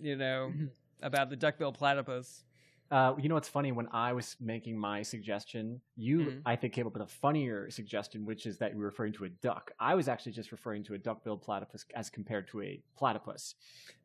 You 0.00 0.16
know, 0.16 0.52
about 1.02 1.30
the 1.30 1.36
duckbill 1.36 1.72
platypus. 1.72 2.44
Uh, 2.92 3.14
you 3.18 3.26
know 3.30 3.34
what's 3.36 3.48
funny? 3.48 3.72
When 3.72 3.88
I 3.90 4.12
was 4.12 4.36
making 4.38 4.76
my 4.76 5.00
suggestion, 5.00 5.80
you, 5.96 6.18
Mhm. 6.18 6.42
I 6.44 6.56
think, 6.56 6.74
came 6.74 6.86
up 6.86 6.92
with 6.92 7.00
a 7.02 7.06
funnier 7.06 7.70
suggestion, 7.70 8.26
which 8.26 8.44
is 8.44 8.58
that 8.58 8.72
you 8.72 8.78
were 8.78 8.84
referring 8.84 9.14
to 9.14 9.24
a 9.24 9.30
duck. 9.30 9.72
I 9.80 9.94
was 9.94 10.08
actually 10.08 10.32
just 10.32 10.52
referring 10.52 10.84
to 10.84 10.94
a 10.94 10.98
duck-billed 10.98 11.40
platypus 11.40 11.86
as 11.94 12.10
compared 12.10 12.48
to 12.48 12.60
a 12.60 12.82
platypus. 12.96 13.54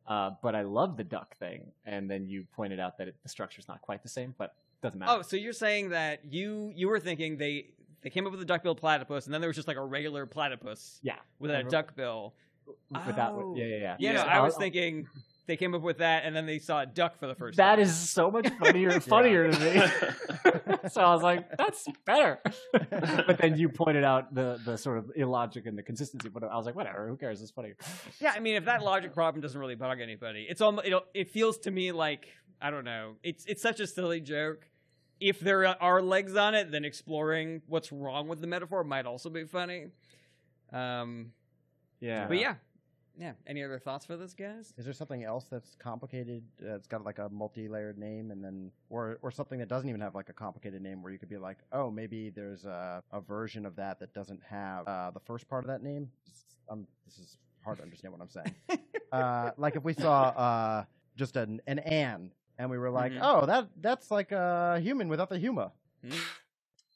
Uh, 0.06 0.30
but 0.42 0.54
I 0.54 0.62
love 0.62 0.96
the 0.96 1.04
duck 1.04 1.36
thing, 1.36 1.70
and 1.84 2.10
then 2.10 2.26
you 2.26 2.46
pointed 2.52 2.80
out 2.80 2.96
that 2.96 3.08
it, 3.08 3.16
the 3.22 3.28
structure's 3.28 3.68
not 3.68 3.82
quite 3.82 4.02
the 4.02 4.08
same, 4.08 4.34
but 4.38 4.54
doesn't 4.80 4.98
matter. 4.98 5.12
Oh, 5.18 5.20
so 5.22 5.36
you're 5.36 5.52
saying 5.52 5.90
that 5.90 6.24
you 6.24 6.72
you 6.74 6.88
were 6.88 6.98
thinking 6.98 7.36
they 7.36 7.74
they 8.00 8.08
came 8.08 8.24
up 8.26 8.32
with 8.32 8.40
a 8.40 8.44
duck-billed 8.46 8.78
platypus, 8.78 9.26
and 9.26 9.34
then 9.34 9.42
there 9.42 9.48
was 9.48 9.56
just 9.56 9.68
like 9.68 9.76
a 9.76 9.84
regular 9.84 10.24
platypus 10.24 10.98
yeah, 11.02 11.16
with 11.38 11.50
a 11.50 11.62
duck 11.64 11.94
bill. 11.94 12.32
with 12.66 13.16
that, 13.16 13.32
Oh. 13.32 13.54
yeah, 13.56 13.64
yeah, 13.64 13.76
yeah. 13.76 13.96
Yeah, 13.98 14.12
Yeah. 14.12 14.12
no, 14.12 14.20
I 14.28 14.40
was 14.40 14.54
I'll- 14.54 14.60
thinking 14.60 15.08
they 15.48 15.56
came 15.56 15.74
up 15.74 15.82
with 15.82 15.98
that, 15.98 16.24
and 16.24 16.36
then 16.36 16.46
they 16.46 16.60
saw 16.60 16.82
a 16.82 16.86
duck 16.86 17.18
for 17.18 17.26
the 17.26 17.34
first 17.34 17.56
That 17.56 17.76
time. 17.76 17.80
is 17.80 17.96
so 17.96 18.30
much 18.30 18.48
funnier, 18.60 19.00
funnier 19.00 19.50
to 19.50 19.58
me. 19.58 20.62
so 20.88 21.00
I 21.00 21.12
was 21.12 21.22
like, 21.24 21.56
"That's 21.56 21.84
better." 22.04 22.38
but 23.26 23.38
then 23.38 23.58
you 23.58 23.68
pointed 23.68 24.04
out 24.04 24.32
the 24.32 24.60
the 24.64 24.78
sort 24.78 24.98
of 24.98 25.10
illogic 25.16 25.66
and 25.66 25.76
the 25.76 25.82
consistency. 25.82 26.28
But 26.28 26.44
I 26.44 26.56
was 26.56 26.66
like, 26.66 26.76
"Whatever, 26.76 27.08
who 27.08 27.16
cares? 27.16 27.42
It's 27.42 27.50
funny." 27.50 27.72
Yeah, 28.20 28.32
I 28.36 28.38
mean, 28.38 28.54
if 28.54 28.66
that 28.66 28.82
logic 28.82 29.12
problem 29.12 29.40
doesn't 29.42 29.60
really 29.60 29.74
bug 29.74 30.00
anybody, 30.00 30.46
it's 30.48 30.60
almost 30.60 30.86
it, 30.86 30.94
it 31.14 31.30
feels 31.30 31.58
to 31.58 31.72
me 31.72 31.90
like 31.90 32.28
I 32.60 32.70
don't 32.70 32.84
know. 32.84 33.16
It's 33.24 33.44
it's 33.46 33.60
such 33.62 33.80
a 33.80 33.86
silly 33.88 34.20
joke. 34.20 34.68
If 35.20 35.40
there 35.40 35.66
are 35.82 36.00
legs 36.00 36.36
on 36.36 36.54
it, 36.54 36.70
then 36.70 36.84
exploring 36.84 37.62
what's 37.66 37.90
wrong 37.90 38.28
with 38.28 38.40
the 38.40 38.46
metaphor 38.46 38.84
might 38.84 39.04
also 39.06 39.30
be 39.30 39.44
funny. 39.44 39.86
Um, 40.72 41.32
Yeah, 42.00 42.28
but 42.28 42.38
yeah, 42.38 42.54
yeah. 43.18 43.32
Any 43.46 43.62
other 43.64 43.78
thoughts 43.78 44.06
for 44.06 44.16
this, 44.16 44.32
guys? 44.34 44.72
Is 44.78 44.84
there 44.84 44.94
something 44.94 45.24
else 45.24 45.46
that's 45.50 45.74
complicated? 45.74 46.44
Uh, 46.62 46.74
it's 46.76 46.86
got 46.86 47.04
like 47.04 47.18
a 47.18 47.28
multi-layered 47.30 47.98
name, 47.98 48.30
and 48.30 48.42
then 48.44 48.70
or 48.90 49.18
or 49.22 49.30
something 49.30 49.58
that 49.58 49.68
doesn't 49.68 49.88
even 49.88 50.00
have 50.00 50.14
like 50.14 50.28
a 50.28 50.32
complicated 50.32 50.80
name, 50.82 51.02
where 51.02 51.12
you 51.12 51.18
could 51.18 51.28
be 51.28 51.36
like, 51.36 51.58
oh, 51.72 51.90
maybe 51.90 52.30
there's 52.30 52.64
a, 52.64 53.02
a 53.12 53.20
version 53.20 53.66
of 53.66 53.74
that 53.76 53.98
that 54.00 54.14
doesn't 54.14 54.40
have 54.48 54.86
uh, 54.86 55.10
the 55.10 55.20
first 55.20 55.48
part 55.48 55.64
of 55.64 55.68
that 55.68 55.82
name. 55.82 56.08
Um, 56.70 56.86
this 57.06 57.18
is 57.18 57.36
hard 57.64 57.78
to 57.78 57.82
understand 57.82 58.12
what 58.14 58.22
I'm 58.22 58.28
saying. 58.30 58.54
uh, 59.12 59.50
like 59.56 59.74
if 59.76 59.82
we 59.84 59.94
saw 59.94 60.28
uh, 60.28 60.84
just 61.16 61.36
an 61.36 61.60
an 61.66 61.80
Anne, 61.80 62.30
and 62.58 62.70
we 62.70 62.78
were 62.78 62.90
like, 62.90 63.12
Mhm. 63.12 63.20
oh, 63.22 63.46
that 63.46 63.68
that's 63.80 64.10
like 64.10 64.32
a 64.32 64.78
human 64.80 65.08
without 65.08 65.28
the 65.28 65.38
huma. 65.38 65.72
Hmm. 66.04 66.10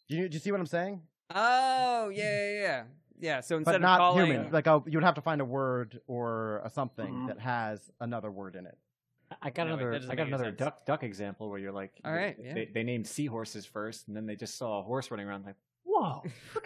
Do 0.08 0.16
you 0.16 0.28
do 0.28 0.34
you 0.34 0.40
see 0.40 0.52
what 0.52 0.60
I'm 0.60 0.66
saying? 0.66 1.02
Oh 1.34 2.10
yeah, 2.10 2.22
yeah, 2.52 2.60
yeah. 2.60 2.82
Yeah. 3.22 3.40
So 3.40 3.56
instead 3.56 3.72
but 3.72 3.76
of 3.76 3.80
not 3.82 3.98
calling, 3.98 4.26
human. 4.26 4.52
Like 4.52 4.66
a, 4.66 4.82
you 4.86 4.98
would 4.98 5.04
have 5.04 5.14
to 5.14 5.22
find 5.22 5.40
a 5.40 5.44
word 5.44 6.00
or 6.06 6.60
a 6.64 6.68
something 6.70 7.06
Mhm. 7.14 7.28
that 7.28 7.38
has 7.40 7.90
another 8.00 8.30
word 8.30 8.56
in 8.56 8.66
it. 8.66 8.76
I 9.40 9.48
got 9.48 9.66
No, 9.66 9.74
another. 9.74 9.94
I 10.10 10.14
got 10.14 10.26
another 10.26 10.44
sense. 10.46 10.58
duck 10.58 10.84
duck 10.84 11.02
example 11.04 11.48
where 11.48 11.58
you're 11.58 11.72
like, 11.72 11.92
all 12.04 12.12
right, 12.12 12.36
they- 12.36 12.44
yeah. 12.48 12.54
they, 12.54 12.64
they 12.74 12.82
named 12.82 13.06
seahorses 13.06 13.64
first, 13.64 14.06
and 14.08 14.14
then 14.16 14.26
they 14.26 14.36
just 14.36 14.58
saw 14.58 14.80
a 14.80 14.82
horse 14.82 15.10
running 15.10 15.26
around. 15.26 15.46
Like, 15.46 15.56
whoa, 15.84 16.22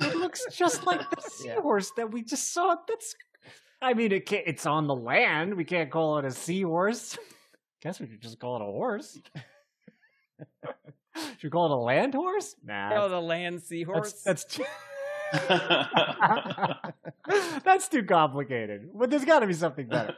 it 0.00 0.14
looks 0.16 0.44
just 0.54 0.84
like 0.86 1.00
the 1.10 1.16
Yeah. 1.44 1.54
seahorse 1.56 1.90
that 1.96 2.12
we 2.12 2.22
just 2.22 2.52
saw. 2.52 2.76
That's, 2.86 3.16
I 3.82 3.94
mean, 3.94 4.12
it 4.12 4.26
can't, 4.26 4.46
it's 4.46 4.64
on 4.66 4.86
the 4.86 4.94
land. 4.94 5.54
We 5.56 5.64
can't 5.64 5.90
call 5.90 6.18
it 6.18 6.24
a 6.24 6.30
seahorse. 6.30 7.18
Guess 7.82 7.98
we 7.98 8.06
could 8.06 8.20
just 8.20 8.38
call 8.38 8.56
it 8.56 8.62
a 8.62 8.66
horse. 8.66 9.18
Should 10.36 11.42
we 11.44 11.50
call 11.50 11.66
it 11.66 11.72
a 11.72 11.80
land 11.80 12.14
horse? 12.14 12.54
Nah, 12.64 13.04
oh, 13.04 13.08
the 13.08 13.20
land 13.20 13.60
seahorse. 13.62 14.12
that's 14.12 14.44
that's 14.44 14.44
too, 14.44 14.64
that's 17.64 17.88
too 17.88 18.04
complicated. 18.04 18.90
But 18.94 19.10
there's 19.10 19.24
got 19.24 19.40
to 19.40 19.46
be 19.46 19.52
something 19.52 19.86
better. 19.86 20.14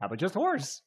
How 0.00 0.06
about 0.06 0.18
just 0.18 0.34
horse? 0.34 0.82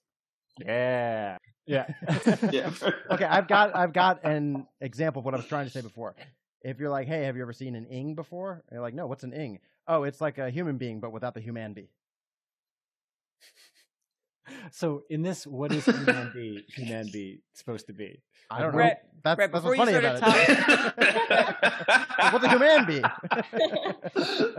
Yeah, 0.60 1.38
yeah. 1.66 1.88
yeah. 2.52 2.72
okay, 3.12 3.26
I've 3.26 3.48
got 3.48 3.76
I've 3.76 3.94
got 3.94 4.24
an 4.24 4.68
example 4.82 5.20
of 5.20 5.26
what 5.26 5.34
I 5.34 5.38
was 5.38 5.48
trying 5.48 5.66
to 5.66 5.72
say 5.72 5.82
before. 5.82 6.16
If 6.62 6.80
you're 6.80 6.90
like, 6.90 7.08
hey, 7.08 7.26
have 7.26 7.36
you 7.36 7.42
ever 7.42 7.54
seen 7.54 7.76
an 7.76 7.88
ing 7.88 8.16
before? 8.16 8.64
And 8.68 8.76
you're 8.76 8.82
like, 8.82 8.94
no, 8.94 9.08
what's 9.08 9.24
an 9.24 9.34
ing? 9.34 9.60
Oh, 9.88 10.04
it's 10.04 10.22
like 10.22 10.38
a 10.38 10.50
human 10.50 10.78
being, 10.78 11.00
but 11.00 11.12
without 11.12 11.34
the 11.34 11.42
human 11.42 11.74
bee. 11.74 11.90
So 14.72 15.04
in 15.10 15.22
this, 15.22 15.48
what 15.48 15.72
is 15.72 15.86
human 15.86 16.32
be 16.34 16.66
human 16.68 17.08
be 17.12 17.40
supposed 17.54 17.88
to 17.88 17.94
be? 17.94 18.22
I 18.52 18.60
don't 18.62 18.72
Brett- 18.74 19.04
know. 19.04 19.10
That's, 19.24 19.36
Brett, 19.38 19.52
that's 19.54 19.64
before 19.64 19.78
what's 19.78 19.92
you 19.92 20.02
funny 20.02 20.18
started 20.18 20.22
about 20.22 21.00
it. 21.00 22.34
what's 22.34 22.46
a 22.46 22.50
human 22.50 22.86
bee? 22.86 23.02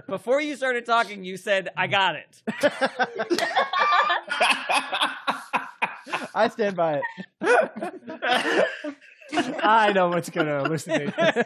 Before 0.09 0.41
you 0.41 0.57
started 0.57 0.87
talking, 0.87 1.23
you 1.25 1.37
said, 1.37 1.69
"I 1.77 1.87
got 1.87 2.17
it." 2.17 2.43
I 6.35 6.49
stand 6.49 6.77
by 6.77 7.01
it. 7.01 7.05
I 9.63 9.93
know 9.93 10.09
what's 10.09 10.31
gonna 10.31 10.65
elucidate. 10.65 11.15
this. 11.17 11.45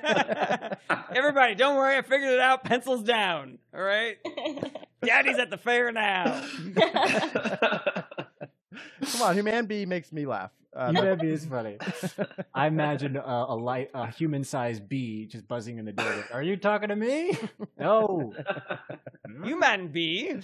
Everybody, 1.14 1.54
don't 1.54 1.76
worry. 1.76 1.96
I 1.96 2.02
figured 2.02 2.30
it 2.30 2.40
out. 2.40 2.64
Pencils 2.64 3.02
down. 3.02 3.58
All 3.74 3.82
right. 3.82 4.16
Daddy's 5.04 5.38
at 5.38 5.50
the 5.50 5.56
fair 5.58 5.92
now. 5.92 6.42
Come 9.12 9.22
on, 9.22 9.34
human 9.34 9.66
bee 9.66 9.86
makes 9.86 10.12
me 10.12 10.26
laugh. 10.26 10.50
Uh, 10.76 10.92
Human 10.92 11.18
bee 11.18 11.30
is 11.30 11.46
funny. 11.46 11.78
I 12.54 12.66
imagine 12.66 13.16
a, 13.16 13.46
a 13.48 13.56
light, 13.56 13.90
a 13.94 14.06
human-sized 14.10 14.86
bee 14.88 15.26
just 15.26 15.48
buzzing 15.48 15.78
in 15.78 15.86
the 15.86 15.92
door. 15.92 16.24
Are 16.32 16.42
you 16.42 16.56
talking 16.56 16.88
to 16.90 16.96
me? 16.96 17.36
No. 17.78 18.34
Human 19.44 19.88
bee. 19.88 20.36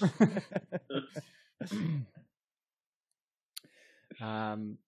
Um, 4.21 4.79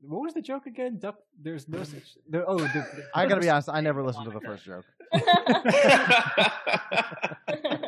what 0.00 0.22
was 0.22 0.34
the 0.34 0.42
joke 0.42 0.66
again? 0.66 0.98
Duck. 0.98 1.16
There's 1.40 1.68
no 1.68 1.84
such. 1.84 2.16
There, 2.28 2.44
oh, 2.48 2.58
the, 2.58 2.86
I 3.14 3.26
gotta 3.26 3.40
be 3.40 3.50
honest. 3.50 3.68
I 3.68 3.80
never 3.80 4.02
listened 4.02 4.24
to 4.24 4.30
the 4.32 4.40
first 4.40 4.64
joke. 4.64 4.84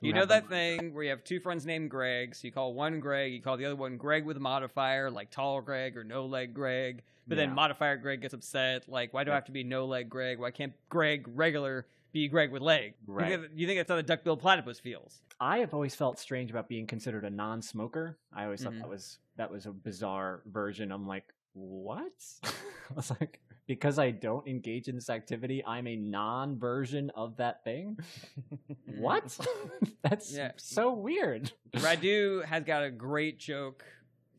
You 0.00 0.12
know 0.14 0.24
that 0.26 0.48
thing 0.48 0.94
where 0.94 1.04
you 1.04 1.10
have 1.10 1.24
two 1.24 1.40
friends 1.40 1.66
named 1.66 1.90
Greg, 1.90 2.34
so 2.34 2.46
you 2.46 2.52
call 2.52 2.72
one 2.74 3.00
Greg, 3.00 3.32
you 3.32 3.42
call 3.42 3.56
the 3.56 3.66
other 3.66 3.76
one 3.76 3.96
Greg 3.96 4.24
with 4.24 4.36
a 4.36 4.40
modifier, 4.40 5.10
like 5.10 5.30
tall 5.30 5.60
Greg 5.60 5.96
or 5.96 6.04
no 6.04 6.24
leg 6.26 6.54
Greg. 6.54 7.02
But 7.28 7.36
then 7.36 7.52
modifier 7.54 7.96
Greg 7.96 8.22
gets 8.22 8.34
upset, 8.34 8.88
like, 8.88 9.12
why 9.14 9.22
do 9.24 9.30
I 9.30 9.34
have 9.34 9.44
to 9.44 9.52
be 9.52 9.62
no 9.62 9.84
leg 9.86 10.08
Greg? 10.08 10.38
Why 10.40 10.50
can't 10.50 10.72
Greg 10.88 11.26
regular 11.34 11.86
be 12.12 12.26
Greg 12.28 12.50
with 12.50 12.60
leg? 12.62 12.94
You 13.06 13.14
Right. 13.14 13.38
think, 13.40 13.52
you 13.54 13.66
think 13.68 13.78
that's 13.78 13.88
how 13.88 13.94
the 13.96 14.02
duck-billed 14.02 14.40
platypus 14.40 14.80
feels? 14.80 15.20
I 15.38 15.58
have 15.58 15.72
always 15.72 15.94
felt 15.94 16.18
strange 16.18 16.50
about 16.50 16.68
being 16.68 16.86
considered 16.88 17.24
a 17.24 17.30
non-smoker. 17.30 18.18
I 18.32 18.44
always 18.44 18.62
thought 18.64 18.72
Mhm. 18.72 18.80
that 18.80 18.88
was 18.88 19.18
that 19.36 19.50
was 19.50 19.64
a 19.66 19.72
bizarre 19.72 20.42
version. 20.46 20.90
I'm 20.92 21.06
like, 21.06 21.32
what? 21.54 22.12
I 22.42 22.94
was 22.94 23.10
like, 23.10 23.40
because 23.66 23.98
I 23.98 24.10
don't 24.10 24.46
engage 24.48 24.88
in 24.88 24.94
this 24.94 25.08
activity, 25.10 25.64
I'm 25.64 25.86
a 25.86 25.96
non-version 25.96 27.10
of 27.14 27.36
that 27.36 27.62
thing. 27.64 27.98
what? 28.98 29.36
That's 30.02 30.32
Yeah. 30.34 30.52
so 30.56 30.92
weird. 30.92 31.52
Radu 31.74 32.44
has 32.44 32.64
got 32.64 32.82
a 32.82 32.90
great 32.90 33.38
joke 33.38 33.84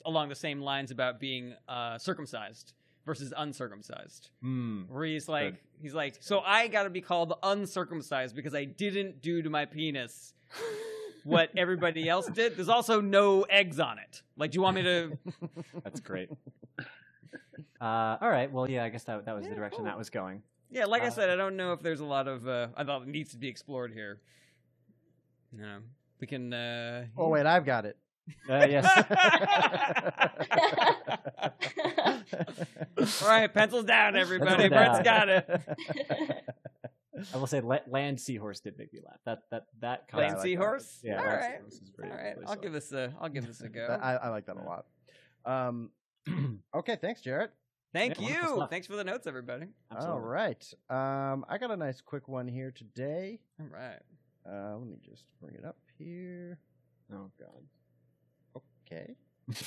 along 0.05 0.29
the 0.29 0.35
same 0.35 0.61
lines 0.61 0.91
about 0.91 1.19
being 1.19 1.53
uh, 1.69 1.97
circumcised 1.97 2.73
versus 3.05 3.33
uncircumcised. 3.35 4.29
Hmm. 4.41 4.81
Where 4.89 5.05
he's 5.05 5.27
like, 5.29 5.55
he's 5.81 5.93
like, 5.93 6.17
so 6.19 6.39
I 6.41 6.67
got 6.67 6.83
to 6.83 6.89
be 6.89 7.01
called 7.01 7.33
uncircumcised 7.43 8.35
because 8.35 8.53
I 8.53 8.65
didn't 8.65 9.21
do 9.21 9.41
to 9.41 9.49
my 9.49 9.65
penis 9.65 10.33
what 11.23 11.49
everybody 11.57 12.09
else 12.09 12.27
did. 12.27 12.55
There's 12.55 12.69
also 12.69 12.99
no 13.01 13.43
eggs 13.43 13.79
on 13.79 13.97
it. 13.99 14.21
Like, 14.37 14.51
do 14.51 14.57
you 14.57 14.61
want 14.61 14.75
me 14.75 14.83
to? 14.83 15.17
That's 15.83 15.99
great. 15.99 16.29
Uh, 17.79 18.17
all 18.21 18.29
right. 18.29 18.51
Well, 18.51 18.69
yeah. 18.69 18.83
I 18.83 18.89
guess 18.89 19.03
that 19.05 19.25
that 19.25 19.33
was 19.35 19.43
Yeah, 19.43 19.49
the 19.49 19.55
direction 19.55 19.77
cool. 19.79 19.85
that 19.85 19.97
was 19.97 20.11
going. 20.11 20.43
Yeah, 20.69 20.85
like 20.85 21.01
I 21.01 21.07
Uh, 21.07 21.09
said, 21.09 21.29
I 21.31 21.35
don't 21.35 21.57
know 21.57 21.73
if 21.73 21.81
there's 21.81 21.99
a 21.99 22.05
lot 22.05 22.27
of. 22.27 22.47
Uh, 22.47 22.67
I 22.77 22.83
thought 22.83 23.01
it 23.01 23.07
needs 23.07 23.31
to 23.31 23.37
be 23.37 23.47
explored 23.47 23.91
here. 23.91 24.21
No, 25.51 25.79
we 26.19 26.27
can. 26.27 26.53
Uh, 26.53 27.05
Oh 27.17 27.29
wait, 27.29 27.47
I've 27.47 27.65
got 27.65 27.85
it. 27.85 27.97
Uh, 28.47 28.67
yes. 28.69 28.85
All 33.21 33.27
right, 33.27 33.53
pencils 33.53 33.85
down, 33.85 34.15
everybody. 34.15 34.69
Pencils 34.69 34.69
Brett's 34.69 35.03
down. 35.03 35.05
got 35.27 35.29
it. 35.29 35.45
I 37.33 37.37
will 37.37 37.47
say, 37.47 37.61
land 37.87 38.19
seahorse 38.19 38.59
did 38.61 38.77
make 38.77 38.93
me 38.93 38.99
laugh. 39.05 39.19
That 39.25 39.39
that 39.51 39.65
that 39.81 40.03
I 40.13 40.17
Land 40.17 40.27
like 40.29 40.37
that. 40.37 40.43
seahorse. 40.43 40.99
Yeah, 41.03 41.19
All 41.19 41.25
land 41.25 41.43
seahorse 41.57 41.73
is 41.73 41.81
All 41.89 41.95
pretty- 41.95 42.11
right. 42.15 42.35
pretty 42.35 42.47
I'll 42.47 42.55
give 42.55 42.73
this 42.73 42.91
a. 42.91 43.13
I'll 43.19 43.29
give 43.29 43.45
this 43.47 43.61
a 43.61 43.69
go. 43.69 43.99
I, 44.01 44.15
I 44.15 44.29
like 44.29 44.45
that 44.47 44.57
a 44.57 44.63
lot. 44.63 44.85
Um, 45.45 45.89
okay, 46.75 46.97
thanks, 47.01 47.21
Jared. 47.21 47.49
Thank 47.93 48.19
Yeah, 48.21 48.47
you. 48.55 48.67
Thanks 48.69 48.87
for 48.87 48.95
the 48.95 49.03
notes, 49.03 49.27
everybody. 49.27 49.65
All 49.91 49.97
Absolutely. 49.97 50.29
right. 50.29 50.73
Um, 50.89 51.45
I 51.49 51.57
got 51.57 51.71
a 51.71 51.77
nice 51.77 51.99
quick 52.01 52.27
one 52.27 52.47
here 52.47 52.71
today. 52.71 53.39
All 53.59 53.67
right. 53.67 53.99
Uh, 54.49 54.77
let 54.77 54.87
me 54.87 54.97
just 55.03 55.23
bring 55.41 55.55
it 55.55 55.65
up 55.65 55.77
here. 55.97 56.57
Oh 57.13 57.29
God. 57.37 58.61
Okay. 58.87 59.15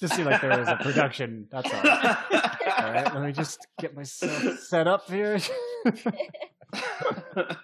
Just 0.00 0.14
seemed 0.14 0.26
like 0.26 0.40
there 0.42 0.58
was 0.58 0.68
a 0.68 0.76
production. 0.76 1.48
That's 1.50 1.72
all. 1.72 1.80
All 1.80 2.92
right. 2.92 3.14
Let 3.14 3.22
me 3.22 3.32
just 3.32 3.66
get 3.80 3.96
myself 3.96 4.58
set 4.60 4.86
up 4.86 5.08
here. 5.08 5.38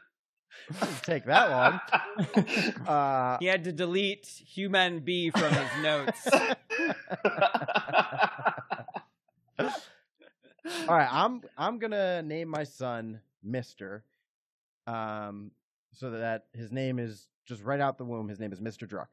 Didn't 0.71 1.03
take 1.03 1.25
that 1.27 1.51
long. 1.51 1.81
Uh, 2.87 3.39
He 3.39 3.47
had 3.47 3.65
to 3.65 3.73
delete 3.73 4.27
human 4.27 5.01
bee 5.01 5.31
from 5.31 5.53
his 5.53 5.83
notes. 5.83 6.29
all 9.59 10.97
right, 10.97 11.09
I'm 11.11 11.43
I'm 11.57 11.79
gonna 11.79 12.23
name 12.23 12.49
my 12.49 12.65
son 12.65 13.21
Mister, 13.43 14.05
um, 14.87 15.51
so 15.93 16.11
that 16.11 16.47
his 16.53 16.73
name 16.73 16.99
is 16.99 17.29
just 17.47 17.63
right 17.63 17.81
out 17.81 17.99
the 17.99 18.05
womb. 18.05 18.29
His 18.29 18.39
name 18.41 18.53
is 18.53 18.61
Mister 18.61 18.87
Druck. 18.87 19.09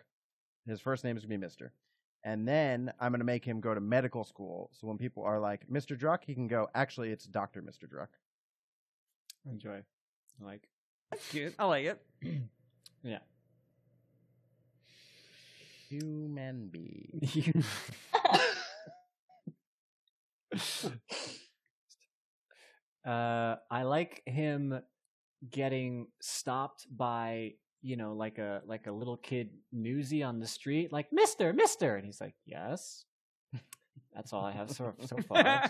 His 0.67 0.79
first 0.81 1.03
name 1.03 1.17
is 1.17 1.23
gonna 1.23 1.29
be 1.33 1.37
Mister, 1.37 1.73
and 2.23 2.47
then 2.47 2.91
I'm 2.99 3.11
gonna 3.11 3.23
make 3.23 3.43
him 3.45 3.59
go 3.59 3.73
to 3.73 3.81
medical 3.81 4.23
school. 4.23 4.69
So 4.73 4.87
when 4.87 4.97
people 4.97 5.23
are 5.23 5.39
like 5.39 5.69
Mister 5.69 5.95
Druck, 5.95 6.19
he 6.25 6.33
can 6.35 6.47
go. 6.47 6.67
Actually, 6.75 7.09
it's 7.11 7.25
Doctor 7.25 7.61
Mister 7.61 7.87
Druck. 7.87 8.09
Enjoy. 9.51 9.81
Like. 10.39 10.68
Cute. 11.29 11.53
I 11.57 11.65
like 11.65 11.85
it. 11.85 12.01
Yeah. 13.01 13.19
Human 15.87 16.67
being. 16.67 17.63
uh, 23.05 23.55
I 23.71 23.83
like 23.83 24.21
him 24.25 24.81
getting 25.49 26.07
stopped 26.19 26.85
by 26.95 27.53
you 27.81 27.95
know 27.95 28.13
like 28.13 28.37
a 28.37 28.61
like 28.65 28.87
a 28.87 28.91
little 28.91 29.17
kid 29.17 29.51
newsy 29.71 30.23
on 30.23 30.39
the 30.39 30.47
street, 30.47 30.91
like 30.91 31.07
Mister, 31.11 31.53
Mister, 31.53 31.95
and 31.95 32.05
he's 32.05 32.19
like, 32.19 32.35
"Yes." 32.45 33.05
That's 34.13 34.33
all 34.33 34.43
I 34.43 34.51
have 34.51 34.71
so 34.71 34.93
so 35.05 35.17
far. 35.27 35.69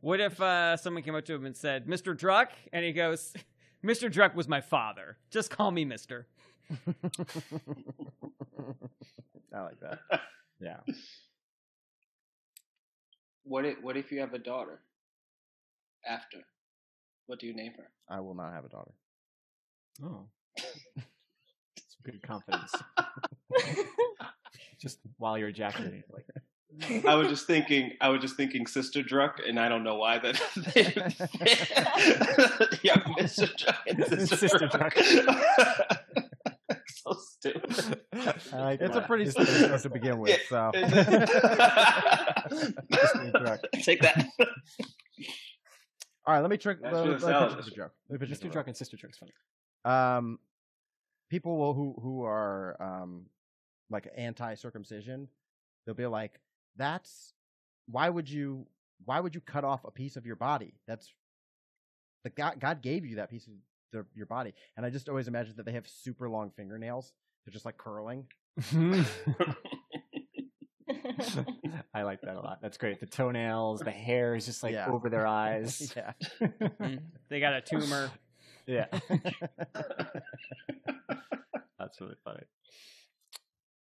What 0.00 0.20
if 0.20 0.40
uh, 0.40 0.76
someone 0.76 1.02
came 1.02 1.14
up 1.14 1.24
to 1.26 1.34
him 1.34 1.46
and 1.46 1.56
said, 1.56 1.86
"Mr. 1.86 2.16
Druck," 2.16 2.48
and 2.72 2.84
he 2.84 2.92
goes, 2.92 3.32
"Mr. 3.84 4.10
Druck 4.12 4.34
was 4.34 4.48
my 4.48 4.60
father. 4.60 5.16
Just 5.30 5.50
call 5.50 5.70
me 5.70 5.84
Mister." 5.84 6.26
I 9.54 9.60
like 9.60 9.80
that. 9.80 10.00
yeah. 10.60 10.78
what 13.44 13.64
if 13.64 13.82
What 13.82 13.96
if 13.96 14.10
you 14.12 14.20
have 14.20 14.34
a 14.34 14.38
daughter? 14.38 14.80
After, 16.06 16.38
what 17.26 17.38
do 17.40 17.46
you 17.46 17.54
name 17.54 17.72
her? 17.76 17.90
I 18.08 18.20
will 18.20 18.34
not 18.34 18.52
have 18.52 18.64
a 18.64 18.68
daughter. 18.68 18.92
Oh. 20.04 20.26
Some 20.96 22.02
good 22.04 22.22
confidence. 22.22 22.72
Just 24.80 24.98
while 25.18 25.36
you're 25.38 25.48
ejaculating, 25.48 26.04
like 26.12 26.26
I 27.06 27.14
was 27.14 27.28
just 27.28 27.46
thinking. 27.46 27.92
I 28.00 28.08
was 28.10 28.20
just 28.20 28.36
thinking, 28.36 28.66
Sister 28.66 29.02
Druck, 29.02 29.46
and 29.46 29.58
I 29.58 29.68
don't 29.68 29.82
know 29.84 29.96
why 29.96 30.18
that. 30.18 30.40
yeah, 32.82 33.02
Mister 33.16 33.46
Druck 33.46 33.76
and 33.86 34.04
Sister, 34.04 34.36
Sister 34.48 34.68
Druck. 34.68 34.92
so 36.88 37.12
stupid. 37.14 38.00
I 38.52 38.56
like 38.60 38.80
It's 38.80 38.96
a 38.96 39.00
pretty 39.00 39.30
stupid 39.30 39.68
joke 39.68 39.80
to 39.82 39.90
begin 39.90 40.18
with. 40.18 40.38
So 40.48 40.70
Take 43.82 44.02
that. 44.02 44.26
all 46.26 46.34
right, 46.34 46.40
let 46.40 46.50
me 46.50 46.56
trick. 46.56 46.78
That's 46.82 46.94
Let, 46.94 47.06
just 47.06 47.24
let 47.24 47.32
me 47.32 47.38
salad. 47.38 47.48
pitch 47.56 47.64
this 47.64 47.72
a 47.72 47.76
joke. 47.76 47.92
Let 48.08 48.20
me 48.20 48.26
pitch 48.26 48.36
Mr. 48.36 48.42
this 48.42 48.54
a 48.54 48.58
Druck 48.58 48.66
and 48.66 48.76
Sister 48.76 48.96
Druck's 48.96 49.18
funny. 49.18 49.32
Um, 49.84 50.38
people 51.30 51.56
will, 51.58 51.74
who 51.74 51.94
who 52.02 52.22
are 52.24 52.76
um 52.80 53.26
like 53.88 54.08
anti-circumcision, 54.16 55.28
they'll 55.86 55.94
be 55.94 56.06
like, 56.06 56.38
"That's 56.76 57.34
why 57.86 58.08
would 58.08 58.28
you 58.28 58.66
why 59.04 59.20
would 59.20 59.34
you 59.34 59.40
cut 59.40 59.64
off 59.64 59.84
a 59.84 59.90
piece 59.90 60.16
of 60.16 60.26
your 60.26 60.36
body? 60.36 60.74
That's 60.86 61.12
the 62.24 62.30
God 62.30 62.58
God 62.60 62.82
gave 62.82 63.04
you 63.04 63.16
that 63.16 63.30
piece 63.30 63.46
of 63.46 63.52
the, 63.92 64.04
your 64.14 64.26
body." 64.26 64.54
And 64.76 64.84
I 64.86 64.90
just 64.90 65.08
always 65.08 65.28
imagine 65.28 65.54
that 65.56 65.66
they 65.66 65.72
have 65.72 65.86
super 65.88 66.28
long 66.28 66.50
fingernails. 66.56 67.12
They're 67.44 67.52
just 67.52 67.64
like 67.64 67.76
curling. 67.78 68.26
I 71.94 72.02
like 72.02 72.20
that 72.22 72.36
a 72.36 72.40
lot. 72.40 72.58
That's 72.62 72.76
great. 72.78 73.00
The 73.00 73.06
toenails, 73.06 73.80
the 73.80 73.90
hair 73.90 74.34
is 74.34 74.46
just 74.46 74.62
like 74.62 74.72
Yeah. 74.72 74.88
over 74.90 75.08
their 75.10 75.26
eyes. 75.26 75.92
yeah. 75.96 76.12
Mm. 76.40 77.00
They 77.28 77.40
got 77.40 77.54
a 77.54 77.60
tumor. 77.60 78.10
yeah. 78.66 78.86
That's 81.78 82.00
really 82.00 82.16
funny. 82.24 82.42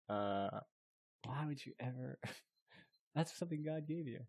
Uh, 0.10 0.60
why 1.26 1.46
would 1.46 1.64
you 1.66 1.74
ever? 1.80 2.18
That's 3.18 3.38
something 3.38 3.64
God 3.64 3.88
gave 3.88 4.08
you. 4.08 4.20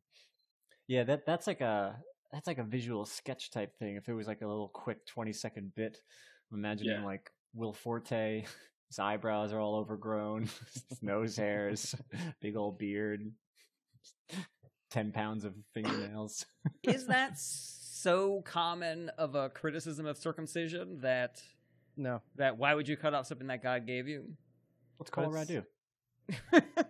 Yeah, 0.89 1.05
that 1.05 1.27
that's 1.27 1.47
like 1.47 1.61
a 1.61 1.97
that's 2.33 2.47
like 2.47 2.59
a 2.59 2.65
visual 2.65 3.05
sketch 3.05 3.51
type 3.51 3.79
thing. 3.79 3.97
If 3.97 4.09
it 4.09 4.15
was 4.15 4.27
like 4.27 4.41
a 4.43 4.47
little 4.47 4.69
quick 4.69 5.05
twenty 5.07 5.33
second 5.33 5.75
bit, 5.75 5.99
I'm 6.51 6.59
imagining 6.59 7.01
Yeah. 7.01 7.05
like 7.05 7.31
Will 7.55 7.73
Forte, 7.75 8.45
his 8.89 8.99
eyebrows 8.99 9.53
are 9.53 9.61
all 9.61 9.77
overgrown, 9.77 10.49
his 10.89 11.03
nose 11.03 11.37
hairs, 11.37 11.95
big 12.41 12.57
old 12.57 12.79
beard, 12.79 13.31
ten 14.91 15.13
pounds 15.13 15.45
of 15.45 15.55
fingernails. 15.75 16.47
Is 16.83 17.07
that 17.09 17.39
so 17.39 18.43
common 18.43 19.11
of 19.19 19.35
a 19.35 19.51
criticism 19.51 20.07
of 20.07 20.17
circumcision 20.17 21.01
that 21.03 21.43
no. 21.97 22.23
that 22.37 22.57
why 22.57 22.75
would 22.75 22.89
you 22.89 22.97
cut 22.97 23.13
off 23.13 23.27
something 23.27 23.49
that 23.49 23.63
God 23.63 23.87
gave 23.87 24.09
you? 24.09 24.25
What's 24.97 25.11
Colorado 25.11 25.65
It's- 26.29 26.47
do? 26.53 26.85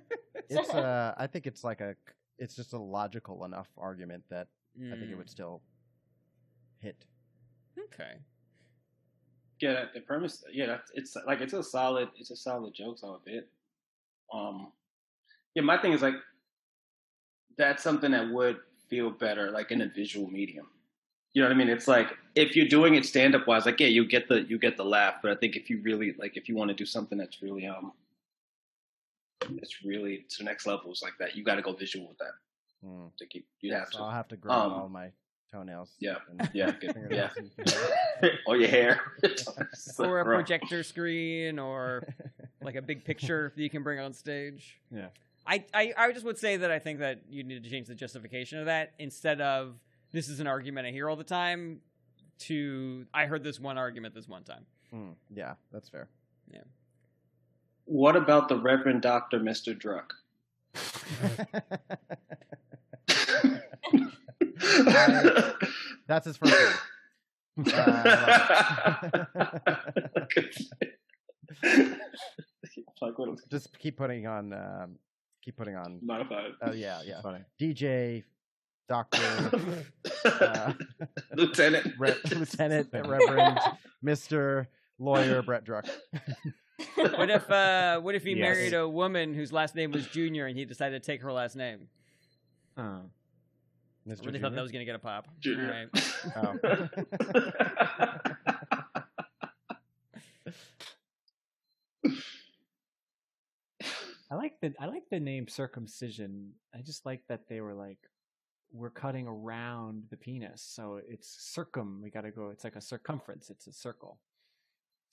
It's 0.50 0.74
uh 0.74 1.14
I 1.16 1.26
think 1.26 1.46
it's 1.46 1.64
like 1.64 1.80
a 1.80 1.96
it's 2.38 2.56
just 2.56 2.72
a 2.72 2.78
logical 2.78 3.44
enough 3.44 3.68
argument 3.76 4.24
that 4.30 4.48
I 4.92 4.96
think 4.96 5.10
it 5.10 5.14
Mm, 5.14 5.18
would 5.18 5.30
still 5.30 5.62
hit. 6.78 7.06
Okay. 7.78 8.18
Yeah, 9.60 9.72
that, 9.74 9.94
the 9.94 10.00
premise. 10.00 10.44
Yeah, 10.52 10.66
that's, 10.66 10.90
it's 10.94 11.16
like 11.26 11.40
it's 11.40 11.52
a 11.52 11.62
solid. 11.62 12.08
It's 12.18 12.30
a 12.30 12.36
solid 12.36 12.74
joke, 12.74 12.98
solid 12.98 13.24
bit. 13.24 13.48
Um, 14.32 14.72
yeah, 15.54 15.62
my 15.62 15.78
thing 15.78 15.92
is 15.92 16.02
like 16.02 16.14
that's 17.56 17.82
something 17.82 18.12
that 18.12 18.30
would 18.30 18.58
feel 18.88 19.10
better, 19.10 19.50
like 19.50 19.70
in 19.70 19.82
a 19.82 19.88
visual 19.88 20.28
medium. 20.28 20.66
You 21.34 21.42
know 21.42 21.48
what 21.48 21.54
I 21.54 21.58
mean? 21.58 21.68
It's 21.68 21.88
like 21.88 22.08
if 22.34 22.56
you're 22.56 22.68
doing 22.68 22.94
it 22.94 23.04
stand 23.06 23.34
up 23.34 23.46
wise, 23.46 23.66
like 23.66 23.80
yeah, 23.80 23.88
you 23.88 24.06
get 24.06 24.28
the 24.28 24.42
you 24.42 24.58
get 24.58 24.76
the 24.76 24.84
laugh, 24.84 25.16
but 25.22 25.30
I 25.32 25.36
think 25.36 25.56
if 25.56 25.70
you 25.70 25.80
really 25.82 26.14
like 26.18 26.36
if 26.36 26.48
you 26.48 26.56
want 26.56 26.68
to 26.70 26.74
do 26.74 26.86
something 26.86 27.18
that's 27.18 27.42
really 27.42 27.66
um, 27.66 27.92
it's 29.56 29.84
really 29.84 30.24
to 30.30 30.38
the 30.38 30.44
next 30.44 30.66
levels 30.66 31.00
like 31.02 31.14
that, 31.18 31.36
you 31.36 31.44
got 31.44 31.56
to 31.56 31.62
go 31.62 31.72
visual 31.72 32.08
with 32.08 32.18
that. 32.18 32.32
Mm. 32.86 33.10
To 33.18 33.26
keep, 33.26 33.46
you 33.60 33.72
have 33.74 33.88
So 33.90 33.98
to. 33.98 34.04
I'll 34.04 34.10
have 34.10 34.28
to 34.28 34.36
grow 34.36 34.52
Um, 34.52 34.72
all 34.72 34.88
my 34.88 35.10
toenails. 35.50 35.94
yeah, 35.98 36.16
yeah, 36.52 36.70
good, 36.80 36.94
yeah. 37.10 37.30
and- 37.36 38.32
or 38.46 38.56
your 38.56 38.68
hair, 38.68 39.00
Or 39.98 40.20
a 40.20 40.24
projector 40.24 40.82
screen 40.82 41.58
or 41.58 42.06
like 42.62 42.76
a 42.76 42.82
big 42.82 43.04
picture 43.04 43.52
that 43.56 43.62
you 43.62 43.70
can 43.70 43.82
bring 43.82 43.98
on 43.98 44.12
stage. 44.12 44.80
Yeah. 44.94 45.08
I, 45.46 45.64
I, 45.72 45.94
I 45.96 46.12
just 46.12 46.24
would 46.26 46.38
say 46.38 46.58
that 46.58 46.70
I 46.70 46.78
think 46.78 46.98
that 47.00 47.22
you 47.28 47.42
need 47.42 47.64
to 47.64 47.70
change 47.70 47.88
the 47.88 47.94
justification 47.94 48.58
of 48.58 48.66
that 48.66 48.92
instead 48.98 49.40
of 49.40 49.74
this 50.12 50.28
is 50.28 50.40
an 50.40 50.46
argument 50.46 50.86
I 50.86 50.90
hear 50.90 51.08
all 51.08 51.16
the 51.16 51.24
time 51.24 51.80
to 52.40 53.06
I 53.14 53.26
heard 53.26 53.42
this 53.42 53.58
one 53.58 53.78
argument 53.78 54.14
this 54.14 54.28
one 54.28 54.44
time. 54.44 54.66
Mm, 54.94 55.14
yeah, 55.34 55.54
that's 55.72 55.88
fair. 55.88 56.08
What 57.88 58.16
about 58.16 58.48
the 58.50 58.56
Reverend 58.56 59.00
Doctor 59.00 59.40
Mister 59.40 59.72
Druck? 59.74 60.10
that's 66.06 66.26
his 66.26 66.36
first 66.36 66.52
name. 66.52 66.68
like 73.00 73.18
what 73.18 73.38
Just 73.50 73.78
keep 73.78 73.96
putting 73.96 74.26
on 74.26 74.52
um, 74.52 74.96
keep 75.42 75.56
putting 75.56 75.74
on 75.74 75.98
modified. 76.02 76.50
oh 76.60 76.72
yeah, 76.72 77.00
yeah. 77.06 77.22
Funny. 77.22 77.40
DJ 77.58 78.22
Doctor 78.86 79.50
uh, 80.26 80.74
Lieutenant. 81.34 81.94
Re- 81.98 82.14
Lieutenant 82.30 82.90
Reverend 82.92 83.58
Mr. 84.04 84.66
Lawyer 84.98 85.40
Brett 85.40 85.64
Druck. 85.64 85.88
What 86.94 87.30
if 87.30 87.50
uh 87.50 88.00
what 88.00 88.14
if 88.14 88.22
he 88.24 88.30
Yes. 88.30 88.38
married 88.38 88.74
a 88.74 88.88
woman 88.88 89.34
whose 89.34 89.52
last 89.52 89.74
name 89.74 89.90
was 89.90 90.06
Junior 90.06 90.46
and 90.46 90.56
he 90.56 90.64
decided 90.64 91.02
to 91.02 91.06
take 91.06 91.22
her 91.22 91.32
last 91.32 91.56
name? 91.56 91.88
Oh. 92.76 92.82
I 94.06 94.10
Mr. 94.10 94.26
really 94.26 94.38
thought 94.38 94.54
that 94.54 94.62
was 94.62 94.70
gonna 94.72 94.84
get 94.84 94.94
a 94.94 94.98
pop. 95.00 95.26
Junior. 95.40 95.90
All 96.36 96.54
right. 96.62 96.88
I 104.30 104.34
like 104.34 104.60
the 104.60 104.74
I 104.78 104.86
like 104.86 105.04
the 105.10 105.20
name 105.20 105.48
circumcision. 105.48 106.52
I 106.74 106.82
just 106.82 107.06
like 107.06 107.22
that 107.28 107.48
they 107.48 107.60
were 107.60 107.74
like 107.74 107.98
we're 108.72 108.90
cutting 108.90 109.26
around 109.26 110.04
the 110.10 110.16
penis, 110.18 110.60
so 110.62 111.00
it's 111.08 111.28
circum. 111.54 112.00
We 112.02 112.10
got 112.10 112.20
to 112.22 112.30
go. 112.30 112.50
It's 112.50 112.64
like 112.64 112.76
a 112.76 112.82
circumference. 112.82 113.48
It's 113.48 113.66
a 113.66 113.72
circle. 113.72 114.18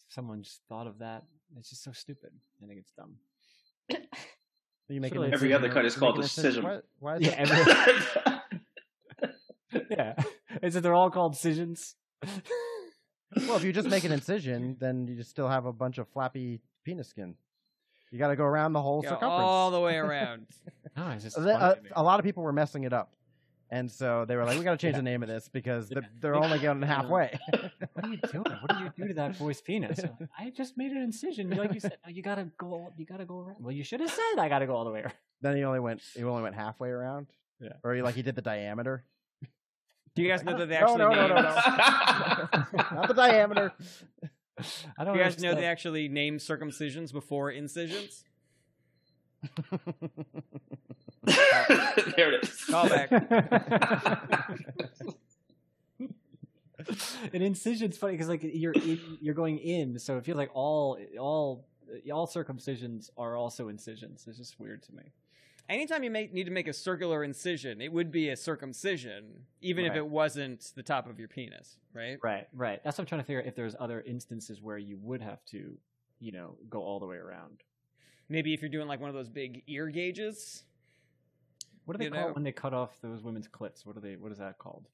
Someone 0.08 0.41
just 0.43 0.62
thought 0.70 0.88
of 0.88 0.99
that. 0.99 1.24
It's 1.58 1.70
just 1.70 1.84
so 1.84 1.91
stupid. 1.91 2.32
I 2.64 2.68
think 2.68 2.80
it's 2.80 2.91
dumb. 2.93 3.16
You 4.88 5.01
make 5.01 5.14
Really, 5.16 5.34
Every 5.34 5.51
other 5.51 5.68
cut 5.68 5.84
is 5.86 5.95
called 5.95 6.20
a 6.20 6.22
incision. 6.22 6.64
scission. 6.64 6.82
Why, 6.99 7.14
why 7.14 7.18
Yeah, 7.18 7.34
every, 7.39 9.26
yeah. 9.89 10.14
Is 10.62 10.76
it 10.76 10.84
they're 10.84 10.93
all 10.93 11.10
called 11.10 11.36
scissions? 11.36 11.95
Well, 13.47 13.58
if 13.58 13.64
you 13.66 13.74
just 13.74 13.89
make 13.89 14.06
an 14.06 14.14
incision, 14.14 14.78
then 14.80 15.08
you 15.08 15.16
just 15.16 15.30
still 15.30 15.49
have 15.49 15.66
a 15.66 15.74
bunch 15.74 15.97
of 15.97 16.08
flappy 16.08 16.62
penis 16.86 17.10
skin. 17.10 17.36
You 18.10 18.18
got 18.20 18.30
to 18.30 18.38
go 18.38 18.45
around 18.45 18.72
the 18.72 18.82
whole 18.82 19.01
Go 19.01 19.10
circumference. 19.10 19.34
all 19.43 19.72
the 19.72 19.80
way 19.82 19.97
around. 19.97 20.45
no, 20.95 21.10
it's 21.10 21.24
just 21.26 21.36
The- 21.36 21.51
funny 21.51 21.76
to 21.76 21.82
me. 21.82 21.89
a 21.97 22.03
lot 22.03 22.20
of 22.20 22.24
people 22.24 22.43
were 22.43 22.53
messing 22.53 22.86
it 22.86 22.93
up, 22.93 23.12
and 23.76 23.91
so 23.91 24.26
they 24.28 24.36
were 24.36 24.45
like, 24.45 24.57
"We 24.57 24.63
got 24.63 24.71
to 24.71 24.78
change 24.78 24.93
Yeah. 24.93 24.99
the 24.99 25.03
name 25.11 25.21
of 25.23 25.30
this 25.30 25.49
because 25.49 25.89
Yeah. 25.91 25.99
they're, 25.99 26.09
they're 26.21 26.36
only 26.36 26.59
going 26.59 26.82
halfway." 26.95 27.38
what 27.93 28.05
are 28.05 28.09
you 28.09 28.17
doing? 28.32 28.43
What 28.61 28.69
do 28.78 28.84
you 28.84 28.91
do 28.97 29.07
to 29.09 29.13
that 29.15 29.38
boy's 29.38 29.61
penis? 29.61 29.99
I 30.39 30.49
just 30.49 30.78
made 30.78 30.91
an 30.91 31.01
incision. 31.01 31.49
Like 31.49 31.73
you 31.73 31.80
said, 31.80 31.97
no, 32.05 32.11
you 32.11 32.21
gotta 32.23 32.47
go. 32.57 32.91
You 32.97 33.05
gotta 33.05 33.26
go 33.26 33.39
around. 33.39 33.57
Well, 33.63 33.73
you 33.73 33.84
should 33.84 33.99
have 33.99 34.09
said 34.11 34.39
I 34.39 34.47
gotta 34.49 34.65
go 34.65 34.76
all 34.76 34.86
the 34.86 34.91
way 34.91 35.01
around. 35.01 35.13
then 35.41 35.55
he 35.57 35.63
only 35.63 35.80
went 35.80 36.01
he 36.15 36.23
only 36.23 36.43
went 36.43 36.55
halfway 36.55 36.89
around. 36.89 37.28
Yeah. 37.59 37.69
or 37.84 37.93
he, 37.95 38.01
like 38.01 38.15
he 38.15 38.21
did 38.21 38.36
the 38.36 38.41
diameter, 38.41 39.03
Do 40.15 40.21
you 40.21 40.28
guys 40.30 40.43
know 40.43 40.57
that 40.57 40.67
they 40.69 40.76
actually 40.76 40.97
no, 40.97 41.09
no, 41.09 41.28
named, 41.28 41.30
no, 41.36 42.86
not 42.91 43.07
the 43.07 43.13
diameter. 43.13 43.73
I 44.97 45.03
Do 45.03 45.05
don't 45.05 45.15
you 45.17 45.23
guys 45.23 45.39
know 45.41 45.53
they 45.55 45.65
actually 45.65 46.07
named 46.07 46.39
circumcisions 46.39 47.11
before 47.13 47.51
incisions? 47.51 48.23
there 52.15 52.34
it 52.34 52.43
is. 52.43 52.49
Callback. 52.69 53.11
An 57.34 57.41
incision's 57.41 57.97
funny 57.97 58.14
because 58.14 58.30
like 58.30 58.41
you're 58.43 58.73
in, 58.73 58.99
you're 59.19 59.34
going 59.34 59.57
in, 59.57 59.97
so 59.97 60.18
it 60.18 60.26
feels 60.26 60.38
like 60.38 60.52
all 60.53 60.99
all 61.19 61.65
all 62.14 62.27
circumcisions 62.27 63.10
are 63.18 63.35
also 63.35 63.69
incisions. 63.69 64.26
It's 64.27 64.38
just 64.38 64.60
weird 64.60 64.84
to 64.84 64.93
me. 64.93 65.03
Anytime 65.68 66.03
you 66.03 66.11
make, 66.11 66.31
need 66.31 66.43
to 66.43 66.52
make 66.52 66.68
a 66.68 66.73
circular 66.73 67.23
incision, 67.23 67.81
it 67.81 67.91
would 67.91 68.11
be 68.11 68.30
a 68.30 68.35
circumcision, 68.35 69.45
even 69.61 69.84
if 69.85 69.95
it 69.95 70.06
wasn't 70.06 70.72
the 70.76 70.84
top 70.84 71.10
of 71.10 71.18
your 71.18 71.27
penis, 71.27 71.77
right? 71.91 72.19
Right, 72.22 72.47
right. 72.53 72.84
That's 72.84 72.99
what 72.99 73.03
I'm 73.03 73.07
trying 73.07 73.22
to 73.22 73.26
figure 73.26 73.41
out 73.41 73.47
if 73.47 73.56
there's 73.56 73.76
other 73.80 74.02
instances 74.02 74.61
where 74.61 74.77
you 74.77 74.99
would 75.02 75.23
have 75.23 75.43
to, 75.45 75.76
you 76.19 76.31
know, 76.31 76.56
go 76.69 76.84
all 76.84 76.99
the 76.99 77.07
way 77.07 77.15
around. 77.15 77.64
Maybe 78.30 78.53
if 78.53 78.61
you're 78.61 78.69
doing 78.69 78.88
like 78.88 78.99
one 78.99 79.10
of 79.10 79.15
those 79.15 79.30
big 79.30 79.64
ear 79.65 79.88
gauges. 79.88 80.64
What 81.86 81.94
do 81.94 81.99
they 81.99 82.06
You 82.06 82.12
call 82.12 82.22
know. 82.22 82.28
it 82.30 82.36
when 82.36 82.44
they 82.44 82.52
cut 82.52 82.74
off 82.74 82.91
those 83.02 83.22
women's 83.24 83.48
clits? 83.48 83.86
What 83.86 83.95
are 83.98 83.99
they? 84.02 84.16
What 84.16 84.32
is 84.32 84.40
that 84.40 84.57
called? 84.57 84.88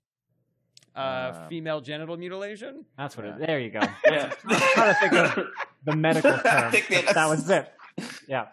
Uh, 0.95 1.31
Um, 1.43 1.49
female 1.49 1.79
genital 1.81 2.17
mutilation. 2.17 2.85
That's 2.97 3.15
what 3.15 3.25
it. 3.25 3.35
Yeah. 3.39 3.45
There 3.45 3.59
you 3.59 3.69
go. 3.69 3.79
Yeah. 4.05 4.33
I'm 4.45 4.59
trying 4.73 4.93
to 4.93 4.99
think 4.99 5.13
of 5.13 5.45
the 5.85 5.95
medical 5.95 6.31
term. 6.31 6.71
that 7.13 7.25
was 7.29 7.49
it. 7.49 7.71
Yeah. 8.27 8.47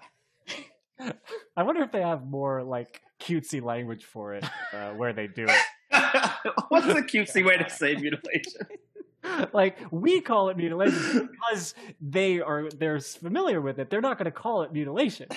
I 1.57 1.63
wonder 1.63 1.83
if 1.83 1.93
they 1.93 2.01
have 2.01 2.27
more 2.27 2.63
like 2.65 3.01
cutesy 3.21 3.63
language 3.63 4.05
for 4.05 4.35
it, 4.35 4.45
uh, 4.73 4.91
where 4.91 5.13
they 5.13 5.27
do 5.29 5.47
it. 5.49 6.31
What's 6.69 6.87
the 6.87 7.03
cutesy 7.03 7.45
way 7.45 7.57
to 7.57 7.69
say 7.71 7.95
mutilation? 7.95 8.63
like 9.53 9.79
we 9.93 10.21
call 10.21 10.49
it 10.49 10.57
mutilation 10.57 11.29
because 11.31 11.75
they 12.01 12.41
are 12.41 12.69
they're 12.71 13.01
familiar 13.01 13.61
with 13.61 13.79
it. 13.79 13.91
They're 13.91 14.01
not 14.01 14.19
going 14.19 14.25
to 14.27 14.31
call 14.33 14.63
it 14.63 14.73
mutilation. 14.73 15.29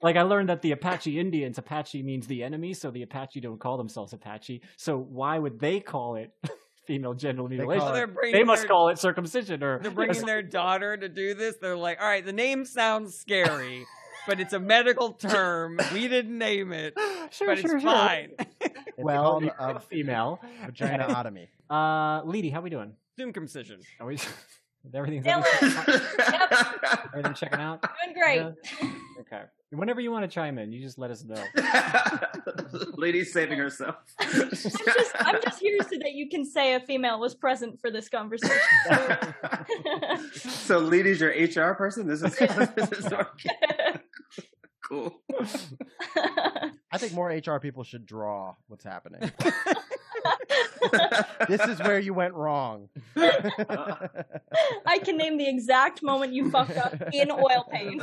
Like 0.00 0.16
I 0.16 0.22
learned 0.22 0.48
that 0.48 0.62
the 0.62 0.72
Apache 0.72 1.18
Indians, 1.18 1.58
Apache 1.58 2.02
means 2.02 2.26
the 2.26 2.42
enemy, 2.44 2.72
so 2.72 2.90
the 2.90 3.02
Apache 3.02 3.40
don't 3.40 3.58
call 3.58 3.76
themselves 3.76 4.12
Apache. 4.12 4.62
So 4.76 4.96
why 4.96 5.38
would 5.38 5.58
they 5.58 5.80
call 5.80 6.14
it 6.16 6.30
female 6.86 7.14
genital 7.14 7.48
mutilation? 7.48 7.80
call 7.80 7.90
it- 7.90 7.94
they're 7.94 8.06
bringing 8.06 8.38
they 8.40 8.44
must 8.44 8.62
their, 8.62 8.68
call 8.68 8.88
it 8.90 8.98
circumcision 8.98 9.62
or 9.62 9.80
They're 9.80 9.90
bringing 9.90 10.24
their 10.26 10.42
daughter 10.42 10.96
to 10.96 11.08
do 11.08 11.34
this. 11.34 11.56
They're 11.60 11.76
like, 11.76 12.00
all 12.00 12.06
right, 12.08 12.24
the 12.24 12.32
name 12.32 12.64
sounds 12.64 13.16
scary, 13.16 13.84
but 14.28 14.38
it's 14.38 14.52
a 14.52 14.60
medical 14.60 15.14
term. 15.14 15.80
We 15.92 16.06
didn't 16.06 16.38
name 16.38 16.72
it, 16.72 16.94
sure, 17.32 17.48
but 17.48 17.58
sure, 17.58 17.74
it's 17.76 17.82
sure. 17.82 17.90
fine. 17.90 18.30
It's 18.60 18.74
Well, 18.96 19.40
called 19.40 19.44
a 19.44 19.76
a 19.76 19.80
female. 19.80 20.40
vaginaotomy. 20.64 21.48
Uh, 21.68 22.22
Leedy, 22.22 22.52
how 22.52 22.60
we 22.60 22.70
doing? 22.70 22.92
Circumcision. 23.18 23.80
Are 24.00 24.06
we? 24.06 24.18
Everything's 24.94 25.24
Nailed 25.24 25.44
everything, 25.60 25.94
it. 25.94 26.98
everything 27.12 27.34
checking 27.34 27.58
out. 27.60 27.82
Doing 27.82 28.14
great. 28.16 28.36
Yeah? 28.36 28.90
Okay. 29.20 29.42
Whenever 29.70 30.00
you 30.00 30.10
want 30.10 30.24
to 30.24 30.28
chime 30.28 30.56
in, 30.56 30.72
you 30.72 30.82
just 30.82 30.98
let 30.98 31.10
us 31.10 31.24
know. 31.24 31.42
Lady's 32.96 33.32
saving 33.32 33.58
herself. 33.58 33.96
I'm 34.18 34.50
just, 34.50 34.76
I'm 35.16 35.42
just 35.42 35.60
here 35.60 35.76
so 35.82 35.98
that 35.98 36.12
you 36.12 36.30
can 36.30 36.46
say 36.46 36.74
a 36.74 36.80
female 36.80 37.20
was 37.20 37.34
present 37.34 37.78
for 37.78 37.90
this 37.90 38.08
conversation. 38.08 38.56
so 40.32 40.78
Lady's 40.78 41.20
your 41.20 41.30
HR 41.30 41.74
person? 41.74 42.06
This 42.06 42.22
is, 42.22 42.34
this 42.34 42.92
is 42.92 43.12
cool. 44.88 45.20
I 46.90 46.96
think 46.96 47.12
more 47.12 47.28
HR 47.28 47.58
people 47.58 47.84
should 47.84 48.06
draw 48.06 48.54
what's 48.68 48.84
happening. 48.84 49.30
this 51.46 51.60
is 51.60 51.78
where 51.80 51.98
you 51.98 52.14
went 52.14 52.32
wrong. 52.32 52.88
I 53.16 54.98
can 55.04 55.18
name 55.18 55.36
the 55.36 55.46
exact 55.46 56.02
moment 56.02 56.32
you 56.32 56.50
fucked 56.50 56.78
up 56.78 56.94
in 57.12 57.30
oil 57.30 57.68
paint. 57.70 58.02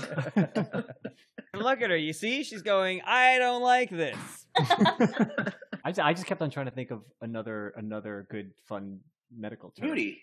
And 1.55 1.63
look 1.63 1.81
at 1.81 1.89
her. 1.89 1.95
You 1.97 2.11
see, 2.13 2.43
she's 2.43 2.61
going. 2.61 3.01
I 3.05 3.37
don't 3.37 3.61
like 3.61 3.89
this. 3.89 4.17
I 4.57 5.91
just, 5.91 5.99
I 5.99 6.13
just 6.13 6.25
kept 6.25 6.41
on 6.41 6.49
trying 6.49 6.65
to 6.65 6.71
think 6.71 6.91
of 6.91 7.01
another 7.21 7.73
another 7.77 8.27
good 8.29 8.51
fun 8.67 8.99
medical 9.35 9.69
term. 9.71 9.87
Beauty. 9.87 10.21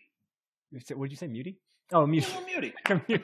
You 0.70 0.80
said- 0.80 0.96
What'd 0.96 1.10
you 1.10 1.16
say? 1.16 1.28
Muty? 1.28 1.56
Oh, 1.92 2.06
muty. 2.06 2.26
Little 2.28 2.44
beauty. 2.44 2.74
Muty. 2.86 3.22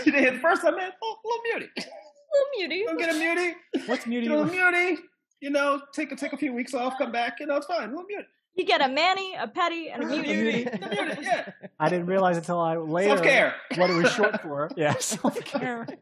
you 0.04 0.12
did 0.12 0.14
hit 0.14 0.40
first. 0.40 0.64
I 0.64 0.70
meant 0.70 0.94
oh, 1.02 1.16
little 1.24 1.42
beauty. 1.44 1.70
Little 1.76 2.76
muty. 2.76 2.86
Go 2.86 2.96
get 2.96 3.14
a 3.14 3.18
beauty. 3.18 3.56
What's 3.86 4.04
muty? 4.04 4.28
Little 4.28 4.44
beauty. 4.46 5.00
You 5.40 5.50
know, 5.50 5.80
take 5.92 6.10
a 6.10 6.16
take 6.16 6.32
a 6.32 6.36
few 6.36 6.52
weeks 6.52 6.74
off, 6.74 6.98
come 6.98 7.12
back. 7.12 7.38
You 7.38 7.46
know, 7.46 7.56
it's 7.56 7.66
fine. 7.66 7.90
Little 7.90 8.06
beauty. 8.06 8.24
You 8.56 8.64
get 8.64 8.80
a 8.80 8.88
manny, 8.88 9.34
a 9.34 9.48
petty, 9.48 9.90
and 9.90 10.04
a 10.04 10.06
Little 10.06 10.22
beauty. 10.24 10.68
Yeah. 11.22 11.50
I 11.80 11.88
didn't 11.88 12.06
realize 12.06 12.36
until 12.36 12.60
I 12.60 12.76
later 12.76 13.16
Self 13.16 13.22
care. 13.22 13.54
what 13.76 13.90
it 13.90 13.94
was 14.00 14.12
short 14.12 14.40
for. 14.42 14.70
Yeah, 14.76 14.94
self 14.98 15.38
care. 15.44 15.86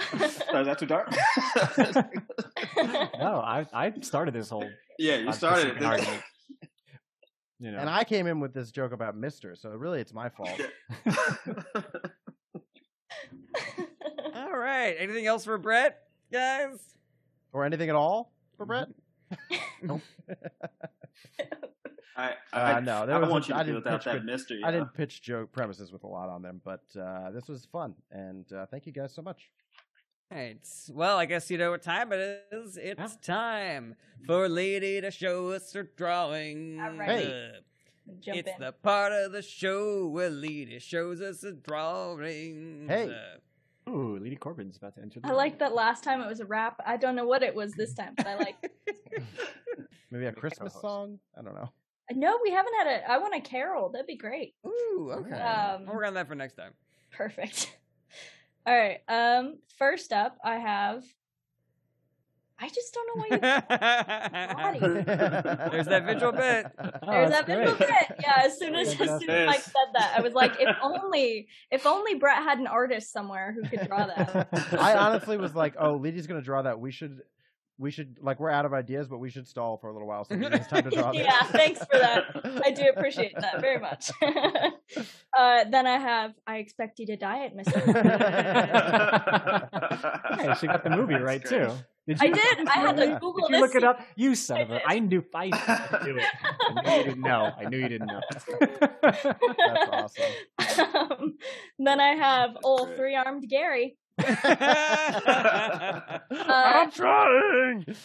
Sorry, 0.00 0.60
is 0.62 0.66
that 0.66 0.78
too 0.78 0.86
dark? 0.86 1.10
No, 3.18 3.40
I 3.40 3.66
I 3.74 3.92
started 4.00 4.32
this 4.34 4.48
whole. 4.48 4.68
yeah, 4.98 5.16
you 5.16 5.28
uh, 5.28 5.32
started 5.32 5.62
second 5.68 5.82
it. 5.82 5.86
argument. 5.86 6.22
You 7.60 7.72
know, 7.72 7.78
and 7.78 7.90
I 7.90 8.04
came 8.04 8.26
in 8.26 8.40
with 8.40 8.54
this 8.54 8.70
joke 8.70 8.92
about 8.92 9.16
Mister, 9.16 9.54
so 9.54 9.68
really 9.70 10.00
it's 10.00 10.12
my 10.14 10.28
fault. 10.30 10.60
All 14.34 14.56
right. 14.56 14.96
Anything 14.98 15.26
else 15.26 15.44
for 15.44 15.58
Brett, 15.58 15.98
guys? 16.32 16.78
Or 17.52 17.64
anything 17.64 17.88
at 17.90 17.94
all 17.96 18.32
for 18.56 18.64
Brett? 18.66 18.88
I, 22.16 22.34
Uh, 22.52 22.80
no, 22.80 23.06
there 23.06 23.16
I 23.16 23.18
was 23.18 23.26
don't 23.26 23.30
want 23.32 23.48
you 23.48 23.54
to 23.54 23.60
I 23.60 23.62
didn't 23.62 23.76
without 23.76 24.00
pitch 24.00 24.04
that 24.04 24.12
good- 24.14 24.24
mystery. 24.26 24.60
I 24.64 24.68
uh, 24.68 24.70
didn't 24.72 24.94
pitch 24.94 25.22
joke 25.22 25.50
premises 25.52 25.92
with 25.92 26.04
a 26.04 26.06
lot 26.06 26.28
on 26.28 26.42
them, 26.42 26.60
but 26.64 26.82
uh, 27.00 27.30
this 27.30 27.48
was 27.48 27.64
fun, 27.64 27.94
and 28.10 28.50
uh, 28.52 28.66
thank 28.66 28.86
you 28.86 28.92
guys 28.92 29.14
so 29.14 29.22
much. 29.22 29.50
All 30.30 30.38
right. 30.38 30.58
Well, 30.90 31.18
I 31.18 31.26
guess 31.26 31.50
you 31.50 31.58
know 31.58 31.70
what 31.70 31.82
time 31.82 32.12
it 32.12 32.44
is. 32.52 32.76
It's 32.76 33.16
time 33.16 33.96
for 34.26 34.48
Lady 34.48 35.00
to 35.00 35.10
show 35.10 35.50
us 35.52 35.72
her 35.74 35.82
drawing. 35.96 36.80
All 36.80 36.92
right. 36.92 37.08
Hey. 37.08 37.50
Jump 38.20 38.38
it's 38.38 38.50
in. 38.50 38.60
the 38.60 38.72
part 38.72 39.12
of 39.12 39.32
the 39.32 39.42
show 39.42 40.08
where 40.08 40.30
Lady 40.30 40.78
shows 40.80 41.20
us 41.20 41.44
a 41.44 41.52
drawing. 41.52 42.86
Hey. 42.88 43.14
Ooh, 43.88 44.18
Lady 44.18 44.36
Corbin's 44.36 44.76
about 44.76 44.94
to 44.94 45.02
enter. 45.02 45.20
The 45.20 45.28
I 45.28 45.32
like 45.32 45.58
that 45.58 45.74
last 45.74 46.04
time 46.04 46.20
it 46.20 46.28
was 46.28 46.40
a 46.40 46.46
rap. 46.46 46.80
I 46.84 46.96
don't 46.96 47.16
know 47.16 47.26
what 47.26 47.42
it 47.42 47.54
was 47.54 47.72
this 47.72 47.94
time, 47.94 48.14
but 48.16 48.26
I 48.26 48.36
like. 48.36 48.72
Maybe 50.10 50.26
a 50.26 50.32
Christmas 50.32 50.74
song? 50.74 51.18
I 51.38 51.42
don't 51.42 51.54
know. 51.54 51.70
No, 52.10 52.38
we 52.42 52.50
haven't 52.50 52.74
had 52.74 52.86
a. 52.86 53.10
I 53.10 53.18
want 53.18 53.34
a 53.34 53.40
carol. 53.40 53.90
That'd 53.90 54.06
be 54.06 54.16
great. 54.16 54.54
Ooh, 54.66 55.10
okay. 55.12 55.34
Um, 55.34 55.84
I'll 55.88 55.94
work 55.94 56.06
on 56.06 56.14
that 56.14 56.28
for 56.28 56.34
next 56.34 56.54
time. 56.54 56.72
Perfect. 57.10 57.78
All 58.66 58.76
right. 58.76 59.00
Um. 59.08 59.58
First 59.78 60.12
up, 60.12 60.36
I 60.44 60.56
have. 60.56 61.04
I 62.62 62.68
just 62.68 62.94
don't 62.94 63.08
know 63.08 63.22
why 63.22 63.26
you. 64.74 64.90
There's 65.72 65.86
that 65.86 66.04
visual 66.06 66.30
bit. 66.30 66.66
Oh, 66.78 66.88
There's 67.10 67.30
that's 67.30 67.46
that 67.46 67.58
visual 67.58 67.76
bit. 67.76 68.20
Yeah. 68.20 68.42
As 68.44 68.56
soon 68.56 68.76
as 68.76 68.88
as 69.00 69.18
soon 69.18 69.30
as 69.30 69.46
Mike 69.48 69.62
said 69.62 69.88
that, 69.94 70.14
I 70.16 70.20
was 70.20 70.32
like, 70.32 70.52
if 70.60 70.76
only, 70.82 71.48
if 71.72 71.86
only 71.86 72.14
Brett 72.14 72.36
had 72.38 72.60
an 72.60 72.68
artist 72.68 73.12
somewhere 73.12 73.52
who 73.52 73.68
could 73.68 73.88
draw 73.88 74.06
that. 74.06 74.48
I 74.78 74.94
honestly 74.94 75.36
was 75.38 75.56
like, 75.56 75.74
"Oh, 75.76 75.94
Lydia's 75.94 76.28
gonna 76.28 76.40
draw 76.40 76.62
that. 76.62 76.78
We 76.78 76.92
should, 76.92 77.22
we 77.78 77.90
should 77.90 78.18
like 78.22 78.38
we're 78.38 78.50
out 78.50 78.64
of 78.64 78.72
ideas, 78.72 79.08
but 79.08 79.18
we 79.18 79.28
should 79.28 79.48
stall 79.48 79.76
for 79.78 79.88
a 79.88 79.92
little 79.92 80.06
while 80.06 80.24
so 80.24 80.36
Lydia 80.36 80.58
has 80.58 80.68
time 80.68 80.84
to 80.84 80.90
draw 80.90 81.10
this." 81.10 81.22
Yeah, 81.22 81.42
thanks 81.42 81.80
for 81.80 81.98
that. 81.98 82.62
I 82.64 82.70
do 82.70 82.84
appreciate 82.94 83.34
that 83.40 83.60
very 83.60 83.80
much. 83.80 84.12
uh, 84.22 85.64
then 85.68 85.88
I 85.88 85.98
have. 85.98 86.32
I 86.46 86.58
expect 86.58 87.00
you 87.00 87.06
to 87.06 87.16
diet, 87.16 87.56
Mister. 87.56 87.80
Hey, 90.42 90.54
she 90.60 90.68
got 90.68 90.84
the 90.84 90.90
movie 90.90 91.14
That's 91.14 91.24
right 91.24 91.42
great. 91.42 91.68
too. 91.68 91.74
Did 92.06 92.20
I 92.20 92.24
you? 92.26 92.34
did. 92.34 92.68
I 92.68 92.72
had 92.80 92.96
to 92.96 93.06
Google 93.20 93.46
Did 93.48 93.54
you 93.56 93.60
look 93.60 93.74
it 93.76 93.84
up? 93.84 94.00
You 94.16 94.34
son 94.34 94.56
I 94.58 94.60
of 94.62 94.70
a! 94.70 94.74
did. 94.74 94.82
I 94.86 94.98
knew. 94.98 95.24
I 95.32 95.46
knew 96.04 96.16
it. 96.18 96.24
I 96.34 96.82
knew 96.82 96.96
you 96.98 97.04
didn't 97.04 97.20
know. 97.20 97.52
I 97.58 97.64
knew 97.68 97.78
you 97.78 97.88
didn't 97.88 98.06
know. 98.08 98.20
That's 99.02 99.90
awesome. 99.92 100.32
Um, 100.92 101.36
then 101.78 102.00
I 102.00 102.14
have 102.14 102.56
old 102.64 102.94
three 102.96 103.14
armed 103.14 103.48
Gary. 103.48 103.96
Uh, 104.18 106.18
I'm 106.30 106.90
trying. 106.90 107.84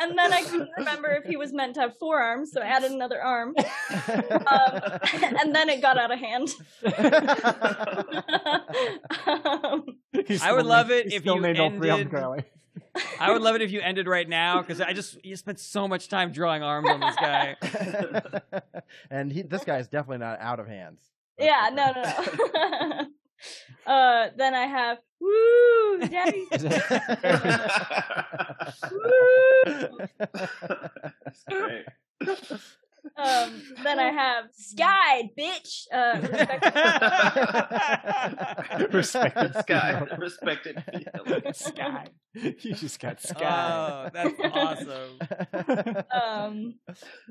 and 0.00 0.18
then 0.18 0.32
I 0.32 0.42
couldn't 0.42 0.70
remember 0.76 1.08
if 1.10 1.24
he 1.24 1.36
was 1.36 1.52
meant 1.52 1.74
to 1.74 1.80
have 1.80 1.96
four 1.98 2.20
arms, 2.20 2.52
so 2.52 2.60
I 2.60 2.66
added 2.66 2.92
another 2.92 3.20
arm. 3.22 3.54
Um, 3.58 3.64
and 5.22 5.54
then 5.54 5.68
it 5.68 5.82
got 5.82 5.98
out 5.98 6.10
of 6.12 6.18
hand. 6.18 6.48
um, 9.26 9.84
I 10.42 10.52
would 10.52 10.66
love 10.66 10.90
it 10.90 11.12
if 11.12 11.22
still 11.22 11.36
you 11.36 11.40
named 11.40 11.60
all 11.60 11.70
three 11.70 11.90
of 11.90 12.00
ended- 12.00 12.44
I 13.20 13.32
would 13.32 13.42
love 13.42 13.54
it 13.54 13.62
if 13.62 13.70
you 13.70 13.80
ended 13.80 14.06
right 14.06 14.28
now 14.28 14.60
because 14.60 14.80
I 14.80 14.92
just 14.92 15.24
you 15.24 15.36
spent 15.36 15.60
so 15.60 15.88
much 15.88 16.08
time 16.08 16.32
drawing 16.32 16.62
arms 16.62 16.88
on 16.88 17.00
this 17.00 17.16
guy. 17.16 17.56
and 19.10 19.32
he, 19.32 19.42
this 19.42 19.64
guy 19.64 19.78
is 19.78 19.88
definitely 19.88 20.18
not 20.18 20.40
out 20.40 20.60
of 20.60 20.66
hands. 20.66 21.00
That's 21.38 21.48
yeah, 21.48 21.70
no, 21.72 21.92
no, 21.92 22.88
no. 22.88 23.06
Uh, 23.86 24.28
then 24.36 24.54
I 24.54 24.66
have 24.66 24.98
woo, 25.20 25.98
daddy. 26.08 26.46
That's 31.24 31.44
great. 31.48 31.84
Um, 33.16 33.62
then 33.84 33.98
I 33.98 34.10
have 34.12 34.44
sky, 34.52 35.30
bitch. 35.38 35.86
Uh, 35.90 36.20
respect- 38.90 38.92
Respected 38.92 39.54
Sky, 39.60 39.92
female. 40.00 40.18
respected. 40.18 40.82
Sky. 41.54 42.06
You 42.34 42.74
just 42.74 43.00
got 43.00 43.22
sky. 43.22 43.48
Oh, 43.48 44.10
that's 44.12 44.38
awesome. 44.52 46.02
um, 46.12 46.74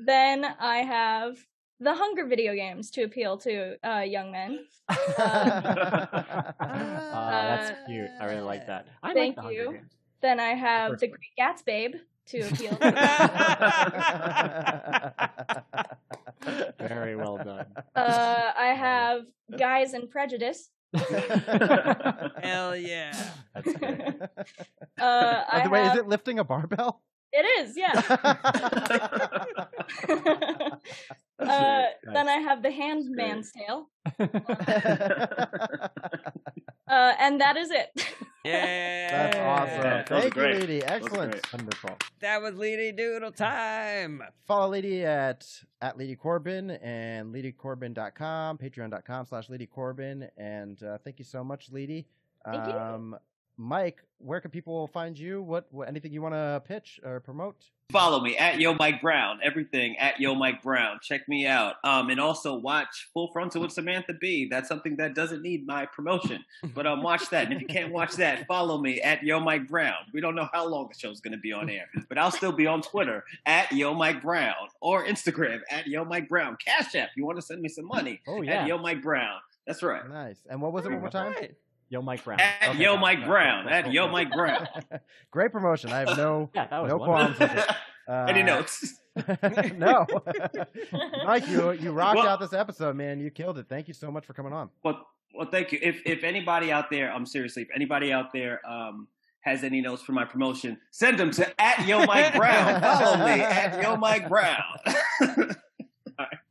then 0.04 0.44
I 0.58 0.78
have 0.78 1.36
the 1.80 1.94
Hunger 1.94 2.26
video 2.26 2.54
games 2.54 2.90
to 2.92 3.02
appeal 3.04 3.36
to 3.38 3.76
uh, 3.88 4.00
young 4.00 4.32
men. 4.32 4.60
Ah, 7.20 7.56
that's 7.56 7.70
cute. 7.86 8.08
I 8.20 8.24
really 8.26 8.42
like 8.42 8.66
that. 8.66 8.86
I 9.02 9.12
Thank 9.14 9.36
like 9.36 9.46
the 9.46 9.52
you. 9.54 9.64
Hunger 9.64 9.78
Games. 9.78 9.92
Then 10.20 10.40
I 10.40 10.54
have 10.54 10.90
First 10.92 11.00
the 11.00 11.08
one. 11.08 11.18
Great 11.18 11.36
Gatsbabe 11.38 12.00
to 12.26 12.40
appeal. 12.40 12.76
to. 12.76 12.84
Very 16.78 17.16
well 17.16 17.36
done. 17.38 17.66
uh, 17.96 18.52
I 18.56 18.68
have 18.76 19.22
Guys 19.56 19.94
and 19.94 20.10
Prejudice. 20.10 20.70
Hell 22.42 22.76
yeah. 22.76 23.12
That's 23.54 23.72
great. 23.74 24.00
Uh, 25.00 25.44
I 25.48 25.58
By 25.58 25.64
the 25.64 25.70
way, 25.70 25.82
have, 25.84 25.92
is 25.94 25.98
it 26.00 26.08
lifting 26.08 26.38
a 26.38 26.44
barbell? 26.44 27.02
It 27.32 27.44
is, 27.60 27.76
yeah. 27.76 27.92
Uh, 31.38 31.82
then 32.12 32.28
I 32.28 32.38
have 32.38 32.62
the 32.62 32.70
Handman's 32.70 33.52
Tale. 33.52 33.88
Uh, 36.90 37.12
and 37.20 37.28
and 37.28 37.40
that 37.42 37.56
is 37.56 37.70
it. 37.70 37.90
Yeah. 38.44 39.10
That's 39.10 39.36
awesome. 39.36 39.82
That 39.82 40.10
was 40.10 40.22
Thank 40.22 40.36
you, 40.36 40.42
great. 40.42 40.60
Lady. 40.60 40.84
Excellent. 40.84 41.52
Wonderful. 41.52 41.96
That 42.20 42.40
was 42.40 42.54
Lady 42.54 42.92
Doodle 42.92 43.32
time. 43.32 44.22
Follow 44.46 44.70
Lady 44.70 45.04
at 45.04 45.46
at 45.82 45.98
Lady 45.98 46.16
Corbin 46.16 46.70
and 46.70 47.34
LadyCorbin.com, 47.34 48.58
patreon.com 48.58 49.26
slash 49.26 49.50
Lady 49.50 49.66
Corbin. 49.66 50.28
And 50.38 50.82
uh, 50.82 50.98
thank 51.04 51.18
you 51.18 51.24
so 51.24 51.44
much, 51.44 51.70
Lady. 51.70 52.06
Thank 52.44 52.66
you. 52.66 52.72
um, 52.72 53.16
Mike, 53.58 54.02
where 54.18 54.40
can 54.40 54.50
people 54.50 54.86
find 54.86 55.18
you? 55.18 55.42
What, 55.42 55.66
what 55.70 55.88
anything 55.88 56.12
you 56.12 56.22
want 56.22 56.34
to 56.34 56.62
pitch 56.66 57.00
or 57.04 57.20
promote? 57.20 57.64
Follow 57.90 58.20
me 58.20 58.36
at 58.36 58.60
Yo 58.60 58.74
Mike 58.74 59.00
Brown. 59.00 59.40
Everything 59.42 59.96
at 59.96 60.20
Yo 60.20 60.34
Mike 60.34 60.62
Brown. 60.62 60.98
Check 61.00 61.26
me 61.26 61.46
out. 61.46 61.76
Um, 61.84 62.10
and 62.10 62.20
also 62.20 62.54
watch 62.54 63.08
Full 63.14 63.32
Frontal 63.32 63.62
with 63.62 63.72
Samantha 63.72 64.12
Bee. 64.12 64.46
That's 64.46 64.68
something 64.68 64.96
that 64.96 65.14
doesn't 65.14 65.40
need 65.40 65.66
my 65.66 65.86
promotion. 65.86 66.44
But 66.74 66.86
um, 66.86 67.02
watch 67.02 67.30
that. 67.30 67.44
And 67.46 67.54
if 67.54 67.62
you 67.62 67.66
can't 67.66 67.90
watch 67.90 68.12
that, 68.16 68.46
follow 68.46 68.76
me 68.76 69.00
at 69.00 69.22
Yo 69.22 69.40
Mike 69.40 69.66
Brown. 69.68 69.94
We 70.12 70.20
don't 70.20 70.34
know 70.34 70.50
how 70.52 70.68
long 70.68 70.88
the 70.88 70.98
show's 70.98 71.22
going 71.22 71.32
to 71.32 71.38
be 71.38 71.50
on 71.50 71.70
air, 71.70 71.86
but 72.10 72.18
I'll 72.18 72.30
still 72.30 72.52
be 72.52 72.66
on 72.66 72.82
Twitter 72.82 73.24
at 73.46 73.72
Yo 73.72 73.94
Mike 73.94 74.20
Brown 74.20 74.68
or 74.82 75.06
Instagram 75.06 75.60
at 75.70 75.86
Yo 75.86 76.04
Mike 76.04 76.28
Brown. 76.28 76.58
Cash 76.62 76.94
App. 76.94 77.08
You 77.16 77.24
want 77.24 77.38
to 77.38 77.42
send 77.42 77.62
me 77.62 77.70
some 77.70 77.86
money? 77.86 78.20
Oh 78.26 78.42
yeah. 78.42 78.60
At 78.60 78.68
Yo 78.68 78.76
Mike 78.76 79.00
Brown. 79.00 79.38
That's 79.66 79.82
right. 79.82 80.06
Nice. 80.06 80.40
And 80.50 80.60
what 80.60 80.74
was 80.74 80.84
it 80.84 80.90
one 80.90 81.00
more 81.00 81.08
time? 81.08 81.32
Right. 81.32 81.54
Yo, 81.90 82.02
Mike 82.02 82.22
Brown. 82.24 82.38
At 82.40 82.70
Okay, 82.70 82.78
Yo 82.82 82.92
got 82.92 82.98
it, 82.98 83.00
Mike 83.00 83.18
got 83.20 83.24
it, 83.24 83.28
Brown. 83.28 83.64
got 83.64 83.72
it, 83.72 83.74
At 83.76 83.84
got 83.84 83.92
Yo 83.94 84.04
it. 84.06 84.10
Mike 84.12 84.30
Brown. 84.32 84.68
Great 85.30 85.52
promotion. 85.52 85.90
I 85.92 86.00
have 86.00 86.16
no 86.18 86.50
Yeah, 86.54 86.66
no 86.70 86.80
wonderful. 86.82 87.04
qualms 87.06 87.38
with 87.38 87.54
it. 87.56 87.64
Uh, 88.08 88.24
Any 88.26 88.42
notes? 88.42 89.00
no. 89.76 90.06
Mike, 91.26 91.46
you 91.46 91.72
you 91.72 91.92
rocked 91.92 92.16
Well- 92.16 92.26
out 92.26 92.40
this 92.40 92.54
episode, 92.54 92.96
man. 92.96 93.20
You 93.20 93.30
killed 93.30 93.58
it. 93.58 93.66
Thank 93.68 93.86
you 93.86 93.92
so 93.92 94.10
much 94.10 94.24
for 94.24 94.32
coming 94.32 94.54
on. 94.54 94.70
Well, 94.82 95.06
well, 95.34 95.46
thank 95.50 95.72
you. 95.72 95.78
If 95.82 96.00
if 96.06 96.24
anybody 96.24 96.72
out 96.72 96.88
there, 96.90 97.12
I'm 97.12 97.26
seriously, 97.26 97.64
if 97.64 97.68
anybody 97.74 98.10
out 98.10 98.32
there 98.32 98.60
um, 98.66 99.08
has 99.42 99.62
any 99.62 99.82
notes 99.82 100.00
for 100.02 100.12
my 100.12 100.24
promotion, 100.24 100.78
send 100.90 101.18
them 101.18 101.30
to 101.32 101.60
at 101.60 101.86
Yo 101.86 102.06
Mike 102.06 102.34
Brown. 102.34 102.80
Follow 102.80 103.18
me 103.26 103.42
at 103.42 103.82
Yo 103.82 103.96
Mike 103.98 104.26
Brown. 104.26 105.54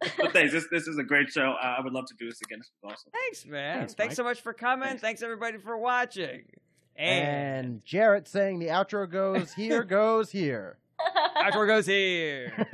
All 0.01 0.07
right. 0.09 0.17
But 0.17 0.33
thanks. 0.33 0.53
This 0.53 0.67
this 0.71 0.87
is 0.87 0.97
a 0.97 1.03
great 1.03 1.29
show. 1.29 1.55
Uh, 1.61 1.75
I 1.77 1.81
would 1.81 1.93
love 1.93 2.05
to 2.07 2.13
do 2.19 2.29
this 2.29 2.39
again. 2.41 2.59
This 2.59 2.69
was 2.83 2.93
awesome. 2.93 3.11
Thanks, 3.13 3.45
man. 3.45 3.79
Thanks, 3.79 3.93
Thanks, 3.93 4.15
so 4.15 4.23
much 4.23 4.41
for 4.41 4.53
coming. 4.53 4.87
Thanks. 4.87 5.01
Thanks, 5.01 5.23
everybody 5.23 5.57
for 5.57 5.77
watching. 5.77 6.43
And, 6.95 7.65
And 7.65 7.85
Jared 7.85 8.27
saying 8.27 8.59
the 8.59 8.67
outro 8.67 9.09
goes 9.09 9.53
here 9.53 9.83
goes 9.83 10.31
here. 10.31 10.77
Outro 11.37 11.67
goes 11.67 11.85
here. 11.85 12.67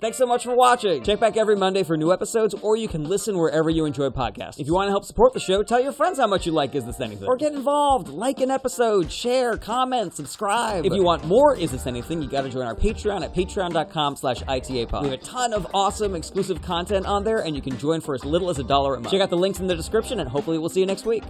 Thanks 0.00 0.16
so 0.16 0.26
much 0.26 0.44
for 0.44 0.54
watching. 0.54 1.02
Check 1.02 1.18
back 1.18 1.36
every 1.36 1.56
Monday 1.56 1.82
for 1.82 1.96
new 1.96 2.12
episodes, 2.12 2.54
or 2.62 2.76
you 2.76 2.86
can 2.86 3.02
listen 3.02 3.36
wherever 3.36 3.68
you 3.68 3.84
enjoy 3.84 4.10
podcasts. 4.10 4.60
If 4.60 4.68
you 4.68 4.74
want 4.74 4.86
to 4.86 4.92
help 4.92 5.04
support 5.04 5.32
the 5.32 5.40
show, 5.40 5.64
tell 5.64 5.80
your 5.80 5.90
friends 5.90 6.20
how 6.20 6.28
much 6.28 6.46
you 6.46 6.52
like 6.52 6.72
Is 6.76 6.84
This 6.84 7.00
Anything? 7.00 7.26
Or 7.26 7.36
get 7.36 7.52
involved, 7.52 8.06
like 8.06 8.40
an 8.40 8.48
episode, 8.48 9.10
share, 9.10 9.56
comment, 9.56 10.14
subscribe. 10.14 10.86
If 10.86 10.92
you 10.92 11.02
want 11.02 11.24
more 11.24 11.56
Is 11.56 11.72
This 11.72 11.88
Anything, 11.88 12.22
you 12.22 12.28
gotta 12.28 12.48
join 12.48 12.64
our 12.64 12.76
Patreon 12.76 13.24
at 13.24 13.34
patreon.com 13.34 14.14
slash 14.14 14.40
ITAPod. 14.44 15.02
We 15.02 15.08
have 15.08 15.18
a 15.20 15.24
ton 15.24 15.52
of 15.52 15.66
awesome 15.74 16.14
exclusive 16.14 16.62
content 16.62 17.04
on 17.04 17.24
there, 17.24 17.38
and 17.38 17.56
you 17.56 17.62
can 17.62 17.76
join 17.76 18.00
for 18.00 18.14
as 18.14 18.24
little 18.24 18.50
as 18.50 18.60
a 18.60 18.64
dollar 18.64 18.94
a 18.94 19.00
month. 19.00 19.10
Check 19.10 19.20
out 19.20 19.30
the 19.30 19.36
links 19.36 19.58
in 19.58 19.66
the 19.66 19.74
description, 19.74 20.20
and 20.20 20.30
hopefully 20.30 20.58
we'll 20.58 20.68
see 20.68 20.78
you 20.78 20.86
next 20.86 21.06
week. 21.06 21.24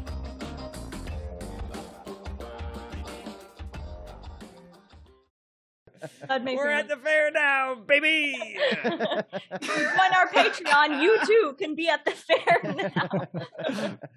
That 6.28 6.44
makes 6.44 6.59
We're 6.59 6.70
at 6.70 6.88
the 6.88 6.96
fair 6.96 7.30
now, 7.30 7.74
baby! 7.74 8.36
Join 8.84 10.12
our 10.16 10.28
Patreon. 10.28 11.00
You 11.02 11.18
too 11.24 11.56
can 11.59 11.74
be 11.74 11.88
at 11.88 12.05
the 12.05 12.10
fair 12.10 12.60
now. 12.64 13.98